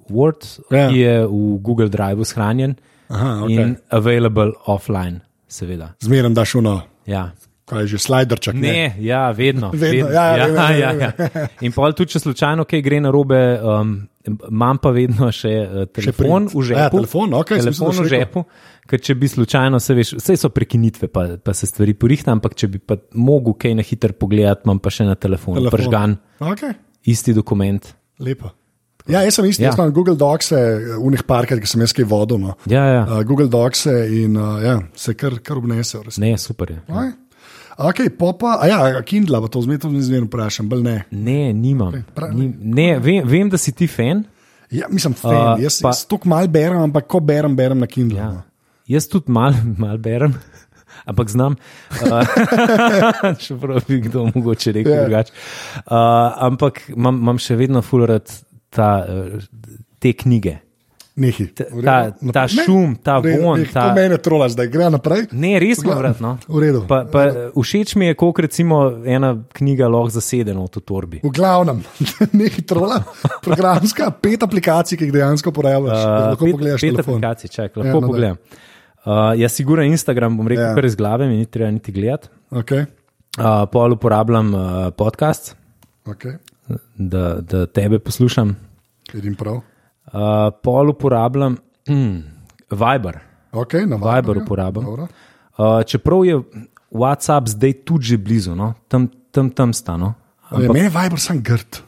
Word, 0.07 0.47
Ja. 0.71 0.87
ki 0.87 0.97
je 0.97 1.15
v 1.27 1.59
Google 1.59 1.89
Driveu 1.89 2.23
shranjen 2.23 2.75
Aha, 3.09 3.43
okej. 3.43 3.55
in 3.57 3.75
available 3.89 4.51
offline, 4.65 5.21
seveda. 5.47 5.93
Zmeraj 5.99 6.33
daš 6.35 6.55
uno, 6.55 6.81
Ja. 7.05 7.31
Kaj 7.71 7.81
je 7.81 7.87
že 7.87 7.99
sliderček. 8.03 8.53
Ne, 8.53 8.95
ja, 8.99 9.31
vedno. 9.31 9.71
Vedno, 9.73 9.87
vedno. 10.03 10.11
ja, 10.11 10.25
ja, 10.27 10.45
vem, 10.45 10.55
ja, 10.55 10.67
vem, 10.67 10.79
ja, 10.79 10.91
vem. 10.91 11.29
ja. 11.33 11.47
In 11.61 11.71
pol 11.71 11.95
tudi, 11.95 12.11
če 12.11 12.19
slučajno 12.21 12.67
kaj 12.67 12.83
gre 12.83 12.99
na 12.99 13.09
robe, 13.09 13.39
um, 13.57 13.95
imam 14.27 14.77
pa 14.77 14.91
vedno 14.91 15.31
še 15.31 15.53
uh, 15.61 15.87
telefon 15.89 16.45
print. 16.45 16.53
v 16.53 16.67
žepu. 16.67 16.77
Ja, 16.77 16.91
telefon, 16.91 17.31
mislil, 17.31 17.63
telefon 17.63 17.95
v 17.95 18.09
žepu. 18.09 18.43
Ker 18.85 18.99
če 18.99 19.15
bi 19.15 19.27
slučajno, 19.29 19.79
se 19.79 19.95
veš, 19.95 20.15
vse 20.19 20.35
so 20.35 20.49
prekinitve, 20.49 21.07
pa, 21.07 21.37
pa 21.39 21.53
se 21.53 21.65
stvari 21.65 21.93
porihta, 21.95 22.33
ampak 22.33 22.53
če 22.53 22.67
bi 22.67 22.79
pa 22.81 22.97
mogel 23.15 23.55
kaj 23.55 23.77
na 23.77 23.85
hitro 23.85 24.11
pogledati, 24.11 24.67
imam 24.67 24.79
pa 24.79 24.91
še 24.91 25.05
na 25.05 25.15
telefonu, 25.15 25.61
Telefon. 25.61 25.77
pržgan, 25.77 26.17
Okay. 26.43 26.73
isti 27.07 27.31
dokument. 27.33 27.87
Lepo. 28.19 28.51
Ja, 29.09 29.23
jaz 29.25 29.39
sem 29.39 29.47
isti, 29.49 29.63
Ja. 29.63 29.69
ja. 29.69 29.71
jaz 29.71 29.79
imam 29.79 29.93
Google 29.93 30.13
Docs, 30.15 30.51
unih 31.01 31.23
parkrat, 31.25 31.57
ki 31.57 31.65
sem 31.65 31.81
jaz 31.81 31.93
kaj 31.93 32.05
vodil. 32.05 32.37
No. 32.37 32.51
Ja, 32.69 32.83
ja. 32.85 32.99
Uh, 33.07 33.23
Google 33.25 33.47
Docs 33.49 33.87
in 33.89 34.35
uh, 34.37 34.59
ja, 34.61 34.75
se 34.93 35.15
kar, 35.17 35.39
kar 35.41 35.57
obnese. 35.57 35.97
v. 35.97 36.13
Ne, 36.21 36.35
super 36.37 36.69
je. 36.69 36.77
Okay. 36.85 37.09
Okay, 37.77 38.09
pa, 38.09 38.57
a 38.57 38.67
ja, 38.67 38.77
Kindle, 39.01 39.41
pa 39.41 39.47
to 39.47 39.61
zmeraj 39.61 40.01
zmeraj 40.01 40.27
vprašam, 40.27 40.69
bolj 40.69 40.83
ne. 40.83 40.95
Ne, 41.11 41.53
nimam. 41.53 41.93
prav- 42.15 42.33
Ni, 42.33 42.49
ne, 42.59 42.99
vem, 42.99 43.23
vem, 43.25 43.49
da 43.49 43.57
si 43.57 43.71
ti 43.71 43.87
fan. 43.87 44.23
Ja, 44.69 44.87
mislim, 44.89 45.13
fan, 45.13 45.35
Uh, 45.53 45.59
jaz, 45.59 45.81
pa- 45.81 45.89
jaz 45.89 46.05
tako 46.05 46.27
mal 46.27 46.47
berem, 46.47 46.81
ampak 46.81 47.07
ko 47.07 47.19
berem, 47.19 47.55
berem 47.55 47.79
na 47.79 47.87
Kindle. 47.87 48.19
Ja. 48.19 48.29
no. 48.31 48.43
Jaz 48.87 49.07
tudi 49.07 49.31
mal, 49.31 49.53
mal 49.77 49.97
berem, 49.97 50.33
ampak 51.05 51.29
znam. 51.29 51.55
Uh, 52.01 52.23
Čeprav 53.41 53.83
bi 53.87 53.99
kdo 54.01 54.25
mogoče 54.35 54.71
rekel 54.71 54.91
Ja. 54.91 54.97
yeah. 54.97 55.05
drugače. 55.05 55.31
Uh, 55.77 55.93
ampak 56.41 56.81
imam, 56.89 57.37
še 57.37 57.55
vedno 57.55 57.81
fulorat 57.81 58.31
ta, 58.69 59.05
uh, 59.05 59.43
te 59.99 60.13
knjige. 60.13 60.59
Nehi. 61.21 61.45
Ta- 61.53 61.69
ta- 61.69 62.11
ta 62.33 62.43
Ne, 62.47 62.63
šum, 62.65 62.95
ta 62.97 63.19
v 63.19 63.29
redu, 63.29 63.43
vonj, 63.43 63.59
neh, 63.61 63.71
ta- 63.71 63.93
mene 63.93 64.17
trola 64.17 64.47
zdaj, 64.49 64.67
gre 64.67 64.87
naprej. 64.89 65.27
Ne, 65.31 65.51
res 65.59 65.77
Pogledam. 65.77 66.01
rad. 66.01 66.17
No. 66.19 66.31
V 66.47 66.57
redu. 66.59 66.79
Pa, 66.89 67.03
pa, 67.05 67.21
všeč 67.53 67.93
mi 67.95 68.07
je, 68.07 68.15
koliko 68.15 68.41
recimo 68.41 68.77
ena 69.05 69.29
knjiga 69.53 69.85
lahko 69.85 70.09
zasede 70.11 70.51
no, 70.51 70.65
v 70.65 70.69
to 70.69 70.81
torbi. 70.81 71.19
V 71.21 71.29
glavnem, 71.29 71.83
nekaj 72.33 72.65
trola, 72.65 72.97
programska, 73.39 74.09
pet 74.13 74.41
aplikacij, 74.41 74.97
ki 74.97 75.05
jih 75.05 75.13
dejansko 75.13 75.53
uporabljaš. 75.53 75.93
Uh, 75.93 76.11
lahko 76.27 76.45
pet, 76.45 76.55
pogledaš 76.57 76.81
pet 76.81 76.89
telefon. 76.91 77.13
aplikacij, 77.13 77.49
čak, 77.49 77.69
Ja, 77.71 77.83
lahko 77.83 77.97
ja, 77.97 78.07
pogledam. 78.07 78.37
Uh, 79.01 79.11
jaz 79.35 79.51
sigurno 79.53 79.83
Instagram 79.83 80.37
bom 80.37 80.47
rekel 80.47 80.63
Ja. 80.63 80.69
ja. 80.69 80.75
kar 80.75 80.85
iz 80.85 80.95
glave, 80.95 81.27
mi 81.27 81.37
ni 81.37 81.45
treba 81.45 81.69
niti 81.71 81.91
gledati. 81.91 82.33
Okay, 82.51 82.85
Uh, 83.31 83.63
pol 83.71 83.93
uporabljam 83.93 84.49
uh, 84.53 84.61
podcast, 84.91 85.55
okay. 86.05 86.35
da, 86.97 87.39
da 87.39 87.65
tebe 87.65 87.99
poslušam. 87.99 88.51
Vidim 89.13 89.35
prav. 89.35 89.61
Uh, 90.11 90.51
pol 90.63 90.91
uporabljam 90.91 91.57
mm, 91.87 92.17
Viber. 92.71 93.19
Okay, 93.51 93.85
Viber 93.85 94.15
Viberju. 94.15 94.43
uporabljam. 94.43 94.85
Uh, 94.85 95.83
čeprav 95.87 96.25
je 96.25 96.41
WhatsApp 96.91 97.47
zdaj 97.47 97.73
tudi 97.87 98.11
že 98.11 98.17
blizu, 98.17 98.55
no? 98.55 98.73
tam, 98.87 99.07
tam, 99.31 99.49
tam 99.49 99.73
sta. 99.73 99.95
No? 99.97 100.13
Ja, 100.51 100.71
Meni 100.71 100.87
je 100.87 100.91
Viber 100.91 101.19
sem 101.19 101.39
grd. 101.39 101.79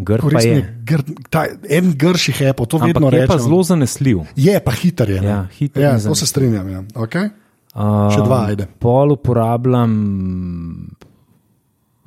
Grd 0.00 0.32
pa 0.32 0.40
je. 0.40 0.62
grd. 0.86 1.10
Ta, 1.28 1.44
en 1.68 1.92
grših 1.92 2.40
je, 2.40 2.52
to 2.54 2.78
vedno 2.78 3.10
Ampak 3.10 3.12
je 3.12 3.20
rečem. 3.20 3.28
pa 3.28 3.38
zelo 3.42 3.62
zanesljiv. 3.62 4.22
Je 4.36 4.54
pa 4.64 4.72
hiter. 4.72 5.10
Je, 5.10 5.20
ne? 5.20 5.28
Ja, 5.28 5.40
hiter 5.58 5.82
ja, 5.82 5.92
to 5.98 6.14
se 6.14 6.26
strinjam. 6.26 6.70
Ja. 6.70 6.80
Okay. 6.94 7.34
Uh, 7.74 8.08
Še 8.14 8.22
dva, 8.24 8.38
ajde. 8.50 8.66
Pol 8.78 9.12
uporabljam 9.18 9.92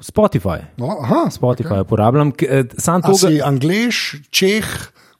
Spotify. 0.03 0.65
No, 0.77 0.97
aha, 1.03 1.27
Spotify 1.31 1.79
okay. 1.79 1.85
uporabljam, 1.85 2.33
sam 2.75 3.03
to 3.05 3.15
si 3.15 3.39
Anglež, 3.39 4.25
Čeh, 4.33 4.67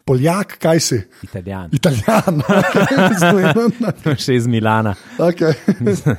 Poljak, 0.05 0.57
kaj 0.59 0.79
si? 0.79 0.97
Italijan, 1.23 1.69
Italijan. 1.71 2.41
Okay. 2.43 4.15
še 4.25 4.35
iz 4.35 4.47
Milana. 4.47 4.95
okay. 5.17 5.53
Mislim, 5.79 6.15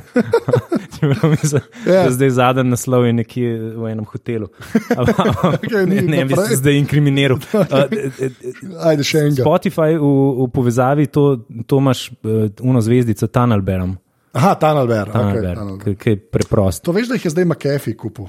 da 1.85 2.11
Zdaj 2.11 2.31
zadnji 2.31 2.65
naslov 2.65 3.05
je 3.07 3.13
nekje 3.13 3.51
v 3.77 3.91
enem 3.91 4.05
hotelu. 4.05 4.49
Okej, 5.55 5.87
ne, 5.87 6.01
ni 6.01 6.09
ne 6.09 6.25
bi 6.25 6.37
se 6.39 6.57
zdaj 6.57 6.79
inkriminiral. 6.79 7.39
Uh, 7.55 8.87
Ajde, 8.87 9.05
še 9.05 9.19
enega. 9.21 9.43
Spotify 9.43 9.95
v, 9.95 10.09
v 10.39 10.47
povezavi 10.49 11.07
to, 11.07 11.25
to 11.67 11.79
imaš 11.79 12.07
uh, 12.15 12.47
uno 12.63 12.81
zvezdico 12.81 13.27
Tunnelberom, 13.27 13.97
Aha, 14.33 14.55
Tunnelbear. 14.55 15.11
Okay, 15.11 15.43
Tunnelber, 15.45 15.97
ki 15.97 16.11
je 16.11 16.19
preprost. 16.31 16.83
To 16.87 16.95
veš, 16.95 17.11
da 17.11 17.19
jih 17.19 17.25
je 17.25 17.35
zdaj 17.35 17.47
McAfee 17.47 17.97
kupil. 17.97 18.27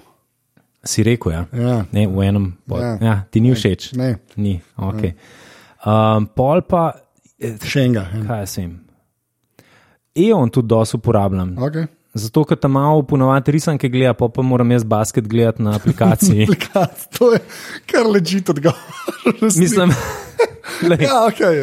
Si 0.86 1.02
rekel, 1.02 1.32
ja? 1.34 1.44
Ja. 1.52 1.78
Ne, 1.92 2.06
v 2.08 2.28
enem. 2.28 2.52
pod- 2.68 2.82
Ja. 2.82 2.92
Ja, 3.02 3.16
ti 3.26 3.42
ni 3.42 3.54
všeč. 3.54 3.94
Ne. 3.98 4.16
Ni, 4.38 4.58
okay. 4.78 5.16
Um, 5.86 6.26
pol 6.28 6.62
pa, 6.62 6.92
eh, 7.40 7.56
Še 7.62 7.80
enega. 7.82 8.08
en. 8.14 8.26
kaj 8.28 8.40
jaz 8.40 8.58
vem. 8.58 8.74
EON 10.16 10.50
tudi 10.50 10.68
dosto 10.68 10.98
uporabljam. 10.98 11.56
Okay. 11.60 11.88
Zato, 12.16 12.46
ker 12.46 12.56
tam 12.56 12.72
malo 12.72 13.02
ponovadi 13.04 13.52
risanke 13.52 13.90
gleda, 13.90 14.14
pa, 14.14 14.30
pa 14.30 14.42
moram 14.42 14.70
jaz 14.72 14.86
basket 14.86 15.28
gledati 15.28 15.62
na 15.62 15.74
aplikaciji. 15.76 16.46
To 17.20 17.34
je 17.34 17.40
kar 17.86 18.08
ležite 18.08 18.52
odgovor. 18.52 18.80
Mislim, 19.42 19.92
lej, 20.90 21.02
Ja, 21.02 21.28
okay. 21.28 21.60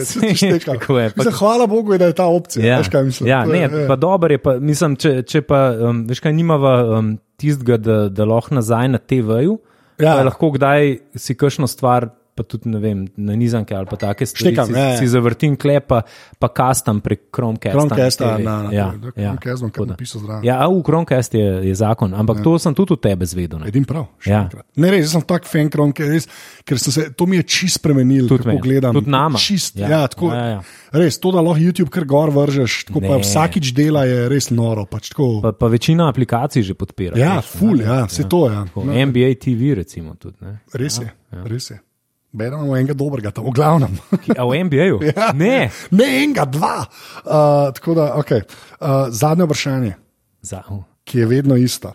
Tako 0.60 0.98
je, 0.98 1.10
pa- 1.10 1.30
hvala 1.30 1.66
Bogu, 1.66 1.96
da 1.96 2.04
je 2.04 2.12
ta 2.12 2.26
opcija. 2.26 2.66
Ja, 2.66 2.78
Veš, 2.78 2.88
kaj 2.88 3.02
mislim? 3.04 3.28
ja, 3.28 3.44
ne, 3.46 3.58
je, 3.60 3.86
pa 3.88 3.96
dober 3.96 4.30
je. 4.30 4.38
Pa, 4.38 4.54
mislim, 4.54 4.96
če, 4.96 5.22
če 5.22 5.42
pa, 5.42 5.58
um, 5.80 6.04
veš 6.04 6.20
kaj, 6.20 6.32
nimava 6.32 6.98
um, 6.98 7.10
tistega, 7.36 7.76
da, 7.78 8.08
da 8.10 8.24
lahko 8.26 8.54
nazaj 8.54 8.88
na 8.88 8.98
TV-ju, 9.00 9.56
Ja. 9.98 10.16
ja. 10.16 10.22
lahko 10.22 10.50
kdaj 10.50 10.92
si 11.14 11.34
kakšno 11.34 11.64
stvar, 11.66 12.10
pa 12.34 12.42
tudi 12.42 12.68
ne 12.68 12.78
vem, 12.78 13.04
na 13.14 13.34
nizanke 13.34 13.74
ali 13.74 13.84
pa 13.84 13.96
take 13.98 14.24
stvari, 14.24 14.40
Štekam, 14.48 14.66
si, 14.66 14.72
ja, 14.72 14.84
ja. 14.86 14.96
si 14.96 15.06
zavrtim 15.06 15.52
klepa, 15.54 16.02
pa 16.38 16.48
kastam 16.48 17.00
prek 17.00 17.28
Chromecasta. 17.28 17.76
Chromecasta 17.78 18.26
na- 18.32 18.62
na- 18.62 18.72
ja, 18.72 18.86
na- 18.88 19.12
ja, 19.14 19.30
Chromecast 19.30 19.60
bom 19.60 19.70
kar 19.70 19.86
napisal 19.86 20.20
zraven. 20.20 20.42
Ja, 20.42 20.64
v 20.64 20.82
Chromecast 20.82 21.34
je, 21.34 21.44
je 21.62 21.74
zakon, 21.74 22.10
ampak 22.12 22.36
ja. 22.36 22.42
to 22.42 22.58
sem 22.58 22.72
tudi 22.72 22.92
od 22.92 23.00
tebe 23.00 23.22
zvedel. 23.22 23.58
ne. 23.58 23.68
Edim 23.68 23.84
prav. 23.84 24.08
še 24.18 24.30
Ja. 24.30 24.42
enkrat. 24.42 24.64
Ne, 24.74 24.90
res, 24.90 25.10
sem 25.10 25.20
tak 25.22 25.44
fan 25.44 25.68
Chromecast, 25.68 26.28
ker 26.64 26.78
sem 26.78 26.90
se, 26.90 27.10
to 27.10 27.26
mi 27.26 27.36
je 27.36 27.42
čist 27.44 27.76
spremenil, 27.76 28.26
Tudi 28.26 28.46
meni, 28.46 28.60
gledam. 28.60 28.94
tudi 28.94 29.10
nama. 29.10 29.36
Čist, 29.38 29.76
ja. 29.76 29.82
Ja. 29.82 29.88
Ja, 29.94 30.08
tako, 30.08 30.32
Ja, 30.32 30.46
ja. 30.48 30.60
Res, 30.90 31.18
to, 31.18 31.30
da 31.30 31.38
lahko 31.38 31.56
YouTube 31.58 31.88
kar 31.88 32.04
gor 32.04 32.30
vržeš, 32.30 32.84
tako 32.86 33.00
pa 33.02 33.08
Ne. 33.10 33.20
vsakič 33.20 33.72
dela 33.72 34.04
je 34.04 34.28
res 34.28 34.48
noro. 34.50 34.84
Pač, 34.84 35.08
tako, 35.08 35.40
Pa, 35.40 35.52
pa 35.52 35.66
večina 35.66 36.08
aplikacij 36.08 36.62
že 36.62 36.74
podpira. 36.74 37.12
ja, 37.14 37.36
veš, 37.36 37.44
ful, 37.50 37.76
ja, 37.78 38.04
vse 38.04 38.24
to 38.24 38.48
je. 38.48 38.52
Ja. 38.52 38.64
Tako, 38.64 38.80
NBA 38.88 39.34
TV 39.36 39.74
recimo 39.74 40.14
tudi. 40.14 40.36
Ne? 40.40 40.60
Res 40.72 40.96
je, 40.96 41.12
res 41.44 41.70
je. 41.70 41.80
Beremo 42.32 42.72
enega 42.76 42.96
dobrega 42.96 43.28
tam, 43.30 43.44
v 43.44 43.52
glavnem. 43.52 43.92
A 44.32 44.44
v 44.48 44.64
NBA-ju? 44.64 45.04
Ja. 45.12 45.32
Ne. 45.36 45.68
Ne 45.92 46.06
enega, 46.24 46.46
dva. 46.48 46.88
Uh, 47.22 47.68
tako 47.76 47.94
da, 47.98 48.16
okay. 48.16 48.40
uh, 48.80 49.12
zadnje 49.12 49.44
vprašanje, 49.44 49.92
Za, 50.42 50.64
uh. 50.72 50.80
ki 51.04 51.18
je 51.18 51.26
vedno 51.28 51.56
isto. 51.60 51.92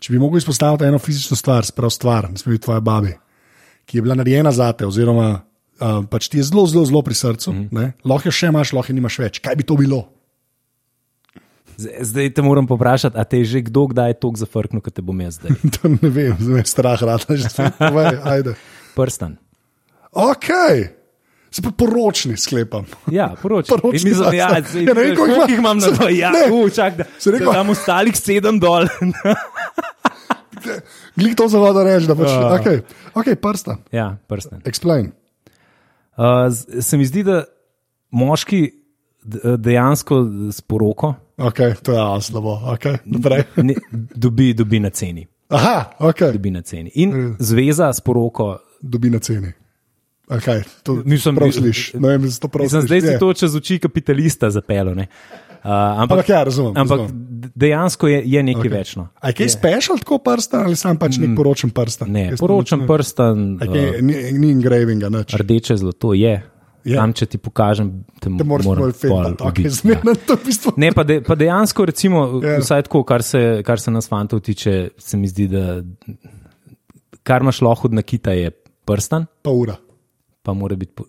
Če 0.00 0.12
bi 0.12 0.20
mogel 0.20 0.38
izpostaviti 0.38 0.84
eno 0.84 1.00
fizično 1.00 1.36
stvar, 1.36 1.64
sprav 1.66 1.90
stvar, 1.90 2.28
ne 2.30 2.38
sme 2.40 2.54
biti 2.54 2.68
tvoja 2.68 2.80
babi, 2.80 3.16
ki 3.88 3.98
je 3.98 4.04
bila 4.04 4.14
narejena 4.20 4.52
za 4.52 4.70
te, 4.72 4.86
oziroma 4.86 5.40
uh, 5.80 6.04
pač 6.12 6.28
ti 6.28 6.40
je 6.40 6.46
zelo, 6.52 6.66
zelo, 6.68 6.84
zelo 6.86 7.02
pri 7.02 7.16
srcu, 7.16 7.52
mm. 7.52 7.68
-hmm. 7.72 7.92
lahko 8.04 8.28
jo 8.28 8.32
še 8.32 8.52
imaš, 8.52 8.72
lahko 8.72 8.92
jo 8.92 9.00
nimaš 9.00 9.18
več. 9.18 9.40
Kaj 9.40 9.56
bi 9.56 9.64
to 9.64 9.76
bilo? 9.76 10.08
Zdaj 11.80 12.34
te 12.36 12.42
moram 12.42 12.68
vprašati, 12.68 13.16
a 13.16 13.24
te 13.24 13.38
je 13.40 13.44
že 13.44 13.60
kdo 13.60 13.86
kdaj 13.86 14.20
tako 14.20 14.36
zafrknil, 14.36 14.80
kot 14.84 14.94
te 14.94 15.02
bom 15.02 15.20
jaz 15.20 15.40
zdaj? 15.40 15.56
to 15.80 15.88
ne 15.88 16.08
vem, 16.08 16.36
zdaj 16.36 16.52
me 16.52 16.60
je 16.60 16.68
strah, 16.68 17.02
rada 17.02 17.36
že 17.36 17.48
spet. 17.48 18.56
Prstan. 18.96 19.40
Ok, 20.12 20.48
se 21.50 21.62
pa 21.62 21.70
poročni 21.70 22.36
sklepam. 22.36 22.84
Ja, 23.10 23.34
poročam. 23.42 23.78
Poročni 23.80 24.10
Mislim, 24.10 24.34
ja, 24.34 24.48
zdaj, 24.60 24.82
Ja, 24.82 24.94
ne 24.94 25.00
vem, 25.02 25.16
koliko 25.16 25.44
jih 25.48 25.58
imam 25.58 25.78
na 25.78 25.86
to. 25.86 26.08
Ja, 26.08 26.30
Ne. 26.30 26.46
uh, 26.52 26.70
čak, 26.70 26.96
da, 26.96 27.04
rekel- 27.04 27.46
da 27.46 27.52
dam 27.52 27.70
ostalih 27.70 28.16
sedem 28.16 28.58
dol. 28.58 28.86
Glik 31.16 31.36
to 31.36 31.48
za 31.48 31.58
vodo 31.58 31.84
reči, 31.84 32.06
da 32.06 32.14
pač. 32.14 32.28
Ja. 32.28 32.54
Ok, 32.54 32.66
okay 33.14 33.34
prsta, 33.34 33.76
ja, 33.92 34.16
prstan. 34.28 34.60
explain. 34.64 35.12
Uh, 36.16 36.52
se 36.80 36.96
mi 36.96 37.06
zdi, 37.06 37.22
da 37.22 37.44
moški 38.10 38.70
dejansko 39.56 40.16
s 40.52 40.60
poroko 40.60 41.14
Okay, 41.38 41.72
to 41.82 41.92
je 41.92 41.96
ja, 41.98 42.20
slabo. 42.20 42.58
Okay, 42.66 42.98
ne, 43.62 43.74
dobi, 44.14 44.52
dobi 44.54 44.80
na 44.80 44.90
ceni. 44.90 45.24
Aha, 45.48 45.90
okay. 45.98 46.32
Dobi 46.32 46.50
na 46.50 46.62
ceni. 46.62 46.90
In 46.94 47.36
zveza 47.38 47.92
s 47.92 48.00
poroko. 48.00 48.58
dobi 48.82 49.10
na 49.10 49.18
ceni. 49.18 49.52
Okay, 50.30 50.62
to 50.82 51.02
Nisem- 51.04 51.34
prav 51.34 51.50
slišiš. 51.50 51.94
Ne 51.94 52.08
vem, 52.08 52.30
to 52.32 52.48
prav 52.48 52.64
Mislim, 52.64 52.82
slišiš. 52.82 52.88
zdaj 53.00 53.12
si 53.12 53.18
to 53.18 53.32
čez 53.34 53.50
oči 53.52 53.78
kapitalista 53.78 54.46
zapelo. 54.48 54.94
ne. 54.94 55.06
Uh, 55.60 55.68
ampak 55.98 56.02
Ampak 56.16 56.28
ja, 56.28 56.40
razumem. 56.40 56.72
ampak 56.72 56.98
razumem. 57.00 57.50
dejansko 57.52 58.08
je, 58.08 58.22
je 58.24 58.42
nekaj 58.42 58.62
okay. 58.62 58.72
večno. 58.72 59.08
A 59.14 59.28
je 59.28 59.34
kaj 59.34 59.48
special 59.50 59.98
tako 59.98 60.18
prsten 60.18 60.60
ali 60.60 60.72
sam 60.74 60.96
pač 60.96 61.18
nek 61.18 61.36
poročen? 61.36 61.68
Mm. 61.68 62.08
Ne, 62.08 62.28
Kaj 62.28 62.38
poročam 62.38 62.80
sporočen- 62.80 62.86
prstan, 62.88 63.36
A 63.56 63.66
kaj, 63.66 64.00
ni, 64.00 64.14
ni 64.32 64.48
engravinga, 64.50 65.08
nič. 65.10 65.34
rdeče 65.34 65.76
zlato 65.76 66.14
je. 66.14 66.42
Je. 66.82 66.96
Tam, 66.96 67.12
če 67.12 67.26
ti 67.26 67.36
pokažem, 67.36 67.90
te, 68.16 68.30
Te 68.30 68.44
moraš 68.44 68.64
bolj 68.66 68.92
fetati, 68.94 69.36
okay, 69.36 69.50
ubiti, 69.50 69.62
ja. 69.62 69.70
zmerno 69.70 70.14
to 70.16 70.32
v 70.32 70.44
bistvu. 70.46 70.72
Ne, 70.78 70.92
pa, 70.92 71.04
de, 71.04 71.20
pa 71.20 71.34
dejansko, 71.34 71.84
recimo, 71.84 72.40
Ja. 72.40 72.48
yeah. 72.48 72.60
vsaj 72.60 72.82
tako, 72.82 73.04
kar 73.04 73.20
se, 73.22 73.60
kar 73.62 73.76
se 73.76 73.90
nas 73.90 74.08
fantov 74.08 74.40
tiče, 74.40 74.88
se 74.96 75.16
mi 75.16 75.28
zdi, 75.28 75.44
da 75.46 75.82
kar 77.22 77.42
imaš 77.42 77.60
lahko 77.60 77.84
od 77.84 77.92
nakita 77.92 78.32
je 78.32 78.48
prstan, 78.84 79.26
Pa 79.42 79.50
ura. 79.52 79.76
Pa 80.42 80.52
mora 80.52 80.76
biti. 80.76 80.92
Po... 80.94 81.04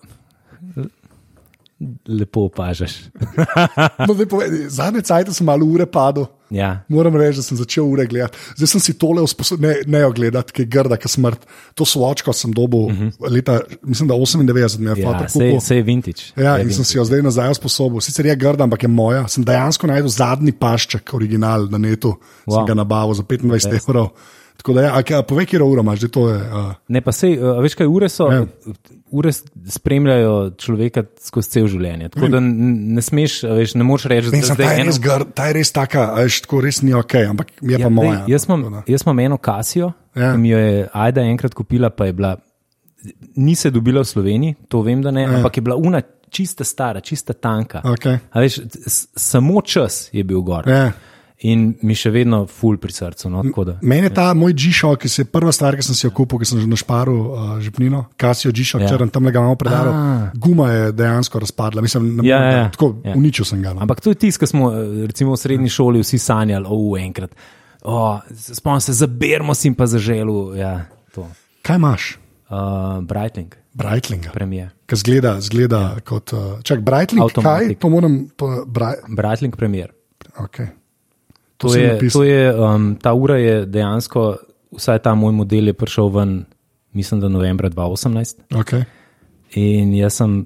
Lepo 2.07 2.41
opažaš. 2.41 2.91
No, 4.07 4.13
povedi, 4.29 4.69
zadnje 4.69 5.01
cajt 5.01 5.31
sem 5.33 5.45
malo 5.45 5.65
ure 5.65 5.85
padel. 5.85 6.25
ja. 6.49 6.83
Moram 6.89 7.15
reči, 7.15 7.39
da 7.39 7.43
sem 7.45 7.57
začel 7.57 7.85
ure 7.87 8.05
gledati. 8.05 8.37
Zdaj 8.57 8.67
sem 8.67 8.83
si 8.83 8.93
tole 8.99 9.21
usposobil, 9.23 9.69
ne, 9.69 9.75
ne 9.87 10.01
jo 10.03 10.11
gledati, 10.13 10.53
ki 10.53 10.65
je 10.65 10.69
grda, 10.73 10.97
ki 11.01 11.09
smrt. 11.09 11.45
To 11.79 11.85
svočko 11.85 12.33
sem 12.33 12.53
dobil 12.53 12.79
uh 12.79 12.91
-huh. 12.91 13.29
leta, 13.29 13.59
mislim, 13.81 14.09
da 14.09 14.15
98, 14.15 14.79
mi 14.79 14.85
je 14.85 14.91
Mhm. 14.91 15.01
Ja, 15.01 15.11
fotor 15.11 15.29
se, 15.29 15.39
kupil. 15.39 15.59
se 15.59 15.75
je 15.75 15.83
vintage. 15.83 16.23
Ja, 16.35 16.57
je 16.57 16.63
in 16.63 16.69
sem 16.69 16.69
vintage. 16.69 16.85
si 16.85 16.97
jo 16.97 17.05
zdaj 17.05 17.21
nazaj 17.21 17.51
usposobil. 17.51 18.01
Sicer 18.01 18.25
je 18.25 18.35
grda, 18.35 18.63
ampak 18.63 18.83
je 18.83 18.89
moja. 18.89 19.27
Sem 19.27 19.43
dejansko 19.43 19.87
najdel 19.87 20.09
zadnji 20.09 20.51
pašček, 20.51 21.13
original 21.13 21.67
na 21.69 21.77
netu. 21.77 22.13
Wow. 22.45 22.55
Sem 22.55 22.65
ga 22.65 22.73
nabavil 22.73 23.13
za 23.13 23.23
25 23.23 23.71
yes. 23.71 23.89
evrov. 23.89 24.09
Tako 24.61 24.73
da, 24.73 24.81
ja, 24.83 24.91
a 24.93 25.01
kaj- 25.01 25.23
povej, 25.23 25.45
kje 25.47 25.57
je 25.57 25.63
ura, 25.65 25.81
imaš, 25.81 25.99
da 25.99 26.07
to 26.09 26.27
je. 26.29 26.35
Uh, 26.37 26.73
Ne, 26.87 27.01
pa 27.01 27.11
sej, 27.11 27.33
uh, 27.33 27.57
veš 27.59 27.73
kaj, 27.75 27.87
ure 27.89 28.09
so. 28.09 28.27
Ja. 28.29 28.43
Ure 29.11 29.31
spremljajo 29.67 30.33
človeka 30.53 31.03
skozi 31.19 31.49
cel 31.49 31.65
življenje. 31.67 32.09
Tako 32.09 32.27
da 32.27 32.39
ne 32.39 33.01
smeš, 33.01 33.39
a 33.43 33.53
veš, 33.53 33.73
ne 33.73 33.83
moreš 33.83 34.05
reči, 34.05 34.29
da 34.31 34.53
zdaj 34.53 34.69
je 34.69 34.81
eno. 34.81 34.93
grd, 34.99 35.33
ta 35.33 35.47
je 35.47 35.53
res 35.53 35.71
taka, 35.71 36.05
a 36.11 36.21
veš, 36.21 36.41
tako 36.41 36.61
res 36.61 36.79
ni 36.81 36.93
ok, 36.93 37.15
ampak 37.25 37.51
je 37.57 37.73
ja, 37.73 37.81
pa 37.81 37.89
moja. 37.89 38.21
dej, 38.21 38.31
jaz, 38.31 38.47
no, 38.47 38.55
imam, 38.55 38.71
da. 38.71 38.83
jaz 38.87 39.03
imam 39.03 39.19
eno 39.21 39.37
kasijo, 39.39 39.91
Ja. 40.15 40.31
ki 40.31 40.37
mi 40.37 40.49
jo 40.49 40.57
je 40.59 40.87
Aida 40.93 41.21
enkrat 41.23 41.53
kupila, 41.53 41.89
pa 41.89 42.05
je 42.05 42.13
bila, 42.13 42.35
ni 43.35 43.55
se 43.55 43.69
dobila 43.69 44.01
v 44.01 44.05
Sloveniji, 44.05 44.55
to 44.67 44.81
vem, 44.81 45.01
da 45.01 45.11
ne, 45.11 45.21
ja. 45.23 45.35
ampak 45.35 45.57
je 45.57 45.61
bila 45.61 45.75
una 45.77 46.01
čista 46.29 46.63
stara, 46.63 46.99
čista 47.01 47.33
tanka. 47.33 47.81
Okej. 47.83 48.19
A 48.31 48.39
Veš, 48.39 48.61
samo 49.15 49.61
čas 49.61 50.09
je 50.11 50.23
bil 50.23 50.41
gor. 50.41 50.67
Ja. 50.67 50.91
In 51.41 51.71
mi 51.81 51.95
še 51.97 52.11
vedno 52.13 52.43
ful 52.45 52.75
pri 52.77 52.93
srcu. 52.93 53.25
No, 53.33 53.41
Meni 53.81 54.05
je 54.05 54.13
ta 54.13 54.27
moj 54.37 54.53
G-Shock, 54.53 55.01
ki 55.01 55.09
je 55.09 55.25
prva 55.25 55.49
stvar, 55.49 55.73
ki 55.73 55.81
sem 55.81 55.95
si 55.97 56.05
jo 56.05 56.11
kupil, 56.13 56.37
ki 56.37 56.45
sem 56.45 56.59
že 56.61 56.67
našparil 56.69 57.17
uh, 57.17 57.55
žepnino, 57.57 58.03
Kasijo 58.13 58.51
G-Shock, 58.53 58.83
ja. 58.85 58.91
Ja. 58.91 58.97
črn, 58.99 59.09
tam 59.09 59.25
le 59.25 59.31
ga 59.33 59.41
imamo 59.41 59.55
predalo. 59.57 59.89
A. 59.89 60.29
Guma 60.37 60.67
je 60.69 60.91
dejansko 60.93 61.41
razpadla, 61.41 61.81
mislim, 61.81 62.11
ne, 62.19 62.27
Ja, 62.29 62.37
ja, 62.43 62.51
ja. 62.57 62.67
tako 62.69 62.91
Ja. 63.01 63.15
uničil 63.17 63.45
sem 63.45 63.57
ga. 63.65 63.73
No. 63.73 63.81
Ampak 63.81 64.01
to 64.05 64.13
je 64.13 64.19
tisto, 64.21 64.43
kar 64.45 64.53
smo 64.53 64.69
eh, 64.69 65.07
recimo 65.09 65.33
v 65.33 65.41
srednji 65.41 65.69
šoli 65.69 66.03
vsi 66.05 66.19
sanjali, 66.21 66.65
o, 66.69 66.93
enkrat. 66.97 67.33
Oh, 67.81 68.21
Spomnim 68.29 68.81
se, 68.85 68.93
zabermo 68.93 69.57
si 69.57 69.65
in 69.67 69.73
pa 69.73 69.89
zaželu. 69.89 70.53
Ja, 70.53 70.85
to. 71.09 71.25
Kaj 71.65 71.81
imaš? 71.81 72.19
uh, 72.51 73.01
Brightling, 73.01 73.55
Breitlinga. 73.73 74.29
premijer. 74.29 74.69
Ki 74.85 74.95
zgleda, 74.95 75.39
zgleda 75.41 75.79
ja. 75.79 75.99
kot. 76.05 76.33
Uh, 76.33 76.59
čak, 76.61 76.83
Breitling, 76.85 77.23
kaj? 77.23 77.33
Automatik. 77.33 77.79
To 77.79 77.89
moram. 77.89 78.29
To, 78.37 78.65
Bra, 78.67 78.93
Brightling 79.09 79.55
premijer. 79.57 79.89
okay. 80.37 80.69
To 81.61 81.69
si 81.69 81.79
je, 81.79 82.09
to 82.09 82.23
je, 82.23 82.53
um, 82.55 82.95
ta 82.97 83.13
ura 83.13 83.37
je 83.37 83.65
dejansko, 83.65 84.37
vsaj 84.73 84.99
ta 85.05 85.13
moj 85.15 85.33
model 85.33 85.67
je 85.69 85.73
prišel 85.73 86.09
ven, 86.09 86.45
mislim, 86.93 87.21
da 87.21 87.29
novembra 87.29 87.69
2018. 87.69 88.41
Okay. 88.49 88.83
In 89.55 89.93
jaz 89.93 90.13
sem, 90.17 90.45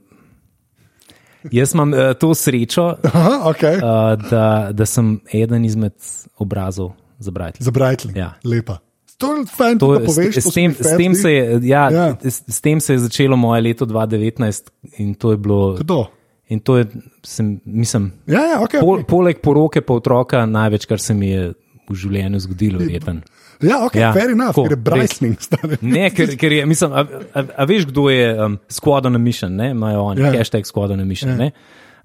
jaz 1.51 1.73
imam 1.73 1.93
uh, 1.93 2.13
to 2.19 2.33
srečo, 2.35 2.95
Aha, 3.03 3.41
okay. 3.45 3.77
uh, 3.77 3.83
uh, 3.83 4.29
da, 4.29 4.69
da 4.71 4.85
sem 4.85 5.19
eden 5.33 5.65
izmed 5.65 5.93
obrazov 6.37 6.91
za 7.19 7.31
Brightling. 7.31 7.63
Za 7.63 7.71
Breitling. 7.71 8.17
Ja. 8.17 8.33
Lepa. 8.43 8.77
To 9.17 9.35
je 9.35 9.45
fajn, 9.47 9.79
To, 9.79 9.87
to, 9.87 9.99
da 9.99 9.99
s, 10.03 10.15
poveš. 10.15 10.35
s, 10.35 10.43
to 10.43 10.51
se 10.51 10.55
tem, 10.59 10.73
s, 10.75 10.97
tem 10.97 11.15
se 11.15 11.31
je, 11.31 11.59
ja, 11.63 11.89
Ja. 11.91 12.05
ja. 12.07 12.15
S, 12.23 12.43
s 12.47 12.61
tem 12.61 12.79
se 12.83 12.93
je 12.93 12.99
začelo 12.99 13.37
moje 13.37 13.61
leto 13.61 13.85
2019 13.85 14.69
in 14.97 15.13
to 15.15 15.31
je 15.31 15.37
bilo. 15.37 15.73
Kdo? 15.79 16.05
In 16.47 16.59
to 16.61 16.77
je, 16.77 16.85
sem, 17.25 17.59
mislim, 17.65 18.11
Ja, 18.29 18.41
ja, 18.45 18.57
okay, 18.61 18.79
pol, 18.79 18.99
okay. 18.99 19.05
poleg 19.09 19.39
poroke 19.41 19.81
pa 19.81 19.93
otroka, 19.97 20.43
največ, 20.45 20.85
kar 20.85 20.99
se 21.01 21.13
mi 21.17 21.29
je 21.31 21.53
v 21.89 21.95
življenju 21.97 22.39
zgodilo, 22.39 22.79
verjeten. 22.79 23.23
ja, 23.61 23.79
okay, 23.85 24.01
ja, 24.01 24.11
fair 24.13 24.29
enough, 24.33 24.53
ker 24.57 24.71
je 24.71 24.77
Breitling. 24.77 25.37
stari. 25.41 25.77
Ne, 25.81 26.09
ker, 26.13 26.35
ker 26.41 26.53
je, 26.53 26.65
mislim, 26.65 26.93
a, 26.93 27.01
a, 27.33 27.43
a 27.57 27.65
veš, 27.65 27.87
kdo 27.89 28.09
je 28.13 28.27
um, 28.45 28.59
Squad 28.69 29.05
on 29.09 29.15
a 29.15 29.21
Mission, 29.21 29.55
ne, 29.57 29.71
imajo 29.73 30.03
oni, 30.11 30.21
Ja. 30.21 30.27
yeah. 30.29 30.37
hashtag 30.37 30.65
Squad 30.69 30.91
on 30.93 30.99
a 31.01 31.05
Mission. 31.05 31.33
Ja. 31.33 31.49
Yeah. 31.49 31.53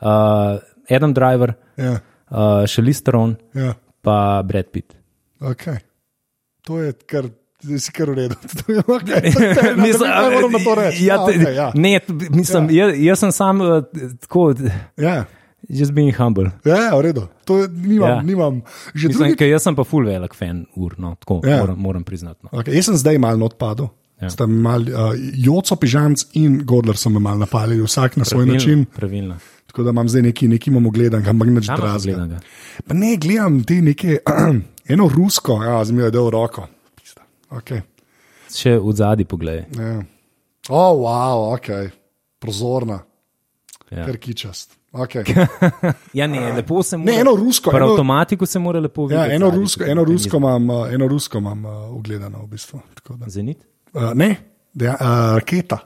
Uh, 0.01 0.95
Adam 0.97 1.13
Driver, 1.15 1.55
Ja, 1.77 1.99
uh, 2.31 2.65
Charlize 2.67 3.05
Theron, 3.05 3.37
ja, 3.55 3.75
pa 4.01 4.41
Brad 4.43 4.73
Pitt. 4.73 4.97
okay. 5.41 5.79
To 6.65 6.79
je 6.81 6.93
kar. 7.09 7.29
Zdaj 7.63 7.79
si 7.81 7.93
kar 7.93 8.11
v 8.11 8.15
redu. 8.15 8.35
To 8.59 8.73
je 8.73 8.83
okay. 8.83 9.23
Mislim, 9.27 9.81
Mislim, 9.83 10.09
kaj 10.11 10.31
moram 10.35 10.53
na 10.53 10.61
to 10.65 10.75
reči? 10.75 11.05
Ja, 11.05 11.15
Ja, 11.15 11.27
te, 11.27 11.33
okay, 11.33 11.55
ja. 11.55 11.69
Ne, 11.75 12.01
mislim, 12.31 12.71
ja. 12.71 12.87
jaz, 12.87 12.99
jaz 13.01 13.19
sem 13.19 13.33
sam 13.33 13.61
uh, 13.61 13.83
tako, 14.21 14.55
Ja, 14.97 15.25
just 15.69 15.93
being 15.93 16.17
humble. 16.17 16.51
ja, 16.65 16.77
ja, 16.77 16.97
v 16.97 17.01
redu. 17.03 17.27
To 17.45 17.67
nimam, 17.69 18.09
ja. 18.09 18.15
Ja. 18.17 18.23
nimam. 18.23 18.63
Že 18.95 19.09
Mislim, 19.09 19.29
drugi, 19.29 19.51
jaz 19.51 19.63
sem 19.63 19.77
pa 19.77 19.85
full 19.85 20.07
velik 20.07 20.35
fan 20.35 20.65
ur, 20.77 20.95
no, 20.99 21.15
tako 21.21 21.41
Ja. 21.45 21.51
ja. 21.51 21.61
moram, 21.61 21.79
moram 21.79 22.05
priznati. 22.05 22.41
No. 22.43 22.59
okay, 22.59 22.75
jaz 22.75 22.85
sem 22.85 22.97
zdaj 22.97 23.19
malo 23.19 23.47
odpadel. 23.47 23.87
Ja. 24.21 24.27
Ja. 24.27 24.31
Sta 24.31 24.47
Mal, 24.47 24.81
uh, 24.83 25.15
Joco, 25.35 25.77
Pižamc 25.77 26.27
in 26.37 26.61
Godler 26.65 26.97
so 26.97 27.09
me 27.09 27.21
malo 27.21 27.39
napali, 27.41 27.79
vsak 27.81 28.17
na 28.17 28.25
svoj 28.25 28.47
način. 28.47 28.85
Pravilno. 28.85 29.37
Tako 29.67 29.83
da 29.83 29.91
imam 29.91 30.09
zdaj 30.09 30.23
neki, 30.23 30.49
neki 30.49 30.71
imamo 30.71 30.91
gledan, 30.91 31.23
ampak 31.29 31.49
nič 31.49 31.67
drazga. 31.67 32.11
gledanega? 32.13 32.41
Pa 32.87 32.95
ne, 32.95 33.17
gledam 33.17 33.63
te 33.65 33.75
neke, 33.81 34.19
eno 34.93 35.09
rusko, 35.09 35.63
ja, 35.65 35.85
mi 35.93 36.03
je 36.03 36.11
dal 36.11 36.31
roko. 36.31 36.67
Okay. 37.51 37.83
Še 38.51 38.77
v 38.79 38.93
zadnji 38.95 39.25
pogled. 39.25 39.67
Ja. 39.77 40.01
Oh, 40.69 41.01
wow, 41.03 41.55
ok, 41.55 41.91
prozorna, 42.39 43.01
Ja. 43.91 44.05
kar 44.07 44.19
kičast. 44.19 44.77
Okay. 44.93 45.23
ja, 46.19 46.27
ne, 46.27 46.53
lepo 46.53 46.83
se 46.83 46.97
mora. 46.97 47.13
Ne, 47.13 47.21
eno 47.21 47.35
rusko, 47.39 47.71
eno- 47.71 47.93
avtomatiku 47.93 48.47
se 48.47 48.59
mora 48.59 48.81
lepo 48.81 49.07
Ja, 49.11 49.23
videti. 49.23 49.35
eno 49.37 49.47
zadnji, 49.47 49.61
rusko, 49.61 49.79
tako 49.81 49.91
eno 49.91 50.05
rusko 50.05 50.37
imam, 50.37 50.71
eno 50.95 51.09
rusko 51.09 51.39
imam 51.39 51.65
uh, 51.65 51.73
ugledano 51.95 52.43
v 52.43 52.49
bistvu. 52.49 52.81
Zenit? 53.27 53.63
Uh, 53.95 54.11
ne, 54.15 54.37
deja, 54.75 54.95
uh, 54.95 55.07
raketa. 55.39 55.79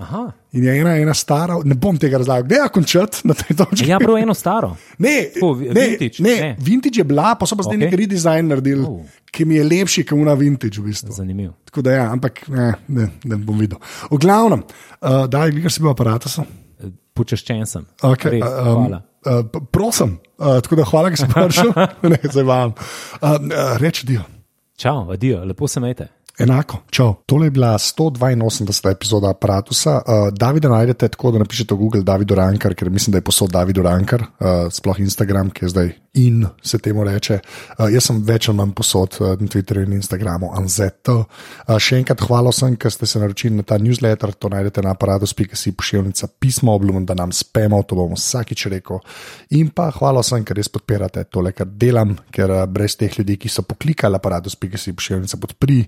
Aha. 0.00 0.20
In 0.56 0.64
je 0.64 0.74
ena, 0.80 0.94
ena 0.96 1.12
stara, 1.14 1.58
ne 1.64 1.74
bom 1.76 1.98
tega 2.00 2.18
razlagal, 2.22 2.46
da 2.48 2.62
je 2.62 2.68
končati 2.72 3.20
na 3.28 3.34
tej 3.36 3.56
točki. 3.58 3.88
Ja, 3.90 3.98
prav 4.00 4.16
eno 4.18 4.34
staro. 4.34 4.72
Ne, 5.04 5.28
Tako, 5.34 5.50
ne, 5.60 5.84
vintage, 5.86 6.22
ne, 6.24 6.34
ne. 6.40 6.50
vintage 6.58 7.00
je 7.00 7.04
bila, 7.04 7.34
pa 7.36 7.46
so 7.46 7.56
pa 7.56 7.66
zdaj 7.66 7.76
okay. 7.76 7.84
Neki 7.84 8.00
redesign 8.02 8.48
naredili, 8.48 8.86
oh. 8.88 9.04
Ki 9.30 9.44
mi 9.46 9.54
je 9.60 9.64
lepši, 9.64 10.02
kot 10.08 10.18
una 10.18 10.34
vintage 10.34 10.80
v 10.80 10.88
bistvu. 10.88 11.12
Zanimiv. 11.14 11.52
Tako 11.68 11.84
da 11.86 11.92
ja, 11.94 12.08
ampak 12.12 12.40
ne, 12.50 12.72
ne, 12.88 13.06
ne 13.24 13.38
bom 13.38 13.60
videl. 13.60 13.78
V 14.10 14.18
glavnem, 14.18 14.64
uh, 14.64 15.22
da 15.30 15.44
je 15.46 15.54
gligar 15.54 15.72
si 15.72 15.84
bil 15.84 15.92
aparatusom. 15.92 16.48
Počaščen 17.14 17.62
sem. 17.68 17.84
Okay, 18.06 18.38
Res, 18.38 18.44
um, 18.48 18.82
hvala. 18.88 19.00
uh, 19.28 19.62
prosim, 19.74 20.16
uh, 20.40 20.58
tako 20.64 20.80
da 20.80 20.88
hvala, 20.90 21.12
da 21.14 21.20
si 21.20 21.28
prišel. 21.30 21.72
ne, 22.14 22.20
zdaj 22.24 22.46
vam. 22.48 22.74
Uh, 22.74 23.36
uh, 23.36 23.74
reči 23.82 24.06
dio. 24.08 24.24
Čau, 24.80 25.10
adijo, 25.12 25.42
lepo 25.44 25.68
se 25.68 25.80
majte. 25.84 26.08
Enako, 26.40 26.78
čau. 26.90 27.14
Tole 27.26 27.46
je 27.46 27.50
bila 27.50 27.78
182. 27.78 28.90
epizoda 28.90 29.30
aparata. 29.30 29.70
Uh, 29.70 30.28
Davida 30.32 30.68
najdete 30.68 31.08
tako, 31.08 31.30
da 31.30 31.38
napišete 31.38 31.74
v 31.74 31.76
Google 31.76 32.02
David 32.02 32.30
Rankar, 32.30 32.74
ker 32.74 32.90
mislim, 32.90 33.12
da 33.12 33.18
je 33.18 33.26
posod 33.28 33.50
David 33.52 33.76
Rankar, 33.76 34.22
uh, 34.22 34.72
sploh 34.72 35.00
Instagram, 35.00 35.50
ki 35.50 35.64
je 35.64 35.68
zdaj 35.68 35.92
in 36.14 36.46
se 36.62 36.78
temu 36.78 37.04
reče. 37.04 37.38
Uh, 37.78 37.90
jaz 37.92 38.08
sem 38.08 38.22
več 38.24 38.48
ali 38.48 38.56
manj 38.56 38.72
posod 38.72 39.18
uh, 39.20 39.34
na 39.36 39.52
Twitterju 39.52 39.84
in 39.84 39.98
Instagramu, 40.00 40.48
Anzeto. 40.56 41.18
Uh, 41.68 41.76
še 41.76 42.00
enkrat 42.00 42.24
hvala 42.24 42.54
vsem, 42.56 42.80
ki 42.80 42.90
ste 42.90 43.06
se 43.06 43.20
naročili 43.20 43.60
na 43.60 43.62
ta 43.62 43.76
newsletter, 43.78 44.32
to 44.32 44.48
najdete 44.48 44.82
na 44.82 44.96
aparatus.si 44.96 45.76
pošiljnica 45.76 46.32
pismo, 46.40 46.72
obljubim, 46.72 47.04
da 47.04 47.18
nam 47.20 47.36
spemo, 47.36 47.82
to 47.84 48.00
bomo 48.00 48.16
vsakič 48.16 48.70
rekel. 48.72 49.04
In 49.60 49.74
pa 49.76 49.90
hvala 49.92 50.24
vsem, 50.24 50.48
ker 50.48 50.56
res 50.56 50.72
podpirate 50.72 51.28
tole, 51.28 51.52
kar 51.52 51.68
delam, 51.68 52.16
ker 52.32 52.62
uh, 52.62 52.64
brez 52.64 52.96
teh 52.96 53.20
ljudi, 53.20 53.36
ki 53.44 53.52
so 53.52 53.68
poklikali 53.68 54.16
aparatus.si 54.16 54.96
pošiljnica 54.96 55.36
podpri 55.36 55.84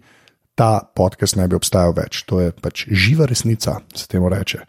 ta 0.55 0.82
podcast 0.96 1.36
ne 1.40 1.48
bi 1.48 1.57
obstajal 1.57 1.94
več. 1.96 2.22
To 2.28 2.40
je 2.42 2.53
pač 2.53 2.86
živa 2.90 3.26
resnica, 3.30 3.78
se 3.96 4.07
temu 4.09 4.28
reče. 4.32 4.62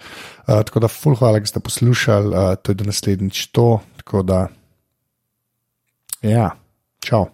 Uh, 0.48 0.64
tako 0.64 0.86
da, 0.86 0.92
ful, 0.92 1.18
hvala, 1.20 1.44
da 1.44 1.52
ste 1.52 1.64
poslušali, 1.64 2.34
uh, 2.34 2.56
to 2.56 2.72
je 2.72 2.82
do 2.82 2.88
naslednjič 2.88 3.46
to. 3.56 3.68
Tako 4.04 4.24
da, 4.28 4.42
ja, 6.24 6.52
čau. 7.04 7.28